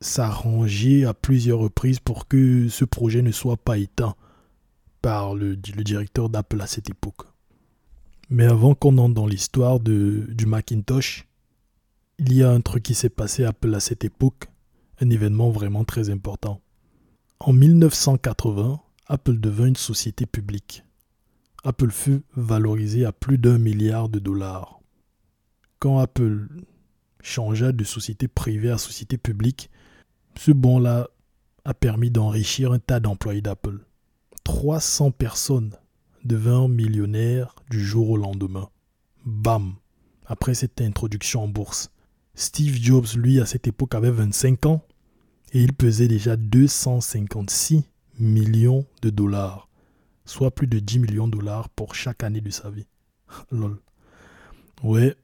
s'arranger 0.02 1.06
à 1.06 1.14
plusieurs 1.14 1.60
reprises 1.60 2.00
pour 2.00 2.28
que 2.28 2.68
ce 2.70 2.86
projet 2.86 3.22
ne 3.22 3.32
soit 3.32 3.58
pas 3.58 3.78
éteint 3.78 4.16
par 5.02 5.34
le, 5.36 5.52
le 5.52 5.84
directeur 5.84 6.30
d'Apple 6.30 6.62
à 6.62 6.68
cette 6.68 6.90
époque. 6.90 7.22
Mais 8.30 8.46
avant 8.46 8.76
qu'on 8.76 8.98
entre 9.00 9.16
dans 9.16 9.26
l'histoire 9.26 9.80
du 9.80 10.46
Macintosh, 10.46 11.26
il 12.20 12.34
y 12.34 12.44
a 12.44 12.52
un 12.52 12.60
truc 12.60 12.84
qui 12.84 12.96
s'est 12.96 13.10
passé 13.10 13.46
à 13.46 13.50
Apple 13.50 13.74
à 13.74 13.80
cette 13.80 14.04
époque, 14.04 14.50
un 15.00 15.10
événement 15.10 15.50
vraiment 15.52 15.86
très 15.86 16.10
important. 16.10 16.62
En 17.40 17.54
1980, 17.54 18.82
Apple 19.08 19.40
devint 19.40 19.68
une 19.68 19.78
société 19.78 20.26
publique. 20.26 20.84
Apple 21.64 21.92
fut 21.92 22.22
valorisé 22.36 23.06
à 23.06 23.14
plus 23.14 23.38
d'un 23.38 23.58
milliard 23.58 24.10
de 24.10 24.20
dollars. 24.20 24.82
Quand 25.80 26.00
Apple 26.00 26.50
changea 27.22 27.72
de 27.72 27.84
société 27.86 28.28
privée 28.28 28.70
à 28.70 28.78
société 28.78 29.18
publique, 29.18 29.70
ce 30.38 30.52
bond-là 30.52 31.08
a 31.64 31.74
permis 31.74 32.12
d'enrichir 32.12 32.74
un 32.74 32.80
tas 32.80 33.00
d'employés 33.00 33.42
d'Apple. 33.42 33.80
300 34.44 35.12
personnes 35.12 35.74
devinrent 36.26 36.68
millionnaires 36.68 37.56
du 37.70 37.84
jour 37.84 38.10
au 38.10 38.18
lendemain. 38.18 38.70
Bam 39.26 39.76
Après 40.26 40.54
cette 40.54 40.82
introduction 40.82 41.44
en 41.44 41.48
bourse. 41.48 41.92
Steve 42.40 42.82
Jobs, 42.82 43.18
lui, 43.18 43.42
à 43.42 43.46
cette 43.46 43.68
époque, 43.68 43.96
avait 43.96 44.12
25 44.12 44.66
ans 44.66 44.82
et 45.52 45.62
il 45.62 45.74
pesait 45.74 46.08
déjà 46.08 46.38
256 46.38 47.84
millions 48.18 48.86
de 49.02 49.10
dollars, 49.10 49.68
soit 50.24 50.50
plus 50.50 50.66
de 50.66 50.80
10 50.80 51.00
millions 51.00 51.28
de 51.28 51.36
dollars 51.36 51.68
pour 51.68 51.96
chaque 51.96 52.24
année 52.24 52.40
de 52.40 52.50
sa 52.50 52.70
vie. 52.70 52.88
Lol. 53.52 53.78
Ouais, 54.84 55.18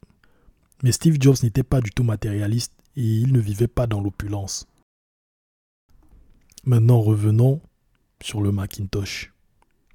mais 0.84 0.92
Steve 0.92 1.16
Jobs 1.18 1.38
n'était 1.42 1.64
pas 1.64 1.80
du 1.80 1.90
tout 1.90 2.04
matérialiste 2.04 2.74
et 2.98 3.06
il 3.06 3.32
ne 3.32 3.40
vivait 3.40 3.70
pas 3.70 3.88
dans 3.88 4.02
l'opulence. 4.02 4.68
Maintenant 6.66 7.00
revenons 7.00 7.62
sur 8.22 8.42
le 8.42 8.52
Macintosh. 8.52 9.32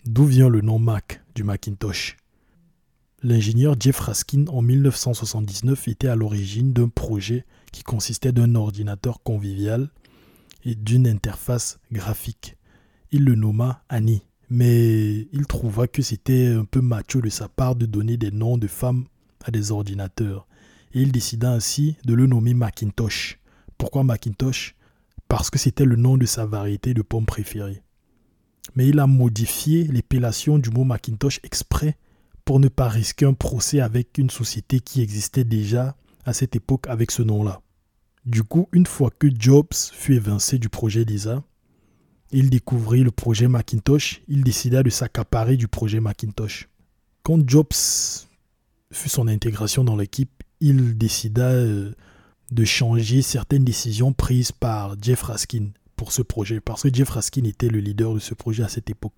D'où 0.07 0.25
vient 0.25 0.49
le 0.49 0.63
nom 0.63 0.79
Mac 0.79 1.23
du 1.35 1.45
Macintosh? 1.45 2.17
L'ingénieur 3.23 3.77
Jeff 3.79 4.01
Raskin 4.01 4.47
en 4.49 4.63
1979 4.63 5.89
était 5.89 6.09
à 6.09 6.17
l'origine 6.17 6.73
d'un 6.73 6.89
projet 6.89 7.45
qui 7.71 7.83
consistait 7.83 8.33
d'un 8.33 8.55
ordinateur 8.55 9.23
convivial 9.23 9.91
et 10.65 10.75
d'une 10.75 11.07
interface 11.07 11.81
graphique. 11.93 12.57
Il 13.13 13.25
le 13.25 13.35
nomma 13.35 13.85
Annie, 13.91 14.23
mais 14.49 15.29
il 15.33 15.47
trouva 15.47 15.87
que 15.87 16.01
c'était 16.01 16.47
un 16.47 16.65
peu 16.65 16.81
macho 16.81 17.21
de 17.21 17.29
sa 17.29 17.51
part 17.51 17.77
de 17.77 17.85
donner 17.85 18.17
des 18.17 18.31
noms 18.31 18.57
de 18.57 18.67
femmes 18.67 19.05
à 19.45 19.51
des 19.51 19.71
ordinateurs. 19.71 20.47
Et 20.95 21.03
il 21.03 21.13
décida 21.13 21.53
ainsi 21.53 21.97
de 22.07 22.15
le 22.15 22.27
nommer 22.27 22.55
Macintosh. 22.55 23.39
Pourquoi 23.77 24.03
Macintosh? 24.03 24.77
Parce 25.29 25.51
que 25.51 25.59
c'était 25.59 25.85
le 25.85 25.97
nom 25.97 26.17
de 26.17 26.25
sa 26.25 26.47
variété 26.47 26.95
de 26.95 27.03
pommes 27.03 27.27
préférée. 27.27 27.83
Mais 28.77 28.89
il 28.89 28.99
a 28.99 29.07
modifié 29.07 29.85
l'épellation 29.85 30.59
du 30.59 30.71
mot 30.71 30.85
Macintosh 30.85 31.39
exprès 31.43 31.99
pour 32.51 32.59
ne 32.59 32.66
pas 32.66 32.89
risquer 32.89 33.27
un 33.27 33.32
procès 33.32 33.78
avec 33.78 34.18
une 34.18 34.28
société 34.28 34.81
qui 34.81 35.02
existait 35.02 35.44
déjà 35.44 35.94
à 36.24 36.32
cette 36.32 36.56
époque 36.56 36.89
avec 36.89 37.12
ce 37.12 37.22
nom-là. 37.22 37.62
Du 38.27 38.43
coup, 38.43 38.68
une 38.72 38.86
fois 38.86 39.12
que 39.16 39.28
Jobs 39.32 39.72
fut 39.93 40.16
évincé 40.16 40.59
du 40.59 40.68
projet 40.68 41.05
Lisa, 41.05 41.44
il 42.32 42.51
découvrit 42.51 43.05
le 43.05 43.12
projet 43.12 43.47
Macintosh, 43.47 44.22
il 44.27 44.43
décida 44.43 44.82
de 44.82 44.90
s'accaparer 44.90 45.56
du 45.56 45.68
projet 45.68 46.01
Macintosh. 46.01 46.68
Quand 47.22 47.48
Jobs 47.48 47.68
fut 48.90 49.09
son 49.09 49.28
intégration 49.28 49.85
dans 49.85 49.97
l'équipe, 49.97 50.43
il 50.59 50.98
décida 50.98 51.51
euh, 51.51 51.94
de 52.51 52.64
changer 52.64 53.22
certaines 53.22 53.62
décisions 53.62 54.12
prises 54.12 54.51
par 54.51 54.97
Jeff 55.01 55.22
Raskin 55.22 55.68
pour 55.94 56.10
ce 56.10 56.22
projet, 56.22 56.59
parce 56.59 56.82
que 56.82 56.93
Jeff 56.93 57.10
Raskin 57.10 57.44
était 57.44 57.68
le 57.68 57.78
leader 57.78 58.12
de 58.12 58.18
ce 58.18 58.35
projet 58.35 58.64
à 58.64 58.68
cette 58.68 58.90
époque. 58.90 59.14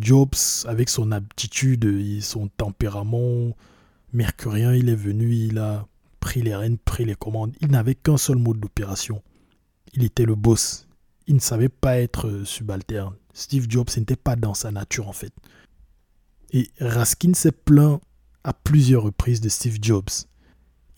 Jobs, 0.00 0.64
avec 0.66 0.88
son 0.88 1.12
aptitude 1.12 1.84
et 1.84 2.20
son 2.20 2.48
tempérament 2.48 3.56
mercurien, 4.12 4.74
il 4.74 4.88
est 4.88 4.96
venu, 4.96 5.34
il 5.34 5.58
a 5.58 5.86
pris 6.20 6.42
les 6.42 6.54
rênes, 6.54 6.78
pris 6.78 7.04
les 7.04 7.14
commandes. 7.14 7.54
Il 7.60 7.68
n'avait 7.68 7.94
qu'un 7.94 8.16
seul 8.16 8.36
mode 8.36 8.58
d'opération. 8.58 9.22
Il 9.94 10.04
était 10.04 10.24
le 10.24 10.34
boss. 10.34 10.88
Il 11.26 11.34
ne 11.34 11.40
savait 11.40 11.68
pas 11.68 11.98
être 11.98 12.42
subalterne. 12.44 13.14
Steve 13.32 13.66
Jobs 13.68 13.88
n'était 13.96 14.16
pas 14.16 14.36
dans 14.36 14.54
sa 14.54 14.70
nature 14.70 15.08
en 15.08 15.12
fait. 15.12 15.32
Et 16.52 16.70
Raskin 16.80 17.34
s'est 17.34 17.52
plaint 17.52 18.00
à 18.44 18.52
plusieurs 18.52 19.02
reprises 19.02 19.40
de 19.40 19.48
Steve 19.48 19.78
Jobs. 19.82 20.08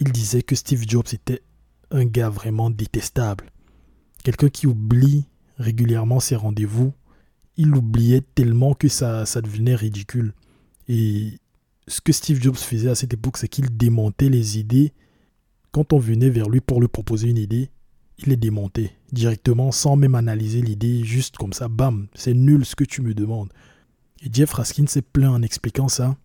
Il 0.01 0.13
disait 0.13 0.43
que 0.43 0.55
Steve 0.55 0.85
Jobs 0.87 1.09
était 1.13 1.43
un 1.91 2.05
gars 2.05 2.29
vraiment 2.29 2.71
détestable. 2.71 3.51
Quelqu'un 4.23 4.49
qui 4.49 4.67
oublie 4.67 5.25
régulièrement 5.57 6.21
ses 6.21 6.37
rendez-vous 6.37 6.93
il 7.59 7.75
oubliait 7.75 8.23
tellement 8.35 8.73
que 8.73 8.89
ça, 8.89 9.27
ça 9.27 9.43
devenait 9.43 9.75
ridicule. 9.75 10.33
Et 10.89 11.33
ce 11.89 12.01
que 12.01 12.13
Steve 12.13 12.41
Jobs 12.41 12.57
faisait 12.57 12.89
à 12.89 12.95
cette 12.95 13.13
époque, 13.13 13.37
c'est 13.37 13.49
qu'il 13.49 13.77
démontait 13.77 14.31
les 14.31 14.59
idées. 14.59 14.93
Quand 15.73 15.93
on 15.93 15.99
venait 15.99 16.31
vers 16.31 16.49
lui 16.49 16.61
pour 16.61 16.81
lui 16.81 16.89
proposer 16.89 17.29
une 17.29 17.37
idée, 17.37 17.71
il 18.19 18.29
les 18.29 18.37
démontait 18.37 18.93
directement 19.13 19.73
sans 19.73 19.97
même 19.97 20.15
analyser 20.15 20.63
l'idée, 20.63 21.05
juste 21.05 21.37
comme 21.37 21.53
ça, 21.53 21.69
bam, 21.69 22.07
c'est 22.15 22.33
nul 22.33 22.65
ce 22.65 22.77
que 22.77 22.85
tu 22.85 23.03
me 23.03 23.13
demandes. 23.13 23.53
Et 24.23 24.29
Jeff 24.33 24.53
Raskin 24.53 24.87
s'est 24.87 25.03
plaint 25.03 25.33
en 25.33 25.43
expliquant 25.43 25.89
ça. 25.89 26.17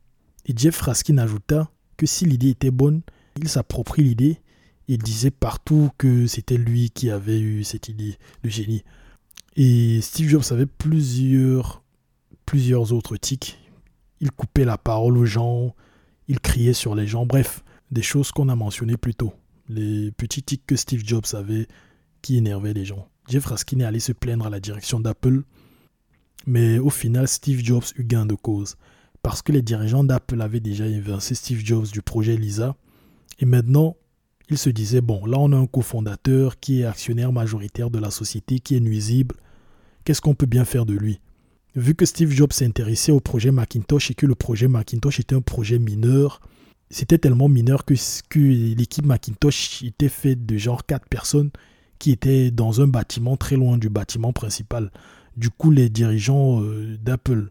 Et 0.46 0.54
Jeff 0.56 0.80
Raskin 0.82 1.18
ajouta 1.18 1.70
que 1.98 2.06
si 2.06 2.26
l'idée 2.26 2.50
était 2.50 2.72
bonne, 2.72 3.02
il 3.40 3.50
s'approprie 3.50 4.04
l'idée. 4.04 4.40
Il 4.88 5.00
disait 5.00 5.32
partout 5.32 5.90
que 5.98 6.28
c'était 6.28 6.58
lui 6.58 6.90
qui 6.92 7.10
avait 7.10 7.40
eu 7.40 7.64
cette 7.64 7.90
idée 7.90 8.18
de 8.44 8.50
génie. 8.50 8.84
Et 9.56 10.02
Steve 10.02 10.30
Jobs 10.30 10.44
avait 10.52 10.66
plusieurs, 10.66 11.84
plusieurs 12.46 12.92
autres 12.94 13.18
tics. 13.18 13.60
Il 14.20 14.32
coupait 14.32 14.66
la 14.66 14.78
parole 14.78 15.18
aux 15.18 15.26
gens, 15.26 15.76
il 16.28 16.40
criait 16.40 16.74
sur 16.74 16.96
les 16.96 17.08
gens, 17.08 17.26
bref, 17.26 17.64
des 17.92 18.02
choses 18.02 18.32
qu'on 18.32 18.50
a 18.50 18.56
mentionnées 18.56 18.98
plus 18.98 19.14
tôt. 19.14 19.34
Les 19.70 20.12
petits 20.12 20.44
tics 20.44 20.66
que 20.66 20.76
Steve 20.76 21.04
Jobs 21.06 21.26
avait 21.34 21.68
qui 22.22 22.38
énervaient 22.38 22.74
les 22.74 22.86
gens. 22.86 23.08
Jeff 23.28 23.46
Raskin 23.46 23.80
est 23.80 23.86
allé 23.86 24.00
se 24.00 24.12
plaindre 24.12 24.48
à 24.48 24.50
la 24.50 24.60
direction 24.60 25.00
d'Apple, 25.00 25.44
mais 26.46 26.80
au 26.80 26.90
final, 26.90 27.28
Steve 27.28 27.64
Jobs 27.64 27.86
eut 27.98 28.04
gain 28.04 28.26
de 28.26 28.36
cause. 28.36 28.76
Parce 29.22 29.42
que 29.42 29.52
les 29.52 29.62
dirigeants 29.62 30.04
d'Apple 30.04 30.42
avaient 30.42 30.60
déjà 30.60 30.86
évincé 30.86 31.36
Steve 31.36 31.62
Jobs 31.64 31.88
du 31.88 32.02
projet 32.02 32.36
Lisa. 32.36 32.76
Et 33.40 33.46
maintenant, 33.46 33.96
il 34.50 34.58
se 34.58 34.70
disait, 34.70 35.02
bon, 35.02 35.26
là 35.26 35.38
on 35.40 35.52
a 35.52 35.58
un 35.58 35.68
cofondateur 35.68 36.60
qui 36.60 36.82
est 36.82 36.86
actionnaire 36.86 37.32
majoritaire 37.32 37.90
de 37.90 38.00
la 38.00 38.12
société, 38.12 38.60
qui 38.60 38.76
est 38.76 38.82
nuisible. 38.82 39.36
Qu'est-ce 40.04 40.22
qu'on 40.22 40.36
peut 40.36 40.46
bien 40.46 40.66
faire 40.66 40.86
de 40.86 40.94
lui? 40.94 41.20
Vu 41.76 41.96
que 41.96 42.06
Steve 42.06 42.32
Jobs 42.32 42.54
s'intéressait 42.54 43.12
au 43.12 43.20
projet 43.20 43.52
Macintosh 43.52 44.12
et 44.12 44.14
que 44.14 44.26
le 44.26 44.36
projet 44.36 44.68
Macintosh 44.68 45.20
était 45.20 45.36
un 45.36 45.42
projet 45.42 45.80
mineur, 45.80 46.40
c'était 46.92 47.18
tellement 47.18 47.50
mineur 47.50 47.86
que, 47.86 47.96
l'équipe 48.38 49.06
Macintosh 49.06 49.82
était 49.82 50.10
faite 50.10 50.46
de 50.46 50.58
genre 50.58 50.86
quatre 50.86 51.08
personnes 51.10 51.50
qui 51.98 52.12
étaient 52.12 52.52
dans 52.52 52.82
un 52.82 52.88
bâtiment 52.88 53.38
très 53.38 53.56
loin 53.56 53.78
du 53.78 53.90
bâtiment 53.90 54.34
principal. 54.34 54.92
Du 55.36 55.50
coup, 55.50 55.72
les 55.72 55.90
dirigeants 55.90 56.62
euh, 56.62 56.98
d'Apple, 57.02 57.50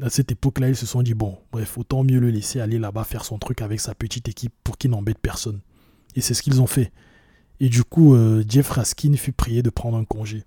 à 0.00 0.10
cette 0.10 0.30
époque-là, 0.30 0.68
ils 0.68 0.76
se 0.76 0.86
sont 0.86 1.02
dit, 1.02 1.14
bon, 1.14 1.38
bref, 1.50 1.76
autant 1.76 2.04
mieux 2.04 2.20
le 2.20 2.30
laisser 2.30 2.60
aller 2.60 2.78
là-bas 2.78 3.02
faire 3.02 3.24
son 3.24 3.38
truc 3.38 3.62
avec 3.62 3.80
sa 3.80 3.94
petite 3.94 4.28
équipe 4.28 4.52
pour 4.62 4.78
qu'il 4.78 4.90
n'embête 4.90 5.18
personne. 5.18 5.60
Et 6.14 6.20
c'est 6.20 6.34
ce 6.34 6.42
qu'ils 6.42 6.60
ont 6.60 6.66
fait. 6.66 6.92
Et 7.60 7.68
du 7.68 7.84
coup, 7.84 8.14
euh, 8.14 8.44
Jeff 8.48 8.70
Raskin 8.70 9.14
fut 9.14 9.32
prié 9.32 9.62
de 9.62 9.70
prendre 9.70 9.96
un 9.96 10.04
congé. 10.04 10.44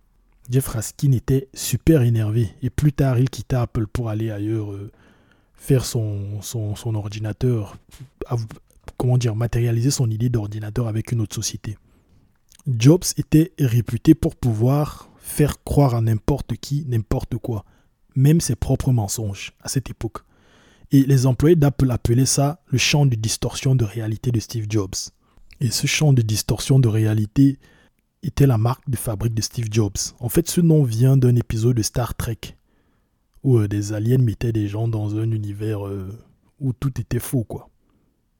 Jeff 0.50 0.68
Raskin 0.68 1.12
était 1.12 1.50
super 1.54 2.02
énervé. 2.02 2.50
Et 2.62 2.70
plus 2.70 2.94
tard, 2.94 3.20
il 3.20 3.30
quitta 3.30 3.64
Apple 3.64 3.88
pour 3.88 4.10
aller 4.10 4.32
ailleurs 4.32 4.72
euh, 4.72 4.92
faire 5.56 5.86
son, 5.86 6.42
son, 6.42 6.96
ordinateur, 6.96 7.78
comment 8.98 9.18
dire, 9.18 9.36
matérialiser 9.36 9.92
son 9.92 10.10
idée 10.10 10.30
d'ordinateur 10.30 10.88
avec 10.88 11.12
une 11.12 11.22
autre 11.22 11.36
société. 11.36 11.78
Jobs 12.68 13.04
était 13.18 13.54
réputé 13.60 14.16
pour 14.16 14.36
pouvoir 14.36 15.10
faire 15.18 15.64
croire 15.64 15.96
à 15.96 16.02
n'importe 16.02 16.56
qui 16.56 16.86
n'importe 16.88 17.38
quoi, 17.38 17.66
même 18.16 18.40
ses 18.42 18.56
propres 18.56 18.92
mensonges 18.92 19.54
à 19.62 19.70
cette 19.70 19.90
époque. 19.90 20.20
Et 20.92 21.04
les 21.04 21.26
employés 21.26 21.58
d'Apple 21.58 21.92
appelaient 21.92 22.26
ça 22.26 22.62
le 22.68 22.78
champ 22.78 23.06
de 23.06 23.16
distorsion 23.16 23.76
de 23.76 23.84
réalité 23.84 24.32
de 24.32 24.40
Steve 24.40 24.68
Jobs. 24.70 24.96
Et 25.60 25.72
ce 25.72 25.88
champ 25.88 26.14
de 26.14 26.22
distorsion 26.22 26.80
de 26.80 26.88
réalité 26.88 27.58
était 28.24 28.48
la 28.48 28.58
marque 28.58 28.90
de 28.90 28.98
fabrique 28.98 29.34
de 29.34 29.42
Steve 29.42 29.68
Jobs. 29.72 29.98
En 30.20 30.30
fait, 30.30 30.50
ce 30.50 30.62
nom 30.62 30.84
vient 30.84 31.18
d'un 31.18 31.36
épisode 31.36 31.78
de 31.78 31.82
Star 31.82 32.16
Trek 32.16 32.56
où 33.44 33.58
euh, 33.58 33.68
des 33.68 33.94
aliens 33.94 34.18
mettaient 34.18 34.52
des 34.52 34.68
gens 34.68 34.88
dans 34.88 35.16
un 35.16 35.32
univers 35.32 35.88
euh, 35.88 36.12
où 36.60 36.74
tout 36.74 37.00
était 37.00 37.20
faux, 37.20 37.44
quoi. 37.44 37.70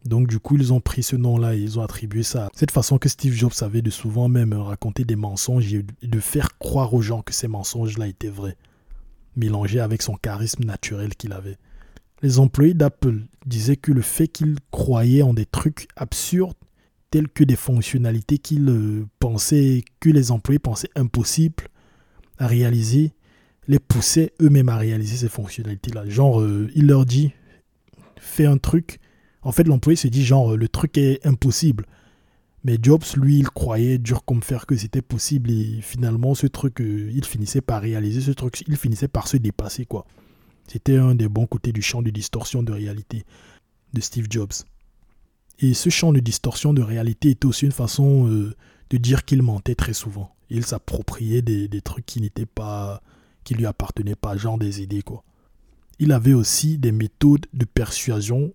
Donc 0.06 0.28
du 0.28 0.40
coup, 0.40 0.56
ils 0.56 0.74
ont 0.74 0.80
pris 0.80 1.04
ce 1.04 1.16
nom-là 1.16 1.56
et 1.56 1.60
ils 1.60 1.80
ont 1.80 1.82
attribué 1.82 2.24
ça. 2.24 2.50
Cette 2.54 2.72
façon 2.72 2.98
que 2.98 3.10
Steve 3.10 3.34
Jobs 3.34 3.54
avait 3.62 3.82
de 3.82 3.90
souvent 3.90 4.30
même 4.30 4.54
raconter 4.54 5.04
des 5.04 5.16
mensonges 5.16 5.74
et 5.74 5.84
de 6.02 6.20
faire 6.20 6.58
croire 6.60 6.94
aux 6.94 7.02
gens 7.02 7.22
que 7.22 7.34
ces 7.34 7.48
mensonges-là 7.48 8.08
étaient 8.08 8.30
vrais, 8.30 8.56
mélangés 9.36 9.80
avec 9.80 10.02
son 10.02 10.16
charisme 10.16 10.64
naturel 10.64 11.16
qu'il 11.16 11.34
avait. 11.34 11.58
Les 12.22 12.40
employés 12.40 12.74
d'Apple 12.74 13.22
disaient 13.46 13.76
que 13.76 13.92
le 13.92 14.02
fait 14.02 14.28
qu'ils 14.28 14.58
croyaient 14.72 15.24
en 15.24 15.34
des 15.34 15.46
trucs 15.46 15.88
absurdes 15.96 16.57
telles 17.10 17.30
que 17.30 17.44
des 17.44 17.56
fonctionnalités 17.56 18.38
qu'ils 18.38 18.70
euh, 18.70 19.06
pensaient, 19.20 19.84
que 20.00 20.10
les 20.10 20.32
employés 20.32 20.60
pensaient 20.60 20.90
impossibles 20.96 21.66
à 22.38 22.48
réaliser, 22.48 23.14
les 23.68 23.80
poussaient 23.80 24.34
eux-mêmes 24.42 24.70
à 24.70 24.78
réaliser 24.78 25.18
ces 25.18 25.30
fonctionnalités-là. 25.30 26.08
Genre, 26.08 26.42
euh, 26.42 26.70
il 26.76 26.88
leur 26.88 27.06
dit, 27.06 27.32
fais 28.18 28.46
un 28.46 28.58
truc. 28.58 29.00
En 29.42 29.52
fait, 29.52 29.64
l'employé 29.64 29.96
se 29.96 30.08
dit, 30.08 30.26
genre, 30.26 30.56
le 30.56 30.68
truc 30.68 30.98
est 30.98 31.26
impossible. 31.26 31.86
Mais 32.64 32.78
Jobs, 32.82 33.04
lui, 33.16 33.40
il 33.40 33.50
croyait 33.50 33.98
dur 33.98 34.26
comme 34.26 34.42
fer 34.42 34.66
que 34.66 34.76
c'était 34.76 35.02
possible 35.02 35.52
et 35.52 35.80
finalement, 35.82 36.36
ce 36.36 36.48
truc, 36.48 36.82
euh, 36.82 37.10
il 37.14 37.24
finissait 37.24 37.62
par 37.62 37.82
réaliser 37.82 38.20
ce 38.22 38.32
truc, 38.32 38.64
il 38.68 38.76
finissait 38.76 39.08
par 39.08 39.28
se 39.28 39.38
dépasser, 39.38 39.86
quoi. 39.86 40.06
C'était 40.68 40.98
un 40.98 41.16
des 41.16 41.30
bons 41.30 41.46
côtés 41.46 41.72
du 41.72 41.82
champ 41.82 42.02
de 42.02 42.10
distorsion 42.10 42.64
de 42.64 42.74
réalité 42.74 43.24
de 43.94 44.02
Steve 44.02 44.28
Jobs. 44.30 44.52
Et 45.60 45.74
ce 45.74 45.90
champ 45.90 46.14
de 46.14 46.20
distorsion 46.20 46.74
de 46.74 46.82
réalité 46.82 47.32
était 47.32 47.46
aussi 47.46 47.66
une 47.66 47.72
façon 47.72 48.28
euh, 48.28 48.56
de 48.90 48.98
dire 48.98 49.26
qu'il 49.26 49.42
mentait 49.42 49.76
très 49.76 49.94
souvent. 49.94 50.36
Il 50.50 50.66
s'appropriait 50.66 51.42
des, 51.42 51.68
des, 51.68 51.82
trucs 51.82 52.06
qui 52.06 52.22
n'étaient 52.22 52.46
pas, 52.46 53.02
qui 53.44 53.56
lui 53.56 53.66
appartenaient 53.66 54.16
pas, 54.16 54.38
genre 54.38 54.58
des 54.58 54.82
idées 54.82 55.02
quoi. 55.02 55.24
Il 56.00 56.12
avait 56.12 56.34
aussi 56.34 56.78
des 56.78 56.92
méthodes 56.92 57.48
de 57.54 57.66
persuasion 57.66 58.54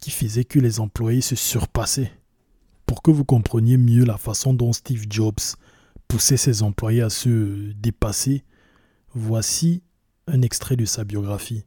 qui 0.00 0.10
faisaient 0.10 0.44
que 0.44 0.58
les 0.58 0.80
employés 0.80 1.20
se 1.20 1.36
surpassaient. 1.36 2.12
Pour 2.86 3.02
que 3.02 3.10
vous 3.10 3.24
compreniez 3.24 3.76
mieux 3.76 4.04
la 4.04 4.16
façon 4.16 4.54
dont 4.54 4.72
Steve 4.72 5.04
Jobs 5.08 5.56
poussait 6.08 6.38
ses 6.38 6.62
employés 6.62 7.02
à 7.02 7.10
se 7.10 7.72
dépasser, 7.72 8.44
voici 9.14 9.82
un 10.26 10.42
extrait 10.42 10.76
de 10.76 10.86
sa 10.86 11.04
biographie. 11.04 11.64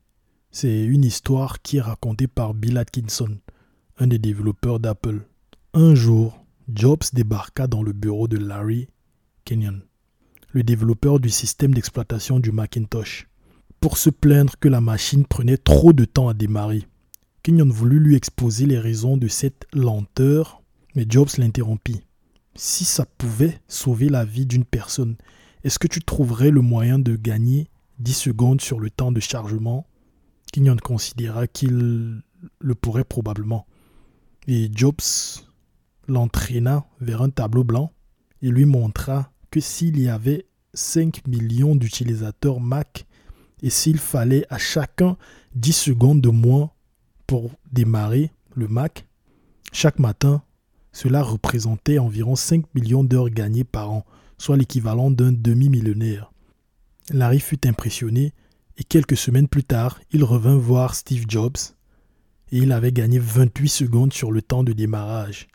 C'est 0.51 0.83
une 0.83 1.05
histoire 1.05 1.61
qui 1.61 1.77
est 1.77 1.81
racontée 1.81 2.27
par 2.27 2.53
Bill 2.53 2.77
Atkinson, 2.77 3.37
un 3.99 4.07
des 4.07 4.19
développeurs 4.19 4.79
d'Apple. 4.79 5.21
Un 5.73 5.95
jour, 5.95 6.43
Jobs 6.73 7.03
débarqua 7.13 7.67
dans 7.67 7.83
le 7.83 7.93
bureau 7.93 8.27
de 8.27 8.37
Larry 8.37 8.87
Kenyon, 9.45 9.81
le 10.51 10.63
développeur 10.63 11.19
du 11.19 11.29
système 11.29 11.73
d'exploitation 11.73 12.39
du 12.39 12.51
Macintosh, 12.51 13.27
pour 13.79 13.97
se 13.97 14.09
plaindre 14.09 14.55
que 14.59 14.69
la 14.69 14.81
machine 14.81 15.25
prenait 15.25 15.57
trop 15.57 15.93
de 15.93 16.05
temps 16.05 16.29
à 16.29 16.33
démarrer. 16.33 16.83
Kenyon 17.43 17.69
voulut 17.69 17.99
lui 17.99 18.15
exposer 18.15 18.65
les 18.65 18.79
raisons 18.79 19.17
de 19.17 19.27
cette 19.27 19.67
lenteur, 19.73 20.63
mais 20.95 21.05
Jobs 21.07 21.29
l'interrompit. 21.37 22.01
Si 22.55 22.85
ça 22.85 23.05
pouvait 23.05 23.59
sauver 23.67 24.09
la 24.09 24.25
vie 24.25 24.45
d'une 24.45 24.65
personne, 24.65 25.17
est-ce 25.63 25.79
que 25.79 25.87
tu 25.87 26.01
trouverais 26.01 26.51
le 26.51 26.61
moyen 26.61 26.99
de 26.99 27.15
gagner 27.15 27.67
10 27.99 28.13
secondes 28.13 28.61
sur 28.61 28.79
le 28.79 28.89
temps 28.89 29.11
de 29.11 29.19
chargement? 29.19 29.85
Kenyon 30.51 30.77
considéra 30.77 31.47
qu'il 31.47 32.21
le 32.59 32.75
pourrait 32.75 33.03
probablement. 33.03 33.65
Et 34.47 34.69
Jobs 34.73 35.01
l'entraîna 36.07 36.85
vers 36.99 37.21
un 37.21 37.29
tableau 37.29 37.63
blanc 37.63 37.93
et 38.41 38.49
lui 38.49 38.65
montra 38.65 39.31
que 39.51 39.59
s'il 39.59 39.99
y 39.99 40.09
avait 40.09 40.45
5 40.73 41.27
millions 41.27 41.75
d'utilisateurs 41.75 42.59
Mac 42.59 43.05
et 43.61 43.69
s'il 43.69 43.97
fallait 43.99 44.45
à 44.49 44.57
chacun 44.57 45.17
10 45.55 45.73
secondes 45.73 46.21
de 46.21 46.29
moins 46.29 46.71
pour 47.25 47.51
démarrer 47.71 48.31
le 48.55 48.67
Mac, 48.67 49.07
chaque 49.71 49.99
matin, 49.99 50.43
cela 50.91 51.23
représentait 51.23 51.97
environ 51.97 52.35
5 52.35 52.65
millions 52.75 53.03
d'heures 53.03 53.29
gagnées 53.29 53.63
par 53.63 53.91
an, 53.91 54.05
soit 54.37 54.57
l'équivalent 54.57 55.09
d'un 55.09 55.31
demi-millionnaire. 55.31 56.31
Larry 57.11 57.39
fut 57.39 57.65
impressionné 57.65 58.33
et 58.77 58.83
quelques 58.83 59.17
semaines 59.17 59.47
plus 59.47 59.63
tard, 59.63 59.99
il 60.11 60.23
revint 60.23 60.57
voir 60.57 60.95
Steve 60.95 61.25
Jobs 61.27 61.57
et 62.53 62.57
il 62.57 62.71
avait 62.71 62.91
gagné 62.91 63.17
28 63.17 63.67
secondes 63.67 64.13
sur 64.13 64.31
le 64.31 64.43
temps 64.43 64.63
de 64.63 64.73
démarrage. 64.73 65.47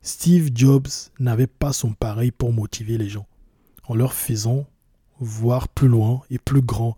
Steve 0.00 0.50
Jobs 0.54 0.86
n'avait 1.18 1.48
pas 1.48 1.72
son 1.72 1.92
pareil 1.92 2.30
pour 2.30 2.52
motiver 2.52 2.98
les 2.98 3.08
gens, 3.08 3.26
en 3.88 3.96
leur 3.96 4.14
faisant 4.14 4.64
voir 5.18 5.68
plus 5.68 5.88
loin 5.88 6.22
et 6.30 6.38
plus 6.38 6.62
grand. 6.62 6.96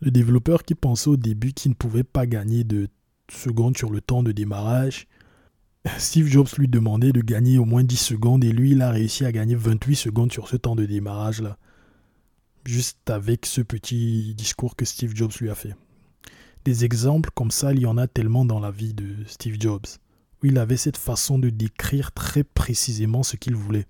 Le 0.00 0.10
développeur 0.10 0.64
qui 0.64 0.74
pensait 0.74 1.10
au 1.10 1.16
début 1.16 1.52
qu'il 1.52 1.70
ne 1.70 1.76
pouvait 1.76 2.02
pas 2.02 2.26
gagner 2.26 2.64
de 2.64 2.88
secondes 3.30 3.78
sur 3.78 3.88
le 3.88 4.00
temps 4.00 4.24
de 4.24 4.32
démarrage, 4.32 5.06
Steve 5.98 6.26
Jobs 6.26 6.48
lui 6.58 6.66
demandait 6.66 7.12
de 7.12 7.20
gagner 7.20 7.56
au 7.56 7.64
moins 7.64 7.84
10 7.84 7.96
secondes 7.96 8.42
et 8.42 8.50
lui, 8.50 8.72
il 8.72 8.82
a 8.82 8.90
réussi 8.90 9.24
à 9.24 9.30
gagner 9.30 9.54
28 9.54 9.94
secondes 9.94 10.32
sur 10.32 10.48
ce 10.48 10.56
temps 10.56 10.74
de 10.74 10.86
démarrage-là. 10.86 11.56
Juste 12.64 13.10
avec 13.10 13.46
ce 13.46 13.60
petit 13.60 14.34
discours 14.34 14.74
que 14.74 14.84
Steve 14.84 15.14
Jobs 15.14 15.32
lui 15.40 15.50
a 15.50 15.54
fait. 15.54 15.76
Des 16.64 16.84
exemples 16.84 17.30
comme 17.34 17.50
ça, 17.50 17.72
il 17.72 17.80
y 17.80 17.86
en 17.86 17.96
a 17.96 18.06
tellement 18.06 18.44
dans 18.44 18.60
la 18.60 18.70
vie 18.70 18.92
de 18.94 19.24
Steve 19.26 19.56
Jobs 19.58 19.86
où 20.42 20.46
il 20.46 20.58
avait 20.58 20.76
cette 20.76 20.96
façon 20.96 21.38
de 21.38 21.50
décrire 21.50 22.12
très 22.12 22.44
précisément 22.44 23.22
ce 23.22 23.36
qu'il 23.36 23.54
voulait 23.54 23.86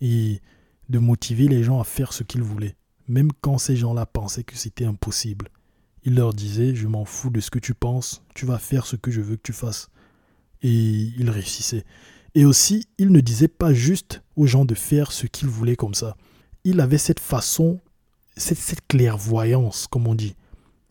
et 0.00 0.40
de 0.88 0.98
motiver 0.98 1.48
les 1.48 1.62
gens 1.62 1.80
à 1.80 1.84
faire 1.84 2.12
ce 2.12 2.22
qu'il 2.22 2.42
voulait, 2.42 2.76
même 3.08 3.30
quand 3.40 3.58
ces 3.58 3.76
gens-là 3.76 4.06
pensaient 4.06 4.44
que 4.44 4.56
c'était 4.56 4.84
impossible. 4.84 5.48
Il 6.04 6.14
leur 6.14 6.32
disait 6.32 6.74
Je 6.74 6.86
m'en 6.86 7.04
fous 7.04 7.30
de 7.30 7.40
ce 7.40 7.50
que 7.50 7.58
tu 7.58 7.74
penses, 7.74 8.22
tu 8.34 8.46
vas 8.46 8.58
faire 8.58 8.86
ce 8.86 8.96
que 8.96 9.10
je 9.10 9.20
veux 9.20 9.36
que 9.36 9.42
tu 9.42 9.52
fasses. 9.52 9.90
Et 10.62 10.70
il 10.70 11.30
réussissait. 11.30 11.84
Et 12.34 12.44
aussi, 12.44 12.86
il 12.98 13.10
ne 13.10 13.20
disait 13.20 13.48
pas 13.48 13.72
juste 13.72 14.22
aux 14.36 14.46
gens 14.46 14.64
de 14.64 14.74
faire 14.74 15.12
ce 15.12 15.26
qu'ils 15.26 15.48
voulaient 15.48 15.76
comme 15.76 15.94
ça. 15.94 16.16
Il 16.64 16.80
avait 16.80 16.98
cette 16.98 17.20
façon, 17.20 17.80
cette 18.36 18.86
clairvoyance, 18.86 19.86
comme 19.86 20.06
on 20.06 20.14
dit, 20.14 20.36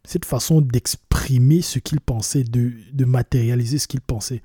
cette 0.03 0.25
façon 0.25 0.61
d'exprimer 0.61 1.61
ce 1.61 1.79
qu'il 1.79 1.99
pensait, 1.99 2.43
de, 2.43 2.73
de 2.93 3.05
matérialiser 3.05 3.77
ce 3.77 3.87
qu'il 3.87 4.01
pensait. 4.01 4.41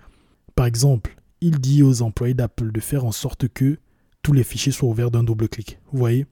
Par 0.55 0.67
exemple, 0.67 1.17
il 1.41 1.59
dit 1.61 1.83
aux 1.83 2.03
employés 2.03 2.35
d'Apple 2.35 2.73
de 2.73 2.81
faire 2.81 3.05
en 3.05 3.13
sorte 3.13 3.49
que 3.49 3.79
tous 4.23 4.33
les 4.33 4.45
fichiers 4.45 4.73
soient 4.73 4.89
ouverts 4.89 5.11
d'un 5.11 5.23
double 5.23 5.49
clic. 5.49 5.79
Vous 5.93 5.99
voyez 5.99 6.27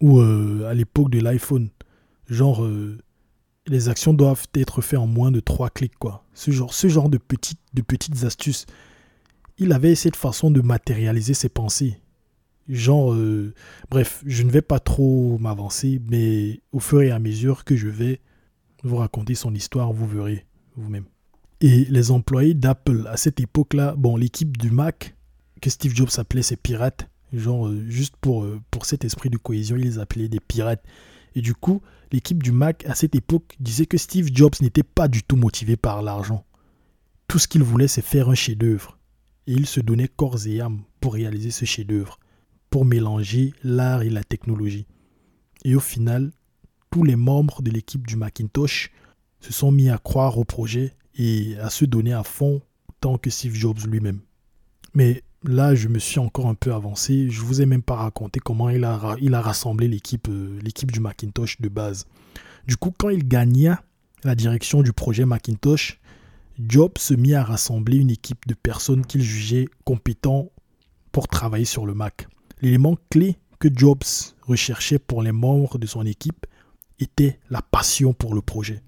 Ou 0.00 0.20
euh, 0.20 0.66
à 0.68 0.74
l'époque 0.74 1.10
de 1.10 1.20
l'iPhone, 1.20 1.68
genre 2.26 2.64
euh, 2.64 2.98
les 3.66 3.88
actions 3.88 4.14
doivent 4.14 4.46
être 4.54 4.82
faites 4.82 4.98
en 4.98 5.06
moins 5.06 5.30
de 5.30 5.40
trois 5.40 5.70
clics, 5.70 5.96
quoi. 5.98 6.24
Ce 6.34 6.50
genre, 6.50 6.74
ce 6.74 6.88
genre 6.88 7.08
de, 7.08 7.18
petites, 7.18 7.60
de 7.74 7.82
petites 7.82 8.24
astuces. 8.24 8.66
Il 9.58 9.72
avait 9.72 9.94
cette 9.94 10.16
façon 10.16 10.50
de 10.50 10.60
matérialiser 10.60 11.34
ses 11.34 11.48
pensées. 11.48 12.00
Genre, 12.68 13.12
euh, 13.12 13.54
bref, 13.90 14.22
je 14.26 14.42
ne 14.42 14.50
vais 14.50 14.62
pas 14.62 14.80
trop 14.80 15.38
m'avancer, 15.38 16.00
mais 16.08 16.60
au 16.72 16.80
fur 16.80 17.02
et 17.02 17.10
à 17.10 17.18
mesure 17.18 17.64
que 17.64 17.76
je 17.76 17.88
vais 17.88 18.20
vous 18.82 18.96
raconter 18.96 19.34
son 19.34 19.54
histoire, 19.54 19.92
vous 19.92 20.06
verrez 20.06 20.46
vous-même. 20.76 21.04
Et 21.60 21.84
les 21.84 22.10
employés 22.10 22.54
d'Apple 22.54 23.06
à 23.08 23.16
cette 23.16 23.40
époque-là, 23.40 23.94
bon, 23.96 24.16
l'équipe 24.16 24.56
du 24.56 24.70
Mac, 24.70 25.14
que 25.60 25.68
Steve 25.68 25.94
Jobs 25.94 26.10
appelait 26.16 26.42
ses 26.42 26.56
pirates, 26.56 27.08
genre 27.32 27.68
euh, 27.68 27.84
juste 27.88 28.14
pour, 28.20 28.44
euh, 28.44 28.60
pour 28.70 28.86
cet 28.86 29.04
esprit 29.04 29.28
de 29.28 29.36
cohésion, 29.36 29.76
ils 29.76 29.84
les 29.84 29.98
appelaient 29.98 30.28
des 30.28 30.40
pirates. 30.40 30.82
Et 31.34 31.42
du 31.42 31.54
coup, 31.54 31.82
l'équipe 32.12 32.42
du 32.42 32.52
Mac 32.52 32.84
à 32.86 32.94
cette 32.94 33.14
époque 33.14 33.56
disait 33.60 33.86
que 33.86 33.98
Steve 33.98 34.30
Jobs 34.32 34.54
n'était 34.62 34.82
pas 34.82 35.06
du 35.06 35.22
tout 35.22 35.36
motivé 35.36 35.76
par 35.76 36.02
l'argent. 36.02 36.44
Tout 37.28 37.38
ce 37.38 37.46
qu'il 37.46 37.62
voulait, 37.62 37.88
c'est 37.88 38.02
faire 38.02 38.30
un 38.30 38.34
chef-d'œuvre. 38.34 38.98
Et 39.46 39.52
il 39.52 39.66
se 39.66 39.80
donnait 39.80 40.08
corps 40.08 40.46
et 40.46 40.60
âme 40.60 40.82
pour 41.00 41.14
réaliser 41.14 41.50
ce 41.50 41.64
chef-d'œuvre, 41.64 42.18
pour 42.70 42.84
mélanger 42.84 43.52
l'art 43.62 44.02
et 44.02 44.10
la 44.10 44.24
technologie. 44.24 44.86
Et 45.64 45.74
au 45.74 45.80
final, 45.80 46.32
tous 46.90 47.04
les 47.04 47.16
membres 47.16 47.62
de 47.62 47.70
l'équipe 47.70 48.06
du 48.06 48.16
Macintosh 48.16 48.90
se 49.40 49.52
sont 49.52 49.72
mis 49.72 49.88
à 49.88 49.98
croire 49.98 50.38
au 50.38 50.44
projet 50.44 50.94
et 51.16 51.56
à 51.58 51.70
se 51.70 51.84
donner 51.84 52.12
à 52.12 52.24
fond 52.24 52.60
tant 53.00 53.16
que 53.16 53.30
Steve 53.30 53.54
Jobs 53.54 53.78
lui-même. 53.86 54.20
Mais 54.94 55.22
là, 55.44 55.74
je 55.74 55.88
me 55.88 55.98
suis 55.98 56.18
encore 56.18 56.46
un 56.46 56.54
peu 56.54 56.74
avancé. 56.74 57.30
Je 57.30 57.40
vous 57.40 57.62
ai 57.62 57.66
même 57.66 57.82
pas 57.82 57.96
raconté 57.96 58.40
comment 58.40 58.68
il 58.68 58.84
a, 58.84 59.40
rassemblé 59.40 59.88
l'équipe, 59.88 60.28
euh, 60.28 60.58
l'équipe 60.62 60.90
du 60.90 61.00
Macintosh 61.00 61.60
de 61.60 61.68
base. 61.68 62.06
Du 62.66 62.76
coup, 62.76 62.92
quand 62.96 63.08
il 63.08 63.26
gagna 63.26 63.82
la 64.24 64.34
direction 64.34 64.82
du 64.82 64.92
projet 64.92 65.24
Macintosh, 65.24 66.00
Jobs 66.58 66.98
se 66.98 67.14
mit 67.14 67.34
à 67.34 67.42
rassembler 67.42 67.96
une 67.96 68.10
équipe 68.10 68.46
de 68.46 68.54
personnes 68.54 69.06
qu'il 69.06 69.22
jugeait 69.22 69.68
compétents 69.84 70.50
pour 71.10 71.26
travailler 71.26 71.64
sur 71.64 71.86
le 71.86 71.94
Mac. 71.94 72.28
L'élément 72.60 72.96
clé 73.08 73.38
que 73.58 73.68
Jobs 73.74 74.04
recherchait 74.42 74.98
pour 74.98 75.22
les 75.22 75.32
membres 75.32 75.78
de 75.78 75.86
son 75.86 76.04
équipe 76.04 76.46
était 77.00 77.38
la 77.50 77.62
passion 77.62 78.12
pour 78.12 78.34
le 78.34 78.42
projet. 78.42 78.82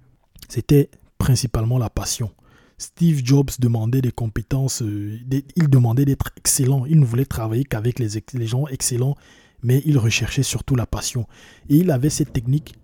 C'était 0.49 0.91
principalement 1.19 1.79
la 1.79 1.91
passion. 1.91 2.31
Steve 2.79 3.21
Jobs 3.25 3.51
demandait 3.61 4.01
des 4.01 4.11
compétences, 4.11 4.83
euh, 4.83 5.21
il 5.57 5.69
demandait 5.69 6.05
d'être 6.05 6.31
excellent. 6.37 6.85
Il 6.87 6.99
ne 6.99 7.05
voulait 7.05 7.25
travailler 7.25 7.65
qu'avec 7.65 7.99
les, 8.01 8.47
gens 8.47 8.67
excellents, 8.67 9.17
mais 9.63 9.83
il 9.87 9.99
recherchait 9.99 10.43
surtout 10.43 10.75
la 10.75 10.87
passion. 10.87 11.27
Et 11.69 11.77
il 11.77 11.91
avait 11.91 12.11
cette 12.11 12.33
technique, 12.33 12.75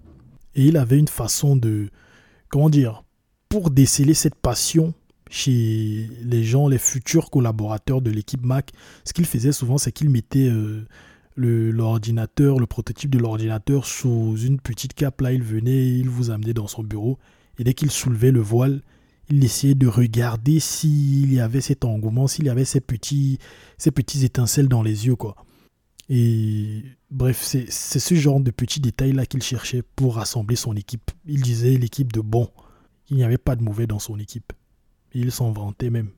et 0.54 0.66
il 0.66 0.76
avait 0.76 0.98
une 0.98 1.08
façon 1.08 1.56
de, 1.56 1.90
comment 2.48 2.70
dire, 2.70 3.04
pour 3.48 3.70
déceler 3.70 4.14
cette 4.14 4.36
passion 4.36 4.94
chez 5.30 6.08
les 6.22 6.44
gens, 6.44 6.68
les 6.68 6.78
futurs 6.78 7.30
collaborateurs 7.30 8.00
de 8.00 8.10
l'équipe 8.10 8.44
Mac, 8.44 8.72
ce 9.04 9.12
qu'il 9.12 9.26
faisait 9.26 9.52
souvent, 9.52 9.78
c'est 9.78 9.92
qu'il 9.92 10.10
mettait 10.10 10.48
euh, 10.48 10.86
l'ordinateur, 11.38 12.58
le, 12.58 12.66
prototype 12.66 13.10
de 13.10 13.18
l'ordinateur 13.18 13.86
sous 13.86 14.36
une 14.36 14.60
petite 14.60 14.94
cape. 14.94 15.20
Là, 15.20 15.32
il 15.32 15.42
venait, 15.42 15.88
il 15.98 16.08
vous 16.08 16.30
amenait 16.30 16.54
dans 16.54 16.66
son 16.66 16.82
bureau 16.82 17.18
et 17.58 17.64
dès 17.64 17.74
qu'il 17.74 17.90
soulevait 17.90 18.30
le 18.30 18.40
voile, 18.40 18.82
il 19.30 19.44
essayait 19.44 19.74
de 19.74 19.86
regarder 19.86 20.60
s'il 20.60 21.32
y 21.32 21.40
avait 21.40 21.60
cet 21.60 21.84
engouement, 21.84 22.26
s'il 22.26 22.46
y 22.46 22.50
avait 22.50 22.64
ces 22.64 22.80
petits, 22.80 23.38
ces 23.76 23.90
petits 23.90 24.24
étincelles 24.24 24.68
dans 24.68 24.82
les 24.82 25.06
yeux, 25.06 25.16
quoi. 25.16 25.36
Et 26.08 26.84
bref, 27.10 27.42
c'est 27.42 27.68
ce 27.68 28.14
genre 28.14 28.40
de 28.40 28.50
petits 28.50 28.80
détails-là 28.80 29.26
qu'il 29.26 29.42
cherchait 29.42 29.82
pour 29.96 30.16
rassembler 30.16 30.56
son 30.56 30.74
équipe. 30.74 31.10
Il 31.26 31.42
disait 31.42 31.76
l'équipe 31.76 32.12
de 32.12 32.20
bon. 32.20 32.48
Il 33.10 33.16
n'y 33.16 33.24
avait 33.24 33.38
pas 33.38 33.56
de 33.56 33.62
mauvais 33.62 33.86
dans 33.86 33.98
son 33.98 34.18
équipe. 34.18 34.52
il 35.12 35.30
s'en 35.32 35.52
vantait 35.52 35.90
même. 35.90 36.10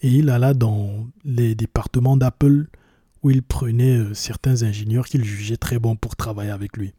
Et 0.00 0.08
il 0.08 0.30
alla 0.30 0.54
dans 0.54 1.06
les 1.24 1.54
départements 1.54 2.16
d'Apple 2.16 2.68
où 3.24 3.30
il 3.30 3.42
prenait 3.42 3.96
euh, 3.96 4.14
certains 4.14 4.62
ingénieurs 4.62 5.06
qu'il 5.06 5.24
jugeait 5.24 5.56
très 5.56 5.78
bons 5.78 5.96
pour 5.96 6.14
travailler 6.14 6.50
avec 6.50 6.76
lui. 6.76 6.92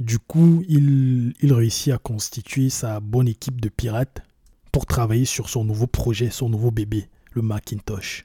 Du 0.00 0.18
coup, 0.18 0.64
il, 0.68 1.34
réussit 1.42 1.92
à 1.92 1.98
constituer 1.98 2.70
sa 2.70 3.00
bonne 3.00 3.28
équipe 3.28 3.60
de 3.60 3.68
pirates 3.68 4.22
pour 4.70 4.86
travailler 4.86 5.24
sur 5.24 5.48
son 5.48 5.64
nouveau 5.64 5.86
projet, 5.86 6.30
son 6.30 6.48
nouveau 6.48 6.70
bébé, 6.70 7.08
le 7.32 7.42
Macintosh. 7.42 8.24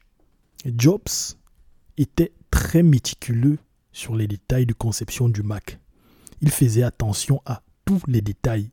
Jobs 0.78 1.36
était 1.98 2.32
très 2.52 2.84
méticuleux 2.84 3.58
sur 3.92 4.16
les 4.16 4.28
détails 4.28 4.66
de 4.66 4.74
conception 4.74 5.28
du 5.28 5.42
Mac. 5.42 5.80
Il 6.42 6.52
faisait 6.52 6.84
attention 6.84 7.42
à 7.46 7.64
tous 7.84 8.02
les 8.08 8.22
détails. 8.22 8.70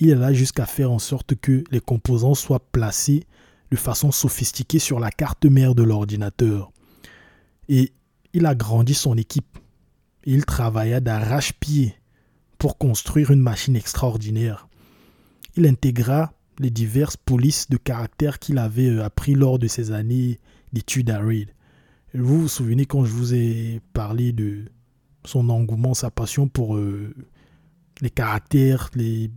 Il 0.00 0.12
alla 0.12 0.32
jusqu'à 0.32 0.66
faire 0.66 0.90
en 0.90 0.98
sorte 0.98 1.36
que 1.36 1.62
les 1.70 1.80
composants 1.80 2.34
soient 2.34 2.60
placés 2.72 3.24
de 3.70 3.76
façon 3.76 4.10
sophistiquée 4.10 4.78
sur 4.80 5.00
la 5.00 5.10
carte 5.10 5.46
mère 5.46 5.74
de 5.74 5.84
l'ordinateur. 5.84 6.72
Et 7.68 7.92
il 8.32 8.46
a 8.46 8.54
grandi 8.54 8.94
son 8.94 9.16
équipe. 9.16 9.58
Il 10.24 10.44
travailla 10.44 11.00
d'arrache-pied 11.00 11.94
pour 12.58 12.78
construire 12.78 13.30
une 13.30 13.40
machine 13.40 13.76
extraordinaire. 13.76 14.68
Il 15.56 15.66
intégra 15.66 16.32
les 16.58 16.70
diverses 16.70 17.16
polices 17.16 17.68
de 17.68 17.76
caractère 17.76 18.38
qu'il 18.38 18.58
avait 18.58 18.88
euh, 18.88 19.04
appris 19.04 19.34
lors 19.34 19.58
de 19.58 19.68
ses 19.68 19.92
années 19.92 20.38
d'études 20.72 21.10
à 21.10 21.20
Reed. 21.20 21.50
Vous 22.14 22.42
vous 22.42 22.48
souvenez 22.48 22.86
quand 22.86 23.04
je 23.04 23.12
vous 23.12 23.34
ai 23.34 23.80
parlé 23.92 24.32
de 24.32 24.64
son 25.24 25.48
engouement, 25.50 25.92
sa 25.92 26.10
passion 26.10 26.48
pour 26.48 26.76
euh, 26.76 27.14
les 28.00 28.10
caractères, 28.10 28.90
les, 28.94 29.30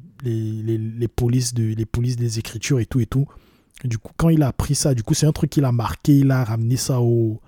polices 1.15 1.53
les 1.55 1.85
polices 1.85 2.15
des 2.15 2.39
écritures 2.39 2.79
et 2.79 2.85
tout 2.85 2.99
et 2.99 3.05
tout. 3.05 3.27
du 3.83 3.97
coup, 3.97 4.13
quand 4.15 4.29
il 4.29 4.43
a 4.43 4.47
appris 4.47 4.75
ça, 4.75 4.93
du 4.93 5.03
coup, 5.03 5.13
c'est 5.13 5.25
un 5.25 5.31
truc 5.31 5.49
qu'il 5.49 5.65
a 5.65 5.71
marqué, 5.71 6.19
il 6.19 6.31
a 6.31 6.43
ramené 6.43 6.77
ça 6.77 7.01
au, 7.01 7.41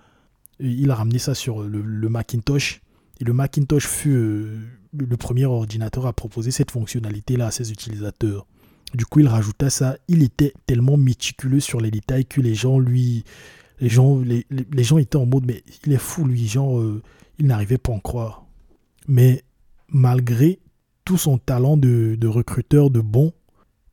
il 0.62 0.92
a 0.92 0.96
ramené 0.96 1.20
ça 1.20 1.34
sur 1.34 1.64
le, 1.64 2.10
Macintosh. 2.10 2.82
Et 3.20 3.24
le 3.24 3.34
Macintosh 3.34 3.88
fut 3.88 4.14
euh, 4.14 4.58
le 4.98 5.18
premier 5.18 5.46
ordinateur 5.46 6.06
à 6.06 6.14
proposer 6.14 6.52
cette 6.52 6.72
fonctionnalité-là 6.72 7.48
à 7.48 7.52
ses 7.52 7.72
utilisateurs. 7.72 8.46
Du 8.94 9.06
coup, 9.06 9.20
il 9.20 9.28
rajouta 9.28 9.70
ça. 9.70 9.98
Il 10.08 10.22
était 10.24 10.54
tellement 10.66 10.98
méticuleux 10.98 11.60
sur 11.60 11.80
les 11.80 11.92
détails 11.92 12.26
que 12.26 12.42
les 12.42 12.56
gens 12.56 12.80
lui, 12.80 13.24
les 13.80 13.90
gens, 13.90 14.20
les, 14.20 14.84
gens 14.84 14.98
étaient 14.98 15.18
en 15.18 15.26
mode 15.26 15.46
mais 15.46 15.64
il 15.86 15.94
est 15.94 15.98
fou 15.98 16.26
lui, 16.26 16.48
genre 16.48 16.80
euh, 16.80 17.02
il 17.40 17.48
n'arrivait 17.48 17.78
pas 17.78 17.92
à 17.92 17.96
en 17.96 18.00
croire. 18.00 18.46
Mais 19.08 19.44
malgré 19.88 20.60
tout 21.06 21.18
son 21.18 21.38
talent 21.38 21.78
de, 21.78 22.28
recruteur 22.28 22.90
de 22.90 23.00
bon 23.00 23.34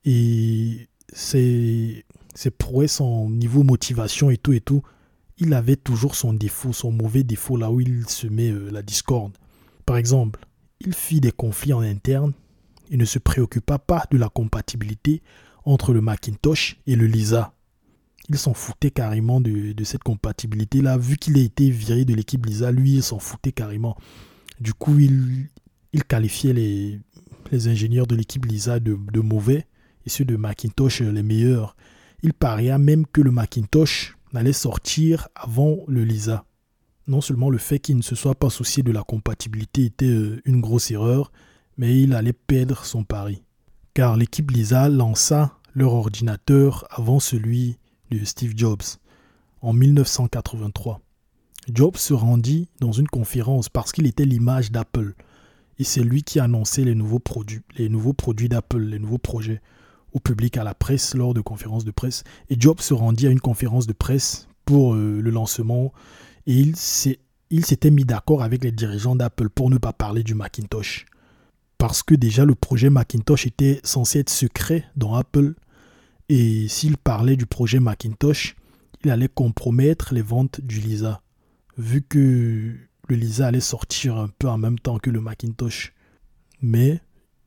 et 0.04 0.88
ses, 1.12 2.04
ses 2.34 2.50
prouesses 2.50 2.96
son 2.96 3.30
niveau 3.30 3.62
motivation 3.62 4.30
et 4.30 4.36
tout 4.36 4.52
et 4.52 4.60
tout, 4.60 4.82
il 5.38 5.54
avait 5.54 5.76
toujours 5.76 6.14
son 6.14 6.32
défaut, 6.32 6.72
son 6.72 6.92
mauvais 6.92 7.22
défaut 7.22 7.56
là 7.56 7.70
où 7.70 7.80
il 7.80 8.08
se 8.08 8.26
met 8.26 8.50
euh, 8.50 8.70
la 8.70 8.82
discorde. 8.82 9.36
Par 9.86 9.96
exemple, 9.96 10.40
il 10.80 10.94
fit 10.94 11.20
des 11.20 11.32
conflits 11.32 11.72
en 11.72 11.80
interne 11.80 12.32
il 12.90 12.98
ne 12.98 13.04
se 13.04 13.18
préoccupa 13.18 13.78
pas 13.78 14.04
de 14.10 14.16
la 14.16 14.28
compatibilité 14.28 15.22
entre 15.64 15.92
le 15.92 16.00
Macintosh 16.00 16.78
et 16.86 16.96
le 16.96 17.06
Lisa. 17.06 17.54
Il 18.28 18.38
s'en 18.38 18.54
foutait 18.54 18.90
carrément 18.90 19.40
de, 19.40 19.74
cette 19.84 20.02
compatibilité-là. 20.02 20.98
Vu 20.98 21.16
qu'il 21.16 21.38
a 21.38 21.40
été 21.40 21.70
viré 21.70 22.04
de 22.04 22.14
l'équipe 22.14 22.44
Lisa, 22.44 22.72
lui, 22.72 22.94
il 22.96 23.02
s'en 23.02 23.18
foutait 23.18 23.52
carrément. 23.52 23.96
Du 24.60 24.74
coup, 24.74 24.98
il, 24.98 25.48
qualifiait 26.04 26.52
les, 26.52 27.00
ingénieurs 27.68 28.06
de 28.06 28.14
l'équipe 28.14 28.44
Lisa 28.44 28.80
de, 28.80 28.98
de, 29.12 29.20
mauvais 29.20 29.66
et 30.04 30.10
ceux 30.10 30.24
de 30.24 30.36
Macintosh 30.36 31.00
les 31.00 31.22
meilleurs. 31.22 31.74
Il 32.22 32.34
paria 32.34 32.78
même 32.78 33.06
que 33.06 33.20
le 33.20 33.30
Macintosh 33.30 34.17
n'allait 34.32 34.52
sortir 34.52 35.28
avant 35.34 35.78
le 35.86 36.04
Lisa. 36.04 36.44
Non 37.06 37.20
seulement 37.20 37.50
le 37.50 37.58
fait 37.58 37.78
qu'il 37.78 37.96
ne 37.96 38.02
se 38.02 38.14
soit 38.14 38.34
pas 38.34 38.50
soucié 38.50 38.82
de 38.82 38.92
la 38.92 39.02
compatibilité 39.02 39.86
était 39.86 40.06
euh, 40.06 40.42
une 40.44 40.60
grosse 40.60 40.90
erreur, 40.90 41.32
mais 41.76 42.00
il 42.00 42.12
allait 42.12 42.32
perdre 42.32 42.84
son 42.84 43.04
pari. 43.04 43.42
Car 43.94 44.16
l'équipe 44.16 44.50
Lisa 44.50 44.88
lança 44.88 45.58
leur 45.74 45.94
ordinateur 45.94 46.86
avant 46.90 47.20
celui 47.20 47.78
de 48.10 48.24
Steve 48.24 48.52
Jobs 48.56 48.82
en 49.62 49.72
1983. 49.72 51.00
Jobs 51.72 51.96
se 51.96 52.14
rendit 52.14 52.68
dans 52.80 52.92
une 52.92 53.08
conférence 53.08 53.68
parce 53.68 53.92
qu'il 53.92 54.06
était 54.06 54.24
l'image 54.24 54.70
d'Apple 54.70 55.14
et 55.78 55.84
c'est 55.84 56.02
lui 56.02 56.22
qui 56.22 56.40
annonçait 56.40 56.84
les 56.84 56.94
nouveaux 56.94 57.18
produits, 57.18 57.62
les 57.76 57.88
nouveaux 57.88 58.12
produits 58.12 58.48
d'Apple, 58.48 58.80
les 58.80 58.98
nouveaux 58.98 59.18
projets 59.18 59.60
au 60.12 60.20
public, 60.20 60.56
à 60.56 60.64
la 60.64 60.74
presse 60.74 61.14
lors 61.14 61.34
de 61.34 61.40
conférences 61.40 61.84
de 61.84 61.90
presse. 61.90 62.24
Et 62.50 62.56
Jobs 62.58 62.80
se 62.80 62.94
rendit 62.94 63.26
à 63.26 63.30
une 63.30 63.40
conférence 63.40 63.86
de 63.86 63.92
presse 63.92 64.48
pour 64.64 64.94
euh, 64.94 65.20
le 65.20 65.30
lancement 65.30 65.92
et 66.46 66.72
il 67.50 67.64
s'était 67.64 67.90
mis 67.90 68.04
d'accord 68.04 68.42
avec 68.42 68.64
les 68.64 68.72
dirigeants 68.72 69.16
d'Apple 69.16 69.48
pour 69.48 69.70
ne 69.70 69.78
pas 69.78 69.92
parler 69.92 70.22
du 70.22 70.34
Macintosh 70.34 71.06
parce 71.78 72.02
que 72.02 72.14
déjà 72.14 72.44
le 72.44 72.56
projet 72.56 72.90
Macintosh 72.90 73.46
était 73.46 73.80
censé 73.84 74.18
être 74.18 74.30
secret 74.30 74.84
dans 74.96 75.14
Apple 75.14 75.54
et 76.28 76.68
s'il 76.68 76.98
parlait 76.98 77.36
du 77.36 77.46
projet 77.46 77.80
Macintosh, 77.80 78.56
il 79.04 79.10
allait 79.10 79.28
compromettre 79.28 80.12
les 80.12 80.20
ventes 80.20 80.60
du 80.60 80.80
Lisa, 80.80 81.22
vu 81.78 82.02
que 82.02 82.74
le 83.08 83.16
Lisa 83.16 83.46
allait 83.46 83.60
sortir 83.60 84.18
un 84.18 84.28
peu 84.28 84.48
en 84.48 84.58
même 84.58 84.78
temps 84.78 84.98
que 84.98 85.08
le 85.08 85.20
Macintosh. 85.20 85.94
Mais 86.60 87.00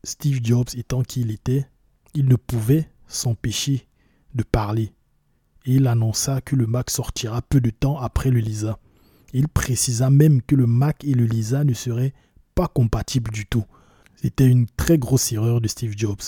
Steve 0.03 0.39
Jobs 0.41 0.69
étant 0.75 1.03
qui 1.03 1.21
il 1.21 1.31
était, 1.31 1.67
il 2.13 2.25
ne 2.25 2.35
pouvait 2.35 2.89
s'empêcher 3.07 3.87
de 4.35 4.43
parler. 4.43 4.93
Il 5.65 5.87
annonça 5.87 6.41
que 6.41 6.55
le 6.55 6.65
Mac 6.65 6.89
sortira 6.89 7.41
peu 7.41 7.61
de 7.61 7.69
temps 7.69 7.99
après 7.99 8.31
le 8.31 8.39
Lisa. 8.39 8.79
Il 9.33 9.47
précisa 9.47 10.09
même 10.09 10.41
que 10.41 10.55
le 10.55 10.65
Mac 10.65 11.03
et 11.03 11.13
le 11.13 11.25
Lisa 11.25 11.63
ne 11.63 11.73
seraient 11.73 12.13
pas 12.55 12.67
compatibles 12.67 13.31
du 13.31 13.45
tout. 13.45 13.65
C'était 14.15 14.47
une 14.47 14.67
très 14.67 14.97
grosse 14.97 15.31
erreur 15.31 15.61
de 15.61 15.67
Steve 15.67 15.93
Jobs. 15.97 16.21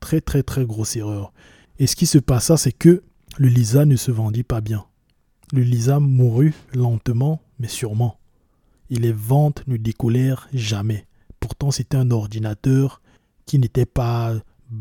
Très 0.00 0.20
très 0.20 0.42
très 0.42 0.64
grosse 0.64 0.96
erreur. 0.96 1.32
Et 1.78 1.86
ce 1.86 1.96
qui 1.96 2.06
se 2.06 2.18
passa, 2.18 2.56
c'est 2.56 2.72
que 2.72 3.02
le 3.38 3.48
Lisa 3.48 3.84
ne 3.84 3.96
se 3.96 4.10
vendit 4.10 4.42
pas 4.42 4.60
bien. 4.60 4.84
Le 5.52 5.62
Lisa 5.62 6.00
mourut 6.00 6.54
lentement, 6.74 7.42
mais 7.58 7.68
sûrement. 7.68 8.18
Et 8.90 8.96
les 8.96 9.12
ventes 9.12 9.66
ne 9.66 9.76
décollèrent 9.76 10.48
jamais. 10.52 11.06
Pourtant, 11.40 11.70
c'était 11.70 11.96
un 11.96 12.10
ordinateur 12.10 13.00
qui 13.46 13.58
n'était 13.58 13.86
pas. 13.86 14.34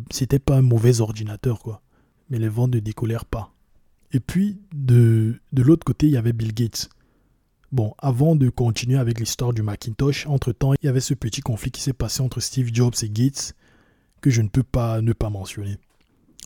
C'était 0.10 0.40
pas 0.40 0.58
un 0.58 0.62
mauvais 0.62 1.02
ordinateur, 1.02 1.60
quoi. 1.60 1.82
Mais 2.30 2.40
les 2.40 2.50
ventes 2.50 2.74
ne 2.76 2.80
décollèrent 2.80 3.26
pas. 3.26 3.54
Et 4.14 4.20
puis, 4.20 4.60
de, 4.74 5.40
de 5.52 5.62
l'autre 5.62 5.86
côté, 5.86 6.08
il 6.08 6.14
y 6.14 6.18
avait 6.18 6.34
Bill 6.34 6.54
Gates. 6.54 6.90
Bon, 7.72 7.94
avant 8.00 8.36
de 8.36 8.50
continuer 8.50 8.98
avec 8.98 9.20
l'histoire 9.20 9.54
du 9.54 9.62
Macintosh, 9.62 10.28
entre-temps, 10.28 10.74
il 10.74 10.86
y 10.86 10.90
avait 10.90 11.00
ce 11.00 11.14
petit 11.14 11.42
conflit 11.42 11.72
qui 11.72 11.82
s'est 11.82 11.94
passé 11.94 12.22
entre 12.22 12.42
Steve 12.42 12.70
Jobs 12.74 12.94
et 13.02 13.10
Gates 13.10 13.56
que 14.20 14.30
je 14.30 14.42
ne 14.42 14.50
peux 14.50 14.64
pas 14.64 15.02
ne 15.02 15.14
pas 15.14 15.30
mentionner. 15.30 15.78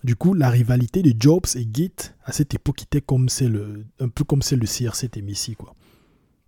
Du 0.04 0.16
coup, 0.16 0.36
la 0.36 0.52
rivalité 0.52 1.02
de 1.02 1.14
Jobs 1.20 1.48
et 1.56 1.66
Gates 1.66 2.16
à 2.24 2.32
cette 2.32 2.54
époque 2.54 2.84
était 2.84 3.02
comme 3.02 3.28
celle, 3.28 3.86
un 4.00 4.08
peu 4.08 4.24
comme 4.24 4.44
celle 4.44 4.60
de 4.60 4.68
CRC 4.68 5.10
et 5.16 5.22
Messi, 5.24 5.56
quoi. 5.56 5.74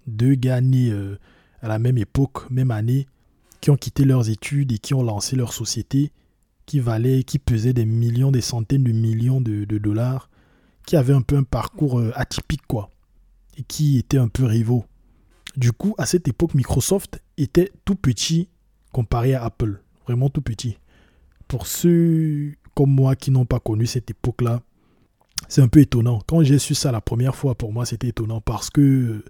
Deux 0.06 0.36
gars 0.36 0.62
nés 0.62 0.92
euh, 0.92 1.18
à 1.62 1.68
la 1.68 1.80
même 1.80 1.98
époque, 1.98 2.50
même 2.52 2.72
année, 2.72 3.08
qui 3.60 3.72
ont 3.72 3.78
quitté 3.78 4.06
leurs 4.06 4.30
études 4.30 4.72
et 4.72 4.78
qui 4.78 4.94
ont 4.94 5.02
lancé 5.02 5.36
leur 5.36 5.54
société, 5.54 6.12
qui 6.68 6.80
valait, 6.80 7.24
qui 7.24 7.40
pesait 7.40 7.74
des 7.74 7.86
millions, 7.86 8.32
des 8.32 8.42
centaines 8.42 8.84
de 8.84 8.92
millions 8.92 9.42
de, 9.42 9.66
dollars, 9.66 10.30
qui 10.86 10.96
avaient 10.96 11.14
un 11.14 11.24
peu 11.24 11.36
un 11.36 11.44
parcours 11.44 12.00
euh, 12.00 12.12
atypique, 12.16 12.68
quoi 12.68 12.92
et 13.58 13.64
qui 13.64 13.98
étaient 13.98 14.18
un 14.18 14.28
peu 14.28 14.46
rivaux. 14.46 14.86
Du 15.56 15.72
coup, 15.72 15.96
à 15.98 16.06
cette 16.06 16.28
époque, 16.28 16.54
Microsoft 16.54 17.22
était 17.38 17.72
tout 17.84 17.96
petit 17.96 18.50
comparé 18.94 19.34
à 19.34 19.44
Apple, 19.44 19.82
vraiment 20.06 20.30
tout 20.30 20.42
petit. 20.42 20.78
Pour 21.48 21.68
ceux 21.68 22.54
comme 22.76 22.92
moi 22.92 23.16
qui 23.16 23.32
n'ont 23.32 23.46
pas 23.46 23.60
connu 23.60 23.88
cette 23.88 24.12
époque-là, 24.12 24.62
c'est 25.48 25.62
un 25.62 25.68
peu 25.68 25.80
étonnant. 25.80 26.22
Quand 26.28 26.44
j'ai 26.44 26.60
su 26.60 26.76
ça 26.76 26.92
la 26.92 27.02
première 27.02 27.36
fois, 27.36 27.56
pour 27.56 27.74
moi, 27.74 27.86
c'était 27.86 28.10
étonnant 28.10 28.42
parce 28.42 28.70
que 28.70 29.24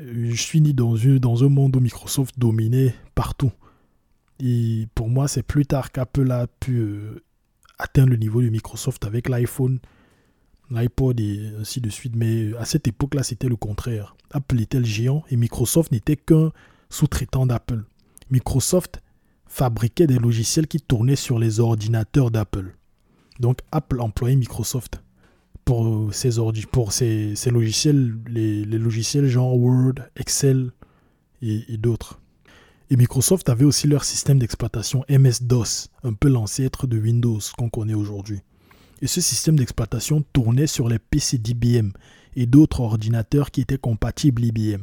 euh, 0.00 0.30
je 0.30 0.40
suis 0.40 0.60
né 0.60 0.72
dans, 0.72 0.94
dans 1.20 1.44
un 1.44 1.48
monde 1.48 1.76
où 1.76 1.80
Microsoft 1.80 2.38
dominait 2.38 2.94
partout. 3.14 3.52
Et 4.40 4.88
pour 4.94 5.08
moi, 5.08 5.28
c'est 5.28 5.42
plus 5.42 5.66
tard 5.66 5.92
qu'Apple 5.92 6.30
a 6.30 6.46
pu 6.46 6.78
euh, 6.78 7.22
atteindre 7.78 8.10
le 8.10 8.16
niveau 8.16 8.42
de 8.42 8.48
Microsoft 8.48 9.04
avec 9.04 9.28
l'iPhone 9.28 9.80
l'iPod 10.70 11.20
et 11.20 11.52
ainsi 11.58 11.80
de 11.80 11.90
suite. 11.90 12.16
Mais 12.16 12.54
à 12.56 12.64
cette 12.64 12.88
époque-là, 12.88 13.22
c'était 13.22 13.48
le 13.48 13.56
contraire. 13.56 14.16
Apple 14.30 14.60
était 14.60 14.78
le 14.78 14.84
géant 14.84 15.24
et 15.30 15.36
Microsoft 15.36 15.92
n'était 15.92 16.16
qu'un 16.16 16.52
sous-traitant 16.88 17.46
d'Apple. 17.46 17.84
Microsoft 18.30 19.02
fabriquait 19.46 20.06
des 20.06 20.18
logiciels 20.18 20.68
qui 20.68 20.80
tournaient 20.80 21.16
sur 21.16 21.38
les 21.38 21.60
ordinateurs 21.60 22.30
d'Apple. 22.30 22.76
Donc 23.40 23.58
Apple 23.72 24.00
employait 24.00 24.36
Microsoft 24.36 25.02
pour 25.64 26.12
ses, 26.14 26.30
pour 26.70 26.92
ses, 26.92 27.34
logiciels, 27.50 28.16
les, 28.28 28.64
logiciels 28.64 29.26
genre 29.26 29.56
Word, 29.56 29.94
Excel 30.16 30.72
et 31.42 31.76
d'autres. 31.76 32.20
Et 32.90 32.96
Microsoft 32.96 33.48
avait 33.48 33.64
aussi 33.64 33.86
leur 33.86 34.04
système 34.04 34.38
d'exploitation 34.38 35.04
MS-DOS, 35.08 35.88
un 36.02 36.12
peu 36.12 36.28
l'ancêtre 36.28 36.86
de 36.86 36.98
Windows 36.98 37.38
qu'on 37.56 37.68
connaît 37.68 37.94
aujourd'hui 37.94 38.42
et 39.02 39.06
ce 39.06 39.20
système 39.20 39.56
d'exploitation 39.56 40.22
tournait 40.32 40.66
sur 40.66 40.88
les 40.88 40.98
PC 40.98 41.38
d'IBM 41.38 41.90
et 42.36 42.46
d'autres 42.46 42.80
ordinateurs 42.80 43.50
qui 43.50 43.60
étaient 43.60 43.78
compatibles 43.78 44.44
IBM. 44.44 44.82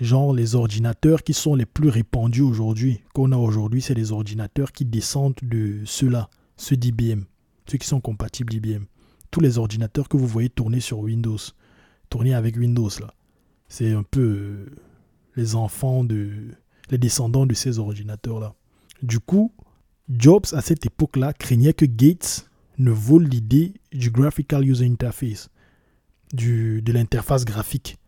Genre 0.00 0.32
les 0.32 0.54
ordinateurs 0.54 1.22
qui 1.22 1.34
sont 1.34 1.54
les 1.54 1.66
plus 1.66 1.88
répandus 1.88 2.42
aujourd'hui, 2.42 3.00
qu'on 3.14 3.32
a 3.32 3.36
aujourd'hui, 3.36 3.82
c'est 3.82 3.94
les 3.94 4.12
ordinateurs 4.12 4.72
qui 4.72 4.84
descendent 4.84 5.34
de 5.42 5.80
ceux-là, 5.84 6.28
ceux 6.56 6.76
d'IBM, 6.76 7.22
ceux 7.66 7.78
qui 7.78 7.86
sont 7.86 8.00
compatibles 8.00 8.54
IBM. 8.54 8.84
Tous 9.30 9.40
les 9.40 9.58
ordinateurs 9.58 10.08
que 10.08 10.16
vous 10.16 10.26
voyez 10.26 10.50
tourner 10.50 10.80
sur 10.80 11.00
Windows, 11.00 11.38
tourner 12.10 12.34
avec 12.34 12.56
Windows 12.56 12.90
là, 13.00 13.12
c'est 13.68 13.92
un 13.92 14.04
peu 14.04 14.20
euh, 14.20 14.66
les 15.36 15.54
enfants 15.54 16.04
de, 16.04 16.48
les 16.90 16.98
descendants 16.98 17.46
de 17.46 17.54
ces 17.54 17.78
ordinateurs 17.78 18.40
là. 18.40 18.54
Du 19.02 19.20
coup, 19.20 19.52
Jobs 20.08 20.46
à 20.52 20.60
cette 20.60 20.86
époque-là 20.86 21.32
craignait 21.32 21.72
que 21.72 21.84
Gates 21.84 22.48
ne 22.78 22.90
vole 22.90 23.24
l'idée 23.24 23.74
du 23.92 24.10
Graphical 24.10 24.66
User 24.66 24.86
Interface, 24.86 25.50
de 26.32 26.92
l'interface 26.92 27.44
graphique 27.44 27.98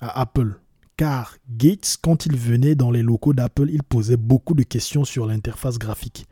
à 0.00 0.20
Apple. 0.20 0.60
Car 0.96 1.36
Gates, 1.48 1.96
quand 2.02 2.26
il 2.26 2.36
venait 2.36 2.74
dans 2.74 2.90
les 2.90 3.02
locaux 3.02 3.32
d'Apple, 3.32 3.70
il 3.70 3.82
posait 3.82 4.16
beaucoup 4.16 4.54
de 4.54 4.64
questions 4.64 5.04
sur 5.04 5.26
l'interface 5.26 5.78
graphique. 5.78 6.26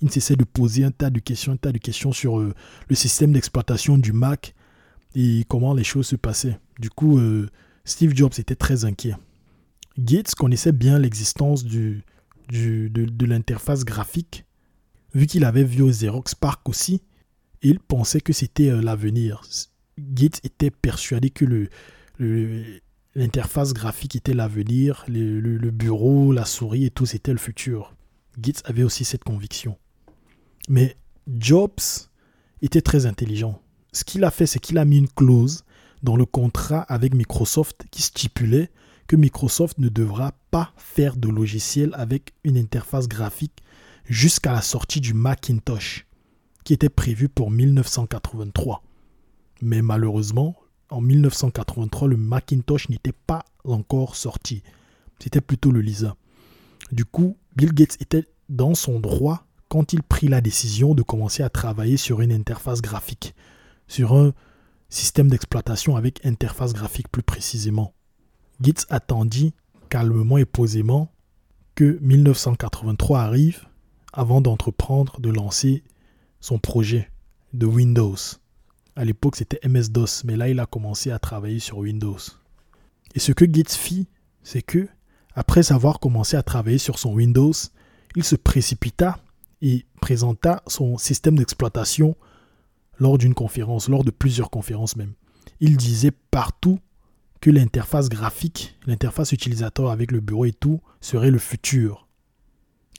Il 0.00 0.06
ne 0.06 0.10
cessait 0.10 0.36
de 0.36 0.44
poser 0.44 0.84
un 0.84 0.90
tas 0.90 1.10
de 1.10 1.20
questions, 1.20 1.52
un 1.52 1.56
tas 1.56 1.72
de 1.72 1.78
questions 1.78 2.12
sur 2.12 2.38
euh, 2.38 2.54
le 2.88 2.94
système 2.94 3.32
d'exploitation 3.32 3.98
du 3.98 4.12
Mac 4.12 4.54
et 5.14 5.44
comment 5.48 5.74
les 5.74 5.84
choses 5.84 6.06
se 6.06 6.16
passaient. 6.16 6.58
Du 6.78 6.90
coup, 6.90 7.18
euh, 7.18 7.48
Steve 7.84 8.14
Jobs 8.14 8.32
était 8.38 8.54
très 8.54 8.84
inquiet. 8.84 9.14
Gates 9.98 10.34
connaissait 10.34 10.72
bien 10.72 10.98
l'existence 10.98 11.64
de, 11.64 12.00
de 12.50 13.26
l'interface 13.26 13.84
graphique, 13.84 14.44
vu 15.14 15.26
qu'il 15.26 15.44
avait 15.44 15.64
vu 15.64 15.82
au 15.82 15.90
Xerox 15.90 16.34
Park 16.34 16.68
aussi, 16.68 17.02
il 17.62 17.80
pensait 17.80 18.20
que 18.20 18.32
c'était 18.32 18.70
euh, 18.70 18.80
l'avenir. 18.80 19.42
Gates 19.98 20.40
était 20.44 20.70
persuadé 20.70 21.30
que 21.30 21.44
le, 21.44 21.68
l'interface 23.14 23.72
graphique 23.74 24.16
était 24.16 24.34
l'avenir, 24.34 25.04
le, 25.08 25.40
le, 25.40 25.70
bureau, 25.70 26.32
la 26.32 26.44
souris 26.44 26.86
et 26.86 26.90
tout, 26.90 27.06
c'était 27.06 27.32
le 27.32 27.38
futur. 27.38 27.94
Gates 28.38 28.62
avait 28.64 28.82
aussi 28.82 29.04
cette 29.04 29.24
conviction. 29.24 29.76
Mais 30.68 30.96
Jobs 31.38 32.08
était 32.62 32.80
très 32.80 33.06
intelligent. 33.06 33.60
Ce 33.92 34.04
qu'il 34.04 34.24
a 34.24 34.30
fait, 34.30 34.46
c'est 34.46 34.60
qu'il 34.60 34.78
a 34.78 34.84
mis 34.84 34.98
une 34.98 35.08
clause 35.08 35.64
dans 36.02 36.16
le 36.16 36.24
contrat 36.24 36.80
avec 36.82 37.14
Microsoft 37.14 37.84
qui 37.90 38.02
stipulait 38.02 38.70
que 39.10 39.16
Microsoft 39.16 39.78
ne 39.78 39.88
devra 39.88 40.30
pas 40.52 40.72
faire 40.76 41.16
de 41.16 41.28
logiciel 41.28 41.90
avec 41.94 42.32
une 42.44 42.56
interface 42.56 43.08
graphique 43.08 43.60
jusqu'à 44.04 44.52
la 44.52 44.62
sortie 44.62 45.00
du 45.00 45.14
Macintosh, 45.14 46.06
qui 46.62 46.74
était 46.74 46.88
prévu 46.88 47.28
pour 47.28 47.50
1983. 47.50 48.84
Mais 49.62 49.82
malheureusement, 49.82 50.54
en 50.90 51.00
1983, 51.00 52.06
le 52.06 52.16
Macintosh 52.16 52.88
n'était 52.88 53.10
pas 53.26 53.44
encore 53.64 54.14
sorti. 54.14 54.62
C'était 55.18 55.40
plutôt 55.40 55.72
le 55.72 55.80
Lisa. 55.80 56.14
Du 56.92 57.04
coup, 57.04 57.36
Bill 57.56 57.74
Gates 57.74 58.00
était 58.00 58.28
dans 58.48 58.76
son 58.76 59.00
droit 59.00 59.44
quand 59.68 59.92
il 59.92 60.04
prit 60.04 60.28
la 60.28 60.40
décision 60.40 60.94
de 60.94 61.02
commencer 61.02 61.42
à 61.42 61.50
travailler 61.50 61.96
sur 61.96 62.20
une 62.20 62.30
interface 62.30 62.80
graphique, 62.80 63.34
sur 63.88 64.14
un 64.14 64.34
système 64.88 65.26
d'exploitation 65.26 65.96
avec 65.96 66.24
interface 66.24 66.74
graphique 66.74 67.08
plus 67.10 67.24
précisément. 67.24 67.92
Gates 68.60 68.86
attendit 68.90 69.54
calmement 69.88 70.38
et 70.38 70.44
posément 70.44 71.12
que 71.74 71.98
1983 72.02 73.20
arrive 73.20 73.66
avant 74.12 74.40
d'entreprendre 74.40 75.20
de 75.20 75.30
lancer 75.30 75.82
son 76.40 76.58
projet 76.58 77.10
de 77.52 77.66
Windows. 77.66 78.16
À 78.96 79.04
l'époque, 79.04 79.36
c'était 79.36 79.66
MS-DOS, 79.66 80.24
mais 80.24 80.36
là, 80.36 80.48
il 80.48 80.60
a 80.60 80.66
commencé 80.66 81.10
à 81.10 81.18
travailler 81.18 81.58
sur 81.58 81.78
Windows. 81.78 82.18
Et 83.14 83.18
ce 83.18 83.32
que 83.32 83.44
Gates 83.44 83.72
fit, 83.72 84.08
c'est 84.42 84.62
que, 84.62 84.88
après 85.34 85.72
avoir 85.72 86.00
commencé 86.00 86.36
à 86.36 86.42
travailler 86.42 86.78
sur 86.78 86.98
son 86.98 87.14
Windows, 87.14 87.52
il 88.16 88.24
se 88.24 88.36
précipita 88.36 89.18
et 89.62 89.86
présenta 90.00 90.62
son 90.66 90.98
système 90.98 91.36
d'exploitation 91.36 92.16
lors 92.98 93.16
d'une 93.16 93.34
conférence, 93.34 93.88
lors 93.88 94.04
de 94.04 94.10
plusieurs 94.10 94.50
conférences 94.50 94.96
même. 94.96 95.14
Il 95.60 95.76
disait 95.76 96.12
partout 96.30 96.78
que 97.40 97.50
l'interface 97.50 98.08
graphique, 98.08 98.76
l'interface 98.86 99.32
utilisateur 99.32 99.90
avec 99.90 100.12
le 100.12 100.20
bureau 100.20 100.44
et 100.44 100.52
tout, 100.52 100.80
serait 101.00 101.30
le 101.30 101.38
futur. 101.38 102.06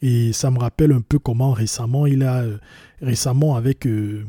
Et 0.01 0.33
ça 0.33 0.49
me 0.49 0.57
rappelle 0.57 0.91
un 0.91 1.01
peu 1.01 1.19
comment 1.19 1.51
récemment, 1.51 2.07
il 2.07 2.23
a, 2.23 2.41
euh, 2.41 2.57
récemment 3.01 3.55
avec 3.55 3.85
euh, 3.85 4.25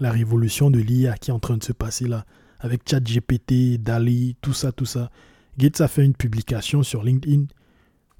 la 0.00 0.10
révolution 0.10 0.70
de 0.70 0.78
l'IA 0.78 1.16
qui 1.18 1.30
est 1.30 1.34
en 1.34 1.38
train 1.38 1.58
de 1.58 1.64
se 1.64 1.72
passer 1.72 2.08
là, 2.08 2.24
avec 2.58 2.88
ChatGPT, 2.88 3.78
DALI, 3.78 4.36
tout 4.40 4.54
ça, 4.54 4.72
tout 4.72 4.86
ça. 4.86 5.10
Gates 5.58 5.80
a 5.80 5.88
fait 5.88 6.04
une 6.04 6.14
publication 6.14 6.82
sur 6.82 7.04
LinkedIn 7.04 7.44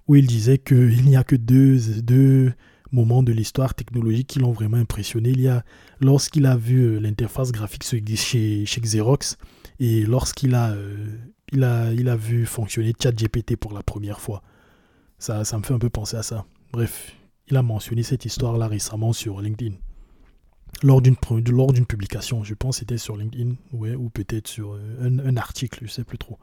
où 0.08 0.16
il 0.16 0.26
disait 0.26 0.58
qu'il 0.58 1.04
n'y 1.04 1.16
a 1.16 1.24
que 1.24 1.36
deux, 1.36 1.78
deux 2.02 2.52
moments 2.92 3.22
de 3.22 3.32
l'histoire 3.32 3.74
technologique 3.74 4.26
qui 4.26 4.38
l'ont 4.38 4.52
vraiment 4.52 4.76
impressionné. 4.76 5.30
Il 5.30 5.40
y 5.40 5.48
a 5.48 5.64
lorsqu'il 6.00 6.46
a 6.46 6.56
vu 6.56 6.80
euh, 6.80 6.98
l'interface 6.98 7.50
graphique 7.50 7.84
chez, 7.84 8.66
chez 8.66 8.80
Xerox 8.80 9.38
et 9.80 10.04
lorsqu'il 10.04 10.54
a, 10.54 10.74
il 11.52 11.64
a, 11.64 11.92
il 11.92 12.08
a 12.08 12.16
vu 12.16 12.46
fonctionner 12.46 12.92
ChatGPT 13.00 13.56
pour 13.56 13.72
la 13.72 13.82
première 13.82 14.20
fois. 14.20 14.42
Ça, 15.18 15.44
ça 15.44 15.58
me 15.58 15.62
fait 15.62 15.74
un 15.74 15.78
peu 15.78 15.90
penser 15.90 16.16
à 16.16 16.22
ça. 16.22 16.44
Bref, 16.72 17.14
il 17.50 17.56
a 17.56 17.62
mentionné 17.62 18.02
cette 18.02 18.24
histoire-là 18.24 18.68
récemment 18.68 19.12
sur 19.12 19.40
LinkedIn. 19.40 19.74
Lors 20.82 21.00
d'une, 21.00 21.16
lors 21.50 21.72
d'une 21.72 21.86
publication, 21.86 22.44
je 22.44 22.54
pense 22.54 22.76
que 22.76 22.80
c'était 22.80 22.98
sur 22.98 23.16
LinkedIn, 23.16 23.54
ou 23.72 24.10
peut-être 24.10 24.46
sur 24.46 24.74
euh, 24.74 25.20
un, 25.24 25.36
article, 25.36 25.80
je 25.86 25.90
sais 25.90 26.04
plus 26.04 26.18
trop. 26.18 26.38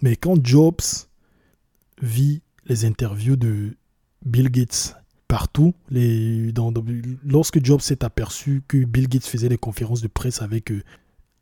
Mais 0.00 0.16
quand 0.16 0.42
Jobs 0.44 0.80
vit 2.00 2.40
les 2.66 2.84
interviews 2.84 3.36
de 3.36 3.76
Bill 4.24 4.48
Gates 4.50 4.96
partout, 5.26 5.74
les, 5.90 6.52
lorsque 7.24 7.62
Jobs 7.62 7.80
s'est 7.80 8.04
aperçu 8.04 8.62
que 8.68 8.84
Bill 8.84 9.08
Gates 9.08 9.26
faisait 9.26 9.48
des 9.48 9.58
conférences 9.58 10.00
de 10.00 10.08
presse 10.08 10.40
avec 10.40 10.70
euh, 10.70 10.82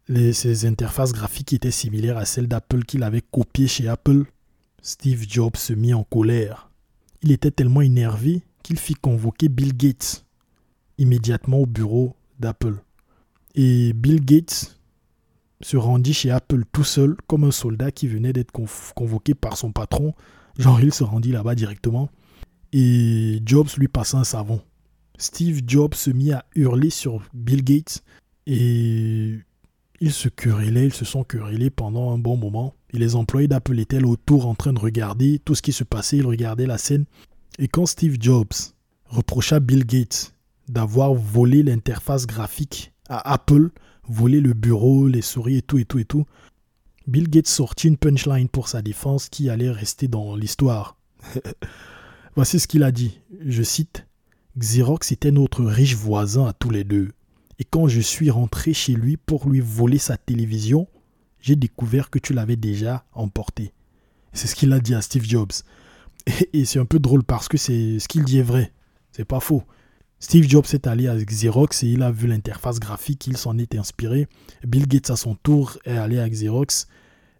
les, 0.09 0.33
ces 0.33 0.67
interfaces 0.67 1.13
graphiques 1.13 1.53
étaient 1.53 1.71
similaires 1.71 2.19
à 2.19 2.25
celles 2.25 2.49
d'Apple 2.49 2.85
qu'il 2.85 3.03
avait 3.03 3.23
copiées 3.23 3.69
chez 3.69 3.89
Apple, 3.89 4.25
Steve 4.83 5.25
Jobs 5.29 5.57
se 5.57 5.73
mit 5.73 5.95
en 5.95 6.05
colère 6.05 6.67
il 7.27 7.33
était 7.33 7.51
tellement 7.51 7.81
énervé 7.81 8.43
qu'il 8.63 8.79
fit 8.79 8.95
convoquer 8.95 9.49
Bill 9.49 9.77
Gates 9.77 10.25
immédiatement 10.99 11.59
au 11.59 11.67
bureau 11.67 12.15
d'Apple. 12.39 12.77
Et 13.57 13.93
Bill 13.95 14.25
Gates 14.25 14.79
se 15.61 15.77
rendit 15.77 16.15
chez 16.15 16.31
Apple 16.31 16.63
tout 16.73 16.85
seul, 16.85 17.17
comme 17.27 17.43
un 17.43 17.51
soldat 17.51 17.91
qui 17.91 18.07
venait 18.07 18.33
d'être 18.33 18.53
convoqué 18.95 19.35
par 19.35 19.57
son 19.57 19.73
patron. 19.73 20.15
Genre, 20.57 20.81
il 20.81 20.93
se 20.93 21.03
rendit 21.03 21.33
là-bas 21.33 21.57
directement. 21.57 22.09
Et 22.73 23.43
Jobs 23.45 23.71
lui 23.77 23.89
passa 23.89 24.19
un 24.19 24.25
savon. 24.25 24.61
Steve 25.19 25.63
Jobs 25.67 25.95
se 25.95 26.11
mit 26.11 26.33
à 26.33 26.45
hurler 26.55 26.91
sur 26.91 27.23
Bill 27.35 27.65
Gates 27.65 28.05
et 28.47 29.39
ils 30.01 30.13
se 30.13 30.29
querellaient, 30.29 30.87
ils 30.87 30.95
se 30.95 31.05
sont 31.05 31.25
querellés 31.25 31.71
pendant 31.71 32.13
un 32.13 32.19
bon 32.19 32.37
moment. 32.37 32.75
Et 32.93 32.99
les 32.99 33.17
employés 33.17 33.49
d'Apple 33.49 33.79
étaient 33.79 34.03
autour 34.03 34.47
en 34.47 34.55
train 34.55 34.73
de 34.73 34.79
regarder 34.79 35.41
tout 35.45 35.55
ce 35.55 35.63
qui 35.63 35.73
se 35.73 35.85
passait, 35.85 36.19
ils 36.19 36.27
regardaient 36.27 36.67
la 36.67 36.79
scène. 36.79 37.05
Et 37.59 37.69
quand 37.69 37.87
Steve 37.87 38.17
Jobs 38.21 38.53
reprocha 39.07 39.61
Bill 39.61 39.87
Gates 39.87 40.33
d'avoir 40.69 41.15
volé 41.15 41.63
l'interface 41.63 42.27
graphique 42.27 42.93
à 43.09 43.33
Apple, 43.33 43.71
volé 44.09 44.41
le 44.41 44.53
bureau, 44.53 45.09
les 45.09 45.23
souris 45.23 45.59
et 45.59 45.63
tout 45.63 45.79
et 45.79 45.85
tout 45.85 45.99
et 45.99 46.05
tout, 46.05 46.27
Bill 47.07 47.31
Gates 47.31 47.47
sortit 47.47 47.89
une 47.89 47.97
punchline 47.97 48.49
pour 48.49 48.69
sa 48.69 48.83
défense 48.83 49.29
qui 49.29 49.49
allait 49.49 49.71
rester 49.71 50.09
dans 50.09 50.35
l'histoire. 50.35 50.97
Voici 52.35 52.59
ce 52.59 52.67
qu'il 52.67 52.83
a 52.83 52.91
dit. 52.91 53.21
Je 53.45 53.63
cite 53.63 54.07
Xerox 54.59 55.13
était 55.13 55.31
notre 55.31 55.65
riche 55.65 55.95
voisin 55.95 56.47
à 56.47 56.53
tous 56.53 56.71
les 56.71 56.85
deux. 56.85 57.11
Et 57.59 57.65
quand 57.65 57.89
je 57.89 58.01
suis 58.01 58.31
rentré 58.31 58.73
chez 58.75 58.93
lui 58.93 59.17
pour 59.17 59.49
lui 59.49 59.61
voler 59.61 59.99
sa 59.99 60.17
télévision, 60.17 60.89
j'ai 61.41 61.57
découvert 61.57 62.11
que 62.11 62.19
tu 62.19 62.33
l'avais 62.33 62.57
déjà 62.57 63.05
emporté. 63.13 63.73
C'est 64.33 64.47
ce 64.47 64.55
qu'il 64.55 64.73
a 64.73 64.81
dit 64.81 64.95
à 64.95 65.01
Steve 65.01 65.25
Jobs. 65.25 65.53
Et, 66.53 66.65
c'est 66.65 66.79
un 66.79 66.85
peu 66.85 66.99
drôle 66.99 67.25
parce 67.25 67.49
que 67.49 67.57
c'est 67.57 67.99
ce 67.99 68.09
qu'il 68.09 68.25
dit 68.25 68.39
est 68.39 68.43
vrai. 68.43 68.73
C'est 69.13 69.25
pas 69.25 69.41
faux. 69.41 69.63
Steve 70.19 70.49
Jobs 70.49 70.67
est 70.73 70.87
allé 70.87 71.09
à 71.09 71.17
Xerox 71.17 71.83
et 71.83 71.89
il 71.89 72.03
a 72.03 72.11
vu 72.11 72.27
l'interface 72.27 72.81
graphique, 72.81 73.27
il 73.27 73.37
s'en 73.37 73.59
est 73.59 73.75
inspiré. 73.75 74.29
Bill 74.67 74.87
Gates 74.87 75.11
à 75.11 75.17
son 75.17 75.35
tour 75.35 75.79
est 75.85 75.97
allé 75.97 76.19
à 76.19 76.29
Xerox. 76.29 76.89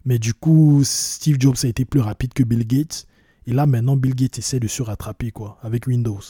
Mais 0.05 0.19
du 0.19 0.33
coup, 0.33 0.83
Steve 0.83 1.37
Jobs 1.39 1.57
a 1.63 1.67
été 1.67 1.85
plus 1.85 1.99
rapide 1.99 2.33
que 2.33 2.43
Bill 2.43 2.65
Gates. 2.65 3.07
Et 3.45 3.53
là, 3.53 3.65
maintenant, 3.65 3.97
Bill 3.97 4.15
Gates 4.15 4.39
essaie 4.39 4.59
de 4.59 4.67
se 4.67 4.81
rattraper, 4.81 5.31
quoi, 5.31 5.57
avec 5.61 5.87
Windows. 5.87 6.21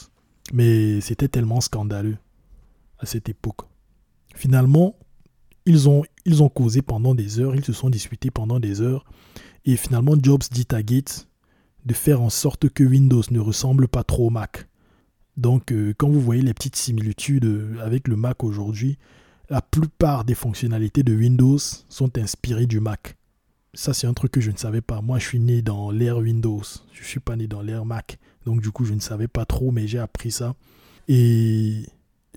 Mais 0.52 1.00
c'était 1.00 1.28
tellement 1.28 1.60
scandaleux 1.60 2.16
à 2.98 3.06
cette 3.06 3.28
époque. 3.28 3.60
Finalement, 4.38 4.94
ils 5.66 5.88
ont, 5.88 6.04
ils 6.24 6.44
ont 6.44 6.48
causé 6.48 6.80
pendant 6.80 7.16
des 7.16 7.40
heures, 7.40 7.56
ils 7.56 7.64
se 7.64 7.72
sont 7.72 7.90
disputés 7.90 8.30
pendant 8.30 8.60
des 8.60 8.80
heures. 8.80 9.04
Et 9.64 9.76
finalement, 9.76 10.14
Jobs 10.22 10.44
dit 10.52 10.68
à 10.70 10.80
Gates 10.80 11.26
de 11.84 11.92
faire 11.92 12.22
en 12.22 12.30
sorte 12.30 12.68
que 12.68 12.84
Windows 12.84 13.24
ne 13.32 13.40
ressemble 13.40 13.88
pas 13.88 14.04
trop 14.04 14.28
au 14.28 14.30
Mac. 14.30 14.68
Donc, 15.36 15.72
euh, 15.72 15.92
quand 15.98 16.08
vous 16.08 16.20
voyez 16.20 16.42
les 16.42 16.54
petites 16.54 16.76
similitudes 16.76 17.46
euh, 17.46 17.80
avec 17.82 18.06
le 18.06 18.14
Mac 18.14 18.44
aujourd'hui, 18.44 18.96
la 19.50 19.60
plupart 19.60 20.24
des 20.24 20.36
fonctionnalités 20.36 21.02
de 21.02 21.16
Windows 21.16 21.58
sont 21.88 22.16
inspirées 22.16 22.68
du 22.68 22.78
Mac. 22.78 23.16
Ça, 23.74 23.92
c'est 23.92 24.06
un 24.06 24.14
truc 24.14 24.30
que 24.30 24.40
je 24.40 24.52
ne 24.52 24.56
savais 24.56 24.82
pas. 24.82 25.00
Moi, 25.00 25.18
je 25.18 25.26
suis 25.26 25.40
né 25.40 25.62
dans 25.62 25.90
l'ère 25.90 26.18
Windows. 26.18 26.62
Je 26.92 27.00
ne 27.00 27.06
suis 27.06 27.18
pas 27.18 27.34
né 27.34 27.48
dans 27.48 27.62
l'ère 27.62 27.84
Mac. 27.84 28.20
Donc, 28.46 28.60
du 28.60 28.70
coup, 28.70 28.84
je 28.84 28.94
ne 28.94 29.00
savais 29.00 29.26
pas 29.26 29.46
trop, 29.46 29.72
mais 29.72 29.88
j'ai 29.88 29.98
appris 29.98 30.30
ça. 30.30 30.54
Et 31.08 31.82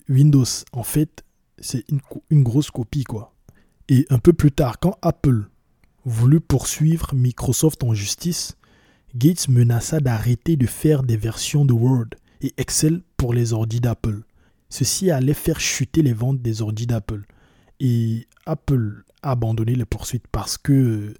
Windows, 0.09 0.45
en 0.73 0.83
fait, 0.83 1.23
c'est 1.61 1.85
une, 2.29 2.43
grosse 2.43 2.71
copie, 2.71 3.03
quoi. 3.03 3.33
Et 3.87 4.05
un 4.09 4.19
peu 4.19 4.33
plus 4.33 4.51
tard, 4.51 4.79
quand 4.79 4.97
Apple 5.01 5.49
voulut 6.05 6.39
poursuivre 6.39 7.13
Microsoft 7.13 7.83
en 7.83 7.93
justice, 7.93 8.57
Gates 9.15 9.47
menaça 9.49 9.99
d'arrêter 9.99 10.55
de 10.55 10.65
faire 10.65 11.03
des 11.03 11.17
versions 11.17 11.65
de 11.65 11.73
Word 11.73 12.07
et 12.41 12.53
Excel 12.57 13.01
pour 13.17 13.33
les 13.33 13.53
ordi 13.53 13.79
d'Apple. 13.79 14.23
Ceci 14.69 15.11
allait 15.11 15.33
faire 15.33 15.59
chuter 15.59 16.01
les 16.01 16.13
ventes 16.13 16.41
des 16.41 16.61
ordi 16.61 16.87
d'Apple. 16.87 17.23
Et 17.79 18.27
Apple 18.45 19.03
a 19.21 19.31
abandonné 19.31 19.75
les 19.75 19.85
poursuites 19.85 20.27
parce 20.31 20.57
que 20.57 21.13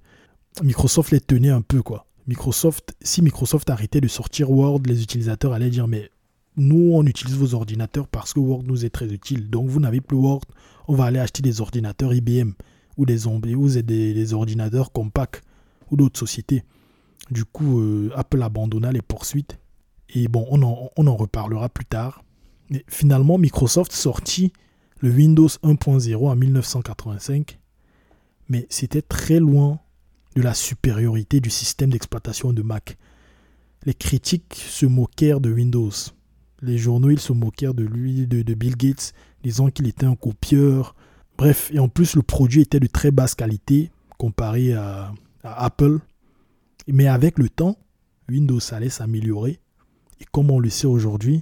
Microsoft 0.63 1.11
les 1.11 1.19
tenait 1.19 1.49
un 1.49 1.61
peu, 1.61 1.81
quoi. 1.81 2.07
Microsoft, 2.27 2.93
si 3.01 3.21
Microsoft 3.21 3.69
arrêtait 3.69 4.01
de 4.01 4.07
sortir 4.07 4.51
Word, 4.51 4.81
les 4.85 5.03
utilisateurs 5.03 5.53
allaient 5.53 5.69
dire 5.69 5.87
mais 5.87 6.09
nous, 6.57 6.91
on 6.93 7.05
utilise 7.05 7.35
vos 7.35 7.53
ordinateurs 7.53 8.07
parce 8.07 8.33
que 8.33 8.39
Word 8.39 8.63
nous 8.63 8.85
est 8.85 8.89
très 8.89 9.11
utile. 9.11 9.49
Donc, 9.49 9.69
vous 9.69 9.79
n'avez 9.79 10.01
plus 10.01 10.17
Word, 10.17 10.41
on 10.87 10.95
va 10.95 11.05
aller 11.05 11.19
acheter 11.19 11.41
des 11.41 11.61
ordinateurs 11.61 12.13
IBM 12.13 12.51
ou 12.97 13.05
des, 13.05 13.27
ou 13.27 13.69
des, 13.69 13.81
des 13.81 14.33
ordinateurs 14.33 14.91
Compaq 14.91 15.41
ou 15.89 15.97
d'autres 15.97 16.19
sociétés. 16.19 16.63
Du 17.29 17.45
coup, 17.45 17.79
euh, 17.79 18.11
Apple 18.15 18.41
abandonna 18.41 18.91
les 18.91 19.01
poursuites 19.01 19.59
Et 20.09 20.27
bon, 20.27 20.45
on 20.49 20.61
en, 20.63 20.89
on 20.97 21.07
en 21.07 21.15
reparlera 21.15 21.69
plus 21.69 21.85
tard. 21.85 22.23
Mais 22.69 22.83
finalement, 22.87 23.37
Microsoft 23.37 23.91
sortit 23.91 24.51
le 24.99 25.09
Windows 25.09 25.47
1.0 25.47 26.15
en 26.15 26.35
1985, 26.35 27.59
mais 28.49 28.67
c'était 28.69 29.01
très 29.01 29.39
loin 29.39 29.79
de 30.35 30.41
la 30.41 30.53
supériorité 30.53 31.39
du 31.39 31.49
système 31.49 31.89
d'exploitation 31.89 32.53
de 32.53 32.61
Mac. 32.61 32.97
Les 33.85 33.93
critiques 33.93 34.55
se 34.55 34.85
moquèrent 34.85 35.41
de 35.41 35.51
Windows. 35.51 35.91
Les 36.61 36.77
journaux, 36.77 37.09
ils 37.09 37.19
se 37.19 37.33
moquèrent 37.33 37.73
de 37.73 37.83
lui, 37.83 38.27
de, 38.27 38.53
Bill 38.53 38.75
Gates, 38.75 39.13
disant 39.43 39.69
qu'il 39.69 39.87
était 39.87 40.05
un 40.05 40.15
copieur. 40.15 40.95
Bref, 41.37 41.71
et 41.73 41.79
en 41.79 41.89
plus, 41.89 42.15
le 42.15 42.21
produit 42.21 42.61
était 42.61 42.79
de 42.79 42.87
très 42.87 43.11
basse 43.11 43.33
qualité 43.33 43.91
comparé 44.17 44.73
à, 44.73 45.11
à 45.43 45.65
Apple. 45.65 45.99
Mais 46.87 47.07
avec 47.07 47.39
le 47.39 47.49
temps, 47.49 47.77
Windows 48.29 48.59
allait 48.71 48.89
s'améliorer. 48.89 49.59
Et 50.19 50.25
comme 50.31 50.51
on 50.51 50.59
le 50.59 50.69
sait 50.69 50.87
aujourd'hui, 50.87 51.41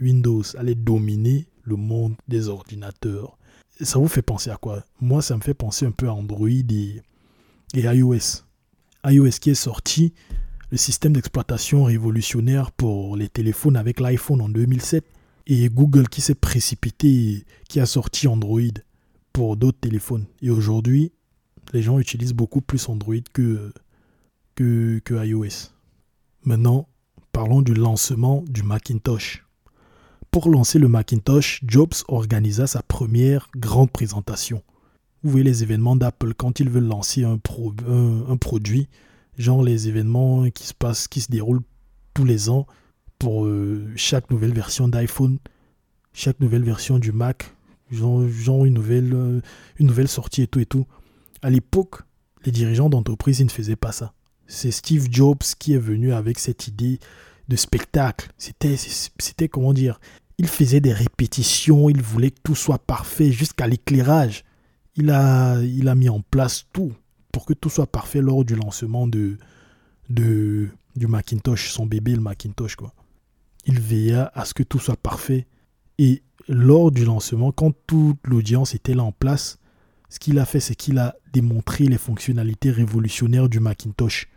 Windows 0.00 0.42
allait 0.56 0.74
dominer 0.74 1.46
le 1.62 1.76
monde 1.76 2.14
des 2.28 2.48
ordinateurs. 2.48 3.38
Ça 3.80 3.98
vous 3.98 4.08
fait 4.08 4.22
penser 4.22 4.50
à 4.50 4.56
quoi? 4.56 4.84
Moi, 5.00 5.22
ça 5.22 5.36
me 5.36 5.42
fait 5.42 5.54
penser 5.54 5.86
un 5.86 5.90
peu 5.90 6.08
à 6.08 6.14
Android 6.14 6.48
et, 6.48 7.02
et 7.74 7.80
iOS. 7.80 8.42
iOS 9.04 9.30
qui 9.40 9.50
est 9.50 9.54
sorti, 9.54 10.12
le 10.70 10.76
système 10.76 11.12
d'exploitation 11.12 11.84
révolutionnaire 11.84 12.72
pour 12.72 13.16
les 13.16 13.28
téléphones 13.28 13.76
avec 13.76 14.00
l'iPhone 14.00 14.40
en 14.40 14.48
2007, 14.48 15.04
et 15.46 15.68
Google 15.68 16.08
qui 16.08 16.20
s'est 16.20 16.34
précipité, 16.34 17.44
qui 17.68 17.80
a 17.80 17.86
sorti 17.86 18.26
Android 18.26 18.60
pour 19.32 19.56
d'autres 19.56 19.78
téléphones. 19.80 20.26
Et 20.42 20.50
aujourd'hui, 20.50 21.12
les 21.72 21.82
gens 21.82 21.98
utilisent 21.98 22.34
beaucoup 22.34 22.60
plus 22.60 22.88
Android 22.88 23.14
que, 23.32 23.72
que, 24.54 25.00
que 25.04 25.26
iOS. 25.26 25.70
Maintenant, 26.44 26.88
parlons 27.32 27.62
du 27.62 27.74
lancement 27.74 28.42
du 28.48 28.62
Macintosh. 28.62 29.44
Pour 30.30 30.48
lancer 30.48 30.78
le 30.78 30.88
Macintosh, 30.88 31.60
Jobs 31.66 31.94
organisa 32.08 32.66
sa 32.66 32.82
première 32.82 33.48
grande 33.56 33.90
présentation. 33.90 34.62
Vous 35.22 35.30
voyez 35.30 35.44
les 35.44 35.62
événements 35.62 35.96
d'Apple 35.96 36.34
quand 36.34 36.60
ils 36.60 36.70
veulent 36.70 36.86
lancer 36.86 37.24
un, 37.24 37.38
produit, 37.38 38.88
genre 39.38 39.62
les 39.62 39.88
événements 39.88 40.50
qui 40.50 40.66
se 40.66 40.74
passent, 40.74 41.08
qui 41.08 41.20
se 41.20 41.30
déroulent 41.30 41.62
tous 42.14 42.24
les 42.24 42.48
ans 42.48 42.66
pour 43.18 43.46
euh, 43.46 43.86
chaque 43.96 44.30
nouvelle 44.30 44.52
version 44.52 44.88
d'iPhone, 44.88 45.38
chaque 46.12 46.40
nouvelle 46.40 46.64
version 46.64 46.98
du 46.98 47.12
Mac, 47.12 47.54
genre, 47.90 48.64
une, 48.64 48.74
nouvelle, 48.74 49.12
euh, 49.14 49.40
une 49.78 49.86
nouvelle 49.86 50.08
sortie 50.08 50.42
et 50.42 50.46
tout 50.46 50.60
et 50.60 50.66
tout. 50.66 50.86
À 51.42 51.50
l'époque, 51.50 52.02
les 52.44 52.52
dirigeants 52.52 52.88
d'entreprise, 52.88 53.42
ne 53.42 53.48
faisaient 53.48 53.76
pas 53.76 53.92
ça 53.92 54.12
c'est 54.46 54.70
Steve 54.70 55.08
Jobs 55.10 55.42
qui 55.58 55.74
est 55.74 55.78
venu 55.78 56.12
avec 56.12 56.38
cette 56.38 56.68
idée 56.68 56.98
de 57.48 57.56
spectacle. 57.56 58.30
C'était, 58.38 58.76
c'était 58.76 59.48
comment 59.48 59.72
dire, 59.72 60.00
il 60.38 60.48
faisait 60.48 60.80
des 60.80 60.92
répétitions, 60.92 61.88
il 61.88 62.02
voulait 62.02 62.30
que 62.30 62.40
tout 62.42 62.54
soit 62.54 62.78
parfait 62.78 63.32
jusqu'à 63.32 63.66
l'éclairage. 63.66 64.44
Il 64.96 65.10
a, 65.10 65.60
il 65.62 65.88
a 65.88 65.94
mis 65.94 66.08
en 66.08 66.20
place 66.20 66.66
tout 66.72 66.92
pour 67.36 67.44
que 67.44 67.52
tout 67.52 67.68
soit 67.68 67.86
parfait 67.86 68.22
lors 68.22 68.46
du 68.46 68.54
lancement 68.54 69.06
de, 69.06 69.36
de, 70.08 70.70
du 70.96 71.06
Macintosh, 71.06 71.70
son 71.70 71.84
bébé, 71.84 72.14
le 72.14 72.22
Macintosh. 72.22 72.76
Quoi. 72.76 72.94
Il 73.66 73.78
veilla 73.78 74.32
à 74.34 74.46
ce 74.46 74.54
que 74.54 74.62
tout 74.62 74.78
soit 74.78 74.96
parfait. 74.96 75.46
Et 75.98 76.22
lors 76.48 76.90
du 76.90 77.04
lancement, 77.04 77.52
quand 77.52 77.74
toute 77.86 78.26
l'audience 78.26 78.74
était 78.74 78.94
là 78.94 79.02
en 79.02 79.12
place, 79.12 79.58
ce 80.08 80.18
qu'il 80.18 80.38
a 80.38 80.46
fait, 80.46 80.60
c'est 80.60 80.74
qu'il 80.74 80.96
a 80.96 81.14
démontré 81.34 81.84
les 81.84 81.98
fonctionnalités 81.98 82.70
révolutionnaires 82.70 83.50
du 83.50 83.60
Macintosh 83.60 84.30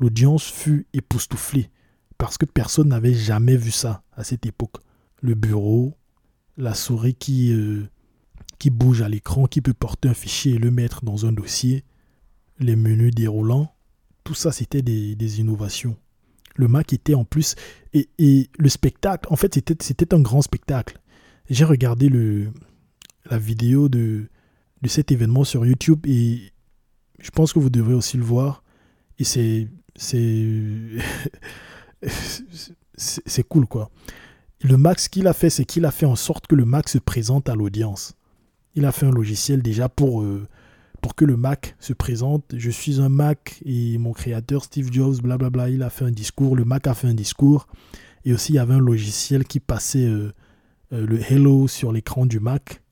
l'audience 0.00 0.44
fut 0.44 0.86
époustouflée 0.94 1.68
parce 2.16 2.38
que 2.38 2.46
personne 2.46 2.88
n'avait 2.88 3.12
jamais 3.12 3.56
vu 3.56 3.70
ça 3.70 4.02
à 4.12 4.24
cette 4.24 4.46
époque. 4.46 4.76
Le 5.20 5.34
bureau, 5.34 5.92
la 6.56 6.72
souris 6.72 7.16
qui, 7.16 7.52
euh, 7.52 7.86
qui 8.58 8.70
bouge 8.70 9.02
à 9.02 9.10
l'écran, 9.10 9.44
qui 9.44 9.60
peut 9.60 9.74
porter 9.74 10.08
un 10.08 10.14
fichier 10.14 10.54
et 10.54 10.58
le 10.58 10.70
mettre 10.70 11.04
dans 11.04 11.26
un 11.26 11.32
dossier, 11.32 11.84
les 12.60 12.76
menus 12.76 13.14
déroulants, 13.14 13.74
tout 14.24 14.34
ça 14.34 14.52
c'était 14.52 14.82
des, 14.82 15.40
innovations. 15.40 15.96
Le 16.56 16.68
Mac 16.68 16.92
était 16.92 17.14
en 17.14 17.24
plus, 17.24 17.54
et, 17.94 18.50
le 18.58 18.68
spectacle, 18.68 19.26
en 19.32 19.36
fait 19.36 19.54
c'était 19.54 20.14
un 20.14 20.20
grand 20.20 20.42
spectacle. 20.42 21.00
J'ai 21.48 21.64
regardé 21.64 22.08
le, 22.08 22.52
la 23.28 23.38
vidéo 23.38 23.88
de, 23.88 24.28
de 24.82 24.88
cet 24.88 25.10
événement 25.10 25.44
sur 25.44 25.66
YouTube 25.66 26.06
et 26.06 26.52
je 27.18 27.30
pense 27.30 27.52
que 27.52 27.58
vous 27.58 27.70
devrez 27.70 27.94
aussi 27.94 28.16
le 28.16 28.22
voir. 28.22 28.62
Et 29.18 29.24
c'est 29.24 29.68
c'est 32.96 33.42
cool 33.48 33.66
quoi. 33.66 33.90
Le 34.62 34.76
Mac, 34.76 35.00
ce 35.00 35.08
qu'il 35.08 35.26
a 35.26 35.32
fait, 35.32 35.50
c'est 35.50 35.64
qu'il 35.64 35.84
a 35.86 35.90
fait 35.90 36.06
en 36.06 36.16
sorte 36.16 36.46
que 36.46 36.54
le 36.54 36.64
Mac 36.64 36.88
se 36.88 36.98
présente 36.98 37.48
à 37.48 37.54
l'audience. 37.54 38.14
Il 38.74 38.84
a 38.84 38.92
fait 38.92 39.06
un 39.06 39.10
logiciel 39.10 39.62
déjà 39.62 39.88
pour, 39.88 40.22
euh, 40.22 40.46
pour 41.00 41.14
que 41.14 41.24
le 41.24 41.36
Mac 41.36 41.76
se 41.78 41.92
présente. 41.92 42.44
Je 42.56 42.70
suis 42.70 43.00
un 43.00 43.08
Mac 43.08 43.60
et 43.64 43.98
mon 43.98 44.12
créateur 44.12 44.64
Steve 44.64 44.92
Jobs, 44.92 45.20
blablabla, 45.22 45.70
il 45.70 45.82
a 45.82 45.90
fait 45.90 46.04
un 46.04 46.10
discours. 46.10 46.56
Le 46.56 46.64
Mac 46.64 46.86
a 46.86 46.94
fait 46.94 47.08
un 47.08 47.14
discours. 47.14 47.66
Et 48.24 48.32
aussi, 48.32 48.52
il 48.52 48.56
y 48.56 48.58
avait 48.58 48.74
un 48.74 48.80
logiciel 48.80 49.44
qui 49.44 49.60
passait 49.60 50.04
euh, 50.04 50.32
euh, 50.92 51.06
le 51.06 51.20
Hello 51.20 51.68
sur 51.68 51.92
l'écran 51.92 52.26
du 52.26 52.40
Mac. 52.40 52.82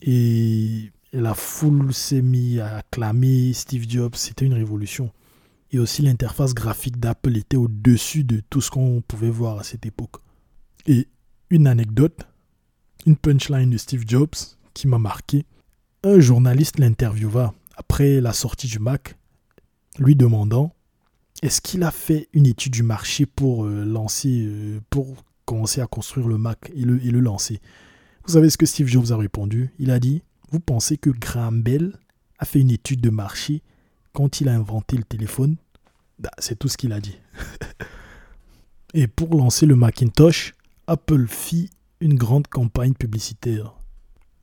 Et 0.00 0.90
la 1.12 1.34
foule 1.34 1.92
s'est 1.92 2.22
mise 2.22 2.60
à 2.60 2.78
acclamer 2.78 3.52
Steve 3.52 3.86
Jobs. 3.88 4.14
C'était 4.14 4.44
une 4.44 4.54
révolution 4.54 5.12
et 5.72 5.78
aussi 5.78 6.02
l'interface 6.02 6.54
graphique 6.54 7.00
d'Apple 7.00 7.36
était 7.36 7.56
au-dessus 7.56 8.24
de 8.24 8.42
tout 8.50 8.60
ce 8.60 8.70
qu'on 8.70 9.02
pouvait 9.06 9.30
voir 9.30 9.58
à 9.58 9.64
cette 9.64 9.86
époque. 9.86 10.16
Et 10.86 11.08
une 11.50 11.66
anecdote, 11.66 12.26
une 13.06 13.16
punchline 13.16 13.70
de 13.70 13.78
Steve 13.78 14.04
Jobs 14.06 14.34
qui 14.74 14.86
m'a 14.86 14.98
marqué. 14.98 15.46
Un 16.04 16.18
journaliste 16.18 16.80
l'interviewa 16.80 17.54
après 17.76 18.20
la 18.20 18.32
sortie 18.32 18.66
du 18.66 18.80
Mac, 18.80 19.16
lui 20.00 20.16
demandant 20.16 20.74
est-ce 21.42 21.60
qu'il 21.60 21.84
a 21.84 21.92
fait 21.92 22.28
une 22.32 22.46
étude 22.46 22.72
du 22.72 22.82
marché 22.82 23.24
pour 23.24 23.66
euh, 23.66 23.84
lancer, 23.84 24.42
euh, 24.44 24.80
pour 24.90 25.14
commencer 25.44 25.80
à 25.80 25.86
construire 25.86 26.26
le 26.26 26.38
Mac 26.38 26.72
et 26.74 26.82
le, 26.82 27.20
lancer? 27.20 27.60
Vous 28.26 28.32
savez 28.32 28.50
ce 28.50 28.58
que 28.58 28.66
Steve 28.66 28.88
Jobs 28.88 29.12
a 29.12 29.16
répondu? 29.16 29.70
Il 29.78 29.92
a 29.92 30.00
dit 30.00 30.22
Vous 30.50 30.58
pensez 30.58 30.96
que 30.96 31.10
Graham 31.10 31.62
Bell 31.62 31.96
a 32.40 32.46
fait 32.46 32.60
une 32.60 32.72
étude 32.72 33.00
de 33.00 33.10
marché 33.10 33.62
quand 34.12 34.40
il 34.40 34.48
a 34.48 34.54
inventé 34.54 34.96
le 34.96 35.04
téléphone, 35.04 35.54
bah, 36.18 36.32
c'est 36.38 36.58
tout 36.58 36.66
ce 36.66 36.76
qu'il 36.76 36.92
a 36.92 37.00
dit. 37.00 37.18
Et 38.94 39.06
pour 39.06 39.36
lancer 39.36 39.66
le 39.66 39.76
Macintosh, 39.76 40.54
Apple 40.88 41.28
fit 41.28 41.70
une 42.00 42.14
grande 42.14 42.48
campagne 42.48 42.94
publicitaire 42.94 43.76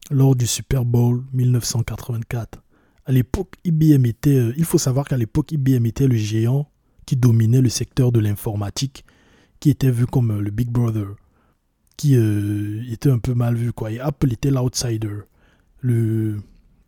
lors 0.10 0.36
du 0.36 0.48
Super 0.48 0.86
Bowl 0.86 1.23
1984. 1.34 2.61
À 3.06 3.11
l'époque, 3.11 3.56
IBM 3.64 4.06
était, 4.06 4.36
euh, 4.36 4.53
il 4.57 4.65
faut 4.65 4.77
savoir 4.77 5.07
qu'à 5.07 5.18
l'époque, 5.18 5.52
IBM 5.52 5.86
était 5.86 6.07
le 6.07 6.15
géant 6.15 6.69
qui 7.06 7.15
dominait 7.15 7.61
le 7.61 7.69
secteur 7.69 8.11
de 8.11 8.19
l'informatique, 8.19 9.03
qui 9.60 9.69
était 9.69 9.91
vu 9.91 10.06
comme 10.06 10.31
euh, 10.31 10.41
le 10.41 10.52
Big 10.52 10.69
Brother, 10.69 11.07
qui 11.98 12.15
euh, 12.15 12.84
était 12.91 13.10
un 13.10 13.19
peu 13.19 13.34
mal 13.34 13.56
vu. 13.56 13.73
Quoi. 13.73 13.91
Et 13.91 13.99
Apple 13.99 14.31
était 14.31 14.52
l'outsider, 14.52 15.22
le, 15.81 16.38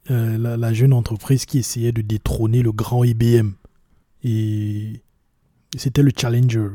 la, 0.08 0.74
jeune 0.74 0.94
entreprise 0.94 1.46
qui 1.46 1.60
essayait 1.60 1.92
de 1.92 2.02
détrôner 2.02 2.62
le 2.62 2.72
grand 2.72 3.04
IBM. 3.04 3.52
Et 4.24 5.02
c'était 5.76 6.04
le 6.04 6.12
challenger, 6.16 6.68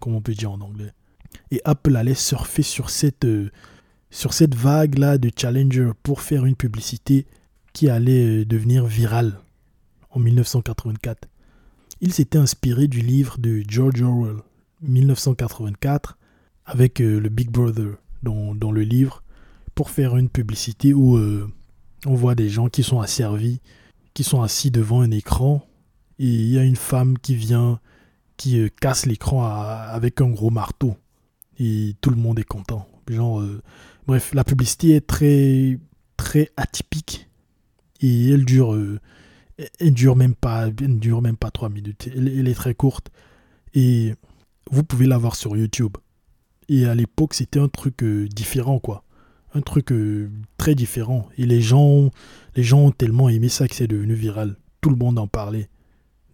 comme 0.00 0.14
on 0.14 0.20
peut 0.20 0.34
dire 0.34 0.52
en 0.52 0.60
anglais. 0.60 0.92
Et 1.50 1.60
Apple 1.64 1.96
allait 1.96 2.14
surfer 2.14 2.62
sur 2.62 2.90
cette, 2.90 3.26
sur 4.12 4.32
cette 4.32 4.54
vague-là 4.54 5.18
de 5.18 5.30
challenger 5.36 5.90
pour 6.04 6.20
faire 6.20 6.46
une 6.46 6.54
publicité 6.54 7.26
qui 7.72 7.88
allait 7.88 8.42
euh, 8.42 8.44
devenir 8.44 8.86
virale 8.86 9.40
en 10.10 10.20
1984. 10.20 11.28
Il 12.00 12.12
s'était 12.12 12.38
inspiré 12.38 12.86
du 12.86 13.00
livre 13.00 13.38
de 13.38 13.64
George 13.66 14.02
Orwell, 14.02 14.36
1984, 14.82 16.18
avec 16.66 16.98
le 16.98 17.28
Big 17.28 17.50
Brother 17.50 17.96
dans, 18.22 18.72
le 18.72 18.82
livre, 18.82 19.22
pour 19.74 19.90
faire 19.90 20.16
une 20.16 20.28
publicité 20.28 20.94
où 20.94 21.18
on 22.06 22.14
voit 22.14 22.34
des 22.34 22.48
gens 22.48 22.68
qui 22.68 22.82
sont 22.82 23.00
asservis, 23.00 23.60
qui 24.14 24.24
sont 24.24 24.42
assis 24.42 24.70
devant 24.70 25.00
un 25.00 25.10
écran, 25.10 25.66
et 26.18 26.26
il 26.26 26.48
y 26.48 26.58
a 26.58 26.64
une 26.64 26.76
femme 26.76 27.18
qui 27.18 27.34
vient, 27.34 27.80
qui 28.36 28.60
euh, 28.60 28.68
casse 28.80 29.06
l'écran 29.06 29.44
avec 29.44 30.20
un 30.20 30.28
gros 30.28 30.50
marteau, 30.50 30.96
et 31.58 31.94
tout 32.00 32.10
le 32.10 32.16
monde 32.16 32.38
est 32.38 32.44
content. 32.44 32.86
Genre, 33.08 33.40
euh, 33.40 33.62
bref, 34.06 34.34
la 34.34 34.44
publicité 34.44 34.96
est 34.96 35.06
très, 35.06 35.78
très 36.16 36.50
atypique, 36.56 37.28
et 38.00 38.30
elle 38.30 38.44
dure, 38.44 38.74
euh, 38.74 39.00
elle 39.78 39.94
dure 39.94 40.16
même 40.16 40.34
pas, 40.34 40.68
elle 40.68 40.98
dure 40.98 41.22
même 41.22 41.36
pas 41.36 41.50
trois 41.50 41.68
minutes. 41.68 42.08
Elle, 42.14 42.48
est 42.48 42.54
très 42.54 42.74
courte, 42.74 43.10
et 43.74 44.14
vous 44.70 44.82
pouvez 44.82 45.06
la 45.06 45.18
voir 45.18 45.36
sur 45.36 45.56
YouTube. 45.56 45.96
Et 46.68 46.86
à 46.86 46.94
l'époque, 46.94 47.34
c'était 47.34 47.60
un 47.60 47.68
truc 47.68 48.04
différent, 48.04 48.78
quoi 48.78 49.04
un 49.54 49.60
truc 49.60 49.92
euh, 49.92 50.30
très 50.56 50.74
différent. 50.74 51.28
Et 51.36 51.46
les 51.46 51.60
gens, 51.60 52.10
les 52.56 52.62
gens 52.62 52.80
ont 52.80 52.90
tellement 52.90 53.28
aimé 53.28 53.48
ça 53.48 53.68
que 53.68 53.74
c'est 53.74 53.86
devenu 53.86 54.14
viral. 54.14 54.56
Tout 54.80 54.90
le 54.90 54.96
monde 54.96 55.18
en 55.18 55.26
parlait. 55.26 55.68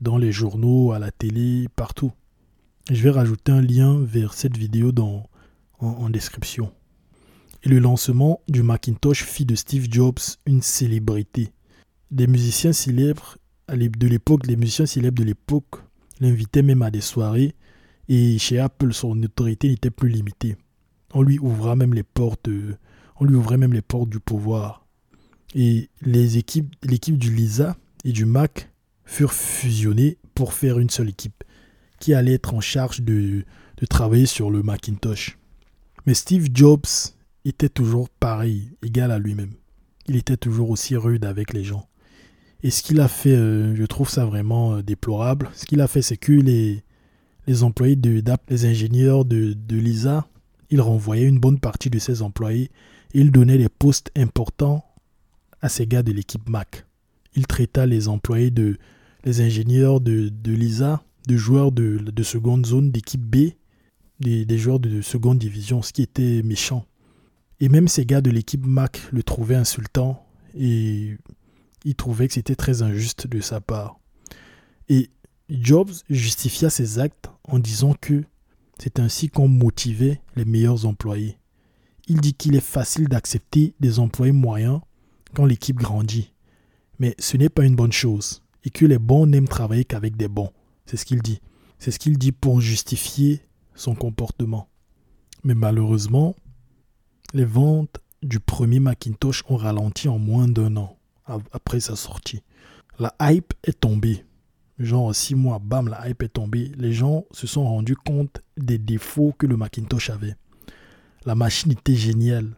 Dans 0.00 0.16
les 0.16 0.32
journaux, 0.32 0.92
à 0.92 0.98
la 0.98 1.10
télé, 1.10 1.66
partout. 1.74 2.12
Je 2.90 3.02
vais 3.02 3.10
rajouter 3.10 3.52
un 3.52 3.60
lien 3.60 3.98
vers 4.00 4.32
cette 4.32 4.56
vidéo 4.56 4.92
dans, 4.92 5.28
en, 5.80 6.08
description. 6.08 6.72
Et 7.64 7.68
le 7.68 7.80
lancement 7.80 8.40
du 8.48 8.62
Macintosh 8.62 9.24
fit 9.24 9.44
de 9.44 9.56
Steve 9.56 9.88
Jobs 9.90 10.20
une 10.46 10.62
célébrité. 10.62 11.52
Des 12.12 12.28
musiciens 12.28 12.72
célèbres 12.72 13.36
de 13.68 14.06
l'époque, 14.06 14.46
les 14.46 14.56
musiciens 14.56 14.86
célèbres 14.86 15.18
de 15.18 15.24
l'époque 15.24 15.82
l'invitaient 16.20 16.62
même 16.62 16.82
à 16.82 16.90
des 16.90 17.00
soirées 17.00 17.54
et 18.08 18.38
chez 18.38 18.58
Apple, 18.58 18.92
son 18.92 19.20
autorité 19.22 19.68
n'était 19.68 19.90
plus 19.90 20.08
limitée. 20.08 20.56
On 21.12 21.22
lui 21.22 21.38
ouvra 21.38 21.74
même 21.74 21.94
les 21.94 22.04
portes, 22.04 22.48
on 23.16 23.24
lui 23.24 23.34
ouvrait 23.34 23.58
même 23.58 23.72
les 23.72 23.82
portes 23.82 24.08
du 24.08 24.20
pouvoir. 24.20 24.86
Et 25.54 25.88
les 26.02 26.38
équipes, 26.38 26.74
l'équipe 26.84 27.18
du 27.18 27.34
Lisa 27.34 27.76
et 28.04 28.12
du 28.12 28.24
Mac 28.24 28.70
furent 29.04 29.32
fusionnées 29.32 30.16
pour 30.34 30.52
faire 30.52 30.78
une 30.78 30.90
seule 30.90 31.08
équipe 31.08 31.42
qui 31.98 32.14
allait 32.14 32.34
être 32.34 32.54
en 32.54 32.60
charge 32.60 33.00
de, 33.00 33.44
de 33.78 33.86
travailler 33.86 34.26
sur 34.26 34.50
le 34.50 34.62
Macintosh. 34.62 35.38
Mais 36.06 36.14
Steve 36.14 36.48
Jobs 36.54 36.86
était 37.48 37.68
toujours 37.68 38.08
pareil, 38.08 38.70
égal 38.82 39.10
à 39.10 39.18
lui-même. 39.18 39.52
Il 40.06 40.16
était 40.16 40.36
toujours 40.36 40.70
aussi 40.70 40.96
rude 40.96 41.24
avec 41.24 41.52
les 41.52 41.64
gens. 41.64 41.88
Et 42.62 42.70
ce 42.70 42.82
qu'il 42.82 43.00
a 43.00 43.08
fait, 43.08 43.34
euh, 43.34 43.76
je 43.76 43.84
trouve 43.84 44.08
ça 44.08 44.24
vraiment 44.24 44.74
euh, 44.74 44.82
déplorable. 44.82 45.48
Ce 45.54 45.64
qu'il 45.64 45.80
a 45.80 45.86
fait, 45.86 46.02
c'est 46.02 46.16
que 46.16 46.32
les, 46.32 46.82
les 47.46 47.62
employés 47.62 47.96
de 47.96 48.20
DAP, 48.20 48.42
les 48.50 48.64
ingénieurs 48.64 49.24
de, 49.24 49.52
de 49.52 49.76
Lisa, 49.76 50.26
il 50.70 50.80
renvoyait 50.80 51.26
une 51.26 51.38
bonne 51.38 51.60
partie 51.60 51.90
de 51.90 51.98
ses 51.98 52.22
employés 52.22 52.70
et 53.14 53.20
il 53.20 53.30
donnait 53.30 53.58
des 53.58 53.68
postes 53.68 54.10
importants 54.16 54.84
à 55.60 55.68
ces 55.68 55.86
gars 55.86 56.02
de 56.02 56.12
l'équipe 56.12 56.48
Mac. 56.48 56.84
Il 57.34 57.46
traita 57.46 57.86
les 57.86 58.08
employés 58.08 58.50
de 58.50 58.76
les 59.24 59.40
ingénieurs 59.40 60.00
de, 60.00 60.28
de 60.28 60.52
Lisa 60.52 61.02
de 61.28 61.36
joueurs 61.36 61.72
de, 61.72 61.98
de 61.98 62.22
seconde 62.22 62.64
zone 62.64 62.90
d'équipe 62.90 63.20
B, 63.20 63.50
des, 64.18 64.46
des, 64.46 64.58
joueurs 64.58 64.80
de 64.80 65.02
seconde 65.02 65.38
division, 65.38 65.82
ce 65.82 65.92
qui 65.92 66.02
était 66.02 66.42
méchant. 66.42 66.86
Et 67.60 67.68
même 67.68 67.88
ces 67.88 68.06
gars 68.06 68.20
de 68.20 68.30
l'équipe 68.30 68.64
Mac 68.66 69.00
le 69.12 69.22
trouvaient 69.22 69.56
insultant 69.56 70.24
et 70.54 71.16
ils 71.84 71.94
trouvaient 71.94 72.28
que 72.28 72.34
c'était 72.34 72.54
très 72.54 72.82
injuste 72.82 73.26
de 73.26 73.40
sa 73.40 73.60
part. 73.60 73.98
Et 74.88 75.10
Jobs 75.48 75.90
justifia 76.08 76.70
ses 76.70 76.98
actes 76.98 77.30
en 77.44 77.58
disant 77.58 77.94
que 78.00 78.24
c'est 78.78 79.00
ainsi 79.00 79.28
qu'on 79.28 79.48
motivait 79.48 80.20
les 80.36 80.44
meilleurs 80.44 80.86
employés. 80.86 81.38
Il 82.06 82.20
dit 82.20 82.34
qu'il 82.34 82.54
est 82.54 82.60
facile 82.60 83.08
d'accepter 83.08 83.74
des 83.80 83.98
employés 83.98 84.32
moyens 84.32 84.80
quand 85.34 85.44
l'équipe 85.44 85.76
grandit. 85.76 86.32
Mais 86.98 87.14
ce 87.18 87.36
n'est 87.36 87.48
pas 87.48 87.64
une 87.64 87.76
bonne 87.76 87.92
chose 87.92 88.42
et 88.64 88.70
que 88.70 88.86
les 88.86 88.98
bons 88.98 89.26
n'aiment 89.26 89.48
travailler 89.48 89.84
qu'avec 89.84 90.16
des 90.16 90.28
bons. 90.28 90.50
C'est 90.86 90.96
ce 90.96 91.04
qu'il 91.04 91.22
dit. 91.22 91.40
C'est 91.78 91.90
ce 91.90 91.98
qu'il 91.98 92.18
dit 92.18 92.32
pour 92.32 92.60
justifier 92.60 93.40
son 93.74 93.94
comportement. 93.94 94.68
Mais 95.44 95.54
malheureusement, 95.54 96.34
les 97.34 97.44
ventes 97.44 98.00
du 98.22 98.40
premier 98.40 98.80
Macintosh 98.80 99.44
ont 99.48 99.56
ralenti 99.56 100.08
en 100.08 100.18
moins 100.18 100.48
d'un 100.48 100.76
an 100.76 100.96
après 101.52 101.80
sa 101.80 101.94
sortie. 101.94 102.42
La 102.98 103.14
hype 103.20 103.52
est 103.64 103.80
tombée. 103.80 104.24
Genre 104.78 105.14
six 105.14 105.34
mois, 105.34 105.58
bam, 105.58 105.88
la 105.88 106.08
hype 106.08 106.22
est 106.22 106.28
tombée. 106.28 106.72
Les 106.76 106.92
gens 106.92 107.26
se 107.32 107.46
sont 107.46 107.64
rendus 107.64 107.96
compte 107.96 108.40
des 108.56 108.78
défauts 108.78 109.34
que 109.36 109.46
le 109.46 109.56
Macintosh 109.56 110.10
avait. 110.10 110.36
La 111.26 111.34
machine 111.34 111.72
était 111.72 111.96
géniale. 111.96 112.56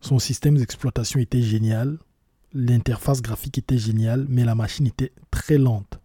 Son 0.00 0.18
système 0.18 0.56
d'exploitation 0.56 1.20
était 1.20 1.42
génial. 1.42 1.98
L'interface 2.54 3.20
graphique 3.20 3.58
était 3.58 3.78
géniale, 3.78 4.24
mais 4.28 4.44
la 4.44 4.54
machine 4.54 4.86
était 4.86 5.12
très 5.30 5.58
lente. 5.58 6.00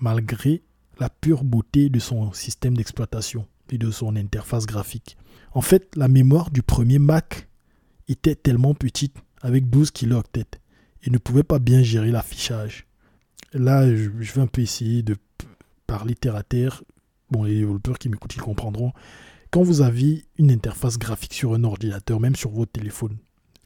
Malgré 0.00 0.62
la 0.98 1.10
pure 1.10 1.44
beauté 1.44 1.90
de 1.90 1.98
son 1.98 2.32
système 2.32 2.76
d'exploitation 2.76 3.46
et 3.70 3.78
de 3.78 3.90
son 3.90 4.16
interface 4.16 4.66
graphique. 4.66 5.16
En 5.56 5.62
fait, 5.62 5.96
la 5.96 6.06
mémoire 6.06 6.50
du 6.50 6.62
premier 6.62 6.98
Mac 6.98 7.48
était 8.08 8.34
tellement 8.34 8.74
petite, 8.74 9.16
avec 9.40 9.70
12 9.70 9.90
kilooctets, 9.90 10.60
et 11.02 11.08
ne 11.08 11.16
pouvait 11.16 11.44
pas 11.44 11.58
bien 11.58 11.82
gérer 11.82 12.10
l'affichage. 12.10 12.86
Là, 13.54 13.88
je 13.88 14.10
vais 14.34 14.42
un 14.42 14.48
peu 14.48 14.60
essayer 14.60 15.02
de 15.02 15.16
parler 15.86 16.14
terre 16.14 16.36
à 16.36 16.42
terre. 16.42 16.84
Bon, 17.30 17.44
les 17.44 17.54
développeurs 17.54 17.98
qui 17.98 18.10
m'écoutent, 18.10 18.36
ils 18.36 18.42
comprendront. 18.42 18.92
Quand 19.50 19.62
vous 19.62 19.80
avez 19.80 20.26
une 20.36 20.50
interface 20.50 20.98
graphique 20.98 21.32
sur 21.32 21.54
un 21.54 21.64
ordinateur, 21.64 22.20
même 22.20 22.36
sur 22.36 22.50
votre 22.50 22.72
téléphone, 22.72 23.16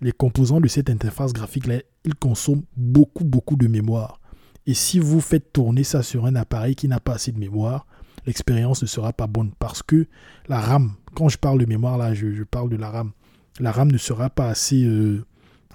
les 0.01 0.12
composants 0.12 0.61
de 0.61 0.69
cette 0.69 0.91
interface 0.91 1.33
graphique-là, 1.33 1.81
ils 2.05 2.15
consomment 2.15 2.62
beaucoup, 2.77 3.25
beaucoup 3.25 3.57
de 3.57 3.67
mémoire. 3.67 4.21
Et 4.65 4.75
si 4.75 5.01
vous 5.01 5.21
faites 5.21 5.53
tourner 5.53 5.83
ça 5.83 6.05
sur 6.05 6.27
un 6.27 6.37
appareil 6.37 6.77
qui 6.77 6.87
n'a 6.87 7.01
pas 7.01 7.15
assez 7.15 7.33
de 7.33 7.39
mémoire, 7.41 7.89
l'expérience 8.27 8.81
ne 8.81 8.87
sera 8.87 9.12
pas 9.12 9.27
bonne 9.27 9.51
parce 9.59 9.83
que 9.83 10.07
la 10.47 10.61
RAM, 10.61 10.95
quand 11.15 11.28
je 11.28 11.39
parle 11.39 11.59
de 11.61 11.66
mémoire 11.66 11.99
là, 11.99 12.15
je, 12.15 12.43
parle 12.45 12.70
de 12.70 12.77
la 12.77 12.91
RAM. 12.91 13.12
La 13.59 13.73
RAM 13.73 13.91
ne 13.91 13.99
sera 13.99 14.31
pas 14.31 14.49
assez, 14.49 14.85
euh, 14.85 15.24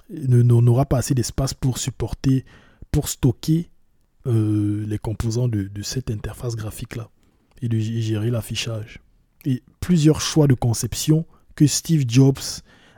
n'aura 0.09 0.85
pas 0.85 0.97
assez 0.97 1.13
d'espace 1.13 1.53
pour 1.53 1.77
supporter, 1.77 2.45
pour 2.91 3.09
stocker 3.09 3.69
euh, 4.27 4.85
les 4.87 4.97
composants 4.97 5.47
de, 5.47 5.69
cette 5.83 6.09
interface 6.09 6.55
graphique 6.55 6.95
là 6.95 7.09
et 7.61 7.69
de 7.69 7.77
gérer 7.77 8.31
l'affichage. 8.31 9.01
Et 9.45 9.61
plusieurs 9.79 10.21
choix 10.21 10.47
de 10.47 10.55
conception 10.55 11.25
que 11.55 11.67
Steve 11.67 12.05
Jobs 12.07 12.39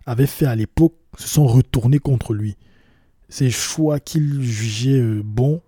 avait 0.05 0.27
fait 0.27 0.45
à 0.45 0.55
l'époque 0.55 0.95
se 1.17 1.27
sont 1.27 1.45
retournés 1.45 1.99
contre 1.99 2.33
lui. 2.33 2.55
Ces 3.29 3.49
choix 3.49 3.99
qu'il 3.99 4.41
jugeait 4.41 5.01
euh, 5.01 5.21
bons 5.23 5.61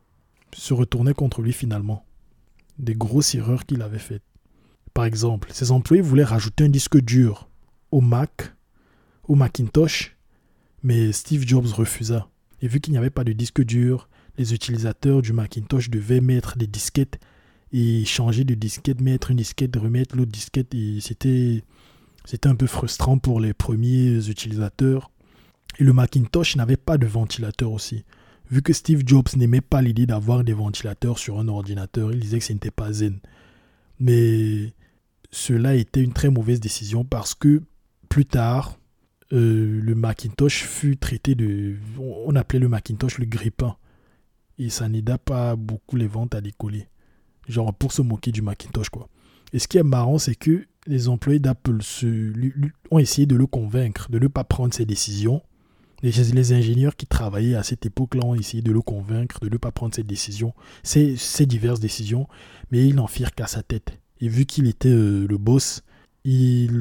se 0.56 0.74
retournaient 0.74 1.14
contre 1.14 1.42
lui 1.42 1.52
finalement. 1.52 2.06
Des 2.78 2.96
grosses 2.96 3.36
erreurs 3.36 3.66
qu'il 3.66 3.82
avait 3.82 4.00
faites. 4.00 4.24
Par 5.00 5.06
exemple, 5.06 5.48
ses 5.54 5.72
employés 5.72 6.02
voulaient 6.02 6.26
rajouter 6.26 6.66
un 6.66 6.70
disque 6.70 7.00
dur 7.00 7.48
au 7.90 8.02
Mac, 8.02 8.54
au 9.30 9.36
Macintosh, 9.36 10.18
mais 10.84 11.14
Steve 11.14 11.48
Jobs 11.48 11.68
refusa. 11.68 12.28
Et 12.62 12.68
vu 12.68 12.82
qu'il 12.82 12.92
n'y 12.92 12.98
avait 12.98 13.10
pas 13.10 13.24
de 13.24 13.32
disque 13.32 13.64
dur, 13.64 14.10
les 14.38 14.54
utilisateurs 14.54 15.22
du 15.22 15.32
Macintosh 15.32 15.90
devaient 15.90 16.20
mettre 16.20 16.58
des 16.58 16.68
disquettes 16.68 17.18
et 17.72 18.04
changer 18.04 18.44
de 18.44 18.56
disquette, 18.56 19.00
mettre 19.00 19.32
une 19.32 19.38
disquette, 19.38 19.78
remettre 19.78 20.18
l'autre 20.18 20.34
disquette. 20.34 20.76
Et 20.76 21.00
c'était, 21.00 21.64
c'était 22.26 22.50
un 22.50 22.56
peu 22.56 22.68
frustrant 22.68 23.20
pour 23.20 23.40
les 23.40 23.54
premiers 23.54 24.28
utilisateurs. 24.28 25.12
Et 25.80 25.86
le 25.86 25.94
Macintosh 25.94 26.58
n'avait 26.58 26.76
pas 26.76 26.98
de 26.98 27.08
ventilateur 27.08 27.72
aussi 27.72 28.04
vu 28.52 28.62
que 28.62 28.74
Steve 28.74 29.04
Jobs 29.06 29.30
n'aimait 29.38 29.62
pas 29.62 29.82
l'idée 29.82 30.08
d'avoir 30.08 30.44
des 30.44 30.52
ventilateurs 30.52 31.20
sur 31.20 31.40
un 31.40 31.48
ordinateur, 31.48 32.12
il 32.12 32.20
disait 32.20 32.40
que 32.40 32.44
ce 32.44 32.52
n'était 32.52 32.70
pas 32.70 32.92
zen. 32.92 33.20
Mais 34.00 34.74
cela 35.32 35.76
était 35.76 36.02
une 36.02 36.14
très 36.14 36.30
mauvaise 36.30 36.60
décision 36.60 37.04
parce 37.04 37.36
que 37.36 37.62
plus 38.10 38.26
tard, 38.26 38.80
euh, 39.32 39.80
le 39.82 39.96
Macintosh 39.96 40.64
fut 40.64 40.98
traité 40.98 41.36
de... 41.36 41.78
On 42.00 42.36
appelait 42.36 42.60
le 42.60 42.68
Macintosh 42.68 43.20
le 43.20 43.26
grippin. 43.26 43.76
Et 44.58 44.70
ça 44.70 44.90
n'aida 44.90 45.18
pas 45.18 45.56
beaucoup 45.56 45.96
les 45.96 46.08
ventes 46.08 46.36
à 46.36 46.42
décoller. 46.42 46.88
Genre 47.48 47.74
pour 47.74 47.94
se 47.94 48.02
moquer 48.02 48.32
du 48.32 48.42
Macintosh, 48.42 48.90
quoi. 48.90 49.08
Et 49.54 49.60
ce 49.60 49.68
qui 49.68 49.78
est 49.78 49.84
marrant, 49.84 50.18
c'est 50.18 50.36
que 50.36 50.66
les 50.86 51.08
employés 51.08 51.40
d'Apple 51.40 51.80
ont 52.92 53.00
essayé 53.00 53.26
de 53.26 53.36
le 53.36 53.46
convaincre 53.46 54.10
de 54.12 54.20
ne 54.20 54.28
pas 54.28 54.44
prendre 54.44 54.74
ces 54.74 54.86
décisions 54.86 55.42
les, 56.02 56.54
ingénieurs 56.54 56.96
qui 56.96 57.06
travaillaient 57.06 57.56
à 57.56 57.64
cette 57.64 57.86
époque-là 57.86 58.26
ont 58.26 58.36
essayé 58.36 58.62
de 58.62 58.72
le 58.72 58.82
convaincre 58.82 59.40
de 59.42 59.50
ne 59.50 59.58
pas 59.58 59.72
prendre 59.72 59.94
cette 59.94 60.08
décision, 60.08 60.54
ces, 60.84 61.16
ces 61.18 61.46
diverses 61.46 61.80
décisions, 61.80 62.28
mais 62.72 62.86
ils 62.86 62.96
n'en 62.96 63.08
firent 63.08 63.34
qu'à 63.34 63.48
sa 63.48 63.64
tête. 63.64 63.98
Et 64.22 64.28
vu 64.28 64.46
qu'il 64.46 64.68
était 64.68 64.90
euh, 64.90 65.28
le 65.28 65.38
boss, 65.38 65.84
il, 66.24 66.72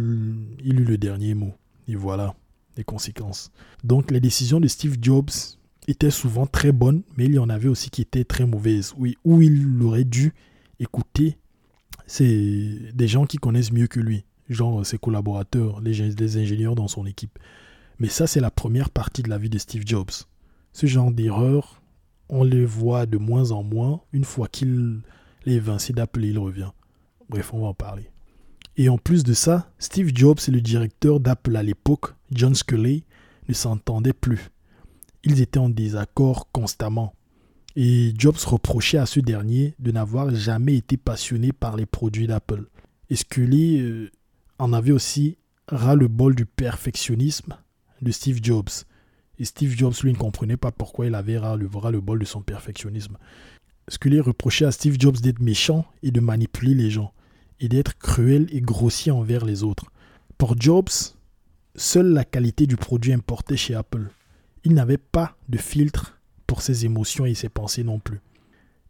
eut 0.65 0.85
le 0.85 0.99
dernier 0.99 1.35
mot. 1.35 1.55
Et 1.87 1.95
voilà 1.95 2.35
les 2.77 2.85
conséquences. 2.85 3.51
Donc 3.83 4.11
les 4.11 4.21
décisions 4.21 4.61
de 4.61 4.69
Steve 4.69 4.97
Jobs 5.01 5.31
étaient 5.89 6.11
souvent 6.11 6.47
très 6.47 6.71
bonnes, 6.71 7.03
mais 7.17 7.25
il 7.27 7.35
y 7.35 7.39
en 7.39 7.49
avait 7.49 7.69
aussi 7.69 7.91
qui 7.91 8.03
étaient 8.03 8.25
très 8.25 8.47
mauvaises. 8.47 8.95
Oui, 8.97 9.17
où 9.25 9.43
il 9.43 9.83
aurait 9.83 10.05
dû 10.05 10.33
écouter 10.79 11.39
c'est 12.09 12.93
des 12.95 13.07
gens 13.07 13.27
qui 13.27 13.37
connaissent 13.37 13.71
mieux 13.71 13.87
que 13.87 14.01
lui, 14.01 14.25
genre 14.49 14.85
ses 14.85 14.99
collaborateurs, 14.99 15.81
les, 15.81 16.37
ingénieurs 16.39 16.75
dans 16.75 16.89
son 16.89 17.07
équipe. 17.07 17.39
Mais 18.01 18.09
ça, 18.09 18.27
c'est 18.27 18.41
la 18.41 18.51
première 18.51 18.91
partie 18.91 19.23
de 19.23 19.29
la 19.29 19.39
vie 19.39 19.51
de 19.51 19.59
Steve 19.59 19.83
Jobs. 19.85 20.11
Ce 20.73 20.87
genre 20.87 21.13
d'erreur, 21.13 21.83
on 22.31 22.45
les 22.45 22.65
voit 22.65 23.05
de 23.05 23.19
moins 23.19 23.51
en 23.51 23.63
moins. 23.63 24.01
Une 24.13 24.25
fois 24.25 24.49
qu'il 24.49 25.03
est 25.47 25.53
évincé 25.53 25.93
d'Apple, 25.93 26.25
il 26.25 26.39
revient. 26.39 26.71
Bref, 27.29 27.53
on 27.53 27.61
va 27.61 27.69
en 27.69 27.75
parler. 27.75 28.11
Et 28.77 28.89
en 28.89 28.97
plus 28.97 29.25
de 29.25 29.33
ça, 29.33 29.71
Steve 29.79 30.13
Jobs 30.15 30.39
et 30.47 30.51
le 30.51 30.61
directeur 30.61 31.21
d'Apple 31.21 31.57
à 31.57 31.63
l'époque, 31.63 32.15
John 32.31 32.55
Sculley, 32.55 33.03
ne 33.49 33.55
s'entendaient 33.55 34.13
plus. 34.13 34.51
Ils 35.25 35.41
étaient 35.41 35.59
en 35.59 35.69
désaccord 35.69 36.51
constamment. 36.53 37.15
Et 37.77 38.13
Jobs 38.17 38.39
reprochait 38.47 38.99
à 38.99 39.07
ce 39.07 39.21
dernier 39.21 39.75
de 39.79 39.91
n'avoir 39.91 40.35
jamais 40.35 40.77
été 40.77 40.97
passionné 40.97 41.53
par 41.53 41.77
les 41.77 41.87
produits 41.87 42.27
d'Apple. 42.27 42.69
Et 43.11 43.17
Sculley 43.17 43.81
euh, 43.81 44.11
en 44.59 44.73
avait 44.73 44.93
aussi 44.93 45.39
ras 45.69 45.95
le 45.95 46.09
bol 46.09 46.35
du 46.35 46.47
perfectionnisme 46.47 47.57
de 48.01 48.11
Steve 48.11 48.41
Jobs. 48.43 48.71
Et 49.39 49.45
Steve 49.45 49.77
Jobs, 49.77 49.95
lui, 50.03 50.13
ne 50.13 50.19
comprenait 50.19 50.57
pas 50.57 50.73
pourquoi 50.73 51.07
il 51.07 51.15
avait 51.15 51.39
ras 51.39 51.57
le, 51.57 51.69
le 51.91 52.01
bol 52.01 52.19
de 52.19 52.25
son 52.25 52.43
perfectionnisme. 52.43 53.19
Lui 54.05 54.21
reprochait 54.21 54.65
à 54.65 54.73
Steve 54.73 54.97
Jobs 54.99 55.19
d'être 55.21 55.41
méchant 55.41 55.87
et 56.03 56.11
de 56.11 56.21
manipuler 56.21 56.75
les 56.75 56.91
gens. 56.91 57.13
Et 57.61 57.69
d'être 57.69 57.99
cruel 57.99 58.47
et 58.53 58.61
grossier 58.61 59.13
envers 59.13 59.45
les 59.45 59.63
autres. 59.63 59.87
Pour 60.37 60.61
Jobs, 60.61 60.89
seule 61.75 62.13
la 62.13 62.25
qualité 62.25 62.67
du 62.67 62.77
produit 62.77 63.13
importé 63.13 63.57
chez 63.57 63.75
Apple. 63.75 64.11
Il 64.65 64.75
n'avait 64.75 64.99
pas 64.99 65.37
de 65.49 65.59
filtre 65.59 66.19
pour 66.47 66.63
ses 66.63 66.85
émotions 66.85 67.27
et 67.27 67.35
ses 67.35 67.49
pensées 67.49 67.85
non 67.85 67.99
plus. 67.99 68.21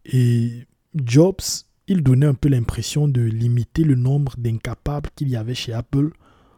Et 0.05 0.67
Jobs, 0.95 1.41
il 1.87 2.03
donnait 2.03 2.27
un 2.27 2.35
peu 2.35 2.49
l'impression 2.49 3.09
de 3.09 3.23
limiter 3.23 3.85
le 3.85 3.95
nombre 3.95 4.35
d'incapables 4.37 5.11
qu'il 5.15 5.29
y 5.29 5.37
avait 5.37 5.55
chez 5.55 5.73
Apple 5.73 6.11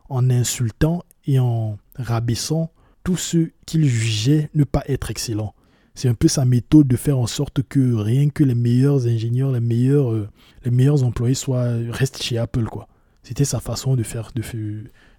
en 0.08 0.28
insultant 0.30 1.04
et 1.26 1.38
en 1.38 1.78
rabaissant 1.94 2.72
tous 3.04 3.16
ceux 3.16 3.52
qu'il 3.66 3.86
jugeait 3.86 4.50
ne 4.54 4.64
pas 4.64 4.82
être 4.86 5.10
excellents. 5.10 5.54
C'est 6.00 6.08
un 6.08 6.14
peu 6.14 6.28
sa 6.28 6.46
méthode 6.46 6.88
de 6.88 6.96
faire 6.96 7.18
en 7.18 7.26
sorte 7.26 7.62
que 7.62 7.92
rien 7.92 8.30
que 8.30 8.42
les 8.42 8.54
meilleurs 8.54 9.06
ingénieurs, 9.06 9.52
les 9.52 9.60
meilleurs, 9.60 10.10
euh, 10.10 10.30
les 10.64 10.70
meilleurs 10.70 11.04
employés 11.04 11.34
soient, 11.34 11.74
restent 11.90 12.22
chez 12.22 12.38
Apple. 12.38 12.64
quoi. 12.64 12.88
C'était 13.22 13.44
sa 13.44 13.60
façon 13.60 13.96
de 13.96 14.02
faire, 14.02 14.32
de, 14.34 14.42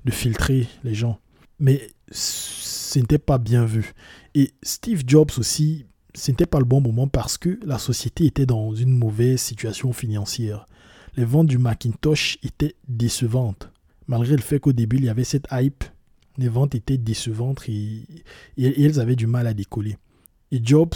de 0.06 0.12
filtrer 0.12 0.68
les 0.84 0.96
gens. 0.96 1.20
Mais 1.60 1.88
ce 2.10 2.98
n'était 2.98 3.20
pas 3.20 3.38
bien 3.38 3.64
vu. 3.64 3.94
Et 4.34 4.54
Steve 4.64 5.04
Jobs 5.06 5.30
aussi, 5.38 5.86
ce 6.16 6.32
n'était 6.32 6.48
pas 6.48 6.58
le 6.58 6.66
bon 6.66 6.82
moment 6.82 7.08
parce 7.08 7.38
que 7.38 7.60
la 7.64 7.78
société 7.78 8.26
était 8.26 8.48
dans 8.48 8.74
une 8.74 8.98
mauvaise 8.98 9.40
situation 9.40 9.94
financière. 9.94 10.66
Les 11.16 11.26
ventes 11.26 11.46
du 11.46 11.60
Macintosh 11.60 12.40
étaient 12.42 12.74
décevantes. 12.88 13.70
Malgré 14.08 14.36
le 14.36 14.42
fait 14.42 14.60
qu'au 14.60 14.74
début, 14.74 14.98
il 14.98 15.06
y 15.06 15.10
avait 15.10 15.26
cette 15.26 15.46
hype, 15.52 15.84
les 16.40 16.50
ventes 16.50 16.74
étaient 16.74 16.98
décevantes 16.98 17.70
et, 17.70 18.02
et, 18.58 18.84
elles 18.84 19.00
avaient 19.00 19.16
du 19.16 19.28
mal 19.28 19.46
à 19.46 19.54
décoller. 19.54 19.96
Et 20.52 20.60
Jobs 20.64 20.96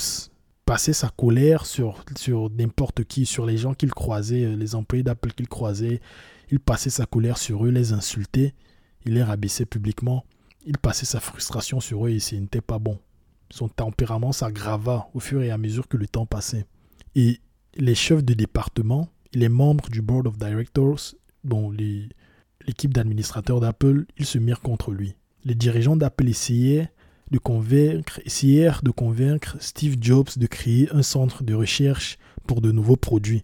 passait 0.66 0.94
sa 0.94 1.10
colère 1.10 1.66
sur, 1.66 2.04
sur 2.18 2.50
n'importe 2.50 3.04
qui, 3.04 3.26
sur 3.26 3.46
les 3.46 3.58
gens 3.58 3.74
qu'il 3.74 3.92
croisait, 3.92 4.46
euh, 4.46 4.56
les 4.56 4.76
employés 4.76 5.04
d'Apple 5.04 5.32
qu'il 5.32 5.48
croisait. 5.48 6.02
Il 6.50 6.60
passait 6.60 6.90
sa 6.90 7.06
colère 7.06 7.38
sur 7.38 7.66
eux, 7.66 7.70
les 7.70 7.94
insultait, 7.94 8.54
il 9.06 9.14
les 9.14 9.24
rabaissait 9.24 9.66
publiquement. 9.66 10.26
Il 10.66 10.78
passait 10.78 11.06
sa 11.06 11.20
frustration 11.20 11.80
sur 11.80 12.08
eux 12.08 12.10
et 12.10 12.20
ce 12.20 12.36
n'était 12.36 12.62
pas 12.62 12.80
bon. 12.80 13.00
Son 13.52 13.70
tempérament 13.70 14.32
s'aggrava 14.32 15.08
au 15.14 15.20
fur 15.20 15.44
et 15.44 15.52
à 15.52 15.58
mesure 15.58 15.88
que 15.88 15.98
le 15.98 16.08
temps 16.08 16.26
passait. 16.26 16.66
Et 17.14 17.40
les 17.76 17.96
chefs 17.96 18.24
de 18.24 18.34
département, 18.34 19.10
les 19.34 19.50
membres 19.50 19.90
du 19.90 20.02
board 20.02 20.26
of 20.28 20.38
directors, 20.38 21.14
bon, 21.44 21.72
l'équipe 21.72 22.94
d'administrateurs 22.94 23.60
d'Apple, 23.60 24.06
ils 24.18 24.26
se 24.26 24.40
mirent 24.40 24.62
contre 24.62 24.92
lui. 24.92 25.16
Les 25.44 25.54
dirigeants 25.54 25.96
d'Apple 25.96 26.28
essayaient 26.28 26.90
de 27.32 27.38
convaincre, 27.38 28.22
de 28.24 28.92
convaincre 28.92 29.58
Steve 29.60 29.98
Jobs 30.00 30.30
de 30.38 30.48
créer 30.48 30.90
un 30.92 31.02
centre 31.02 31.44
de 31.44 31.54
recherche 31.54 32.18
pour 32.46 32.62
de 32.62 32.72
nouveaux 32.72 32.96
produits, 32.96 33.44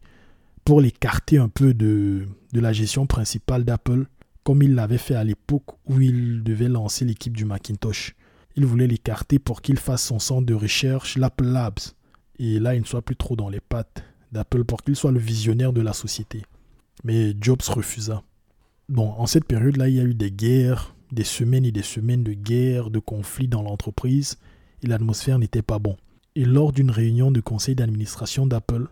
pour 0.64 0.82
l'écarter 0.82 1.38
un 1.38 1.50
peu 1.50 1.74
de, 1.74 2.28
de 2.54 2.60
la 2.60 2.74
gestion 2.74 3.08
principale 3.08 3.64
d'Apple, 3.66 4.06
comme 4.44 4.64
il 4.64 4.76
l'avait 4.76 4.98
fait 4.98 5.16
à 5.16 5.24
l'époque 5.24 5.76
où 5.86 6.00
il 6.02 6.44
devait 6.44 6.70
lancer 6.70 7.06
l'équipe 7.06 7.36
du 7.36 7.46
Macintosh. 7.46 8.16
Il 8.56 8.66
voulait 8.66 8.88
l'écarter 8.88 9.40
pour 9.40 9.62
qu'il 9.62 9.78
fasse 9.78 10.04
son 10.04 10.20
centre 10.20 10.46
de 10.46 10.54
recherche, 10.54 11.18
l'Apple 11.18 11.46
Labs. 11.46 11.80
Et 12.38 12.60
là, 12.60 12.76
il 12.76 12.82
ne 12.82 12.86
soit 12.86 13.02
plus 13.02 13.16
trop 13.16 13.36
dans 13.36 13.50
les 13.50 13.60
pattes 13.60 14.04
d'Apple 14.32 14.64
pour 14.64 14.82
qu'il 14.84 14.96
soit 14.96 15.12
le 15.12 15.20
visionnaire 15.20 15.74
de 15.74 15.82
la 15.82 15.94
société. 15.94 16.44
Mais 17.04 17.34
Jobs 17.40 17.62
refusa. 17.62 18.24
Bon, 18.90 19.14
en 19.18 19.26
cette 19.26 19.46
période-là, 19.46 19.88
il 19.88 19.96
y 19.96 20.00
a 20.00 20.04
eu 20.04 20.14
des 20.14 20.32
guerres, 20.32 20.96
des 21.12 21.24
semaines 21.24 21.66
et 21.66 21.72
des 21.72 21.84
semaines 21.84 22.24
de 22.24 22.34
guerres, 22.34 22.90
de 22.90 23.00
conflits 23.00 23.48
dans 23.48 23.62
l'entreprise, 23.62 24.38
et 24.84 24.88
l'atmosphère 24.88 25.40
n'était 25.40 25.62
pas 25.62 25.80
bon. 25.80 25.98
Et 26.36 26.46
lors 26.46 26.72
d'une 26.72 26.92
réunion 26.92 27.32
de 27.32 27.42
conseil 27.42 27.76
d'administration 27.76 28.46
d'Apple, 28.46 28.88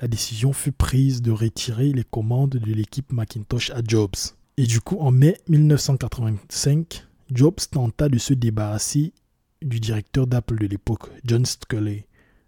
la 0.00 0.08
décision 0.08 0.52
fut 0.52 0.72
prise 0.72 1.22
de 1.22 1.30
retirer 1.30 1.92
les 1.92 2.04
commandes 2.04 2.50
de 2.56 2.72
l'équipe 2.72 3.12
Macintosh 3.12 3.70
à 3.70 3.80
Jobs. 3.86 4.16
Et 4.56 4.66
du 4.66 4.80
coup, 4.80 4.98
en 4.98 5.10
mai 5.10 5.36
1985, 5.48 7.06
Jobs 7.32 7.60
tenta 7.70 8.08
de 8.08 8.18
se 8.18 8.34
débarrasser 8.34 9.12
du 9.62 9.78
directeur 9.78 10.26
d'Apple 10.26 10.58
de 10.58 10.66
l'époque, 10.66 11.10
John 11.24 11.44
Sculley, 11.44 12.06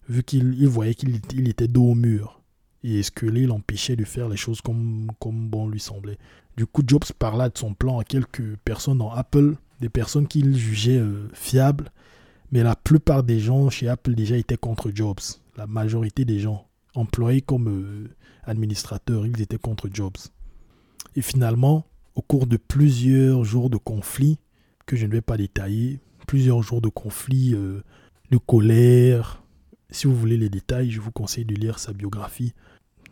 vu 0.09 0.23
qu'il 0.23 0.67
voyait 0.67 0.95
qu'il 0.95 1.49
était 1.49 1.69
dos 1.69 1.91
au 1.91 1.95
mur. 1.95 2.41
Et 2.83 3.03
Sculley 3.03 3.47
l'empêchait 3.47 3.97
de 3.97 4.05
faire 4.05 4.29
les 4.29 4.37
choses 4.37 4.61
comme, 4.61 5.11
comme 5.21 5.49
bon 5.49 5.69
lui 5.69 5.79
semblait. 5.79 6.19
Du 6.57 6.67
coup, 6.67 6.83
Jobs 6.87 7.13
parla 7.19 7.49
de 7.49 7.57
son 7.57 7.75
plan 7.75 7.99
à 7.99 8.05
quelques 8.05 8.57
personnes 8.65 8.99
dans 8.99 9.11
Apple, 9.11 9.57
des 9.81 9.89
personnes 9.89 10.27
qu'il 10.27 10.57
jugeait 10.57 10.99
euh, 10.99 11.29
fiables, 11.33 11.91
mais 12.51 12.63
la 12.63 12.77
plupart 12.77 13.23
des 13.23 13.41
gens 13.41 13.71
chez 13.71 13.89
Apple 13.89 14.15
déjà 14.15 14.37
étaient 14.37 14.59
contre 14.59 14.91
Jobs. 14.95 15.21
La 15.57 15.67
majorité 15.67 16.25
des 16.25 16.39
gens, 16.39 16.67
employés 16.95 17.41
comme 17.41 17.69
euh, 17.69 18.09
administrateurs, 18.45 19.27
ils 19.27 19.41
étaient 19.41 19.59
contre 19.59 19.89
Jobs. 19.93 20.19
Et 21.17 21.23
finalement, 21.23 21.87
au 22.15 22.23
cours 22.23 22.47
de 22.47 22.59
plusieurs 22.59 23.45
jours 23.45 23.71
de 23.71 23.79
conflit, 23.79 24.39
que 24.85 24.97
je 24.97 25.07
ne 25.07 25.13
vais 25.13 25.23
pas 25.23 25.37
détailler, 25.37 26.01
plusieurs 26.27 26.63
jours 26.63 26.83
de 26.83 26.89
conflit, 26.89 27.55
euh, 27.55 27.83
de 28.31 28.37
colère. 28.37 29.43
Si 29.91 30.07
vous 30.07 30.17
voulez 30.17 30.37
les 30.37 30.49
détails, 30.49 30.91
je 30.91 31.01
vous 31.01 31.13
conseille 31.13 31.45
de 31.45 31.55
lire 31.55 31.79
sa 31.79 31.93
biographie. 31.93 32.53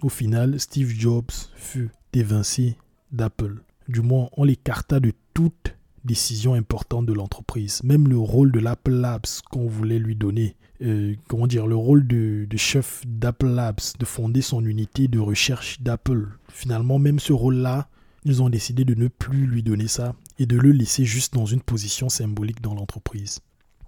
Au 0.02 0.08
final, 0.08 0.58
Steve 0.60 0.90
Jobs 0.90 1.30
fut 1.54 1.90
évincé 2.12 2.76
d'Apple. 3.12 3.62
Du 3.88 4.00
moins, 4.00 4.28
on 4.36 4.44
l'écarta 4.44 5.00
de 5.00 5.12
toute 5.34 5.76
décision 6.04 6.54
importante 6.54 7.06
de 7.06 7.12
l'entreprise. 7.12 7.82
Même 7.84 8.08
le 8.08 8.18
rôle 8.18 8.52
de 8.52 8.60
l'Apple 8.60 8.92
Labs 8.92 9.26
qu'on 9.50 9.66
voulait 9.66 9.98
lui 9.98 10.16
donner, 10.16 10.56
euh, 10.82 11.14
comment 11.28 11.46
dire, 11.46 11.66
le 11.66 11.76
rôle 11.76 12.06
de, 12.06 12.46
de 12.48 12.56
chef 12.56 13.02
d'Apple 13.06 13.48
Labs, 13.48 13.80
de 13.98 14.04
fonder 14.04 14.40
son 14.42 14.64
unité 14.64 15.08
de 15.08 15.18
recherche 15.18 15.80
d'Apple. 15.82 16.28
Finalement, 16.48 16.98
même 16.98 17.18
ce 17.18 17.32
rôle-là, 17.32 17.88
ils 18.24 18.42
ont 18.42 18.50
décidé 18.50 18.84
de 18.84 18.94
ne 18.94 19.08
plus 19.08 19.46
lui 19.46 19.62
donner 19.62 19.88
ça 19.88 20.14
et 20.38 20.46
de 20.46 20.56
le 20.56 20.72
laisser 20.72 21.04
juste 21.04 21.34
dans 21.34 21.46
une 21.46 21.62
position 21.62 22.08
symbolique 22.08 22.60
dans 22.60 22.74
l'entreprise. 22.74 23.40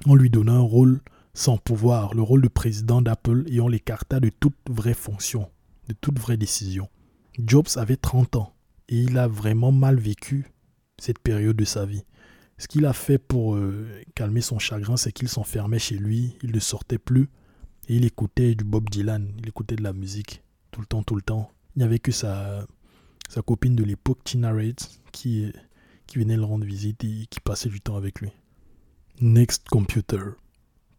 On 0.06 0.14
lui 0.14 0.30
donna 0.30 0.52
un 0.52 0.60
rôle 0.60 1.00
sans 1.34 1.56
pouvoir, 1.56 2.14
le 2.14 2.22
rôle 2.22 2.42
de 2.42 2.48
président 2.48 3.00
d'Apple, 3.00 3.44
et 3.46 3.60
on 3.60 3.68
l'écarta 3.68 4.20
de 4.20 4.28
toute 4.28 4.56
vraie 4.68 4.94
fonction, 4.94 5.48
de 5.88 5.94
toute 5.98 6.18
vraie 6.18 6.36
décision. 6.36 6.88
Jobs 7.38 7.68
avait 7.76 7.96
30 7.96 8.36
ans 8.36 8.52
et 8.88 8.96
il 8.96 9.18
a 9.18 9.28
vraiment 9.28 9.72
mal 9.72 9.98
vécu 9.98 10.46
cette 10.98 11.18
période 11.18 11.56
de 11.56 11.64
sa 11.64 11.86
vie. 11.86 12.04
Ce 12.58 12.68
qu'il 12.68 12.86
a 12.86 12.92
fait 12.92 13.18
pour 13.18 13.56
euh, 13.56 13.86
calmer 14.14 14.40
son 14.40 14.58
chagrin, 14.58 14.96
c'est 14.96 15.12
qu'il 15.12 15.28
s'enfermait 15.28 15.78
chez 15.78 15.96
lui, 15.96 16.36
il 16.42 16.52
ne 16.52 16.60
sortait 16.60 16.98
plus 16.98 17.28
et 17.88 17.96
il 17.96 18.04
écoutait 18.04 18.54
du 18.54 18.64
Bob 18.64 18.88
Dylan, 18.88 19.32
il 19.38 19.48
écoutait 19.48 19.76
de 19.76 19.82
la 19.82 19.92
musique 19.92 20.42
tout 20.70 20.80
le 20.80 20.86
temps, 20.86 21.02
tout 21.02 21.16
le 21.16 21.22
temps. 21.22 21.50
Il 21.74 21.80
n'y 21.80 21.84
avait 21.84 21.98
que 21.98 22.12
sa, 22.12 22.66
sa 23.28 23.42
copine 23.42 23.74
de 23.74 23.84
l'époque, 23.84 24.22
Tina 24.24 24.52
Reid, 24.52 24.78
qui, 25.10 25.50
qui 26.06 26.18
venait 26.18 26.36
le 26.36 26.44
rendre 26.44 26.64
visite 26.64 27.02
et 27.04 27.26
qui 27.28 27.40
passait 27.40 27.68
du 27.68 27.80
temps 27.80 27.96
avec 27.96 28.20
lui. 28.20 28.30
Next 29.20 29.68
Computer. 29.68 30.22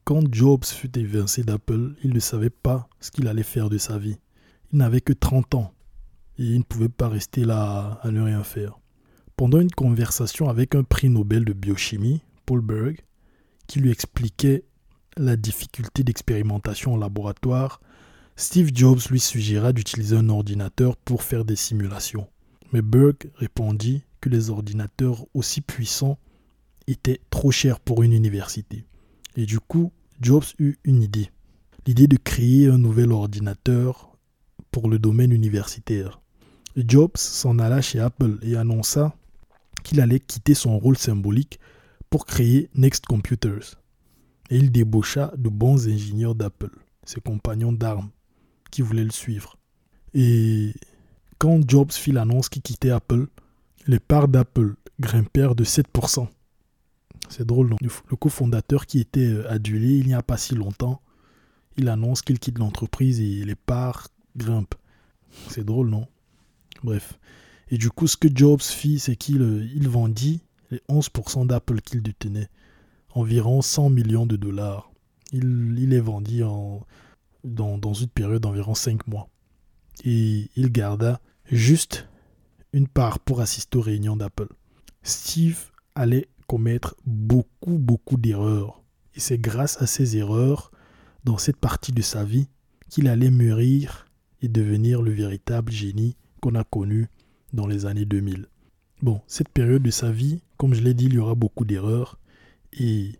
Quand 0.04 0.34
Jobs 0.34 0.66
fut 0.66 0.98
évincé 0.98 1.44
d'Apple, 1.44 1.96
il 2.04 2.14
ne 2.14 2.20
savait 2.20 2.50
pas 2.50 2.90
ce 3.00 3.12
qu'il 3.12 3.28
allait 3.28 3.44
faire 3.44 3.70
de 3.70 3.78
sa 3.78 3.98
vie. 3.98 4.18
Il 4.72 4.80
n'avait 4.80 5.02
que 5.02 5.14
30 5.14 5.56
ans 5.56 5.74
il 6.38 6.58
ne 6.58 6.64
pouvait 6.64 6.90
pas 6.90 7.10
rester 7.10 7.46
là 7.46 8.00
à 8.02 8.12
ne 8.12 8.22
rien 8.22 8.44
faire. 8.44 8.80
Pendant 9.36 9.60
une 9.60 9.72
conversation 9.72 10.50
avec 10.50 10.76
un 10.76 10.84
prix 10.84 11.10
Nobel 11.10 11.46
de 11.46 11.54
biochimie, 11.54 12.22
Paul 12.46 12.62
Berg, 12.62 13.02
qui 13.68 13.80
lui 13.80 13.92
expliquait 13.92 14.64
la 15.18 15.36
difficulté 15.36 16.04
d'expérimentation 16.04 16.94
en 16.94 16.98
laboratoire, 16.98 17.82
Steve 18.36 18.72
Jobs 18.74 19.00
lui 19.12 19.20
suggéra 19.20 19.74
d'utiliser 19.74 20.16
un 20.16 20.30
ordinateur 20.30 20.98
pour 20.98 21.24
faire 21.24 21.46
des 21.46 21.56
simulations. 21.56 22.28
Mais 22.72 22.82
Berg 22.82 23.30
répondit 23.36 24.04
que 24.22 24.30
les 24.30 24.50
ordinateurs 24.50 25.26
aussi 25.34 25.62
puissants 25.62 26.18
étaient 26.88 27.22
trop 27.30 27.52
chers 27.52 27.80
pour 27.80 28.02
une 28.02 28.14
université. 28.14 28.86
Et 29.36 29.46
du 29.46 29.60
coup, 29.60 29.92
Jobs 30.22 30.46
eut 30.58 30.78
une 30.84 31.04
idée. 31.04 31.30
L'idée 31.86 32.08
de 32.08 32.18
créer 32.18 32.68
un 32.70 32.78
nouvel 32.78 33.12
ordinateur 33.12 34.18
pour 34.72 34.90
le 34.90 34.98
domaine 34.98 35.32
universitaire. 35.32 36.23
Jobs 36.76 37.18
s'en 37.18 37.60
alla 37.60 37.82
chez 37.82 38.00
Apple 38.00 38.40
et 38.42 38.56
annonça 38.56 39.16
qu'il 39.84 40.02
allait 40.02 40.20
quitter 40.20 40.54
son 40.54 40.78
rôle 40.80 40.98
symbolique 40.98 41.60
pour 42.10 42.26
créer 42.26 42.70
Next 42.76 43.06
Computers. 43.06 43.80
Et 44.50 44.58
il 44.58 44.72
débaucha 44.72 45.32
de 45.38 45.50
bons 45.50 45.88
ingénieurs 45.88 46.36
d'Apple, 46.36 46.72
ses 47.06 47.22
compagnons 47.22 47.72
d'armes, 47.72 48.10
qui 48.72 48.82
voulaient 48.82 49.04
le 49.04 49.12
suivre. 49.12 49.58
Et 50.14 50.74
quand 51.38 51.68
Jobs 51.68 51.92
fit 51.92 52.12
l'annonce 52.12 52.50
qu'il 52.50 52.62
quittait 52.62 52.92
Apple, 52.92 53.28
les 53.88 54.00
parts 54.00 54.28
d'Apple 54.28 54.76
grimpèrent 55.00 55.56
de 55.56 55.64
7%. 55.64 56.28
C'est 57.30 57.46
drôle, 57.46 57.70
non? 57.70 57.78
Le 57.82 58.16
cofondateur 58.16 58.86
qui 58.86 59.00
était 59.00 59.28
euh, 59.28 59.52
adulé 59.52 59.98
il 59.98 60.08
n'y 60.08 60.14
a 60.14 60.22
pas 60.22 60.38
si 60.38 60.56
longtemps, 60.56 61.02
il 61.78 61.90
annonce 61.90 62.22
qu'il 62.22 62.40
quitte 62.40 62.60
l'entreprise 62.60 63.20
et 63.20 63.44
les 63.44 63.56
parts 63.56 64.10
grimpent. 64.36 64.76
C'est 65.50 65.64
drôle, 65.64 65.90
non? 65.90 66.08
Bref. 66.84 67.20
Et 67.70 67.78
du 67.78 67.90
coup, 67.90 68.08
ce 68.08 68.18
que 68.18 68.28
Jobs 68.34 68.62
fit, 68.62 69.00
c'est 69.00 69.16
qu'il 69.16 69.42
euh, 69.42 69.68
il 69.74 69.88
vendit 69.90 70.42
les 70.70 70.82
11% 70.90 71.48
d'Apple 71.48 71.82
qu'il 71.82 72.02
détenait, 72.02 72.50
environ 73.12 73.62
100 73.62 73.90
millions 73.90 74.26
de 74.26 74.36
dollars. 74.36 74.92
Il, 75.32 75.76
il 75.78 75.90
les 75.90 76.00
vendit 76.00 76.44
en, 76.44 76.86
dans, 77.44 77.78
dans 77.78 77.94
une 77.94 78.10
période 78.10 78.42
d'environ 78.42 78.76
5 78.76 79.08
mois. 79.08 79.30
Et 80.04 80.50
il 80.56 80.72
garda 80.72 81.22
juste 81.46 82.08
une 82.74 82.88
part 82.88 83.20
pour 83.20 83.42
assister 83.42 83.78
aux 83.78 83.82
réunions 83.82 84.18
d'Apple. 84.18 84.50
Steve 85.04 85.72
allait 85.96 86.28
commettre 86.48 86.96
beaucoup, 87.06 87.78
beaucoup 87.78 88.18
d'erreurs. 88.18 88.82
Et 89.16 89.20
c'est 89.20 89.38
grâce 89.38 89.82
à 89.82 89.88
ces 89.88 90.18
erreurs, 90.18 90.72
dans 91.24 91.38
cette 91.38 91.58
partie 91.58 91.92
de 91.92 92.02
sa 92.02 92.24
vie, 92.24 92.48
qu'il 92.90 93.08
allait 93.08 93.32
mûrir 93.32 94.08
et 94.42 94.48
devenir 94.48 95.02
le 95.02 95.12
véritable 95.12 95.72
génie 95.72 96.16
qu'on 96.44 96.56
a 96.56 96.66
connu 96.66 97.08
dans 97.54 97.68
les 97.68 97.86
années 97.86 98.04
2000. 98.04 98.48
Bon, 99.02 99.22
cette 99.28 99.48
période 99.48 99.82
de 99.82 99.92
sa 99.92 100.12
vie, 100.12 100.42
comme 100.58 100.74
je 100.74 100.82
l'ai 100.82 100.94
dit, 100.94 101.06
il 101.06 101.14
y 101.14 101.18
aura 101.18 101.36
beaucoup 101.36 101.64
d'erreurs. 101.64 102.20
Et 102.74 103.14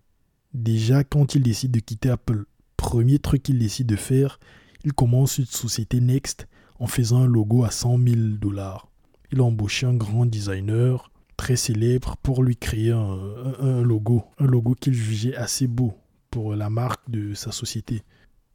déjà, 0.54 1.06
quand 1.06 1.34
il 1.34 1.42
décide 1.42 1.72
de 1.72 1.80
quitter 1.80 2.10
Apple, 2.10 2.44
premier 2.76 3.20
truc 3.20 3.44
qu'il 3.44 3.60
décide 3.60 3.88
de 3.88 3.96
faire, 3.96 4.42
il 4.84 4.92
commence 4.92 5.38
une 5.38 5.46
société 5.46 6.02
Next 6.02 6.48
en 6.80 6.88
faisant 6.88 7.22
un 7.22 7.28
logo 7.28 7.64
à 7.64 7.72
100 7.72 7.98
000 7.98 8.16
dollars. 8.42 8.90
Il 9.32 9.40
a 9.40 9.44
embauché 9.46 9.86
un 9.86 9.94
grand 9.94 10.26
designer 10.26 11.10
très 11.38 11.56
célèbre 11.56 12.18
pour 12.24 12.44
lui 12.44 12.58
créer 12.58 12.92
un, 12.92 13.82
logo, 13.84 14.26
un 14.38 14.48
logo 14.48 14.76
qu'il 14.76 14.94
jugeait 14.94 15.36
assez 15.36 15.68
beau 15.68 15.94
pour 16.30 16.56
la 16.56 16.70
marque 16.70 17.10
de 17.10 17.34
sa 17.36 17.54
société. 17.54 18.04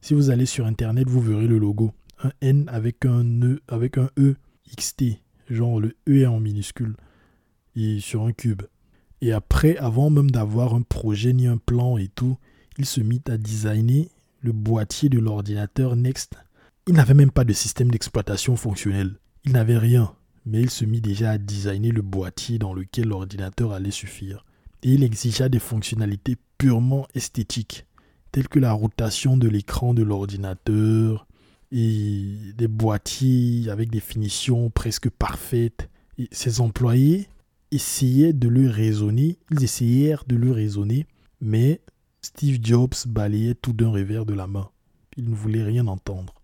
Si 0.03 0.13
vous 0.13 0.29
allez 0.29 0.47
sur 0.47 0.67
internet, 0.67 1.09
vous 1.09 1.23
verrez 1.23 1.47
le 1.47 1.59
logo, 1.59 1.93
un 2.23 2.33
N 2.43 2.69
avec 2.69 3.07
un 3.07 3.25
E, 3.43 3.63
avec 3.69 3.97
un 3.97 4.11
E 4.19 4.37
XT, 4.77 5.21
genre 5.49 5.81
le 5.81 5.97
E 6.09 6.27
en 6.27 6.41
minuscule 6.41 6.97
et 7.77 8.01
sur 8.01 8.25
un 8.25 8.33
cube. 8.33 8.63
Et 9.21 9.33
après, 9.33 9.77
avant 9.77 10.11
même 10.11 10.31
d'avoir 10.31 10.75
un 10.75 10.83
projet 10.83 11.33
ni 11.33 11.47
un 11.47 11.59
plan 11.59 11.97
et 11.97 12.09
tout, 12.09 12.37
il 12.77 12.87
se 12.87 13.01
mit 13.01 13.23
à 13.29 13.37
designer 13.37 14.11
le 14.41 14.53
boîtier 14.53 15.09
de 15.09 15.19
l'ordinateur 15.19 15.97
Next. 15.97 16.37
Il 16.87 16.95
n'avait 16.95 17.15
même 17.15 17.31
pas 17.31 17.45
de 17.45 17.53
système 17.53 17.91
d'exploitation 17.91 18.57
fonctionnel. 18.57 19.19
Il 19.45 19.53
n'avait 19.53 19.79
rien 19.79 20.15
mais 20.49 20.63
il 20.63 20.71
se 20.71 20.87
mit 20.87 21.03
déjà 21.03 21.33
à 21.33 21.39
designer 21.39 21.93
le 21.93 22.01
boîtier 22.01 22.59
dans 22.59 22.73
lequel 22.73 23.09
l'ordinateur 23.09 23.73
allait 23.73 23.91
suffire. 23.91 24.47
Et 24.83 24.95
il 24.95 25.05
exigea 25.05 25.51
des 25.51 25.59
fonctionnalités 25.59 26.37
purement 26.57 27.07
esthétiques, 27.15 27.85
telles 28.33 28.49
que 28.49 28.59
la 28.59 28.73
rotation 28.73 29.37
de 29.37 29.47
l'écran 29.47 29.93
de 29.93 30.03
l'ordinateur 30.03 31.27
et 31.71 32.53
des 32.57 32.69
boîtiers 32.69 33.69
avec 33.71 33.91
des 33.91 34.01
finitions 34.01 34.71
presque 34.71 35.11
parfaites. 35.11 35.89
Ses 36.33 36.61
employés 36.61 37.29
essayaient 37.71 38.33
de 38.33 38.49
le 38.49 38.69
raisonner, 38.69 39.39
ils 39.51 39.63
essayèrent 39.63 40.25
de 40.27 40.37
le 40.37 40.51
raisonner, 40.51 41.07
mais 41.41 41.81
Steve 42.23 42.59
Jobs 42.63 43.07
balayait 43.07 43.55
tout 43.55 43.73
d'un 43.73 43.91
revers 43.91 44.27
de 44.27 44.35
la 44.35 44.47
main. 44.47 44.71
Il 45.17 45.31
ne 45.31 45.35
voulait 45.35 45.63
rien 45.63 45.87
entendre. 45.87 46.35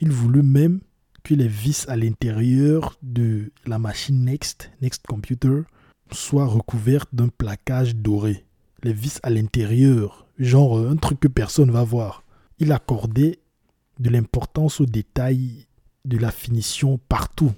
Il 0.00 0.10
voulut 0.10 0.42
même 0.42 0.80
que 1.22 1.34
les 1.34 1.48
vis 1.48 1.86
à 1.88 1.96
l'intérieur 1.96 2.96
de 3.02 3.52
la 3.66 3.78
machine 3.78 4.24
Next, 4.24 4.70
Next 4.80 5.06
Computer, 5.06 5.62
soient 6.12 6.46
recouvertes 6.46 7.14
d'un 7.14 7.28
plaquage 7.28 7.96
doré. 7.96 8.44
Les 8.82 8.92
vis 8.92 9.20
à 9.22 9.30
l'intérieur, 9.30 10.26
genre 10.38 10.78
un 10.78 10.96
truc 10.96 11.20
que 11.20 11.28
personne 11.28 11.70
va 11.70 11.84
voir. 11.84 12.24
Il 12.58 12.72
accordait 12.72 13.40
de 14.00 14.10
l'importance 14.10 14.80
aux 14.80 14.86
détails 14.86 15.66
de 16.04 16.16
la 16.16 16.32
finition 16.32 16.98
partout, 17.08 17.52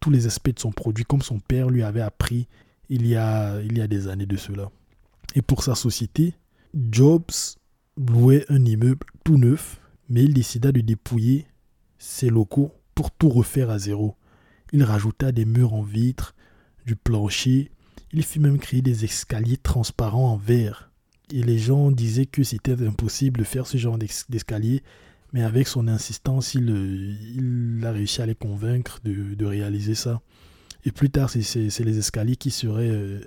tous 0.00 0.10
les 0.10 0.26
aspects 0.26 0.54
de 0.54 0.60
son 0.60 0.70
produit, 0.70 1.04
comme 1.04 1.22
son 1.22 1.40
père 1.40 1.68
lui 1.68 1.82
avait 1.82 2.00
appris 2.00 2.46
il 2.88 3.06
y 3.06 3.16
a, 3.16 3.60
il 3.60 3.76
y 3.76 3.80
a 3.80 3.88
des 3.88 4.08
années 4.08 4.24
de 4.24 4.36
cela. 4.36 4.70
Et 5.34 5.42
pour 5.42 5.62
sa 5.62 5.74
société, 5.74 6.34
Jobs 6.90 7.56
louait 7.96 8.46
un 8.48 8.64
immeuble 8.64 9.06
tout 9.24 9.36
neuf, 9.36 9.80
mais 10.08 10.22
il 10.22 10.32
décida 10.32 10.72
de 10.72 10.80
dépouiller 10.80 11.46
ses 11.98 12.30
locaux 12.30 12.72
pour 12.94 13.10
tout 13.10 13.28
refaire 13.28 13.68
à 13.68 13.78
zéro. 13.78 14.14
Il 14.72 14.84
rajouta 14.84 15.32
des 15.32 15.44
murs 15.44 15.74
en 15.74 15.82
vitre, 15.82 16.34
du 16.86 16.94
plancher, 16.96 17.70
il 18.12 18.22
fit 18.22 18.38
même 18.38 18.58
créer 18.58 18.82
des 18.82 19.04
escaliers 19.04 19.58
transparents 19.58 20.32
en 20.32 20.36
verre. 20.36 20.90
Et 21.32 21.42
les 21.42 21.58
gens 21.58 21.90
disaient 21.90 22.24
que 22.24 22.42
c'était 22.42 22.86
impossible 22.86 23.40
de 23.40 23.44
faire 23.44 23.66
ce 23.66 23.76
genre 23.76 23.98
d'escalier, 23.98 24.82
mais 25.32 25.42
avec 25.42 25.68
son 25.68 25.88
insistance, 25.88 26.54
il, 26.54 26.68
il, 26.68 27.84
a 27.84 27.92
réussi 27.92 28.22
à 28.22 28.26
les 28.26 28.34
convaincre 28.34 29.00
de, 29.04 29.44
réaliser 29.44 29.94
ça. 29.94 30.20
Et 30.84 30.92
plus 30.92 31.10
tard, 31.10 31.30
c'est 31.30 31.80
les 31.80 31.98
escaliers 31.98 32.36
qui 32.36 32.50
seraient 32.50 32.90
euh, 32.90 33.20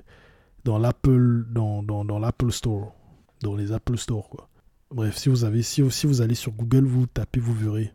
dans 0.64 0.80
l'Apple 0.80 2.52
Store, 2.52 2.96
dans 3.42 3.56
les 3.56 3.72
Apple 3.72 3.98
Store. 3.98 4.30
Quoi. 4.30 4.50
Bref, 4.90 5.18
si 5.18 5.30
vous, 5.30 5.44
avez, 5.44 5.62
si, 5.62 5.82
vous 5.82 6.22
allez 6.22 6.36
sur 6.36 6.52
Google, 6.54 6.86
vous 6.86 7.06
tapez, 7.08 7.40
vous 7.40 7.54
verrez 7.54 7.94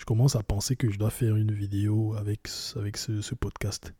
je 0.00 0.06
commence 0.06 0.34
à 0.34 0.42
penser 0.42 0.76
que 0.76 0.90
je 0.90 0.98
dois 0.98 1.10
faire 1.10 1.36
une 1.36 1.52
vidéo 1.52 2.14
avec, 2.16 2.48
avec 2.76 2.96
ce, 2.96 3.34
podcast 3.34 3.92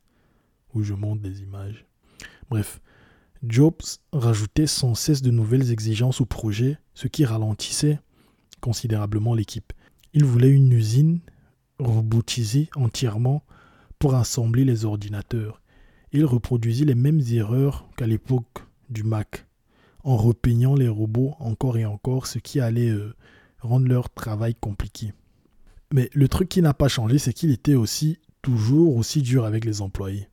où 0.73 0.81
je 0.81 0.95
montre 0.95 1.21
des 1.21 1.43
images. 1.43 1.85
Bref, 2.49 2.81
Jobs 3.43 3.83
rajoutait 4.11 4.65
sans 4.65 4.95
cesse 4.95 5.21
de 5.21 5.29
nouvelles 5.29 5.71
exigences 5.71 6.19
au 6.19 6.25
projet, 6.25 6.79
ce 6.95 7.07
qui 7.07 7.23
ralentissait 7.23 7.99
considérablement 8.61 9.33
l'équipe. 9.33 9.73
Il 10.13 10.23
voulait 10.23 10.49
une 10.49 10.71
usine 10.71 11.19
robotisée 11.79 12.69
entièrement 12.75 13.43
pour 13.99 14.15
assembler 14.15 14.63
les 14.63 14.85
ordinateurs. 14.85 15.61
Il 16.13 16.25
reproduisit 16.25 16.85
les 16.85 16.95
mêmes 16.95 17.21
erreurs 17.31 17.87
qu'à 17.97 18.07
l'époque 18.07 18.65
du 18.89 19.03
Mac, 19.03 19.47
en 20.03 20.17
repeignant 20.17 20.75
les 20.75 20.87
robots 20.87 21.35
encore 21.39 21.77
et 21.77 21.85
encore, 21.85 22.27
ce 22.27 22.39
qui 22.39 22.59
allait 22.59 22.89
euh, 22.89 23.13
rendre 23.59 23.87
leur 23.87 24.09
travail 24.09 24.55
compliqué. 24.55 25.13
Mais 25.93 26.09
le 26.13 26.27
truc 26.27 26.49
qui 26.49 26.61
n'a 26.61 26.73
pas 26.73 26.87
changé, 26.87 27.17
c'est 27.17 27.33
qu'il 27.33 27.51
était 27.51 27.75
aussi 27.75 28.17
toujours 28.41 28.97
aussi 28.97 29.21
dur 29.21 29.45
avec 29.45 29.65
les 29.65 29.81
employés. 29.81 30.27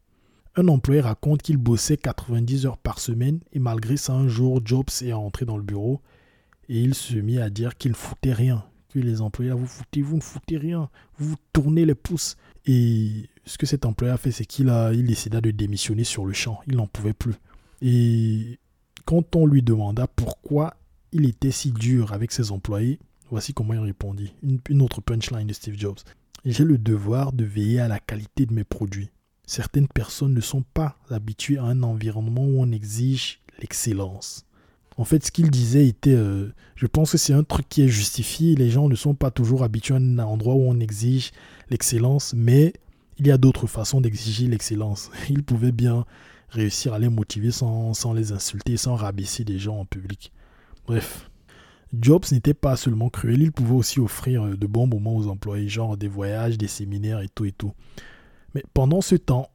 Un 0.56 0.68
employé 0.68 1.00
raconte 1.00 1.42
qu'il 1.42 1.56
bossait 1.56 1.96
90 1.96 2.66
heures 2.66 2.78
par 2.78 2.98
semaine 2.98 3.40
et 3.52 3.58
malgré 3.58 3.96
ça, 3.96 4.14
un 4.14 4.28
jour, 4.28 4.60
Jobs 4.64 4.88
est 5.02 5.12
rentré 5.12 5.44
dans 5.44 5.56
le 5.56 5.62
bureau 5.62 6.00
et 6.68 6.80
il 6.80 6.94
se 6.94 7.16
mit 7.16 7.38
à 7.38 7.50
dire 7.50 7.76
qu'il 7.76 7.92
ne 7.92 7.96
foutait 7.96 8.32
rien. 8.32 8.64
Que 8.88 8.98
les 8.98 9.20
employés, 9.20 9.50
vous 9.52 9.66
foutez, 9.66 10.00
vous 10.00 10.16
ne 10.16 10.22
foutez 10.22 10.56
rien, 10.56 10.88
vous, 11.18 11.30
vous 11.30 11.36
tournez 11.52 11.84
les 11.84 11.94
pouces. 11.94 12.36
Et 12.64 13.28
ce 13.44 13.58
que 13.58 13.66
cet 13.66 13.84
employé 13.84 14.12
a 14.12 14.16
fait, 14.16 14.30
c'est 14.30 14.46
qu'il 14.46 14.70
a, 14.70 14.92
il 14.94 15.04
décida 15.04 15.40
de 15.40 15.50
démissionner 15.50 16.04
sur 16.04 16.24
le 16.24 16.32
champ. 16.32 16.60
Il 16.66 16.76
n'en 16.76 16.86
pouvait 16.86 17.12
plus. 17.12 17.34
Et 17.82 18.58
quand 19.04 19.36
on 19.36 19.46
lui 19.46 19.62
demanda 19.62 20.06
pourquoi 20.06 20.74
il 21.12 21.26
était 21.26 21.50
si 21.50 21.70
dur 21.70 22.12
avec 22.12 22.32
ses 22.32 22.50
employés, 22.50 22.98
Voici 23.30 23.52
comment 23.52 23.74
il 23.74 23.80
répondit. 23.80 24.32
Une, 24.42 24.82
autre 24.82 25.00
punchline 25.00 25.46
de 25.46 25.52
Steve 25.52 25.78
Jobs. 25.78 25.98
J'ai 26.44 26.64
le 26.64 26.78
devoir 26.78 27.32
de 27.32 27.44
veiller 27.44 27.80
à 27.80 27.88
la 27.88 27.98
qualité 27.98 28.46
de 28.46 28.54
mes 28.54 28.64
produits. 28.64 29.10
Certaines 29.46 29.88
personnes 29.88 30.34
ne 30.34 30.40
sont 30.40 30.62
pas 30.62 30.98
habituées 31.10 31.58
à 31.58 31.64
un 31.64 31.82
environnement 31.82 32.44
où 32.44 32.60
on 32.60 32.70
exige 32.70 33.40
l'excellence. 33.60 34.46
En 34.98 35.04
fait, 35.04 35.24
ce 35.24 35.30
qu'il 35.30 35.50
disait 35.50 35.86
était, 35.86 36.12
euh, 36.12 36.52
je 36.74 36.86
pense 36.86 37.12
que 37.12 37.18
c'est 37.18 37.32
un 37.32 37.44
truc 37.44 37.68
qui 37.68 37.82
est 37.82 37.88
justifié. 37.88 38.56
Les 38.56 38.68
gens 38.68 38.88
ne 38.88 38.96
sont 38.96 39.14
pas 39.14 39.30
toujours 39.30 39.62
habitués 39.62 39.94
à 39.94 39.98
un 39.98 40.18
endroit 40.18 40.54
où 40.54 40.68
on 40.68 40.80
exige 40.80 41.30
l'excellence, 41.70 42.34
mais 42.36 42.72
il 43.18 43.28
y 43.28 43.30
a 43.30 43.38
d'autres 43.38 43.68
façons 43.68 44.00
d'exiger 44.00 44.48
l'excellence. 44.48 45.10
Il 45.30 45.44
pouvait 45.44 45.72
bien 45.72 46.04
réussir 46.50 46.94
à 46.94 46.98
les 46.98 47.08
motiver 47.08 47.52
sans, 47.52 47.94
sans 47.94 48.12
les 48.12 48.32
insulter, 48.32 48.76
sans 48.76 48.96
rabaisser 48.96 49.44
des 49.44 49.58
gens 49.58 49.78
en 49.78 49.84
public. 49.84 50.32
Bref, 50.86 51.30
Jobs 51.98 52.24
n'était 52.32 52.54
pas 52.54 52.76
seulement 52.76 53.08
cruel, 53.08 53.42
il 53.42 53.52
pouvait 53.52 53.74
aussi 53.74 54.00
offrir 54.00 54.44
euh, 54.44 54.56
de 54.56 54.66
bons 54.66 54.86
moments 54.86 55.16
aux 55.16 55.28
employés, 55.28 55.68
genre 55.68 55.96
des 55.96 56.08
voyages, 56.08 56.58
des 56.58 56.68
séminaires 56.68 57.20
et 57.20 57.28
tout 57.28 57.44
et 57.44 57.52
tout. 57.52 57.72
Mais 58.54 58.64
pendant 58.74 59.00
ce 59.00 59.14
temps, 59.14 59.50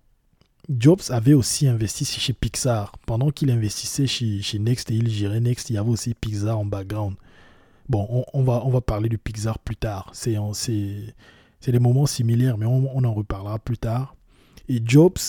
Jobs 0.70 1.02
avait 1.10 1.34
aussi 1.34 1.68
investi 1.68 2.06
chez 2.06 2.34
Pixar. 2.34 2.98
Pendant 3.06 3.32
qu'il 3.32 3.52
investissait 3.52 4.08
chez, 4.08 4.42
chez, 4.42 4.60
Next 4.60 4.90
et 4.92 4.96
il 4.96 5.10
gérait 5.10 5.42
Next, 5.42 5.70
il 5.70 5.74
y 5.74 5.78
avait 5.78 5.90
aussi 5.90 6.14
Pixar 6.14 6.58
en 6.58 6.66
background. 6.66 7.16
Bon, 7.90 8.26
on, 8.34 8.44
va, 8.44 8.66
on 8.66 8.70
va 8.70 8.82
parler 8.82 9.10
de 9.10 9.18
Pixar 9.18 9.60
plus 9.60 9.76
tard. 9.76 10.10
C'est 10.14 10.38
des 11.68 11.80
moments 11.80 12.06
similaires, 12.06 12.58
mais 12.58 12.66
on, 12.66 13.04
en 13.04 13.14
reparlera 13.14 13.60
plus 13.60 13.78
tard. 13.78 14.16
Et 14.70 14.82
Jobs 14.84 15.20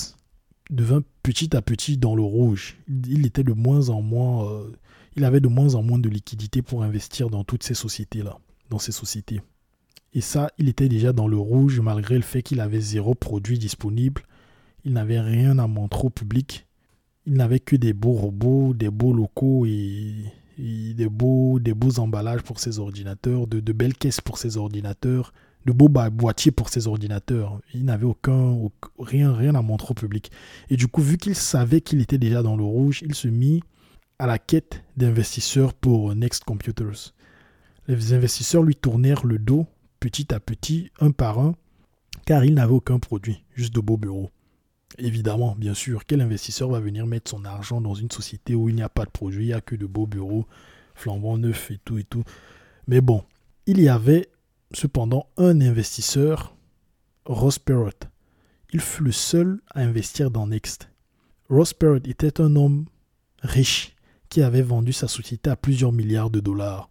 devint 0.70 1.02
petit 1.22 1.56
à 1.56 1.62
petit 1.62 1.96
dans 1.96 2.14
le 2.14 2.22
rouge. 2.22 2.76
Il, 2.88 3.26
était 3.26 3.44
de 3.44 3.52
moins 3.52 3.88
en 3.88 4.02
moins... 4.02 4.48
Euh, 4.48 4.72
il 5.16 5.24
avait 5.24 5.40
de 5.40 5.48
moins 5.48 5.74
en 5.74 5.82
moins 5.82 5.98
de 5.98 6.08
liquidités 6.08 6.62
pour 6.62 6.82
investir 6.82 7.30
dans 7.30 7.44
toutes 7.44 7.62
ces 7.62 7.74
sociétés-là, 7.74 8.38
dans 8.70 8.78
ces 8.78 8.92
sociétés. 8.92 9.40
Et 10.12 10.20
ça, 10.20 10.50
il 10.58 10.68
était 10.68 10.88
déjà 10.88 11.12
dans 11.12 11.28
le 11.28 11.36
rouge 11.36 11.80
malgré 11.80 12.16
le 12.16 12.22
fait 12.22 12.42
qu'il 12.42 12.60
avait 12.60 12.80
zéro 12.80 13.14
produit 13.14 13.58
disponible. 13.58 14.22
Il 14.84 14.92
n'avait 14.92 15.20
rien 15.20 15.58
à 15.58 15.66
montrer 15.66 16.06
au 16.06 16.10
public. 16.10 16.66
Il 17.26 17.34
n'avait 17.34 17.60
que 17.60 17.76
des 17.76 17.92
beaux 17.92 18.12
robots, 18.12 18.74
des 18.74 18.90
beaux 18.90 19.12
locaux 19.12 19.64
et, 19.66 20.14
des, 20.58 21.08
beaux, 21.08 21.58
des 21.58 21.74
beaux 21.74 21.98
emballages 21.98 22.42
pour 22.42 22.60
ses 22.60 22.78
ordinateurs, 22.78 23.46
de, 23.46 23.72
belles 23.72 23.94
caisses 23.94 24.20
pour 24.20 24.36
ses 24.36 24.56
ordinateurs, 24.56 25.32
de 25.64 25.72
beaux 25.72 25.88
boîtiers 25.88 26.52
pour 26.52 26.68
ses 26.68 26.86
ordinateurs. 26.86 27.60
Il 27.72 27.84
n'avait 27.86 28.04
aucun, 28.04 28.56
rien, 28.98 29.32
rien 29.32 29.54
à 29.54 29.62
montrer 29.62 29.92
au 29.92 29.94
public. 29.94 30.30
Et 30.68 30.76
du 30.76 30.86
coup, 30.86 31.00
vu 31.00 31.16
qu'il 31.16 31.34
savait 31.34 31.80
qu'il 31.80 32.02
était 32.02 32.18
déjà 32.18 32.42
dans 32.42 32.56
le 32.56 32.64
rouge, 32.64 33.02
il 33.06 33.14
se 33.14 33.28
mit 33.28 33.62
à 34.18 34.26
la 34.26 34.38
quête 34.38 34.82
d'investisseurs 34.96 35.72
pour 35.72 36.14
Next 36.14 36.44
Computers. 36.44 37.14
Les 37.88 38.12
investisseurs 38.12 38.62
lui 38.62 38.76
tournèrent 38.76 39.26
le 39.26 39.38
dos 39.38 39.66
petit 40.04 40.34
à 40.34 40.40
petit, 40.40 40.90
un 41.00 41.12
par 41.12 41.38
un, 41.38 41.54
car 42.26 42.44
il 42.44 42.52
n'avait 42.52 42.74
aucun 42.74 42.98
produit, 42.98 43.42
juste 43.54 43.74
de 43.74 43.80
beaux 43.80 43.96
bureaux. 43.96 44.30
Évidemment, 44.98 45.56
bien 45.58 45.74
sûr, 45.74 46.06
quel 46.06 46.20
investisseur 46.20 46.70
va 46.70 46.80
venir 46.80 47.06
mettre 47.06 47.30
son 47.30 47.44
argent 47.44 47.80
dans 47.80 47.94
une 47.94 48.10
société 48.10 48.54
où 48.54 48.68
il 48.68 48.74
n'y 48.74 48.82
a 48.82 48.88
pas 48.88 49.04
de 49.04 49.10
produit, 49.10 49.44
il 49.44 49.48
n'y 49.48 49.52
a 49.52 49.60
que 49.60 49.74
de 49.74 49.86
beaux 49.86 50.06
bureaux, 50.06 50.46
flambant 50.94 51.36
neufs 51.36 51.70
et 51.70 51.78
tout 51.84 51.98
et 51.98 52.04
tout. 52.04 52.22
Mais 52.86 53.00
bon, 53.00 53.24
il 53.66 53.80
y 53.80 53.88
avait 53.88 54.28
cependant 54.72 55.26
un 55.36 55.60
investisseur, 55.60 56.54
Ross 57.26 57.58
Perot. 57.58 57.90
Il 58.72 58.80
fut 58.80 59.04
le 59.04 59.12
seul 59.12 59.60
à 59.74 59.80
investir 59.80 60.30
dans 60.30 60.46
Next. 60.46 60.90
Ross 61.48 61.72
Perot 61.72 61.96
était 62.04 62.40
un 62.40 62.54
homme 62.56 62.86
riche 63.42 63.94
qui 64.28 64.42
avait 64.42 64.62
vendu 64.62 64.92
sa 64.92 65.08
société 65.08 65.50
à 65.50 65.56
plusieurs 65.56 65.92
milliards 65.92 66.30
de 66.30 66.40
dollars. 66.40 66.90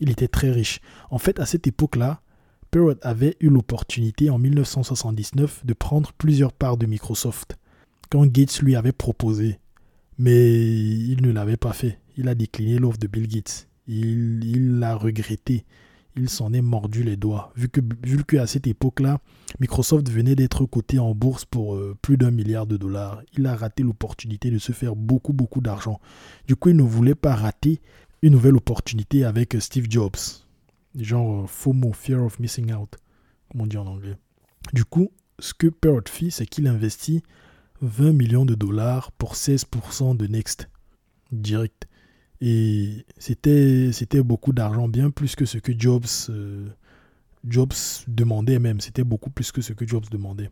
Il 0.00 0.10
était 0.10 0.28
très 0.28 0.50
riche. 0.50 0.80
En 1.10 1.18
fait, 1.18 1.38
à 1.38 1.46
cette 1.46 1.66
époque-là, 1.66 2.22
Perot 2.70 2.94
avait 3.02 3.36
eu 3.40 3.48
l'opportunité 3.48 4.30
en 4.30 4.38
1979 4.38 5.66
de 5.66 5.72
prendre 5.72 6.12
plusieurs 6.12 6.52
parts 6.52 6.76
de 6.76 6.86
Microsoft 6.86 7.58
quand 8.10 8.24
Gates 8.26 8.60
lui 8.60 8.76
avait 8.76 8.92
proposé. 8.92 9.58
Mais 10.18 10.52
il 10.52 11.20
ne 11.22 11.32
l'avait 11.32 11.56
pas 11.56 11.72
fait. 11.72 11.98
Il 12.16 12.28
a 12.28 12.36
décliné 12.36 12.78
l'offre 12.78 12.98
de 12.98 13.08
Bill 13.08 13.26
Gates. 13.26 13.68
Il 13.88 14.78
l'a 14.78 14.94
regretté. 14.94 15.64
Il 16.14 16.28
s'en 16.28 16.52
est 16.52 16.60
mordu 16.60 17.02
les 17.02 17.16
doigts. 17.16 17.52
Vu 17.56 17.68
que, 17.68 17.80
vu 18.04 18.22
que 18.24 18.36
à 18.36 18.46
cette 18.46 18.68
époque-là, 18.68 19.18
Microsoft 19.58 20.08
venait 20.08 20.36
d'être 20.36 20.64
coté 20.66 21.00
en 21.00 21.14
bourse 21.14 21.44
pour 21.44 21.74
euh, 21.74 21.96
plus 22.02 22.16
d'un 22.16 22.30
milliard 22.30 22.66
de 22.66 22.76
dollars. 22.76 23.22
Il 23.36 23.46
a 23.46 23.56
raté 23.56 23.82
l'opportunité 23.82 24.50
de 24.50 24.58
se 24.58 24.70
faire 24.70 24.94
beaucoup, 24.94 25.32
beaucoup 25.32 25.60
d'argent. 25.60 26.00
Du 26.46 26.54
coup, 26.54 26.68
il 26.68 26.76
ne 26.76 26.82
voulait 26.82 27.14
pas 27.16 27.34
rater 27.34 27.80
une 28.22 28.32
nouvelle 28.32 28.56
opportunité 28.56 29.24
avec 29.24 29.56
Steve 29.60 29.86
Jobs 29.88 30.16
genre 30.98 31.44
euh, 31.44 31.46
FOMO, 31.46 31.92
Fear 31.92 32.24
of 32.24 32.38
Missing 32.38 32.72
Out, 32.74 32.96
comme 33.50 33.62
on 33.62 33.66
dit 33.66 33.76
en 33.76 33.86
anglais. 33.86 34.16
Du 34.72 34.84
coup, 34.84 35.10
ce 35.38 35.54
que 35.54 35.68
Perrot 35.68 36.02
fit, 36.08 36.30
c'est 36.30 36.46
qu'il 36.46 36.66
investit 36.66 37.22
20 37.82 38.12
millions 38.12 38.44
de 38.44 38.54
dollars 38.54 39.10
pour 39.12 39.34
16% 39.34 40.16
de 40.16 40.26
Next, 40.26 40.68
direct. 41.32 41.86
Et 42.40 43.04
c'était, 43.18 43.90
c'était 43.92 44.22
beaucoup 44.22 44.52
d'argent, 44.52 44.88
bien 44.88 45.10
plus 45.10 45.34
que 45.34 45.44
ce 45.44 45.58
que 45.58 45.72
Jobs, 45.78 46.06
euh, 46.30 46.68
Jobs 47.46 47.74
demandait 48.08 48.58
même. 48.58 48.80
C'était 48.80 49.04
beaucoup 49.04 49.30
plus 49.30 49.52
que 49.52 49.60
ce 49.60 49.72
que 49.72 49.86
Jobs 49.86 50.08
demandait. 50.10 50.50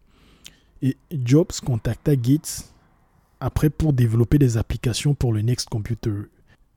Et 0.83 0.97
Jobs 1.13 1.53
contacta 1.65 2.15
Gates 2.15 2.73
après 3.41 3.71
pour 3.71 3.93
développer 3.93 4.39
des 4.39 4.57
applications 4.57 5.15
pour 5.15 5.33
le 5.33 5.43
Next 5.43 5.69
Computer. 5.69 6.13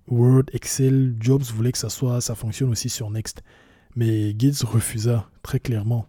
Word, 0.07 0.44
Excel, 0.53 1.15
Jobs 1.19 1.44
voulait 1.44 1.72
que 1.72 1.78
ça 1.78 1.90
soit, 1.90 2.22
ça 2.22 2.36
fonctionne 2.36 2.69
aussi 2.69 2.90
sur 2.90 3.10
Next. 3.10 3.44
Mais 3.95 4.34
Gates 4.34 4.61
refusa 4.64 5.30
très 5.44 5.60
clairement 5.60 6.07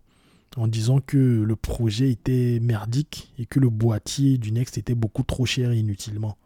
en 0.57 0.67
disant 0.67 1.01
que 1.01 1.17
le 1.17 1.57
projet 1.57 2.11
était 2.11 2.59
merdique 2.61 3.33
et 3.39 3.47
que 3.47 3.59
le 3.59 3.71
boîtier 3.71 4.39
du 4.39 4.53
Next 4.53 4.79
était 4.79 4.95
beaucoup 4.95 5.23
trop 5.23 5.47
cher 5.47 5.73
inutilement. 5.73 6.37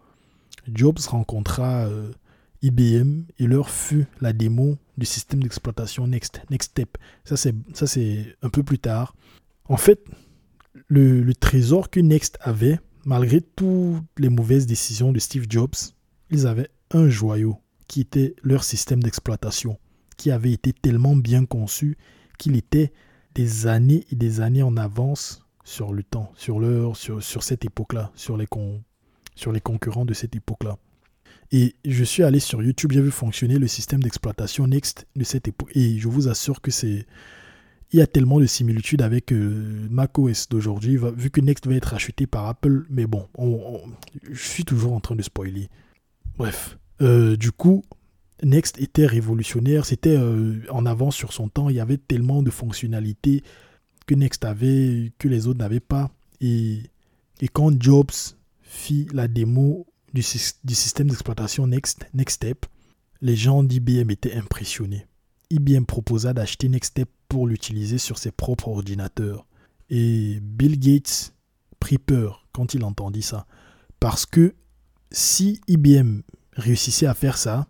Jobs 0.73 0.99
rencontra 1.09 1.87
euh, 1.87 2.13
IBM 2.63 3.25
et 3.39 3.47
leur 3.47 3.71
fut 3.71 4.07
la 4.21 4.33
démo 4.33 4.77
du 4.97 5.07
système 5.07 5.43
d'exploitation 5.43 6.07
Next, 6.07 6.41
Next 6.51 6.71
Step. 6.71 6.99
Ça 7.25 7.37
c'est 7.37 8.37
un 8.43 8.49
peu 8.49 8.63
plus 8.63 8.79
tard. 8.79 9.15
En 9.69 9.77
fait, 9.77 10.05
le, 10.89 11.23
le 11.23 11.35
trésor 11.35 11.91
que 11.91 12.01
Next 12.01 12.39
avait, 12.41 12.79
malgré 13.05 13.41
toutes 13.41 14.05
les 14.19 14.29
mauvaises 14.29 14.67
décisions 14.67 15.13
de 15.13 15.19
Steve 15.19 15.47
Jobs, 15.49 15.75
ils 16.31 16.47
avaient 16.47 16.71
un 16.91 17.09
joyau 17.09 17.59
qui 17.89 18.01
était 18.01 18.35
leur 18.43 18.65
système 18.65 19.03
d'exploitation, 19.03 19.79
qui 20.17 20.31
avait 20.31 20.53
été 20.53 20.73
tellement 20.73 21.17
bien 21.17 21.45
conçu 21.47 21.97
qu'il 22.39 22.57
était 22.57 22.93
des 23.35 23.67
années 23.67 24.05
et 24.11 24.17
des 24.17 24.41
années 24.41 24.63
en 24.63 24.77
avance 24.77 25.47
sur 25.65 25.93
le 25.93 26.03
temps, 26.03 26.33
sur 26.37 26.59
l'heure, 26.61 26.97
sur, 26.97 27.43
cette 27.43 27.65
époque-là, 27.65 28.13
sur 28.15 28.37
les, 28.37 28.47
sur 29.35 29.53
les 29.53 29.61
concurrents 29.61 30.05
de 30.05 30.15
cette 30.15 30.35
époque-là. 30.35 30.79
Et 31.53 31.77
je 31.85 32.05
suis 32.05 32.23
allé 32.23 32.41
sur 32.41 32.63
YouTube, 32.63 32.93
j'ai 32.93 33.01
vu 33.01 33.11
fonctionner 33.11 33.59
le 33.59 33.69
système 33.69 34.03
d'exploitation 34.03 34.67
Next 34.67 35.07
de 35.15 35.25
cette 35.25 35.49
époque. 35.49 35.71
Et 35.75 35.99
je 35.99 36.09
vous 36.09 36.29
assure 36.29 36.61
que 36.61 36.71
c'est. 36.71 37.07
Il 37.93 38.01
y 38.01 38.03
a 38.03 38.07
tellement 38.09 38.41
de 38.41 38.47
similitudes 38.47 39.01
avec 39.01 39.33
euh, 39.33 39.87
macOS 39.91 40.49
d'aujourd'hui, 40.49 40.99
vu 41.17 41.31
que 41.31 41.41
Next 41.41 41.69
va 41.69 41.75
être 41.75 41.95
acheté 41.95 42.27
par 42.27 42.47
Apple. 42.47 42.85
Mais 42.91 43.07
bon, 43.07 43.29
je 44.29 44.43
suis 44.43 44.65
toujours 44.65 44.93
en 44.93 45.01
train 45.01 45.15
de 45.15 45.23
spoiler. 45.23 45.69
Bref, 46.37 46.79
euh, 47.01 47.37
du 47.37 47.53
coup, 47.53 47.85
Next 48.43 48.79
était 48.81 49.07
révolutionnaire, 49.07 49.87
c'était 49.87 50.17
euh, 50.17 50.61
en 50.71 50.85
avance 50.85 51.17
sur 51.17 51.33
son 51.33 51.49
temps, 51.49 51.69
il 51.71 51.77
y 51.77 51.81
avait 51.81 51.97
tellement 51.97 52.43
de 52.43 52.51
fonctionnalités 52.51 53.43
que 54.07 54.15
Next 54.15 54.45
avait, 54.45 55.13
que 55.19 55.29
les 55.29 55.47
autres 55.47 55.59
n'avaient 55.59 55.81
pas. 55.81 56.11
Et, 56.41 56.83
quand 57.53 57.81
Jobs 57.81 58.13
fit 58.61 59.09
la 59.13 59.29
démo 59.29 59.87
du, 60.13 60.23
du 60.65 60.75
système 60.75 61.09
d'exploitation 61.09 61.67
Next, 61.67 62.07
Next 62.15 62.37
Step, 62.37 62.67
les 63.21 63.37
gens 63.37 63.63
d'IBM 63.63 64.11
étaient 64.11 64.35
impressionnés. 64.35 65.07
IBM 65.51 65.85
proposa 65.85 66.33
d'acheter 66.33 66.69
Next 66.69 66.91
Step 66.93 67.09
pour 67.29 67.47
l'utiliser 67.47 67.99
sur 67.99 68.19
ses 68.19 68.31
propres 68.31 68.69
ordinateurs. 68.69 69.47
Et 69.89 70.39
Bill 70.43 70.79
Gates 70.79 71.35
prit 71.81 71.99
peur 71.99 72.47
quand 72.53 72.75
il 72.75 72.85
entendit 72.85 73.23
ça. 73.23 73.47
Parce 74.01 74.27
que 74.27 74.55
si 75.11 75.61
IBM 75.69 76.21
réussissait 76.53 77.07
à 77.07 77.15
faire 77.15 77.39
ça, 77.39 77.67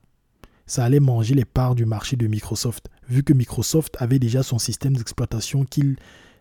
ça 0.67 0.85
allait 0.85 1.01
manger 1.01 1.35
les 1.35 1.45
parts 1.45 1.75
du 1.75 1.85
marché 1.85 2.17
de 2.17 2.27
Microsoft, 2.27 2.89
vu 3.09 3.23
que 3.23 3.33
Microsoft 3.33 3.97
avait 4.01 4.19
déjà 4.19 4.43
son 4.43 4.59
système 4.59 4.97
d'exploitation 4.97 5.65
qu'il 5.65 5.97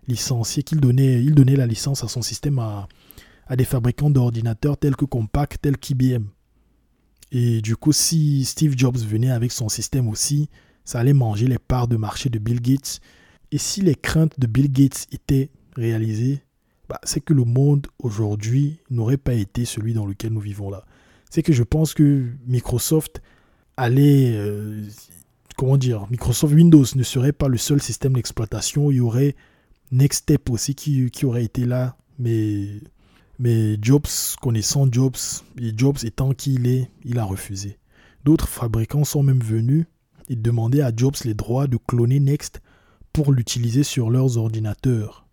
licenciait, 0.08 0.64
qu'il 0.64 0.80
donnait, 0.80 1.24
il 1.24 1.36
donnait 1.36 1.56
la 1.56 1.68
licence 1.68 2.04
à 2.04 2.08
son 2.08 2.22
système 2.22 2.60
à, 2.60 2.88
à 3.48 3.56
des 3.56 3.66
fabricants 3.66 4.10
d'ordinateurs 4.10 4.78
tels 4.78 4.96
que 4.96 5.06
Compaq, 5.06 5.62
tels 5.62 5.78
qu'IBM. 5.78 6.26
Et 7.32 7.62
du 7.62 7.76
coup, 7.76 7.92
si 7.92 8.46
Steve 8.46 8.76
Jobs 8.78 8.98
venait 8.98 9.32
avec 9.32 9.52
son 9.52 9.70
système 9.70 10.08
aussi, 10.08 10.50
ça 10.84 11.00
allait 11.00 11.14
manger 11.14 11.48
les 11.48 11.60
parts 11.60 11.88
de 11.88 11.98
marché 11.98 12.30
de 12.30 12.40
Bill 12.40 12.62
Gates. 12.62 13.00
Et 13.52 13.58
si 13.58 13.82
les 13.82 13.96
craintes 13.96 14.40
de 14.40 14.48
Bill 14.48 14.72
Gates 14.72 15.08
étaient 15.12 15.50
réalisées, 15.76 16.45
bah, 16.90 17.00
c'est 17.04 17.22
que 17.22 17.34
le 17.34 17.44
monde 17.44 17.88
aujourd'hui 18.00 18.80
n'aurait 18.90 19.18
pas 19.18 19.34
été 19.34 19.66
celui 19.66 19.94
dans 19.94 20.06
lequel 20.06 20.34
nous 20.34 20.40
vivons 20.40 20.70
là. 20.70 20.86
C'est 21.30 21.42
que 21.42 21.54
je 21.54 21.64
pense 21.64 21.94
que 21.94 22.26
Microsoft 22.48 23.22
allait, 23.78 24.34
euh, 24.36 24.84
comment 25.58 25.78
dire, 25.78 26.08
Microsoft 26.10 26.54
Windows 26.54 26.86
ne 26.96 27.04
serait 27.04 27.34
pas 27.34 27.48
le 27.48 27.58
seul 27.58 27.82
système 27.82 28.14
d'exploitation. 28.14 28.92
Il 28.92 28.98
y 28.98 29.02
aurait 29.02 29.36
Next 29.92 30.24
Step 30.24 30.50
aussi 30.50 30.76
qui, 30.76 31.10
qui 31.12 31.26
aurait 31.26 31.44
été 31.44 31.66
là. 31.66 31.98
Mais, 32.20 32.68
mais 33.40 33.78
Jobs, 33.82 34.08
connaissant 34.42 34.88
Jobs, 34.90 35.18
et 35.60 35.74
Jobs 35.76 35.98
étant 36.04 36.34
qui 36.34 36.54
il 36.54 36.68
est, 36.68 36.90
il 37.04 37.20
a 37.20 37.26
refusé. 37.26 37.78
D'autres 38.24 38.48
fabricants 38.48 39.04
sont 39.04 39.24
même 39.24 39.42
venus 39.42 39.86
et 40.30 40.36
demandaient 40.36 40.82
à 40.82 40.92
Jobs 40.96 41.16
les 41.26 41.34
droits 41.34 41.68
de 41.68 41.78
cloner 41.78 42.20
Next 42.20 42.62
pour 43.12 43.32
l'utiliser 43.32 43.84
sur 43.84 44.10
leurs 44.10 44.38
ordinateurs 44.38 45.25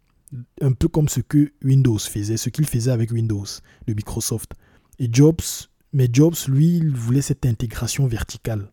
un 0.61 0.73
peu 0.73 0.89
comme 0.89 1.09
ce 1.09 1.21
que 1.21 1.53
Windows 1.63 1.99
faisait, 1.99 2.37
ce 2.37 2.49
qu'il 2.49 2.67
faisait 2.67 2.91
avec 2.91 3.11
Windows 3.11 3.45
de 3.87 3.95
Microsoft. 3.95 4.53
Et 4.99 5.09
Jobs, 5.11 5.69
mais 5.93 6.09
Jobs, 6.13 6.37
lui, 6.49 6.77
il 6.77 6.91
voulait 6.91 7.23
cette 7.23 7.47
intégration 7.47 8.07
verticale. 8.07 8.71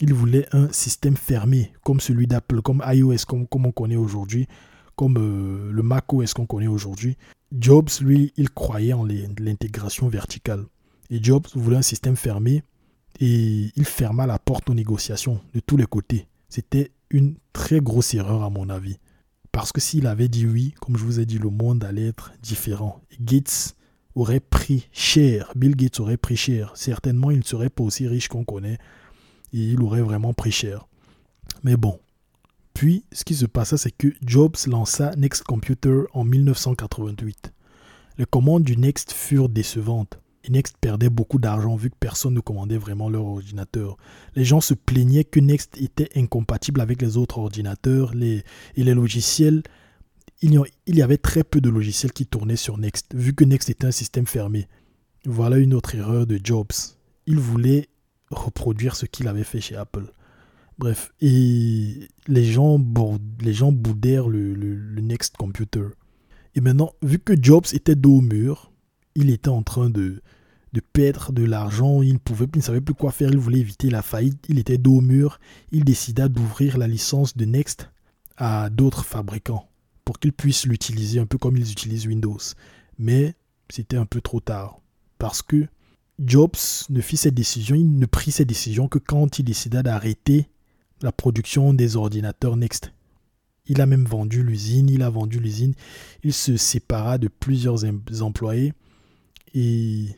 Il 0.00 0.12
voulait 0.12 0.46
un 0.52 0.70
système 0.72 1.16
fermé, 1.16 1.72
comme 1.82 2.00
celui 2.00 2.26
d'Apple, 2.26 2.62
comme 2.62 2.82
iOS, 2.86 3.24
comme, 3.26 3.46
on 3.66 3.72
connaît 3.72 3.96
aujourd'hui, 3.96 4.48
comme 4.96 5.16
euh, 5.18 5.70
le 5.72 5.82
macOS 5.82 6.34
qu'on 6.34 6.46
connaît 6.46 6.66
aujourd'hui. 6.66 7.16
Jobs, 7.52 7.90
lui, 8.00 8.32
il 8.36 8.50
croyait 8.50 8.92
en 8.92 9.04
l'intégration 9.04 10.08
verticale. 10.08 10.64
Et 11.10 11.22
Jobs 11.22 11.46
voulait 11.54 11.76
un 11.76 11.82
système 11.82 12.16
fermé 12.16 12.62
et 13.20 13.70
il 13.76 13.84
ferma 13.84 14.26
la 14.26 14.38
porte 14.38 14.70
aux 14.70 14.74
négociations 14.74 15.40
de 15.54 15.60
tous 15.60 15.76
les 15.76 15.86
côtés. 15.86 16.26
C'était 16.48 16.90
une 17.10 17.36
très 17.52 17.80
grosse 17.80 18.14
erreur 18.14 18.42
à 18.42 18.50
mon 18.50 18.68
avis. 18.70 18.98
Parce 19.54 19.70
que 19.70 19.80
s'il 19.80 20.08
avait 20.08 20.26
dit 20.26 20.46
oui, 20.46 20.74
comme 20.80 20.96
je 20.96 21.04
vous 21.04 21.20
ai 21.20 21.26
dit, 21.26 21.38
le 21.38 21.48
monde 21.48 21.84
allait 21.84 22.08
être 22.08 22.32
différent. 22.42 23.00
Gates 23.20 23.76
aurait 24.16 24.40
pris 24.40 24.88
cher. 24.90 25.52
Bill 25.54 25.76
Gates 25.76 26.00
aurait 26.00 26.16
pris 26.16 26.36
cher. 26.36 26.72
Certainement, 26.74 27.30
il 27.30 27.38
ne 27.38 27.44
serait 27.44 27.70
pas 27.70 27.84
aussi 27.84 28.08
riche 28.08 28.26
qu'on 28.26 28.42
connaît. 28.42 28.78
Et 29.52 29.58
il 29.58 29.80
aurait 29.80 30.02
vraiment 30.02 30.34
pris 30.34 30.50
cher. 30.50 30.88
Mais 31.62 31.76
bon. 31.76 32.00
Puis, 32.74 33.04
ce 33.12 33.22
qui 33.22 33.36
se 33.36 33.46
passa, 33.46 33.78
c'est 33.78 33.92
que 33.92 34.08
Jobs 34.26 34.56
lança 34.66 35.14
Next 35.14 35.44
Computer 35.44 36.02
en 36.14 36.24
1988. 36.24 37.52
Les 38.18 38.26
commandes 38.26 38.64
du 38.64 38.76
Next 38.76 39.12
furent 39.12 39.48
décevantes. 39.48 40.18
Next 40.50 40.76
perdait 40.80 41.10
beaucoup 41.10 41.38
d'argent 41.38 41.76
vu 41.76 41.90
que 41.90 41.96
personne 41.98 42.34
ne 42.34 42.40
commandait 42.40 42.78
vraiment 42.78 43.08
leur 43.08 43.24
ordinateur. 43.24 43.96
Les 44.34 44.44
gens 44.44 44.60
se 44.60 44.74
plaignaient 44.74 45.24
que 45.24 45.40
Next 45.40 45.80
était 45.80 46.10
incompatible 46.16 46.80
avec 46.80 47.00
les 47.02 47.16
autres 47.16 47.38
ordinateurs 47.38 48.14
les, 48.14 48.44
et 48.76 48.84
les 48.84 48.94
logiciels. 48.94 49.62
Il 50.42 50.60
y, 50.88 51.02
avait 51.02 51.16
très 51.16 51.42
peu 51.42 51.60
de 51.62 51.70
logiciels 51.70 52.12
qui 52.12 52.26
tournaient 52.26 52.56
sur 52.56 52.76
Next, 52.76 53.14
vu 53.14 53.34
que 53.34 53.44
Next 53.44 53.70
était 53.70 53.86
un 53.86 53.92
système 53.92 54.26
fermé. 54.26 54.68
Voilà 55.24 55.56
une 55.56 55.72
autre 55.72 55.94
erreur 55.94 56.26
de 56.26 56.38
Jobs. 56.42 56.72
Il 57.26 57.38
voulait 57.38 57.88
reproduire 58.30 58.94
ce 58.94 59.06
qu'il 59.06 59.26
avait 59.26 59.44
fait 59.44 59.62
chez 59.62 59.76
Apple. 59.76 60.12
Bref, 60.76 61.12
et 61.22 62.08
les 62.26 62.44
gens, 62.44 62.78
les 63.40 63.54
gens 63.54 63.72
boudèrent 63.72 64.28
le, 64.28 64.52
le 64.52 65.00
Next 65.00 65.36
Computer. 65.38 65.86
Et 66.54 66.60
maintenant, 66.60 66.92
vu 67.02 67.18
que 67.18 67.32
Jobs 67.40 67.66
était 67.72 67.94
dos 67.94 68.18
au 68.18 68.20
mur, 68.20 68.70
il 69.14 69.30
était 69.30 69.48
en 69.48 69.62
train 69.62 69.90
de, 69.90 70.20
de 70.74 70.80
perdre 70.80 71.32
de 71.32 71.44
l'argent, 71.44 72.02
il, 72.02 72.18
pouvait, 72.18 72.46
il 72.52 72.58
ne 72.58 72.62
savait 72.62 72.80
plus 72.80 72.94
quoi 72.94 73.12
faire, 73.12 73.30
il 73.30 73.38
voulait 73.38 73.60
éviter 73.60 73.90
la 73.90 74.02
faillite, 74.02 74.44
il 74.48 74.58
était 74.58 74.76
dos 74.76 74.96
au 74.96 75.00
mur, 75.00 75.38
il 75.70 75.84
décida 75.84 76.28
d'ouvrir 76.28 76.78
la 76.78 76.88
licence 76.88 77.36
de 77.36 77.44
Next 77.44 77.90
à 78.36 78.70
d'autres 78.70 79.04
fabricants 79.04 79.68
pour 80.04 80.18
qu'ils 80.18 80.32
puissent 80.32 80.66
l'utiliser 80.66 81.20
un 81.20 81.26
peu 81.26 81.38
comme 81.38 81.56
ils 81.56 81.70
utilisent 81.70 82.08
Windows. 82.08 82.40
Mais 82.98 83.36
c'était 83.70 83.96
un 83.96 84.04
peu 84.04 84.20
trop 84.20 84.40
tard 84.40 84.80
parce 85.18 85.42
que 85.42 85.68
Jobs 86.18 86.56
ne 86.90 87.00
fit 87.00 87.16
cette 87.16 87.34
décision, 87.34 87.76
il 87.76 87.96
ne 87.96 88.06
prit 88.06 88.32
cette 88.32 88.48
décision 88.48 88.88
que 88.88 88.98
quand 88.98 89.38
il 89.38 89.44
décida 89.44 89.84
d'arrêter 89.84 90.48
la 91.02 91.12
production 91.12 91.72
des 91.72 91.94
ordinateurs 91.94 92.56
Next. 92.56 92.92
Il 93.66 93.80
a 93.80 93.86
même 93.86 94.04
vendu 94.04 94.42
l'usine, 94.42 94.90
il 94.90 95.02
a 95.02 95.08
vendu 95.08 95.38
l'usine, 95.38 95.74
il 96.24 96.32
se 96.32 96.56
sépara 96.56 97.16
de 97.16 97.28
plusieurs 97.28 97.84
employés 98.20 98.74
et 99.54 100.08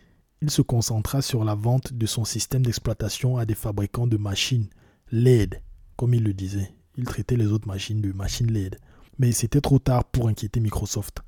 il 0.43 0.51
se 0.51 0.63
concentra 0.63 1.23
sur 1.23 1.45
la 1.45 1.55
vente 1.55 1.93
de 1.93 2.07
son 2.07 2.25
système 2.25 2.65
d'exploitation 2.65 3.39
à 3.39 3.47
des 3.47 3.55
fabricants 3.55 4.07
de 4.07 4.17
machines 4.17 4.69
LED, 5.11 5.63
comme 5.97 6.15
il 6.15 6.25
le 6.25 6.35
disait. 6.35 6.75
Il 6.97 7.05
traitait 7.05 7.37
les 7.37 7.47
autres 7.47 7.69
machines 7.69 8.01
de 8.01 8.13
machines 8.13 8.51
LED. 8.51 8.79
Mais 9.19 9.33
c'était 9.33 9.61
trop 9.61 9.79
tard 9.79 10.05
pour 10.05 10.29
inquiéter 10.29 10.61
Microsoft. 10.61 11.21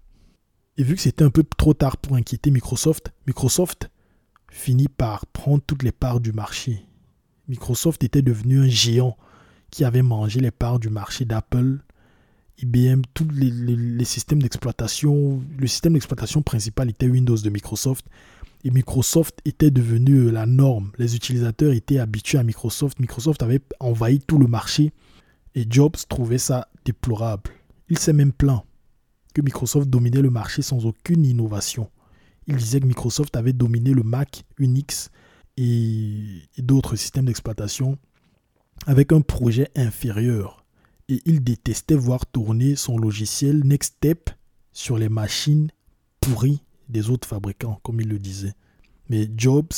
Et 0.76 0.82
vu 0.82 0.94
que 0.94 1.00
c'était 1.00 1.24
un 1.24 1.30
peu 1.30 1.44
trop 1.56 1.74
tard 1.74 1.96
pour 1.96 2.16
inquiéter 2.16 2.50
Microsoft, 2.50 3.12
Microsoft 3.26 3.90
finit 4.50 4.88
par 4.88 5.26
prendre 5.26 5.62
toutes 5.66 5.82
les 5.82 5.92
parts 5.92 6.20
du 6.20 6.32
marché. 6.32 6.84
Microsoft 7.48 8.04
était 8.04 8.22
devenu 8.22 8.60
un 8.60 8.68
géant 8.68 9.16
qui 9.70 9.84
avait 9.84 10.02
mangé 10.02 10.40
les 10.40 10.50
parts 10.50 10.78
du 10.78 10.88
marché 10.88 11.24
d'Apple, 11.24 11.80
IBM, 12.58 13.02
tous 13.14 13.28
les, 13.30 14.04
systèmes 14.04 14.42
d'exploitation. 14.42 15.42
Le 15.56 15.66
système 15.66 15.94
d'exploitation 15.94 16.42
principal 16.42 16.90
était 16.90 17.08
Windows 17.08 17.36
de 17.36 17.50
Microsoft. 17.50 18.06
Et 18.68 18.70
Microsoft 18.70 19.40
était 19.46 19.70
devenu 19.70 20.26
euh, 20.26 20.30
la 20.30 20.44
norme. 20.44 20.92
Les 20.98 21.16
utilisateurs 21.16 21.72
étaient 21.72 22.00
habitués 22.00 22.36
à 22.36 22.42
Microsoft. 22.42 23.00
Microsoft 23.00 23.42
avait 23.42 23.62
envahi 23.80 24.18
tout 24.18 24.36
le 24.36 24.46
marché. 24.46 24.92
Et 25.54 25.64
Jobs 25.70 25.96
trouvait 26.06 26.36
ça 26.36 26.68
déplorable. 26.84 27.50
Il 27.88 27.96
s'est 27.96 28.12
même 28.12 28.30
plaint 28.30 28.64
que 29.32 29.40
Microsoft 29.40 29.88
dominait 29.88 30.20
le 30.20 30.28
marché 30.28 30.60
sans 30.60 30.84
aucune 30.84 31.24
innovation. 31.24 31.88
Il 32.46 32.56
disait 32.56 32.80
que 32.80 32.84
Microsoft 32.84 33.36
avait 33.36 33.54
dominé 33.54 33.94
le 33.94 34.02
Mac, 34.02 34.44
Unix 34.58 35.08
et 35.56 36.42
d'autres 36.58 36.96
systèmes 36.96 37.24
d'exploitation 37.24 37.96
avec 38.84 39.12
un 39.12 39.22
projet 39.22 39.70
inférieur. 39.76 40.66
Et 41.08 41.22
il 41.24 41.42
détestait 41.42 41.94
voir 41.94 42.26
tourner 42.26 42.76
son 42.76 42.98
logiciel 42.98 43.64
Nextstep 43.64 44.28
sur 44.72 44.98
les 44.98 45.08
machines 45.08 45.70
pourries 46.20 46.60
des 46.88 47.10
autres 47.10 47.28
fabricants, 47.28 47.80
comme 47.82 48.00
il 48.00 48.08
le 48.08 48.18
disait. 48.18 48.54
Mais 49.08 49.28
Jobs, 49.36 49.72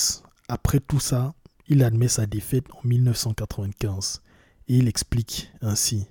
après 0.49 0.81
tout 0.81 1.01
ça, 1.01 1.35
il 1.69 1.85
admet 1.85 2.09
sa 2.09 2.27
défaite 2.27 2.67
en 2.73 2.89
1995 2.89 4.23
et 4.69 4.77
il 4.77 4.89
explique 4.89 5.51
ainsi. 5.63 6.07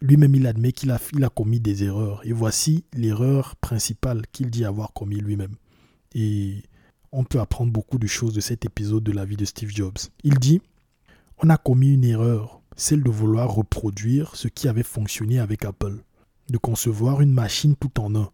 Lui-même, 0.00 0.34
il 0.34 0.48
admet 0.48 0.72
qu'il 0.72 0.90
a, 0.90 0.96
a 0.96 1.28
commis 1.28 1.60
des 1.60 1.84
erreurs. 1.84 2.20
Et 2.24 2.32
voici 2.32 2.84
l'erreur 2.92 3.54
principale 3.56 4.26
qu'il 4.32 4.50
dit 4.50 4.64
avoir 4.64 4.92
commis 4.92 5.20
lui-même. 5.20 5.54
Et 6.14 6.64
on 7.12 7.22
peut 7.22 7.38
apprendre 7.38 7.72
beaucoup 7.72 7.98
de 7.98 8.08
choses 8.08 8.34
de 8.34 8.40
cet 8.40 8.64
épisode 8.64 9.04
de 9.04 9.12
la 9.12 9.24
vie 9.24 9.36
de 9.36 9.44
Steve 9.44 9.70
Jobs. 9.70 9.98
Il 10.24 10.38
dit 10.38 10.60
On 11.38 11.50
a 11.50 11.56
commis 11.56 11.94
une 11.94 12.04
erreur, 12.04 12.60
celle 12.74 13.04
de 13.04 13.10
vouloir 13.10 13.52
reproduire 13.52 14.34
ce 14.34 14.48
qui 14.48 14.66
avait 14.66 14.82
fonctionné 14.82 15.38
avec 15.38 15.64
Apple, 15.64 16.02
de 16.50 16.58
concevoir 16.58 17.20
une 17.20 17.32
machine 17.32 17.76
tout 17.76 18.00
en 18.00 18.16
un. 18.16 18.30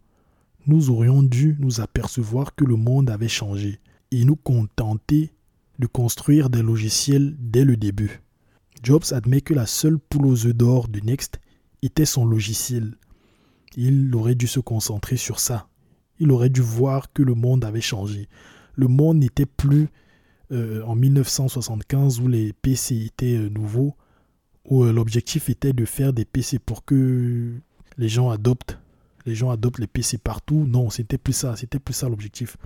Nous 0.66 0.90
aurions 0.90 1.22
dû 1.22 1.56
nous 1.60 1.80
apercevoir 1.80 2.54
que 2.54 2.64
le 2.64 2.76
monde 2.76 3.10
avait 3.10 3.28
changé 3.28 3.80
et 4.10 4.24
nous 4.24 4.36
contenter 4.36 5.32
de 5.78 5.86
construire 5.86 6.50
des 6.50 6.62
logiciels 6.62 7.36
dès 7.38 7.64
le 7.64 7.76
début. 7.76 8.22
Jobs 8.82 9.12
admet 9.12 9.40
que 9.40 9.54
la 9.54 9.66
seule 9.66 9.98
poule 9.98 10.26
aux 10.26 10.46
œufs 10.46 10.54
d'or 10.54 10.88
de 10.88 11.00
Next 11.00 11.40
était 11.82 12.04
son 12.04 12.24
logiciel. 12.24 12.94
Il 13.76 14.14
aurait 14.14 14.34
dû 14.34 14.46
se 14.46 14.60
concentrer 14.60 15.16
sur 15.16 15.40
ça. 15.40 15.68
Il 16.18 16.32
aurait 16.32 16.50
dû 16.50 16.60
voir 16.60 17.12
que 17.12 17.22
le 17.22 17.34
monde 17.34 17.64
avait 17.64 17.80
changé. 17.80 18.28
Le 18.74 18.88
monde 18.88 19.18
n'était 19.18 19.46
plus 19.46 19.88
euh, 20.50 20.82
en 20.84 20.94
1975 20.94 22.20
où 22.20 22.28
les 22.28 22.52
PC 22.52 23.04
étaient 23.04 23.36
euh, 23.36 23.48
nouveaux, 23.50 23.94
où 24.64 24.84
euh, 24.84 24.92
l'objectif 24.92 25.48
était 25.50 25.72
de 25.72 25.84
faire 25.84 26.12
des 26.12 26.24
PC 26.24 26.58
pour 26.58 26.84
que 26.84 27.52
les 27.98 28.08
gens 28.08 28.30
adoptent, 28.30 28.78
les 29.28 29.34
gens 29.34 29.50
adoptent 29.50 29.78
les 29.78 29.86
PC 29.86 30.18
partout. 30.18 30.66
Non, 30.66 30.90
c'était 30.90 31.18
plus 31.18 31.34
ça, 31.34 31.56
c'était 31.56 31.78
plus 31.78 31.94
ça 31.94 32.08
l'objectif. 32.08 32.56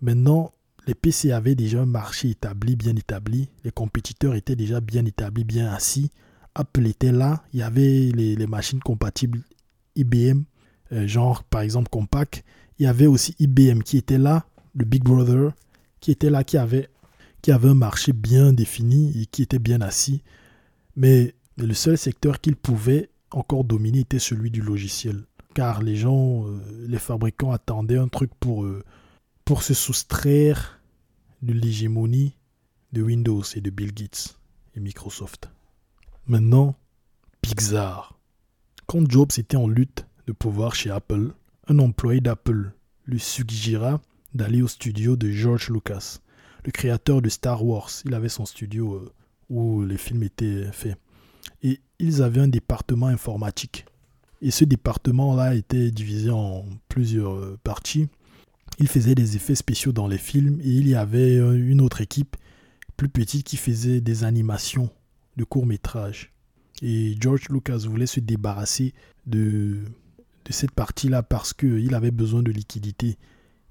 Maintenant, 0.00 0.52
les 0.86 0.94
PC 0.94 1.30
avaient 1.30 1.54
déjà 1.54 1.82
un 1.82 1.86
marché 1.86 2.30
établi, 2.30 2.74
bien 2.74 2.96
établi. 2.96 3.48
Les 3.64 3.70
compétiteurs 3.70 4.34
étaient 4.34 4.56
déjà 4.56 4.80
bien 4.80 5.04
établis, 5.04 5.44
bien 5.44 5.72
assis. 5.72 6.10
Apple 6.54 6.86
était 6.86 7.12
là, 7.12 7.44
il 7.52 7.60
y 7.60 7.62
avait 7.62 8.10
les, 8.12 8.46
machines 8.46 8.80
compatibles 8.80 9.40
IBM, 9.96 10.42
euh, 10.92 11.06
genre 11.06 11.44
par 11.44 11.62
exemple 11.62 11.88
Compaq. 11.88 12.44
Il 12.78 12.84
y 12.84 12.86
avait 12.86 13.06
aussi 13.06 13.34
IBM 13.38 13.80
qui 13.80 13.96
était 13.96 14.18
là, 14.18 14.44
le 14.74 14.84
Big 14.84 15.02
Brother, 15.02 15.52
qui 16.00 16.10
était 16.10 16.30
là, 16.30 16.44
qui 16.44 16.58
avait, 16.58 16.88
qui 17.40 17.52
avait 17.52 17.68
un 17.68 17.74
marché 17.74 18.12
bien 18.12 18.52
défini 18.52 19.18
et 19.20 19.26
qui 19.26 19.42
était 19.42 19.58
bien 19.58 19.80
assis. 19.80 20.22
Mais, 20.96 21.34
le 21.58 21.74
seul 21.74 21.98
secteur 21.98 22.40
qu'il 22.40 22.56
pouvait 22.56 23.10
encore 23.30 23.64
dominer 23.64 24.00
était 24.00 24.18
celui 24.18 24.50
du 24.50 24.62
logiciel. 24.62 25.24
Car 25.54 25.82
les 25.82 25.96
gens, 25.96 26.46
euh, 26.46 26.60
les 26.88 26.98
fabricants 26.98 27.52
attendaient 27.52 27.98
un 27.98 28.08
truc 28.08 28.30
pour, 28.40 28.64
euh, 28.64 28.82
pour 29.44 29.62
se 29.62 29.74
soustraire 29.74 30.80
de 31.42 31.52
l'hégémonie 31.52 32.36
de 32.92 33.02
Windows 33.02 33.42
et 33.54 33.60
de 33.60 33.70
Bill 33.70 33.92
Gates 33.92 34.38
et 34.74 34.80
Microsoft. 34.80 35.50
Maintenant, 36.26 36.76
Pixar. 37.40 38.18
Quand 38.86 39.10
Jobs 39.10 39.32
était 39.36 39.56
en 39.56 39.66
lutte 39.66 40.06
de 40.26 40.32
pouvoir 40.32 40.74
chez 40.74 40.90
Apple, 40.90 41.32
un 41.68 41.78
employé 41.78 42.20
d'Apple 42.20 42.72
lui 43.06 43.18
suggéra 43.20 44.00
d'aller 44.34 44.62
au 44.62 44.68
studio 44.68 45.16
de 45.16 45.30
George 45.30 45.68
Lucas, 45.68 46.18
le 46.64 46.70
créateur 46.70 47.20
de 47.20 47.28
Star 47.28 47.64
Wars. 47.64 47.90
Il 48.04 48.14
avait 48.14 48.28
son 48.28 48.46
studio 48.46 48.94
euh, 48.94 49.12
où 49.50 49.82
les 49.84 49.98
films 49.98 50.22
étaient 50.22 50.70
faits. 50.72 50.96
Et 51.62 51.80
ils 51.98 52.22
avaient 52.22 52.40
un 52.40 52.48
département 52.48 53.06
informatique. 53.06 53.84
Et 54.42 54.50
ce 54.50 54.64
département-là 54.64 55.54
était 55.54 55.92
divisé 55.92 56.30
en 56.30 56.64
plusieurs 56.88 57.36
euh, 57.36 57.58
parties. 57.62 58.08
Il 58.80 58.88
faisait 58.88 59.14
des 59.14 59.36
effets 59.36 59.54
spéciaux 59.54 59.92
dans 59.92 60.08
les 60.08 60.18
films 60.18 60.60
et 60.60 60.68
il 60.68 60.88
y 60.88 60.96
avait 60.96 61.38
euh, 61.38 61.52
une 61.52 61.80
autre 61.80 62.00
équipe 62.00 62.36
plus 62.96 63.08
petite 63.08 63.46
qui 63.46 63.56
faisait 63.56 64.00
des 64.00 64.24
animations 64.24 64.90
de 65.36 65.44
court 65.44 65.64
métrage. 65.64 66.32
Et 66.82 67.14
George 67.20 67.48
Lucas 67.50 67.84
voulait 67.88 68.06
se 68.06 68.18
débarrasser 68.18 68.94
de, 69.26 69.78
cette 70.50 70.72
partie-là 70.72 71.22
parce 71.22 71.54
qu'il 71.54 71.94
avait 71.94 72.10
besoin 72.10 72.42
de 72.42 72.50
liquidité. 72.50 73.18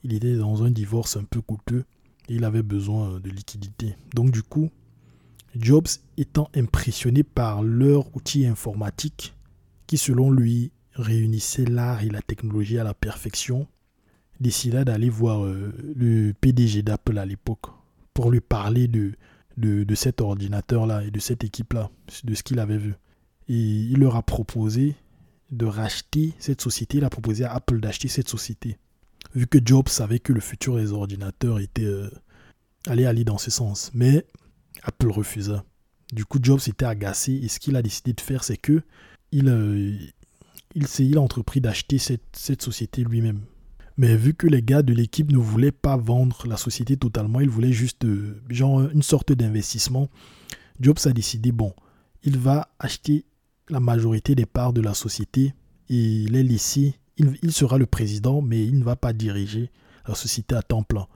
Il 0.06 0.14
était 0.14 0.38
dans 0.38 0.64
un 0.64 0.72
divorce 0.72 1.18
un 1.18 1.26
peu 1.26 1.41
coûteux 1.41 1.84
et 2.30 2.35
il 2.35 2.45
avait 2.45 2.64
besoin 2.64 3.19
de 3.19 3.30
liquidité. 3.30 3.98
Donc 4.15 4.31
du 4.31 4.41
coup, 4.41 4.69
Jobs 5.60 5.89
étant 6.15 6.49
impressionné 6.56 7.23
par 7.23 7.61
leur 7.61 8.15
outil 8.15 8.45
informatique 8.45 9.34
qui 9.91 9.97
selon 9.97 10.31
lui 10.31 10.72
réunissait 10.93 11.65
l'art 11.65 12.01
et 12.01 12.09
la 12.09 12.22
technologie 12.22 12.77
à 12.77 12.85
la 12.85 12.93
perfection, 12.93 13.68
décida 14.39 14.85
d'aller 14.85 15.09
voir 15.09 15.43
euh, 15.43 15.73
le 15.97 16.31
PDG 16.31 16.81
d'Apple 16.81 17.18
à 17.18 17.26
l'époque 17.26 17.65
pour 18.13 18.31
lui 18.31 18.39
parler 18.39 18.88
de 18.88 19.11
de, 19.57 19.95
cet 19.95 20.22
ordinateur-là 20.22 21.03
et 21.03 21.11
de 21.11 21.19
cette 21.19 21.43
équipe-là, 21.43 21.91
de 22.23 22.34
ce 22.34 22.41
qu'il 22.41 22.59
avait 22.59 22.77
vu. 22.77 22.93
Et 23.49 23.53
il 23.53 23.99
leur 23.99 24.15
a 24.15 24.23
proposé 24.23 24.95
de 25.51 25.65
racheter 25.65 26.35
cette 26.39 26.61
société, 26.61 26.99
il 26.99 27.03
a 27.03 27.09
proposé 27.09 27.43
à 27.43 27.51
Apple 27.51 27.81
d'acheter 27.81 28.07
cette 28.07 28.30
société. 28.30 28.77
Vu 29.35 29.45
que 29.45 29.59
Jobs 29.63 29.89
savait 29.89 30.19
que 30.19 30.31
le 30.31 30.39
futur 30.39 30.77
des 30.77 30.93
ordinateurs 30.93 31.59
était 31.59 31.84
euh, 31.84 32.09
allait 32.88 33.05
aller 33.05 33.26
dans 33.26 33.38
ce 33.38 33.51
sens. 33.51 33.91
Mais 33.93 34.26
Apple 34.84 35.11
refusa. 35.11 35.65
Du 36.13 36.23
coup, 36.23 36.39
Jobs 36.41 36.61
était 36.65 36.85
agacé 36.85 37.34
et 37.34 37.49
ce 37.49 37.59
qu'il 37.59 37.76
a 37.76 37.81
décidé 37.81 38.13
de 38.13 38.22
faire, 38.22 38.45
c'est 38.45 38.55
que 38.55 38.81
il, 39.31 39.49
euh, 39.49 39.97
il, 40.75 40.85
il, 40.99 41.17
a 41.17 41.21
entrepris 41.21 41.61
d'acheter 41.61 41.97
cette, 41.97 42.61
société 42.61 43.03
lui-même. 43.03 43.41
Mais 43.97 44.15
vu 44.15 44.33
que 44.33 44.47
les 44.47 44.61
gars 44.61 44.81
de 44.81 44.93
l'équipe 44.93 45.31
ne 45.31 45.37
voulaient 45.37 45.71
pas 45.71 45.97
vendre 45.97 46.47
la 46.47 46.57
société 46.57 46.97
totalement, 46.97 47.39
ils 47.39 47.49
voulaient 47.49 47.73
juste 47.73 48.05
euh, 48.05 48.41
genre 48.49 48.81
une 48.89 49.03
sorte 49.03 49.31
d'investissement, 49.31 50.09
Jobs 50.79 50.99
a 51.05 51.11
décidé, 51.11 51.51
bon, 51.51 51.73
il 52.23 52.37
va 52.37 52.69
acheter 52.79 53.25
la 53.69 53.79
majorité 53.79 54.33
des 54.33 54.45
parts 54.45 54.73
de 54.73 54.81
la 54.81 54.93
société 54.93 55.53
et 55.89 56.25
les 56.27 56.43
laisser. 56.43 56.95
Il, 57.17 57.37
il 57.43 57.51
sera 57.51 57.77
le 57.77 57.85
président, 57.85 58.41
mais 58.41 58.65
il 58.65 58.79
ne 58.79 58.83
va 58.83 58.95
pas 58.95 59.13
diriger 59.13 59.69
la 60.07 60.15
société 60.15 60.55
à 60.55 60.61
temps 60.61 60.83
plein. 60.83 61.07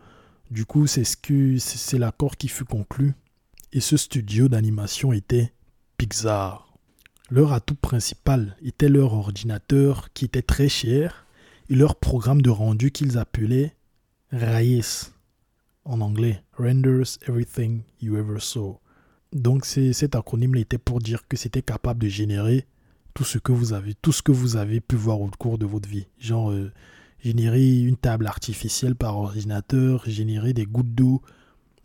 Du 0.51 0.65
coup, 0.65 0.85
c'est 0.85 1.03
ce 1.03 1.15
c'est 1.57 1.97
l'accord 1.97 2.37
qui 2.37 2.47
fut 2.47 2.65
conclu. 2.65 3.13
Et 3.73 3.79
ce 3.79 3.97
studio 3.97 4.47
d'animation 4.47 5.11
était 5.11 5.53
Pixar. 5.97 6.64
Leur 7.31 7.53
atout 7.53 7.75
principal 7.75 8.55
était 8.61 8.89
leur 8.89 9.13
ordinateur 9.13 10.13
qui 10.13 10.25
était 10.25 10.43
très 10.43 10.69
cher 10.69 11.25
et 11.69 11.75
leur 11.75 11.95
programme 11.95 12.41
de 12.41 12.51
rendu 12.51 12.91
qu'ils 12.91 13.17
appelaient 13.17 13.75
RAIS 14.31 15.11
en 15.85 16.01
anglais, 16.01 16.43
Renders 16.57 17.17
Everything 17.27 17.81
You 18.01 18.17
Ever 18.17 18.39
Saw. 18.39 18.79
Donc 19.33 19.65
cet 19.65 20.15
acronyme 20.15 20.55
était 20.55 20.77
pour 20.77 20.99
dire 20.99 21.27
que 21.27 21.35
c'était 21.35 21.61
capable 21.61 22.01
de 22.01 22.07
générer 22.07 22.67
tout 23.15 23.23
ce 23.23 23.39
que 23.39 23.51
vous 23.51 23.73
avez, 23.73 23.95
tout 23.95 24.11
ce 24.11 24.21
que 24.21 24.31
vous 24.31 24.55
avez 24.55 24.79
pu 24.79 24.95
voir 24.95 25.19
au 25.19 25.29
cours 25.29 25.57
de 25.57 25.65
votre 25.65 25.89
vie. 25.89 26.07
Genre 26.19 26.51
euh, 26.51 26.71
générer 27.23 27.79
une 27.81 27.97
table 27.97 28.27
artificielle 28.27 28.95
par 28.95 29.17
ordinateur, 29.17 30.03
générer 30.07 30.53
des 30.53 30.65
gouttes 30.65 30.93
d'eau. 30.93 31.21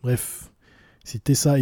Bref, 0.03 0.53
c'était 1.03 1.35
ça. 1.35 1.57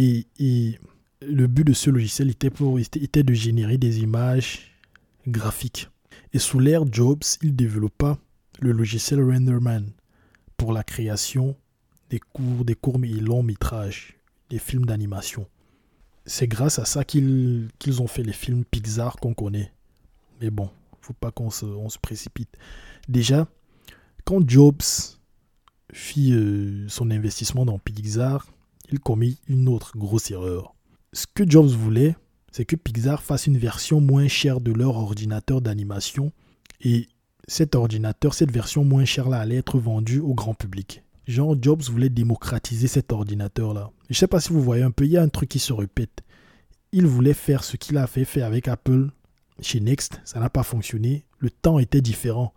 Le 1.21 1.47
but 1.47 1.65
de 1.65 1.73
ce 1.73 1.89
logiciel 1.89 2.29
était, 2.29 3.23
de 3.23 3.33
générer 3.33 3.77
des 3.77 3.99
images 3.99 4.71
graphiques. 5.27 5.89
Et 6.33 6.39
sous 6.39 6.59
l'ère 6.59 6.91
Jobs, 6.91 7.23
il 7.41 7.55
développa 7.55 8.17
le 8.59 8.71
logiciel 8.71 9.21
Renderman 9.21 9.91
pour 10.57 10.73
la 10.73 10.83
création 10.83 11.55
des 12.09 12.19
courts, 12.19 12.65
des 12.65 12.75
courts 12.75 13.03
et 13.03 13.07
longs 13.07 13.43
métrages, 13.43 14.17
des 14.49 14.59
films 14.59 14.85
d'animation. 14.85 15.45
C'est 16.25 16.47
grâce 16.47 16.79
à 16.79 16.85
ça 16.85 17.03
qu'ils 17.03 17.69
ont 17.99 18.07
fait 18.07 18.23
les 18.23 18.33
films 18.33 18.63
Pixar 18.63 19.15
qu'on 19.17 19.33
connaît. 19.33 19.71
Mais 20.41 20.49
bon, 20.49 20.69
faut 21.01 21.13
pas 21.13 21.31
qu'on 21.31 21.49
se, 21.49 21.65
on 21.65 21.89
se 21.89 21.97
précipite. 21.97 22.55
Déjà, 23.07 23.47
quand 24.25 24.47
Jobs 24.47 24.81
fit 25.91 26.33
euh, 26.33 26.87
son 26.87 27.09
investissement 27.11 27.65
dans 27.65 27.79
Pixar, 27.79 28.47
il 28.91 28.99
commit 28.99 29.39
une 29.47 29.67
autre 29.67 29.97
grosse 29.97 30.31
erreur. 30.31 30.75
Ce 31.13 31.25
que 31.33 31.49
Jobs 31.49 31.69
voulait, 31.69 32.15
c'est 32.51 32.65
que 32.65 32.75
Pixar 32.75 33.23
fasse 33.23 33.47
une 33.47 33.57
version 33.57 33.99
moins 33.99 34.27
chère 34.27 34.61
de 34.61 34.71
leur 34.71 34.95
ordinateur 34.95 35.61
d'animation 35.61 36.31
et 36.81 37.07
cet 37.47 37.73
ordinateur, 37.73 38.33
cette 38.33 38.51
version 38.51 38.83
moins 38.83 39.05
chère 39.05 39.27
là 39.27 39.39
allait 39.39 39.57
être 39.57 39.79
vendue 39.79 40.19
au 40.19 40.35
grand 40.35 40.53
public. 40.53 41.03
Genre 41.27 41.55
Jobs 41.59 41.81
voulait 41.83 42.09
démocratiser 42.09 42.87
cet 42.87 43.11
ordinateur 43.11 43.73
là. 43.73 43.91
Je 44.09 44.17
sais 44.17 44.27
pas 44.27 44.39
si 44.39 44.53
vous 44.53 44.61
voyez 44.61 44.83
un 44.83 44.91
peu, 44.91 45.05
il 45.05 45.11
y 45.11 45.17
a 45.17 45.23
un 45.23 45.29
truc 45.29 45.49
qui 45.49 45.59
se 45.59 45.73
répète. 45.73 46.21
Il 46.91 47.05
voulait 47.05 47.33
faire 47.33 47.63
ce 47.63 47.77
qu'il 47.77 47.97
a 47.97 48.07
fait, 48.07 48.25
fait 48.25 48.41
avec 48.41 48.67
Apple 48.67 49.09
chez 49.61 49.79
Next, 49.79 50.21
ça 50.25 50.39
n'a 50.39 50.49
pas 50.49 50.63
fonctionné. 50.63 51.25
Le 51.39 51.49
temps 51.49 51.79
était 51.79 52.01
différent. 52.01 52.53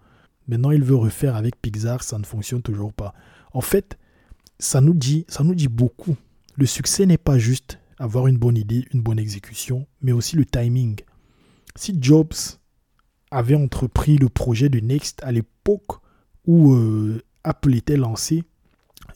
Maintenant, 0.46 0.70
il 0.70 0.82
veut 0.82 0.96
refaire 0.96 1.36
avec 1.36 1.60
Pixar, 1.60 2.02
ça 2.02 2.18
ne 2.18 2.24
fonctionne 2.24 2.62
toujours 2.62 2.92
pas. 2.92 3.14
En 3.52 3.60
fait, 3.60 3.98
ça 4.58 4.80
nous 4.80 4.94
dit, 4.94 5.24
ça 5.28 5.44
nous 5.44 5.54
dit 5.54 5.68
beaucoup. 5.68 6.16
Le 6.56 6.66
succès 6.66 7.06
n'est 7.06 7.18
pas 7.18 7.38
juste 7.38 7.78
avoir 7.98 8.26
une 8.26 8.38
bonne 8.38 8.56
idée, 8.56 8.86
une 8.92 9.02
bonne 9.02 9.18
exécution, 9.18 9.86
mais 10.00 10.12
aussi 10.12 10.36
le 10.36 10.44
timing. 10.44 11.00
Si 11.76 11.96
Jobs 12.00 12.34
avait 13.30 13.54
entrepris 13.54 14.18
le 14.18 14.28
projet 14.28 14.68
de 14.68 14.80
Next 14.80 15.22
à 15.22 15.32
l'époque 15.32 16.00
où 16.46 16.74
euh, 16.74 17.22
Apple 17.44 17.74
était 17.74 17.96
lancé, 17.96 18.44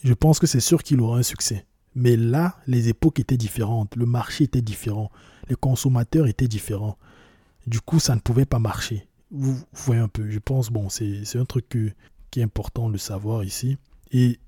je 0.03 0.15
pense 0.15 0.39
que 0.39 0.47
c'est 0.47 0.61
sûr 0.61 0.83
qu'il 0.83 1.01
aurait 1.01 1.21
un 1.21 1.25
succès. 1.25 1.67
Mais 1.95 2.17
là, 2.17 2.57
les 2.67 2.89
époques 2.89 3.21
étaient 3.21 3.37
différentes, 3.37 3.97
le 3.97 4.07
marché 4.07 4.45
était 4.45 4.63
différent, 4.63 5.11
les 5.49 5.57
consommateurs 5.57 6.27
étaient 6.27 6.49
différents. 6.49 6.99
Du 7.67 7.81
coup, 7.81 7.99
ça 7.99 8.15
ne 8.15 8.21
pouvait 8.21 8.45
pas 8.45 8.59
marcher. 8.59 9.09
Vous, 9.31 9.59
voyez 9.73 10.01
un 10.01 10.09
peu, 10.09 10.31
je 10.31 10.39
pense, 10.39 10.71
bon, 10.71 10.89
c'est 10.89 11.37
un 11.37 11.45
truc 11.45 11.69
qui 12.31 12.41
est 12.41 12.43
important 12.43 12.91
de 12.91 12.99
savoir 12.99 13.45
ici. 13.45 13.77
Et 14.13 14.39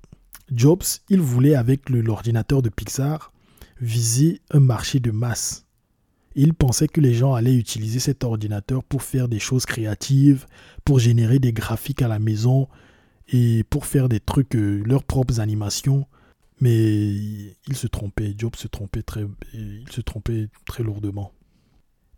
Jobs, 0.51 0.83
il 1.09 1.21
voulait, 1.21 1.55
avec 1.55 1.89
l'ordinateur 1.89 2.61
de 2.61 2.69
Pixar, 2.69 3.33
viser 3.81 4.41
un 4.51 4.59
marché 4.59 4.99
de 4.99 5.11
masse. 5.11 5.65
Il 6.35 6.53
pensait 6.53 6.87
que 6.87 7.01
les 7.01 7.13
gens 7.13 7.33
allaient 7.33 7.55
utiliser 7.55 7.99
cet 7.99 8.23
ordinateur 8.23 8.83
pour 8.83 9.03
faire 9.03 9.27
des 9.27 9.39
choses 9.39 9.65
créatives, 9.65 10.45
pour 10.85 10.99
générer 10.99 11.39
des 11.39 11.53
graphiques 11.53 12.01
à 12.01 12.07
la 12.07 12.19
maison 12.19 12.67
et 13.27 13.63
pour 13.69 13.85
faire 13.85 14.09
des 14.09 14.19
trucs, 14.19 14.55
euh, 14.55 14.83
leurs 14.85 15.03
propres 15.03 15.39
animations. 15.39 16.07
Mais 16.61 16.83
il 16.87 17.75
se 17.75 17.87
trompait, 17.87 18.35
Jobs 18.37 18.55
se 18.55 18.67
trompait 18.67 19.01
très, 19.01 19.25
il 19.53 19.85
se 19.91 20.01
trompait 20.01 20.49
très 20.65 20.83
lourdement. 20.83 21.31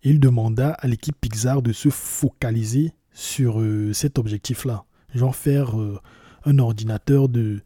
Il 0.04 0.20
demanda 0.20 0.72
à 0.72 0.88
l'équipe 0.88 1.16
Pixar 1.20 1.62
de 1.62 1.74
se 1.74 1.90
focaliser 1.90 2.92
sur 3.14 3.62
euh, 3.62 3.94
cet 3.94 4.18
objectif-là. 4.18 4.86
Genre 5.14 5.36
faire 5.36 5.80
euh, 5.80 6.00
un 6.46 6.58
ordinateur 6.58 7.30
de, 7.30 7.62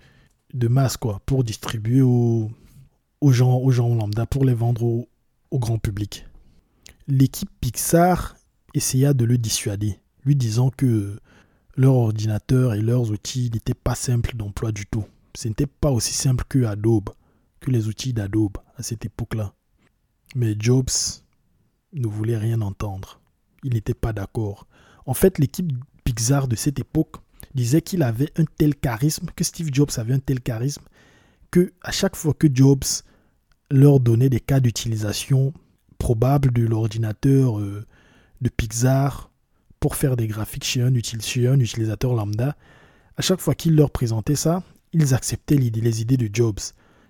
de 0.54 0.68
masse, 0.68 0.98
quoi, 0.98 1.22
pour 1.26 1.46
distribuer 1.46 2.02
aux, 2.02 2.52
aux 3.26 3.32
gens, 3.32 3.58
aux 3.58 3.72
gens 3.72 3.96
lambda 3.96 4.28
pour 4.28 4.46
les 4.46 4.54
vendre 4.54 4.84
au, 4.84 5.10
grand 5.52 5.80
public. 5.80 6.28
L'équipe 7.08 7.50
Pixar 7.60 8.36
essaya 8.76 9.16
de 9.16 9.26
le 9.26 9.40
dissuader, 9.40 10.00
lui 10.26 10.36
disant 10.36 10.70
que 10.70 11.20
leur 11.76 11.96
ordinateur 11.96 12.76
et 12.76 12.82
leurs 12.82 13.10
outils 13.10 13.50
n'étaient 13.52 13.74
pas 13.74 13.96
simples 13.96 14.36
d'emploi 14.36 14.72
du 14.72 14.86
tout. 14.86 15.06
Ce 15.36 15.48
n'était 15.48 15.66
pas 15.66 15.90
aussi 15.90 16.14
simple 16.14 16.44
que 16.48 16.66
Adobe, 16.66 17.10
que 17.62 17.72
les 17.72 17.88
outils 17.88 18.14
d'Adobe 18.14 18.58
à 18.78 18.84
cette 18.84 19.06
époque-là. 19.06 19.56
Mais 20.36 20.56
Jobs 20.60 20.92
ne 21.94 22.08
voulait 22.08 22.38
rien 22.38 22.62
entendre. 22.62 23.22
Il 23.64 23.74
n'était 23.74 23.96
pas 23.96 24.14
d'accord. 24.14 24.68
En 25.08 25.16
fait, 25.16 25.40
l'équipe 25.40 25.74
Pixar 26.04 26.48
de 26.48 26.56
cette 26.56 26.78
époque 26.78 27.16
disait 27.56 27.82
qu'il 27.82 28.04
avait 28.04 28.32
un 28.38 28.46
tel 28.46 28.76
charisme, 28.76 29.26
que 29.36 29.44
Steve 29.44 29.70
Jobs 29.74 29.98
avait 29.98 30.14
un 30.14 30.20
tel 30.20 30.42
charisme, 30.42 30.84
que 31.50 31.74
à 31.82 31.92
chaque 31.92 32.16
fois 32.16 32.36
que 32.36 32.48
Jobs 32.54 32.84
leur 33.72 34.00
donnait 34.00 34.30
des 34.30 34.40
cas 34.40 34.60
d'utilisation 34.60 35.54
probables 35.98 36.52
de 36.52 36.66
l'ordinateur 36.66 37.60
euh, 37.60 37.86
de 38.42 38.50
Pixar 38.50 39.32
pour 39.80 39.96
faire 39.96 40.16
des 40.16 40.28
graphiques 40.28 40.64
chez 40.64 40.82
un, 40.82 40.94
utilisateur 40.94 42.14
lambda, 42.14 42.56
à 43.18 43.22
chaque 43.22 43.40
fois 43.40 43.56
qu'il 43.56 43.76
leur 43.76 43.92
présentait 43.92 44.36
ça, 44.36 44.64
ils 44.94 45.14
acceptaient 45.14 45.58
les 45.58 46.02
idées 46.02 46.18
de 46.18 46.30
Jobs. 46.32 46.60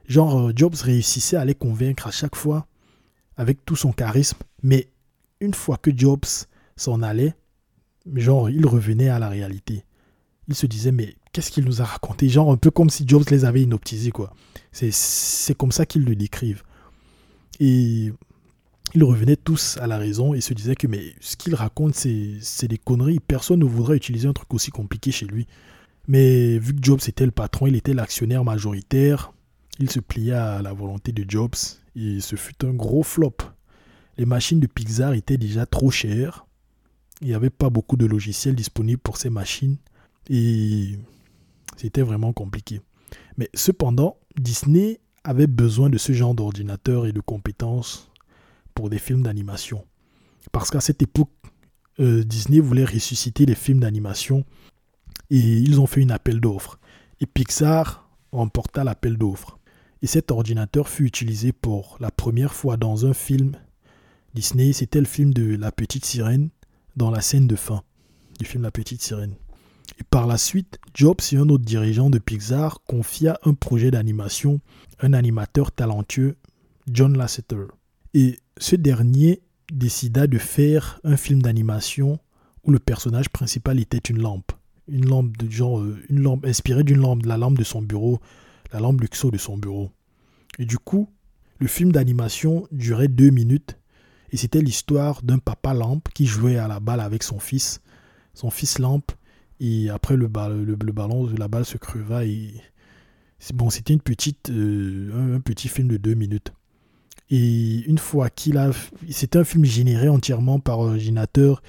Genre, 0.07 0.39
euh, 0.39 0.53
Jobs 0.55 0.75
réussissait 0.75 1.37
à 1.37 1.45
les 1.45 1.55
convaincre 1.55 2.07
à 2.07 2.11
chaque 2.11 2.35
fois 2.35 2.67
avec 3.37 3.65
tout 3.65 3.75
son 3.75 3.91
charisme, 3.91 4.37
mais 4.63 4.89
une 5.39 5.53
fois 5.53 5.77
que 5.77 5.91
Jobs 5.95 6.25
s'en 6.75 7.01
allait, 7.01 7.33
genre, 8.13 8.49
il 8.49 8.65
revenait 8.65 9.09
à 9.09 9.19
la 9.19 9.29
réalité. 9.29 9.83
Il 10.47 10.55
se 10.55 10.67
disait, 10.67 10.91
mais 10.91 11.15
qu'est-ce 11.35 11.51
qu'il 11.51 11.65
nous 11.65 11.81
a 11.81 11.85
raconté? 11.85 12.29
Genre 12.29 12.49
un 12.49 12.55
peu 12.55 12.71
comme 12.71 12.89
si 12.89 13.03
Jobs 13.05 13.25
les 13.29 13.43
avait 13.43 13.61
inoptisés, 13.61 14.11
quoi. 14.11 14.33
C'est 14.71 15.57
comme 15.57 15.73
ça 15.73 15.85
qu'ils 15.85 16.05
le 16.05 16.15
décrivent. 16.15 16.63
Et 17.59 18.13
ils 18.93 19.03
revenaient 19.03 19.35
tous 19.35 19.77
à 19.81 19.87
la 19.87 19.97
raison 19.97 20.33
et 20.33 20.39
se 20.39 20.53
disaient 20.53 20.77
que 20.77 20.87
mais 20.87 21.13
ce 21.19 21.35
qu'il 21.35 21.53
raconte, 21.53 21.93
c'est 21.93 22.67
des 22.69 22.77
conneries. 22.77 23.19
Personne 23.19 23.59
ne 23.59 23.65
voudrait 23.65 23.97
utiliser 23.97 24.29
un 24.29 24.33
truc 24.33 24.53
aussi 24.53 24.71
compliqué 24.71 25.11
chez 25.11 25.25
lui. 25.25 25.45
Mais 26.07 26.57
vu 26.57 26.73
que 26.73 26.81
Jobs 26.81 27.01
était 27.05 27.25
le 27.25 27.31
patron, 27.31 27.67
il 27.67 27.75
était 27.75 27.93
l'actionnaire 27.93 28.45
majoritaire, 28.45 29.33
il 29.77 29.91
se 29.91 29.99
plia 29.99 30.53
à 30.55 30.61
la 30.61 30.71
volonté 30.71 31.11
de 31.11 31.29
Jobs 31.29 31.55
et 31.97 32.21
ce 32.21 32.37
fut 32.37 32.63
un 32.63 32.71
gros 32.71 33.03
flop. 33.03 33.35
Les 34.17 34.25
machines 34.25 34.61
de 34.61 34.67
Pixar 34.67 35.11
étaient 35.11 35.37
déjà 35.37 35.65
trop 35.65 35.91
chères. 35.91 36.45
Il 37.19 37.27
n'y 37.27 37.33
avait 37.33 37.49
pas 37.49 37.69
beaucoup 37.69 37.97
de 37.97 38.05
logiciels 38.05 38.55
disponibles 38.55 39.01
pour 39.01 39.17
ces 39.17 39.29
machines 39.29 39.75
et 40.29 40.97
c'était 41.75 42.01
vraiment 42.01 42.33
compliqué. 42.33 42.81
Mais 43.37 43.49
cependant, 43.53 44.17
Disney 44.37 44.99
avait 45.23 45.47
besoin 45.47 45.89
de 45.89 45.97
ce 45.97 46.13
genre 46.13 46.35
d'ordinateur 46.35 47.05
et 47.05 47.11
de 47.11 47.19
compétences 47.19 48.11
pour 48.73 48.89
des 48.89 48.99
films 48.99 49.23
d'animation. 49.23 49.85
Parce 50.51 50.69
qu'à 50.69 50.81
cette 50.81 51.01
époque, 51.01 51.31
euh, 51.99 52.23
Disney 52.23 52.59
voulait 52.59 52.85
ressusciter 52.85 53.45
les 53.45 53.55
films 53.55 53.79
d'animation 53.79 54.45
et 55.29 55.39
ils 55.39 55.79
ont 55.79 55.87
fait 55.87 56.01
une 56.01 56.11
appel 56.11 56.39
d'offres. 56.39 56.79
Et 57.21 57.25
Pixar 57.25 58.09
remporta 58.31 58.83
l'appel 58.83 59.17
d'offres. 59.17 59.57
Et 60.01 60.07
cet 60.07 60.29
ordinateur 60.29 60.89
fut 60.89 61.05
utilisé 61.05 61.51
pour 61.51 61.97
la 61.99 62.11
première 62.11 62.53
fois 62.53 62.77
dans 62.77 63.05
un 63.05 63.13
film 63.13 63.53
Disney. 64.33 64.73
C'était 64.73 64.99
le 64.99 65.05
film 65.05 65.33
de 65.33 65.55
La 65.55 65.71
Petite 65.71 66.05
Sirène 66.05 66.49
dans 66.95 67.09
la 67.09 67.21
scène 67.21 67.47
de 67.47 67.55
fin 67.55 67.83
du 68.39 68.45
film 68.45 68.63
La 68.63 68.71
Petite 68.71 69.01
Sirène. 69.01 69.35
Et 69.99 70.03
par 70.03 70.27
la 70.27 70.37
suite, 70.37 70.79
Jobs 70.93 71.19
et 71.31 71.37
un 71.37 71.49
autre 71.49 71.63
dirigeant 71.63 72.09
de 72.09 72.19
Pixar 72.19 72.81
confia 72.87 73.39
un 73.43 73.53
projet 73.53 73.91
d'animation 73.91 74.59
à 74.99 75.05
un 75.05 75.13
animateur 75.13 75.71
talentueux, 75.71 76.35
John 76.91 77.17
Lasseter. 77.17 77.65
Et 78.13 78.39
ce 78.57 78.75
dernier 78.75 79.41
décida 79.71 80.27
de 80.27 80.37
faire 80.37 80.99
un 81.03 81.17
film 81.17 81.41
d'animation 81.41 82.19
où 82.63 82.71
le 82.71 82.79
personnage 82.79 83.29
principal 83.29 83.79
était 83.79 83.97
une 83.97 84.21
lampe. 84.21 84.51
Une 84.87 85.07
lampe 85.07 85.35
de 85.37 85.49
genre, 85.49 85.79
euh, 85.79 85.99
une 86.09 86.21
lampe 86.21 86.45
inspirée 86.45 86.83
d'une 86.83 86.99
lampe, 86.99 87.25
la 87.25 87.37
lampe 87.37 87.57
de 87.57 87.63
son 87.63 87.81
bureau, 87.81 88.19
la 88.71 88.79
lampe 88.79 89.01
luxo 89.01 89.31
de 89.31 89.37
son 89.37 89.57
bureau. 89.57 89.91
Et 90.59 90.65
du 90.65 90.77
coup, 90.77 91.09
le 91.57 91.67
film 91.67 91.91
d'animation 91.91 92.67
durait 92.71 93.07
deux 93.07 93.29
minutes 93.29 93.77
et 94.31 94.37
c'était 94.37 94.61
l'histoire 94.61 95.21
d'un 95.21 95.39
papa 95.39 95.73
lampe 95.73 96.09
qui 96.13 96.25
jouait 96.25 96.57
à 96.57 96.67
la 96.67 96.79
balle 96.79 96.99
avec 96.99 97.23
son 97.23 97.39
fils. 97.39 97.81
Son 98.33 98.49
fils 98.49 98.79
lampe 98.79 99.11
et 99.59 99.89
après, 99.89 100.15
le, 100.17 100.27
le, 100.27 100.91
ballon, 100.91 101.29
la 101.37 101.47
balle 101.47 101.65
se 101.65 101.77
creva. 101.77 102.25
Et 102.25 102.53
bon, 103.53 103.69
c'était 103.69 103.93
une 103.93 104.01
euh, 104.49 105.35
un, 105.35 105.39
petit 105.39 105.67
film 105.67 105.87
de 105.87 105.97
deux 105.97 106.13
minutes. 106.13 106.53
Et 107.29 107.79
une 107.87 107.97
fois 107.97 108.29
qu'il 108.29 108.57
a. 108.57 108.71
C'était 109.09 109.39
un 109.39 109.43
film 109.43 109.65
généré 109.65 110.09
entièrement 110.09 110.59
par 110.59 110.79
ordinateur 110.79 111.61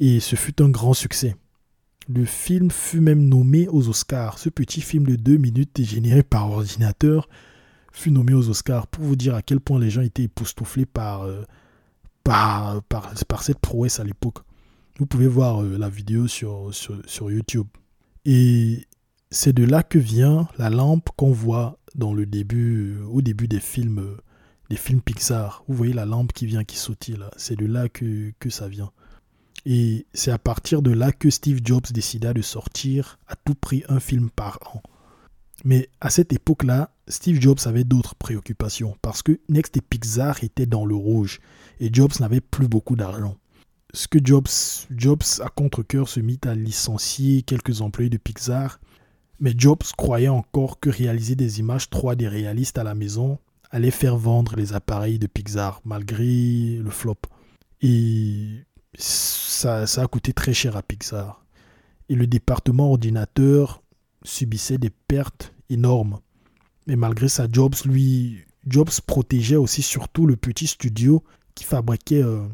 et 0.00 0.20
ce 0.20 0.36
fut 0.36 0.62
un 0.62 0.70
grand 0.70 0.94
succès. 0.94 1.36
Le 2.08 2.24
film 2.24 2.70
fut 2.70 3.00
même 3.00 3.28
nommé 3.28 3.68
aux 3.68 3.88
Oscars. 3.88 4.38
Ce 4.38 4.48
petit 4.48 4.80
film 4.80 5.06
de 5.06 5.16
deux 5.16 5.36
minutes 5.36 5.82
généré 5.82 6.22
par 6.22 6.50
ordinateur 6.50 7.28
fut 7.92 8.10
nommé 8.10 8.34
aux 8.34 8.48
Oscars 8.48 8.86
pour 8.86 9.04
vous 9.04 9.16
dire 9.16 9.34
à 9.34 9.42
quel 9.42 9.60
point 9.60 9.78
les 9.78 9.90
gens 9.90 10.02
étaient 10.02 10.24
époustouflés 10.24 10.84
par, 10.84 11.22
euh, 11.22 11.42
par, 12.24 12.82
par, 12.82 13.42
cette 13.42 13.58
prouesse 13.58 14.00
à 14.00 14.04
l'époque. 14.04 14.38
Vous 14.98 15.06
pouvez 15.06 15.26
voir 15.26 15.62
euh, 15.62 15.76
la 15.76 15.88
vidéo 15.88 16.28
sur, 16.28 16.72
sur, 16.72 17.30
YouTube. 17.30 17.66
Et 18.24 18.86
c'est 19.30 19.52
de 19.52 19.64
là 19.64 19.82
que 19.82 19.98
vient 19.98 20.48
la 20.56 20.70
lampe 20.70 21.08
qu'on 21.16 21.32
voit 21.32 21.80
dans 21.96 22.14
le 22.14 22.26
début, 22.26 23.00
au 23.10 23.20
début 23.20 23.48
des 23.48 23.58
films, 23.58 24.16
des 24.70 24.76
films 24.76 25.00
Pixar. 25.00 25.64
Vous 25.66 25.74
voyez 25.74 25.92
la 25.92 26.06
lampe 26.06 26.32
qui 26.32 26.46
vient, 26.46 26.62
qui 26.62 26.76
sautille 26.76 27.16
là. 27.16 27.30
C'est 27.36 27.56
de 27.58 27.66
là 27.66 27.88
que, 27.88 28.32
que 28.38 28.50
ça 28.50 28.68
vient. 28.68 28.92
Et 29.66 30.06
c'est 30.14 30.30
à 30.30 30.38
partir 30.38 30.80
de 30.80 30.92
là 30.92 31.10
que 31.10 31.28
Steve 31.28 31.60
Jobs 31.64 31.90
décida 31.92 32.32
de 32.32 32.42
sortir 32.42 33.18
à 33.26 33.34
tout 33.34 33.56
prix 33.56 33.82
un 33.88 33.98
film 33.98 34.30
par 34.30 34.60
an. 34.74 34.82
Mais 35.64 35.88
à 36.00 36.10
cette 36.10 36.32
époque-là, 36.32 36.94
Steve 37.08 37.40
Jobs 37.40 37.58
avait 37.64 37.84
d'autres 37.84 38.14
préoccupations 38.14 38.96
parce 39.02 39.22
que 39.22 39.40
Next 39.48 39.76
et 39.76 39.80
Pixar 39.80 40.44
étaient 40.44 40.66
dans 40.66 40.84
le 40.84 40.94
rouge 40.94 41.40
et 41.80 41.92
Jobs 41.92 42.12
n'avait 42.20 42.40
plus 42.40 42.68
beaucoup 42.68 42.94
d'argent. 42.94 43.36
Ce 43.94 44.08
que 44.08 44.18
Jobs, 44.22 44.48
Jobs 44.90 45.22
à 45.40 45.48
contre-coeur 45.48 46.08
se 46.08 46.18
mit 46.18 46.40
à 46.44 46.54
licencier 46.56 47.42
quelques 47.42 47.80
employés 47.80 48.10
de 48.10 48.16
Pixar, 48.16 48.80
mais 49.38 49.54
Jobs 49.56 49.84
croyait 49.96 50.26
encore 50.26 50.80
que 50.80 50.90
réaliser 50.90 51.36
des 51.36 51.60
images 51.60 51.86
3D 51.86 52.26
réalistes 52.26 52.76
à 52.76 52.82
la 52.82 52.96
maison 52.96 53.38
allait 53.70 53.92
faire 53.92 54.16
vendre 54.16 54.56
les 54.56 54.72
appareils 54.72 55.20
de 55.20 55.28
Pixar 55.28 55.80
malgré 55.84 56.76
le 56.76 56.90
flop. 56.90 57.18
Et 57.82 58.64
ça, 58.98 59.86
ça 59.86 60.02
a 60.02 60.06
coûté 60.08 60.32
très 60.32 60.54
cher 60.54 60.76
à 60.76 60.82
Pixar. 60.82 61.44
Et 62.08 62.16
le 62.16 62.26
département 62.26 62.90
ordinateur 62.90 63.80
subissait 64.24 64.78
des 64.78 64.90
pertes 64.90 65.54
énormes. 65.70 66.18
Mais 66.88 66.96
malgré 66.96 67.28
ça, 67.28 67.46
Jobs, 67.48 67.76
lui, 67.84 68.40
Jobs 68.66 69.00
protégeait 69.06 69.54
aussi 69.54 69.82
surtout 69.82 70.26
le 70.26 70.34
petit 70.34 70.66
studio 70.66 71.22
qui 71.54 71.62
fabriquait 71.62 72.24
euh, 72.24 72.44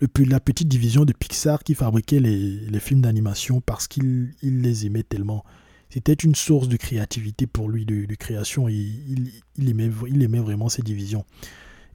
le, 0.00 0.08
la 0.24 0.40
petite 0.40 0.68
division 0.68 1.04
de 1.04 1.12
Pixar 1.12 1.62
qui 1.62 1.74
fabriquait 1.74 2.20
les, 2.20 2.80
films 2.80 3.02
d'animation 3.02 3.60
parce 3.60 3.88
qu'il 3.88 4.34
il 4.42 4.60
les 4.62 4.86
aimait 4.86 5.02
tellement. 5.02 5.44
C'était 5.90 6.12
une 6.12 6.34
source 6.34 6.68
de 6.68 6.76
créativité 6.76 7.46
pour 7.46 7.68
lui, 7.68 7.86
de, 7.86 8.14
création, 8.16 8.68
et 8.68 8.72
il, 8.72 9.68
aimait, 9.68 9.90
il 10.08 10.22
aimait 10.22 10.40
vraiment 10.40 10.68
ces 10.68 10.82
divisions. 10.82 11.24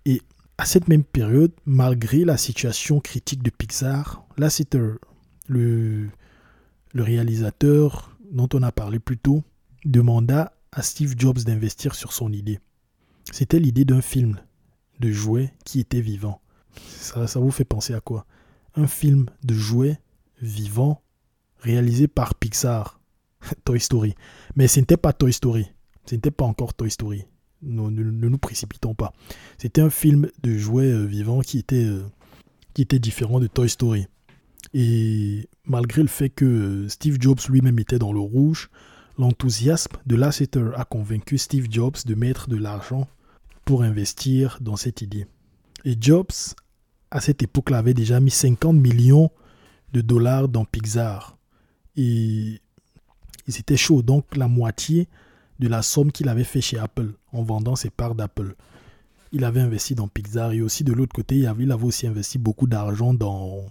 Et 0.05 0.21
à 0.57 0.65
cette 0.65 0.88
même 0.88 1.03
période, 1.03 1.51
malgré 1.65 2.23
la 2.23 2.38
situation 2.38 3.01
critique 3.01 3.43
de 3.43 3.49
Pixar, 3.49 4.26
Lasseter, 4.38 4.93
le, 5.47 6.07
le 6.93 7.03
réalisateur 7.03 8.17
dont 8.31 8.47
on 8.53 8.63
a 8.63 8.71
parlé 8.71 8.99
plus 8.99 9.17
tôt, 9.17 9.43
demanda 9.85 10.53
à 10.71 10.81
Steve 10.81 11.15
Jobs 11.17 11.39
d'investir 11.39 11.95
sur 11.95 12.13
son 12.13 12.31
idée. 12.31 12.59
C'était 13.31 13.59
l'idée 13.59 13.85
d'un 13.85 14.01
film 14.01 14.39
de 14.99 15.11
jouets 15.11 15.53
qui 15.65 15.80
était 15.80 16.01
vivant. 16.01 16.41
Ça, 16.77 17.25
vous 17.39 17.51
fait 17.51 17.65
penser 17.65 17.93
à 17.93 18.01
quoi? 18.01 18.25
Un 18.75 18.87
film 18.87 19.25
de 19.43 19.53
jouets 19.53 19.99
vivant 20.41 21.01
réalisé 21.59 22.07
par 22.07 22.35
Pixar. 22.35 22.99
Toy 23.65 23.79
Story. 23.79 24.15
Mais 24.55 24.67
ce 24.67 24.79
n'était 24.79 24.97
pas 24.97 25.13
Toy 25.13 25.33
Story. 25.33 25.67
Ce 26.05 26.15
n'était 26.15 26.31
pas 26.31 26.45
encore 26.45 26.73
Toy 26.73 26.89
Story. 26.91 27.25
Ne, 27.61 27.89
nous 27.89 28.37
précipitons 28.37 28.95
pas. 28.95 29.13
C'était 29.57 29.81
un 29.81 29.89
film 29.89 30.29
de 30.43 30.57
jouets 30.57 30.91
euh, 30.91 31.05
vivants 31.05 31.41
qui 31.41 31.57
était, 31.57 31.85
euh, 31.85 32.03
qui 32.73 32.81
était 32.81 32.99
différent 32.99 33.39
de 33.39 33.47
Toy 33.47 33.69
Story. 33.69 34.07
Et 34.73 35.49
malgré 35.65 36.01
le 36.01 36.07
fait 36.07 36.29
que 36.29 36.45
euh, 36.45 36.89
Steve 36.89 37.17
Jobs 37.19 37.39
lui-même 37.49 37.79
était 37.79 37.99
dans 37.99 38.13
le 38.13 38.19
rouge, 38.19 38.69
L'enthousiasme 39.19 39.97
de 40.05 40.15
Lasseter 40.15 40.69
a 40.77 40.85
convaincu 40.85 41.37
Steve 41.37 41.67
Jobs 41.69 41.97
de 42.05 42.15
mettre 42.15 42.47
de 42.47 42.55
l'argent 42.55 43.05
pour 43.65 43.83
investir 43.83 44.59
dans 44.61 44.77
cette 44.77 45.01
idée. 45.01 45.25
Et 45.85 45.95
Jobs, 45.99 46.56
à 47.11 47.22
cette 47.22 47.43
époque-là, 47.43 47.80
avait 47.80 47.93
déjà 47.93 48.19
mis 48.19 48.31
50 48.31 48.76
millions 48.76 49.31
de 49.93 50.01
dollars 50.01 50.47
dans 50.47 50.65
Pixar. 50.65 51.38
Et 51.95 52.61
il 53.47 53.57
était 53.57 53.77
chaud, 53.77 54.01
donc 54.01 54.35
la 54.35 54.47
moitié 54.47 55.07
de 55.60 55.68
la 55.68 55.81
somme 55.81 56.11
qu'il 56.11 56.30
avait 56.30 56.43
fait 56.43 56.61
chez 56.61 56.77
Apple 56.77 57.14
en 57.31 57.43
vendant 57.43 57.76
ses 57.76 57.89
parts 57.89 58.15
d'Apple. 58.15 58.56
Il 59.31 59.43
avait 59.43 59.60
investi 59.60 59.95
dans 59.95 60.07
Pixar 60.07 60.51
et 60.51 60.61
aussi 60.61 60.84
de 60.84 60.93
l'autre 60.93 61.14
côté, 61.14 61.38
il 61.38 61.47
avait, 61.47 61.72
aussi 61.73 62.07
investi 62.07 62.38
beaucoup 62.38 62.68
d'argent 62.68 63.14
dans, 63.14 63.65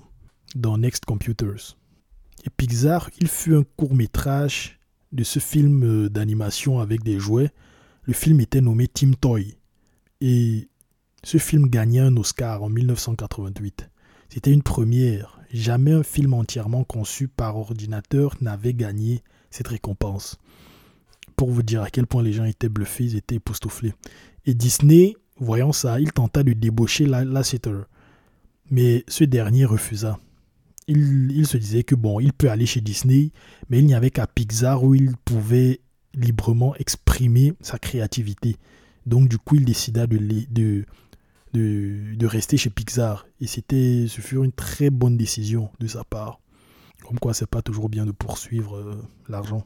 dans 0.54 0.78
Next 0.78 1.04
Computers. 1.04 1.76
Et 2.44 2.50
Pixar, 2.50 3.10
il 3.20 3.28
fut 3.28 3.54
un 3.54 3.64
court 3.76 3.94
métrage 3.94 4.78
de 5.12 5.24
ce 5.24 5.38
film 5.38 5.82
euh, 5.84 6.08
d'animation 6.08 6.80
avec 6.80 7.02
des 7.02 7.18
jouets, 7.18 7.50
le 8.04 8.12
film 8.12 8.40
était 8.40 8.60
nommé 8.60 8.88
Team 8.88 9.16
Toy. 9.16 9.56
Et 10.20 10.68
ce 11.22 11.38
film 11.38 11.68
gagnait 11.68 12.00
un 12.00 12.16
Oscar 12.16 12.62
en 12.62 12.68
1988. 12.68 13.88
C'était 14.28 14.52
une 14.52 14.62
première. 14.62 15.40
Jamais 15.52 15.92
un 15.92 16.02
film 16.02 16.34
entièrement 16.34 16.84
conçu 16.84 17.28
par 17.28 17.56
ordinateur 17.56 18.36
n'avait 18.40 18.74
gagné 18.74 19.22
cette 19.50 19.68
récompense. 19.68 20.38
Pour 21.36 21.50
vous 21.50 21.62
dire 21.62 21.82
à 21.82 21.90
quel 21.90 22.06
point 22.06 22.22
les 22.22 22.32
gens 22.32 22.44
étaient 22.44 22.68
bluffés, 22.68 23.04
ils 23.04 23.16
étaient 23.16 23.36
époustouflés. 23.36 23.94
Et 24.44 24.54
Disney, 24.54 25.16
voyant 25.38 25.72
ça, 25.72 26.00
il 26.00 26.12
tenta 26.12 26.42
de 26.42 26.52
débaucher 26.52 27.06
Lasseter. 27.06 27.82
Mais 28.70 29.04
ce 29.08 29.24
dernier 29.24 29.64
refusa 29.64 30.18
il, 30.88 31.46
se 31.46 31.56
disait 31.56 31.84
que 31.84 31.94
bon, 31.94 32.18
il 32.18 32.32
peut 32.32 32.50
aller 32.50 32.66
chez 32.66 32.80
Disney, 32.80 33.30
mais 33.68 33.78
il 33.78 33.86
n'y 33.86 33.94
avait 33.94 34.10
qu'à 34.10 34.26
Pixar 34.26 34.82
où 34.82 34.94
il 34.94 35.16
pouvait 35.24 35.80
librement 36.14 36.74
exprimer 36.76 37.52
sa 37.60 37.78
créativité. 37.78 38.56
Donc 39.06 39.28
du 39.28 39.38
coup, 39.38 39.56
il 39.56 39.64
décida 39.64 40.06
de, 40.06 40.18
de, 40.50 40.86
de, 41.52 42.26
rester 42.26 42.56
chez 42.56 42.70
Pixar. 42.70 43.26
Et 43.40 43.46
c'était, 43.46 44.06
ce 44.08 44.20
fut 44.20 44.36
une 44.36 44.52
très 44.52 44.90
bonne 44.90 45.16
décision 45.16 45.70
de 45.80 45.86
sa 45.86 46.04
part. 46.04 46.40
Comme 47.06 47.18
quoi, 47.18 47.34
c'est 47.34 47.46
pas 47.46 47.62
toujours 47.62 47.88
bien 47.88 48.06
de 48.06 48.10
poursuivre 48.10 48.76
euh, 48.76 49.02
l'argent. 49.28 49.64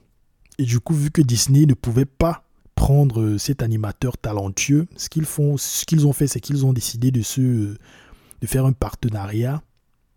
Et 0.58 0.64
du 0.64 0.80
coup, 0.80 0.94
vu 0.94 1.10
que 1.10 1.22
Disney 1.22 1.66
ne 1.66 1.74
pouvait 1.74 2.04
pas 2.04 2.44
prendre 2.74 3.20
euh, 3.20 3.38
cet 3.38 3.62
animateur 3.62 4.18
talentueux, 4.18 4.86
ce 4.96 5.08
qu'ils 5.08 5.24
font, 5.24 5.56
ce 5.56 5.84
qu'ils 5.84 6.06
ont 6.06 6.12
fait, 6.12 6.26
c'est 6.26 6.40
qu'ils 6.40 6.66
ont 6.66 6.72
décidé 6.72 7.10
de 7.10 7.22
se, 7.22 7.40
de 7.40 8.46
faire 8.46 8.66
un 8.66 8.72
partenariat 8.72 9.62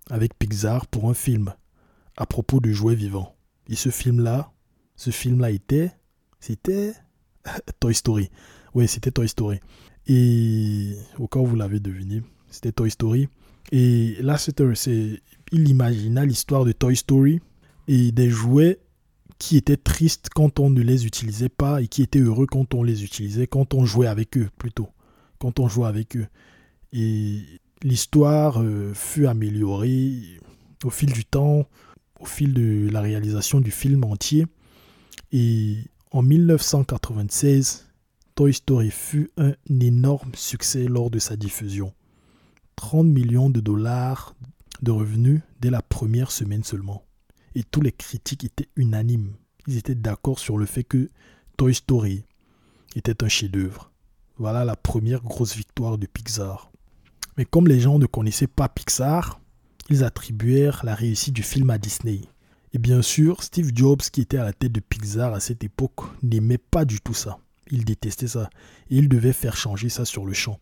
avec 0.09 0.37
Pixar 0.37 0.87
pour 0.87 1.09
un 1.09 1.13
film 1.13 1.53
à 2.17 2.25
propos 2.25 2.59
de 2.59 2.71
jouets 2.71 2.95
vivants. 2.95 3.35
Et 3.69 3.75
ce 3.75 3.89
film-là, 3.89 4.51
ce 4.95 5.09
film-là 5.09 5.51
était, 5.51 5.91
c'était 6.39 6.93
Toy 7.79 7.95
Story. 7.95 8.29
Oui, 8.73 8.87
c'était 8.87 9.11
Toy 9.11 9.27
Story. 9.27 9.59
Et 10.07 10.95
au 11.17 11.27
cas 11.27 11.39
où 11.39 11.45
vous 11.45 11.55
l'avez 11.55 11.79
deviné, 11.79 12.21
c'était 12.49 12.71
Toy 12.71 12.91
Story. 12.91 13.27
Et 13.71 14.17
là, 14.21 14.37
c'est, 14.37 15.21
il 15.51 15.69
imagina 15.69 16.25
l'histoire 16.25 16.65
de 16.65 16.71
Toy 16.71 16.95
Story 16.95 17.41
et 17.87 18.11
des 18.11 18.29
jouets 18.29 18.79
qui 19.39 19.57
étaient 19.57 19.77
tristes 19.77 20.29
quand 20.33 20.59
on 20.59 20.69
ne 20.69 20.81
les 20.81 21.05
utilisait 21.05 21.49
pas 21.49 21.81
et 21.81 21.87
qui 21.87 22.01
étaient 22.01 22.19
heureux 22.19 22.45
quand 22.45 22.73
on 22.73 22.83
les 22.83 23.03
utilisait, 23.03 23.47
quand 23.47 23.73
on 23.73 23.85
jouait 23.85 24.07
avec 24.07 24.37
eux 24.37 24.49
plutôt, 24.57 24.89
quand 25.39 25.59
on 25.59 25.67
jouait 25.67 25.87
avec 25.87 26.15
eux. 26.15 26.27
Et 26.93 27.41
l'histoire 27.83 28.61
euh, 28.61 28.93
fut 28.93 29.27
améliorée 29.27 30.39
au 30.83 30.89
fil 30.89 31.11
du 31.11 31.25
temps, 31.25 31.67
au 32.19 32.25
fil 32.25 32.53
de 32.53 32.89
la 32.89 33.01
réalisation 33.01 33.59
du 33.59 33.71
film 33.71 34.03
entier. 34.03 34.45
Et 35.31 35.77
en 36.11 36.21
1996, 36.21 37.84
Toy 38.35 38.53
Story 38.53 38.91
fut 38.91 39.31
un 39.37 39.53
énorme 39.79 40.35
succès 40.35 40.87
lors 40.89 41.09
de 41.09 41.19
sa 41.19 41.37
diffusion. 41.37 41.93
30 42.75 43.07
millions 43.07 43.49
de 43.49 43.61
dollars 43.61 44.35
de 44.81 44.91
revenus 44.91 45.39
dès 45.61 45.69
la 45.69 45.81
première 45.81 46.31
semaine 46.31 46.65
seulement. 46.65 47.05
Et 47.55 47.63
tous 47.63 47.79
les 47.79 47.93
critiques 47.93 48.43
étaient 48.43 48.67
unanimes. 48.75 49.35
Ils 49.67 49.77
étaient 49.77 49.95
d'accord 49.95 50.39
sur 50.39 50.57
le 50.57 50.65
fait 50.65 50.83
que 50.83 51.09
Toy 51.55 51.73
Story 51.73 52.25
était 52.97 53.23
un 53.23 53.29
chef-d'œuvre. 53.29 53.93
Voilà 54.35 54.65
la 54.65 54.75
première 54.75 55.23
grosse 55.23 55.55
victoire 55.55 55.97
de 55.97 56.05
Pixar. 56.05 56.73
Mais 57.37 57.45
comme 57.45 57.69
les 57.69 57.79
gens 57.79 57.99
ne 57.99 58.05
connaissaient 58.05 58.47
pas 58.47 58.67
Pixar, 58.67 59.39
ils 59.89 60.03
attribuèrent 60.03 60.81
la 60.83 60.93
réussite 60.93 61.33
du 61.33 61.43
film 61.43 61.69
à 61.69 61.77
Disney. 61.77 62.19
Et 62.73 62.79
bien 62.79 63.01
sûr, 63.01 63.43
Steve 63.43 63.71
Jobs, 63.73 64.01
qui 64.01 64.19
était 64.19 64.39
à 64.39 64.43
la 64.43 64.51
tête 64.51 64.73
de 64.73 64.81
Pixar 64.81 65.33
à 65.33 65.39
cette 65.39 65.63
époque, 65.63 66.01
n'aimait 66.21 66.57
pas 66.57 66.83
du 66.83 66.99
tout 66.99 67.13
ça. 67.13 67.39
Il 67.71 67.85
détestait 67.85 68.27
ça. 68.27 68.49
Et 68.89 68.97
il 68.97 69.09
devait 69.09 69.33
faire 69.33 69.57
changer 69.57 69.89
ça 69.89 70.05
sur 70.05 70.25
le 70.25 70.33
champ. 70.33 70.59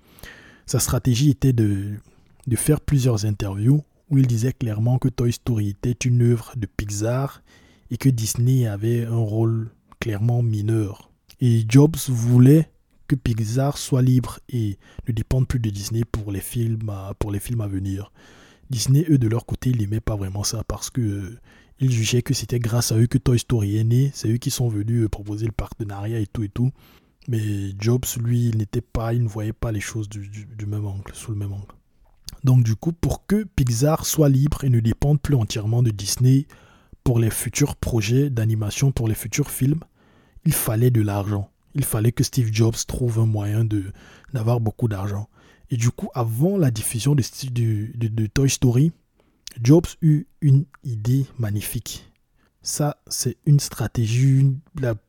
Sa 0.65 0.79
stratégie 0.79 1.29
était 1.29 1.53
de, 1.53 1.93
de 2.47 2.55
faire 2.55 2.81
plusieurs 2.81 3.25
interviews 3.25 3.83
où 4.09 4.17
il 4.17 4.27
disait 4.27 4.53
clairement 4.53 4.99
que 4.99 5.09
Toy 5.09 5.31
Story 5.31 5.69
était 5.69 5.91
une 5.91 6.21
œuvre 6.21 6.53
de 6.55 6.65
Pixar 6.65 7.41
et 7.91 7.97
que 7.97 8.09
Disney 8.09 8.67
avait 8.67 9.05
un 9.05 9.17
rôle 9.17 9.71
clairement 9.99 10.43
mineur. 10.43 11.09
Et 11.39 11.65
Jobs 11.67 11.97
voulait 12.07 12.69
que 13.07 13.15
Pixar 13.15 13.77
soit 13.77 14.01
libre 14.01 14.39
et 14.49 14.77
ne 15.07 15.13
dépende 15.13 15.47
plus 15.47 15.59
de 15.59 15.69
Disney 15.69 16.03
pour 16.05 16.31
les 16.31 16.39
films 16.39 16.89
à, 16.89 17.13
pour 17.17 17.31
les 17.31 17.39
films 17.39 17.61
à 17.61 17.67
venir. 17.67 18.11
Disney, 18.69 19.05
eux, 19.09 19.17
de 19.17 19.27
leur 19.27 19.45
côté, 19.45 19.69
ils 19.69 19.77
n'aimaient 19.77 19.99
pas 19.99 20.15
vraiment 20.15 20.43
ça 20.43 20.63
parce 20.67 20.89
que 20.89 21.37
il 21.79 21.91
jugeait 21.91 22.21
que 22.21 22.33
c'était 22.33 22.59
grâce 22.59 22.91
à 22.91 22.97
eux 22.97 23.07
que 23.07 23.17
Toy 23.17 23.39
Story 23.39 23.77
est 23.77 23.83
né. 23.83 24.11
C'est 24.13 24.29
eux 24.29 24.37
qui 24.37 24.51
sont 24.51 24.69
venus 24.69 25.07
proposer 25.09 25.45
le 25.45 25.51
partenariat 25.51 26.19
et 26.19 26.27
tout 26.27 26.43
et 26.43 26.49
tout. 26.49 26.71
Mais 27.27 27.71
Jobs, 27.79 28.05
lui, 28.21 28.49
il 28.49 28.57
n'était 28.57 28.81
pas, 28.81 29.13
il 29.13 29.23
ne 29.23 29.27
voyait 29.27 29.53
pas 29.53 29.71
les 29.71 29.79
choses 29.79 30.09
du, 30.09 30.65
même 30.67 30.85
angle, 30.85 31.13
sous 31.13 31.31
le 31.31 31.37
même 31.37 31.53
angle. 31.53 31.75
Donc 32.43 32.63
du 32.63 32.75
coup, 32.75 32.91
pour 32.91 33.25
que 33.25 33.43
Pixar 33.43 34.05
soit 34.05 34.29
libre 34.29 34.63
et 34.63 34.69
ne 34.69 34.81
dépende 34.81 35.21
plus 35.21 35.35
entièrement 35.35 35.81
de 35.81 35.91
Disney 35.91 36.45
pour 37.03 37.19
les 37.19 37.29
futurs 37.29 37.75
projets 37.75 38.29
d'animation, 38.29 38.91
pour 38.91 39.07
les 39.07 39.15
futurs 39.15 39.51
films, 39.51 39.79
il 40.45 40.53
fallait 40.53 40.91
de 40.91 41.01
l'argent. 41.01 41.49
Il 41.75 41.85
fallait 41.85 42.11
que 42.11 42.23
Steve 42.23 42.49
Jobs 42.51 42.75
trouve 42.87 43.19
un 43.19 43.25
moyen 43.25 43.63
de 43.63 43.85
d'avoir 44.33 44.59
beaucoup 44.59 44.87
d'argent. 44.87 45.29
Et 45.69 45.77
du 45.77 45.89
coup, 45.89 46.09
avant 46.13 46.57
la 46.57 46.69
diffusion 46.69 47.15
de, 47.15 47.23
de 47.95 48.27
Toy 48.27 48.49
Story, 48.49 48.91
Jobs 49.61 49.87
eut 50.01 50.27
une 50.41 50.65
idée 50.83 51.25
magnifique. 51.37 52.09
Ça, 52.61 52.97
c'est 53.07 53.37
une 53.45 53.59
stratégie, 53.59 54.55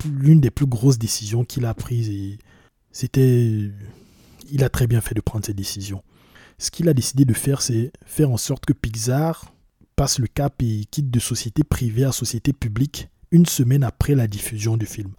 l'une 0.04 0.40
des 0.40 0.50
plus 0.50 0.66
grosses 0.66 0.98
décisions 0.98 1.44
qu'il 1.44 1.66
a 1.66 1.74
prises. 1.74 2.38
C'était. 2.90 3.70
Il 4.50 4.64
a 4.64 4.68
très 4.68 4.86
bien 4.86 5.00
fait 5.00 5.14
de 5.14 5.20
prendre 5.20 5.44
cette 5.44 5.56
décision. 5.56 6.02
Ce 6.58 6.70
qu'il 6.70 6.88
a 6.88 6.94
décidé 6.94 7.24
de 7.24 7.32
faire, 7.32 7.62
c'est 7.62 7.92
faire 8.04 8.30
en 8.30 8.36
sorte 8.36 8.66
que 8.66 8.72
Pixar 8.72 9.52
passe 9.96 10.18
le 10.18 10.26
cap 10.26 10.60
et 10.62 10.84
quitte 10.90 11.10
de 11.10 11.20
société 11.20 11.64
privée 11.64 12.04
à 12.04 12.12
société 12.12 12.52
publique 12.52 13.08
une 13.30 13.46
semaine 13.46 13.84
après 13.84 14.14
la 14.14 14.26
diffusion 14.26 14.76
du 14.76 14.86
film. 14.86 15.12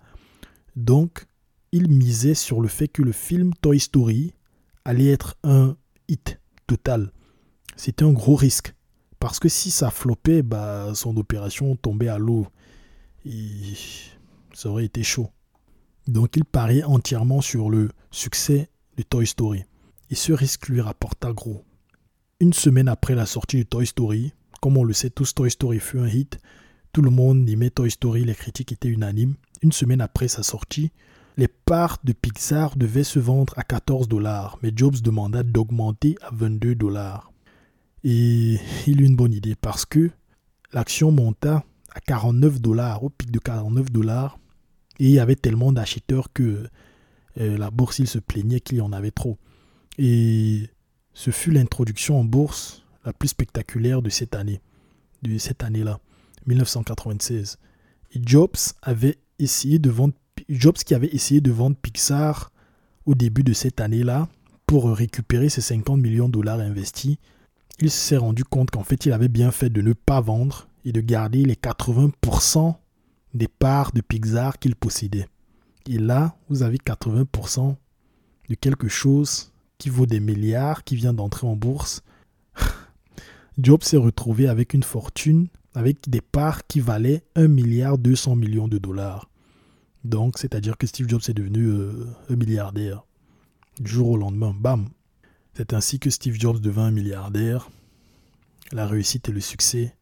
Donc, 0.75 1.25
il 1.71 1.89
misait 1.89 2.35
sur 2.35 2.61
le 2.61 2.67
fait 2.67 2.87
que 2.87 3.01
le 3.01 3.11
film 3.11 3.53
Toy 3.61 3.79
Story 3.79 4.33
allait 4.83 5.11
être 5.11 5.35
un 5.43 5.75
hit 6.07 6.39
total. 6.67 7.11
C'était 7.75 8.05
un 8.05 8.11
gros 8.11 8.35
risque. 8.35 8.74
Parce 9.19 9.39
que 9.39 9.49
si 9.49 9.71
ça 9.71 9.91
floppait, 9.91 10.41
bah, 10.41 10.91
son 10.93 11.15
opération 11.17 11.75
tombait 11.75 12.07
à 12.07 12.17
l'eau. 12.17 12.47
Ça 14.53 14.69
aurait 14.69 14.85
été 14.85 15.03
chaud. 15.03 15.29
Donc 16.07 16.37
il 16.37 16.45
pariait 16.45 16.83
entièrement 16.83 17.41
sur 17.41 17.69
le 17.69 17.89
succès 18.11 18.69
de 18.97 19.03
Toy 19.03 19.25
Story. 19.25 19.63
Et 20.11 20.15
ce 20.15 20.31
risque 20.33 20.67
lui 20.69 20.81
rapporta 20.81 21.33
gros. 21.33 21.63
Une 22.39 22.53
semaine 22.53 22.87
après 22.87 23.15
la 23.15 23.25
sortie 23.25 23.57
de 23.57 23.63
Toy 23.63 23.87
Story, 23.87 24.33
comme 24.61 24.77
on 24.77 24.83
le 24.83 24.93
sait 24.93 25.09
tous, 25.09 25.33
Toy 25.33 25.49
Story 25.49 25.79
fut 25.79 25.99
un 25.99 26.07
hit. 26.07 26.39
Tout 26.91 27.01
le 27.01 27.09
monde 27.09 27.49
aimait 27.49 27.71
Toy 27.71 27.89
Story, 27.89 28.23
les 28.23 28.35
critiques 28.35 28.71
étaient 28.71 28.89
unanimes. 28.89 29.35
Une 29.61 29.71
semaine 29.71 30.01
après 30.01 30.27
sa 30.27 30.43
sortie, 30.43 30.91
les 31.37 31.47
parts 31.47 31.97
de 32.03 32.13
Pixar 32.13 32.77
devaient 32.77 33.03
se 33.03 33.19
vendre 33.19 33.53
à 33.57 33.63
14 33.63 34.07
dollars, 34.07 34.57
mais 34.61 34.71
Jobs 34.75 35.01
demanda 35.01 35.43
d'augmenter 35.43 36.15
à 36.21 36.29
22 36.31 36.75
dollars. 36.75 37.31
Et 38.07 38.59
il 38.85 39.01
eut 39.01 39.05
une 39.05 39.15
bonne 39.15 39.33
idée 39.33 39.55
parce 39.55 39.83
que 39.83 40.11
l'action 40.73 41.11
monta 41.11 41.65
à 41.95 41.99
49 42.01 42.61
dollars, 42.61 43.03
au 43.03 43.09
pic 43.09 43.31
de 43.31 43.39
49 43.39 43.91
dollars, 43.91 44.37
et 44.99 45.05
il 45.05 45.11
y 45.11 45.19
avait 45.19 45.35
tellement 45.35 45.73
d'acheteurs 45.73 46.31
que 46.31 46.69
euh, 47.39 47.57
la 47.57 47.71
bourse, 47.71 47.97
il 47.97 48.07
se 48.07 48.19
plaignait 48.19 48.59
qu'il 48.59 48.77
y 48.77 48.81
en 48.81 48.93
avait 48.93 49.09
trop. 49.09 49.39
Et 49.97 50.69
ce 51.13 51.31
fut 51.31 51.49
l'introduction 51.49 52.19
en 52.19 52.23
bourse 52.23 52.85
la 53.05 53.11
plus 53.11 53.29
spectaculaire 53.29 54.03
de 54.03 54.11
cette 54.11 54.35
année, 54.35 54.61
de 55.23 55.39
cette 55.39 55.63
année-là, 55.63 55.99
1996. 56.45 57.57
Et 58.13 58.21
Jobs 58.23 58.55
avait 58.83 59.17
essayé 59.39 59.79
de 59.79 59.89
vendre, 59.89 60.13
Jobs 60.47 60.75
qui 60.75 60.93
avait 60.93 61.07
essayé 61.07 61.41
de 61.41 61.51
vendre 61.51 61.75
Pixar 61.75 62.51
au 63.07 63.15
début 63.15 63.43
de 63.43 63.53
cette 63.53 63.81
année-là 63.81 64.27
pour 64.67 64.95
récupérer 64.95 65.49
ses 65.49 65.61
50 65.61 65.99
millions 65.99 66.27
de 66.27 66.33
dollars 66.33 66.59
investis, 66.59 67.17
il 67.79 67.91
s'est 67.91 68.17
rendu 68.17 68.43
compte 68.43 68.71
qu'en 68.71 68.83
fait 68.83 69.05
il 69.05 69.11
avait 69.11 69.27
bien 69.27 69.51
fait 69.51 69.69
de 69.69 69.81
ne 69.81 69.93
pas 69.93 70.21
vendre 70.21 70.67
et 70.85 70.91
de 70.91 71.01
garder 71.01 71.43
les 71.43 71.55
80% 71.55 72.75
des 73.33 73.47
parts 73.47 73.91
de 73.91 74.01
Pixar 74.01 74.59
qu'il 74.59 74.75
possédait. 74.75 75.27
Et 75.87 75.97
là, 75.97 76.35
vous 76.49 76.63
avez 76.63 76.77
80% 76.77 77.75
de 78.49 78.55
quelque 78.55 78.87
chose 78.87 79.51
qui 79.77 79.89
vaut 79.89 80.05
des 80.05 80.19
milliards, 80.19 80.83
qui 80.83 80.95
vient 80.95 81.13
d'entrer 81.13 81.47
en 81.47 81.55
bourse. 81.55 82.03
Jobs 83.57 83.83
s'est 83.83 83.97
retrouvé 83.97 84.47
avec 84.47 84.73
une 84.73 84.83
fortune, 84.83 85.47
avec 85.73 86.09
des 86.09 86.21
parts 86.21 86.65
qui 86.67 86.79
valaient 86.79 87.23
1 87.35 87.47
milliard 87.47 87.97
200 87.97 88.35
millions 88.35 88.67
de 88.67 88.77
dollars. 88.77 89.29
Donc, 90.03 90.37
c'est-à-dire 90.37 90.77
que 90.77 90.87
Steve 90.87 91.09
Jobs 91.09 91.21
est 91.27 91.33
devenu 91.33 91.65
euh, 91.65 92.07
un 92.29 92.35
milliardaire. 92.35 93.03
Du 93.79 93.91
jour 93.91 94.09
au 94.09 94.17
lendemain, 94.17 94.55
bam, 94.57 94.87
c'est 95.55 95.73
ainsi 95.73 95.99
que 95.99 96.09
Steve 96.09 96.39
Jobs 96.39 96.59
devint 96.59 96.85
un 96.85 96.91
milliardaire. 96.91 97.69
La 98.71 98.87
réussite 98.87 99.29
et 99.29 99.31
le 99.31 99.39
succès, 99.39 99.95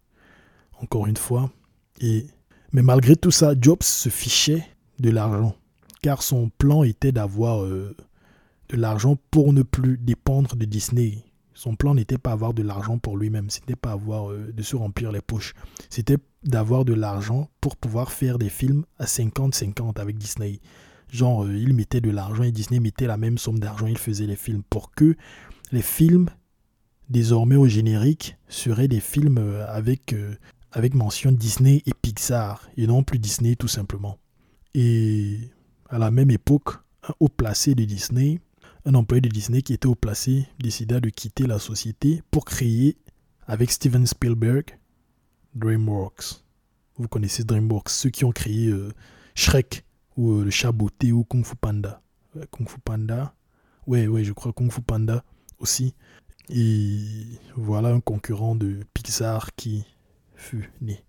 encore 0.82 1.08
une 1.08 1.18
fois. 1.18 1.52
Et, 2.00 2.26
mais 2.72 2.82
malgré 2.82 3.16
tout 3.16 3.32
ça, 3.32 3.54
Jobs 3.60 3.84
se 3.84 4.10
fichait 4.10 4.66
de 5.00 5.10
l'argent. 5.10 5.56
Car 6.02 6.24
son 6.24 6.50
plan 6.58 6.84
était 6.84 7.12
d'avoir 7.12 7.64
euh, 7.64 7.96
de 8.70 8.78
l'argent 8.78 9.18
pour 9.32 9.54
ne 9.54 9.62
plus 9.64 9.98
dépendre 9.98 10.56
de 10.56 10.66
Disney. 10.66 11.24
Son 11.54 11.76
plan 11.76 11.94
n'était 11.94 12.18
pas 12.18 12.32
avoir 12.32 12.54
de 12.54 12.64
l'argent 12.64 12.98
pour 12.98 13.16
lui-même, 13.16 13.50
c'était 13.50 13.76
pas 13.76 13.92
avoir 13.92 14.32
euh, 14.32 14.52
de 14.52 14.64
se 14.64 14.76
remplir 14.76 15.12
les 15.12 15.22
poches. 15.22 15.54
C'était 15.90 16.18
d'avoir 16.44 16.84
de 16.84 16.94
l'argent 16.94 17.50
pour 17.62 17.78
pouvoir 17.78 18.12
faire 18.12 18.40
des 18.40 18.50
films 18.50 18.86
à 18.98 19.06
50-50 19.06 20.00
avec 20.00 20.18
Disney. 20.18 20.60
Genre, 21.10 21.46
euh, 21.46 21.56
il 21.56 21.74
mettait 21.74 22.02
de 22.02 22.10
l'argent 22.10 22.44
et 22.44 22.52
Disney 22.52 22.80
mettait 22.80 23.08
la 23.08 23.18
même 23.18 23.38
somme 23.38 23.60
d'argent, 23.60 23.88
il 23.88 23.98
faisait 23.98 24.26
les 24.26 24.36
films 24.36 24.64
pour 24.70 24.92
que 24.92 25.16
les 25.72 25.82
films, 25.82 26.30
désormais 27.10 27.56
au 27.56 27.68
générique, 27.68 28.38
seraient 28.48 28.88
des 28.88 29.00
films 29.00 29.38
euh, 29.38 29.66
avec, 29.68 30.14
euh, 30.14 30.36
avec 30.72 30.94
mention 30.94 31.32
Disney 31.32 31.84
et 31.86 31.94
Pixar, 31.94 32.68
et 32.78 32.88
non 32.88 33.04
plus 33.04 33.20
Disney 33.20 33.56
tout 33.56 33.68
simplement. 33.68 34.18
Et 34.74 35.52
à 35.90 36.00
la 36.00 36.10
même 36.10 36.32
époque, 36.32 36.80
un 37.08 37.14
haut 37.20 37.30
placé 37.30 37.76
de 37.76 37.84
Disney, 37.84 38.40
un 38.86 38.96
employé 38.96 39.22
de 39.22 39.30
Disney 39.30 39.62
qui 39.62 39.74
était 39.74 39.88
haut 39.88 39.96
placé, 39.96 40.48
décida 40.60 41.00
de 41.00 41.10
quitter 41.10 41.46
la 41.46 41.60
société 41.60 42.24
pour 42.32 42.46
créer, 42.46 42.98
avec 43.46 43.72
Steven 43.72 44.08
Spielberg, 44.08 44.80
DreamWorks. 45.54 46.44
Vous 46.98 47.08
connaissez 47.08 47.44
DreamWorks, 47.44 47.90
ceux 47.90 48.10
qui 48.10 48.24
ont 48.26 48.32
créé 48.32 48.74
Shrek, 49.36 49.84
ou 50.18 50.34
euh, 50.34 50.44
le 50.44 50.52
chat 50.52 50.72
beauté 50.72 51.12
ou 51.12 51.24
Kung 51.24 51.46
Fu 51.46 51.56
Panda. 51.56 52.02
Kung 52.52 52.68
Fu 52.68 52.80
Panda. 52.80 53.34
Ouais, 53.88 54.08
ouais, 54.08 54.24
je 54.24 54.34
crois 54.34 54.54
Kung 54.54 54.72
Fu 54.72 54.82
Panda 54.82 55.24
aussi. 55.60 55.94
Et 56.50 57.26
voilà 57.56 57.90
un 57.90 58.00
concurrent 58.00 58.56
de 58.56 58.82
Pixar 58.94 59.56
qui 59.56 59.86
fut 60.36 60.72
né 60.82 61.04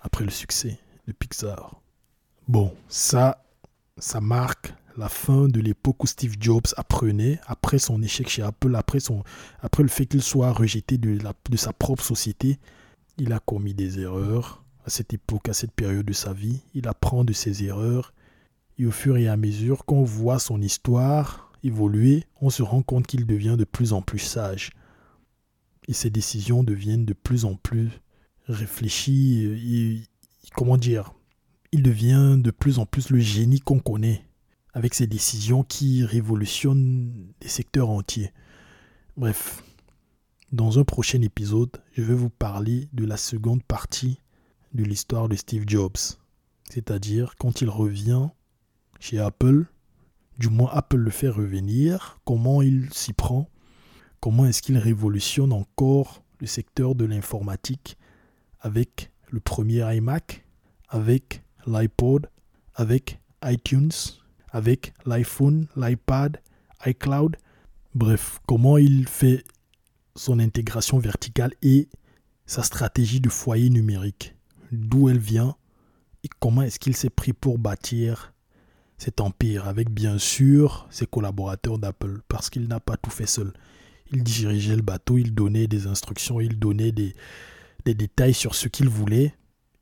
après 0.00 0.24
le 0.24 0.30
succès 0.30 0.78
de 1.06 1.12
Pixar. 1.12 1.80
Bon, 2.46 2.74
ça, 2.88 3.44
ça 3.96 4.20
marque 4.20 4.74
la 4.96 5.08
fin 5.08 5.48
de 5.48 5.60
l'époque 5.60 6.04
où 6.04 6.06
Steve 6.06 6.36
Jobs 6.38 6.66
apprenait, 6.76 7.40
après 7.46 7.78
son 7.78 8.02
échec 8.02 8.28
chez 8.28 8.42
Apple, 8.42 8.76
après, 8.76 9.00
son, 9.00 9.24
après 9.60 9.82
le 9.82 9.88
fait 9.88 10.06
qu'il 10.06 10.22
soit 10.22 10.52
rejeté 10.52 10.98
de, 10.98 11.18
la, 11.22 11.32
de 11.50 11.56
sa 11.56 11.72
propre 11.72 12.04
société, 12.04 12.58
il 13.16 13.32
a 13.32 13.40
commis 13.40 13.74
des 13.74 14.00
erreurs 14.00 14.62
à 14.84 14.90
cette 14.90 15.14
époque, 15.14 15.48
à 15.48 15.54
cette 15.54 15.72
période 15.72 16.06
de 16.06 16.12
sa 16.12 16.32
vie. 16.32 16.60
Il 16.74 16.86
apprend 16.88 17.24
de 17.24 17.32
ses 17.32 17.64
erreurs 17.64 18.12
et 18.78 18.86
au 18.86 18.90
fur 18.90 19.16
et 19.16 19.28
à 19.28 19.36
mesure 19.36 19.84
qu'on 19.84 20.04
voit 20.04 20.38
son 20.38 20.60
histoire 20.60 21.52
évoluer, 21.62 22.24
on 22.40 22.50
se 22.50 22.62
rend 22.62 22.82
compte 22.82 23.06
qu'il 23.06 23.26
devient 23.26 23.56
de 23.58 23.64
plus 23.64 23.92
en 23.92 24.02
plus 24.02 24.18
sage. 24.18 24.70
Et 25.88 25.92
ses 25.92 26.10
décisions 26.10 26.62
deviennent 26.64 27.04
de 27.04 27.12
plus 27.12 27.44
en 27.44 27.54
plus 27.54 27.90
réfléchies. 28.48 30.08
Comment 30.54 30.76
dire 30.76 31.12
Il 31.72 31.82
devient 31.82 32.36
de 32.38 32.50
plus 32.50 32.78
en 32.78 32.86
plus 32.86 33.10
le 33.10 33.18
génie 33.18 33.60
qu'on 33.60 33.78
connaît, 33.78 34.24
avec 34.72 34.94
ses 34.94 35.06
décisions 35.06 35.62
qui 35.62 36.04
révolutionnent 36.04 37.32
des 37.40 37.48
secteurs 37.48 37.90
entiers. 37.90 38.32
Bref, 39.16 39.62
dans 40.52 40.78
un 40.78 40.84
prochain 40.84 41.22
épisode, 41.22 41.70
je 41.92 42.02
vais 42.02 42.14
vous 42.14 42.30
parler 42.30 42.88
de 42.92 43.04
la 43.04 43.16
seconde 43.16 43.62
partie 43.62 44.18
de 44.72 44.84
l'histoire 44.84 45.28
de 45.28 45.36
Steve 45.36 45.64
Jobs, 45.66 45.96
c'est-à-dire 46.68 47.34
quand 47.38 47.60
il 47.60 47.68
revient 47.68 48.28
chez 49.04 49.18
Apple, 49.18 49.66
du 50.38 50.48
moins 50.48 50.70
Apple 50.72 50.96
le 50.96 51.10
fait 51.10 51.28
revenir, 51.28 52.18
comment 52.24 52.62
il 52.62 52.88
s'y 52.90 53.12
prend, 53.12 53.50
comment 54.20 54.46
est-ce 54.46 54.62
qu'il 54.62 54.78
révolutionne 54.78 55.52
encore 55.52 56.24
le 56.40 56.46
secteur 56.46 56.94
de 56.94 57.04
l'informatique 57.04 57.98
avec 58.60 59.10
le 59.28 59.40
premier 59.40 59.94
iMac, 59.94 60.46
avec 60.88 61.42
l'iPod, 61.66 62.30
avec 62.74 63.20
iTunes, 63.44 63.90
avec 64.48 64.94
l'iPhone, 65.04 65.66
l'iPad, 65.76 66.40
iCloud, 66.86 67.36
bref, 67.94 68.40
comment 68.46 68.78
il 68.78 69.06
fait 69.06 69.44
son 70.16 70.38
intégration 70.38 70.98
verticale 70.98 71.52
et 71.60 71.90
sa 72.46 72.62
stratégie 72.62 73.20
de 73.20 73.28
foyer 73.28 73.68
numérique, 73.68 74.34
d'où 74.72 75.10
elle 75.10 75.18
vient 75.18 75.56
et 76.22 76.28
comment 76.40 76.62
est-ce 76.62 76.78
qu'il 76.78 76.96
s'est 76.96 77.10
pris 77.10 77.34
pour 77.34 77.58
bâtir 77.58 78.33
cet 78.98 79.20
empire, 79.20 79.68
avec 79.68 79.90
bien 79.90 80.18
sûr 80.18 80.86
ses 80.90 81.06
collaborateurs 81.06 81.78
d'Apple, 81.78 82.20
parce 82.28 82.50
qu'il 82.50 82.68
n'a 82.68 82.80
pas 82.80 82.96
tout 82.96 83.10
fait 83.10 83.26
seul. 83.26 83.52
Il 84.12 84.22
dirigeait 84.22 84.76
le 84.76 84.82
bateau, 84.82 85.18
il 85.18 85.34
donnait 85.34 85.66
des 85.66 85.86
instructions, 85.86 86.40
il 86.40 86.58
donnait 86.58 86.92
des, 86.92 87.14
détails 87.84 88.34
sur 88.34 88.54
ce 88.54 88.68
qu'il 88.68 88.88
voulait, 88.88 89.34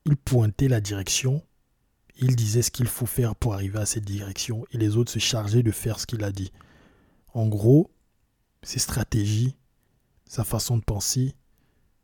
il 0.07 0.16
pointait 0.16 0.68
la 0.68 0.81
direction, 0.81 1.42
il 2.18 2.36
disait 2.36 2.62
ce 2.62 2.70
qu'il 2.70 2.89
faut 2.89 3.07
faire 3.07 3.34
pour 3.34 3.55
arriver 3.55 3.78
à 3.78 3.86
cette 3.86 4.05
direction 4.05 4.65
et 4.73 4.78
les 4.78 4.97
autres 4.97 5.12
se 5.12 5.18
chargeaient 5.18 5.62
de 5.62 5.70
faire 5.70 6.00
ce 6.00 6.07
qu'il 6.07 6.24
a 6.24 6.32
dit. 6.32 6.52
En 7.34 7.47
gros, 7.47 7.91
ses 8.62 8.78
stratégies, 8.78 9.57
sa 10.26 10.44
façon 10.44 10.76
de 10.76 10.82
penser, 10.82 11.34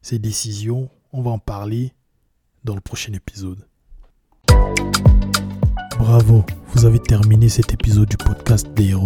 ses 0.02 0.18
décisions, 0.18 0.90
on 1.12 1.22
va 1.22 1.30
en 1.30 1.38
parler 1.38 1.92
dans 2.64 2.74
le 2.74 2.80
prochain 2.80 3.12
épisode. 3.12 3.66
Bravo, 5.98 6.44
vous 6.74 6.86
avez 6.86 7.00
terminé 7.00 7.48
cet 7.48 7.74
épisode 7.74 8.08
du 8.08 8.16
podcast 8.16 8.68
des 8.74 8.90
héros. 8.90 9.04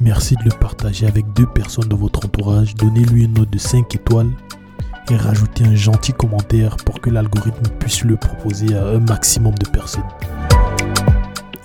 Merci 0.00 0.34
de 0.36 0.44
le 0.44 0.58
partager 0.58 1.06
avec 1.06 1.30
deux 1.34 1.46
personnes 1.46 1.88
de 1.88 1.94
votre 1.94 2.24
entourage. 2.24 2.74
Donnez-lui 2.74 3.24
une 3.24 3.34
note 3.34 3.50
de 3.50 3.58
5 3.58 3.94
étoiles 3.94 4.30
et 5.10 5.16
rajoutez 5.16 5.64
un 5.64 5.74
gentil 5.74 6.14
commentaire 6.14 6.78
pour 6.78 7.02
que 7.02 7.10
l'algorithme 7.10 7.68
puisse 7.78 8.02
le 8.04 8.16
proposer 8.16 8.74
à 8.74 8.86
un 8.86 9.00
maximum 9.00 9.54
de 9.56 9.68
personnes. 9.68 10.08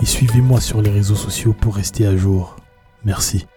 Et 0.02 0.06
suivez-moi 0.06 0.60
sur 0.60 0.82
les 0.82 0.92
réseaux 0.92 1.16
sociaux 1.16 1.56
pour 1.60 1.76
rester 1.76 2.06
à 2.06 2.18
jour. 2.18 2.58
Merci. 3.06 3.48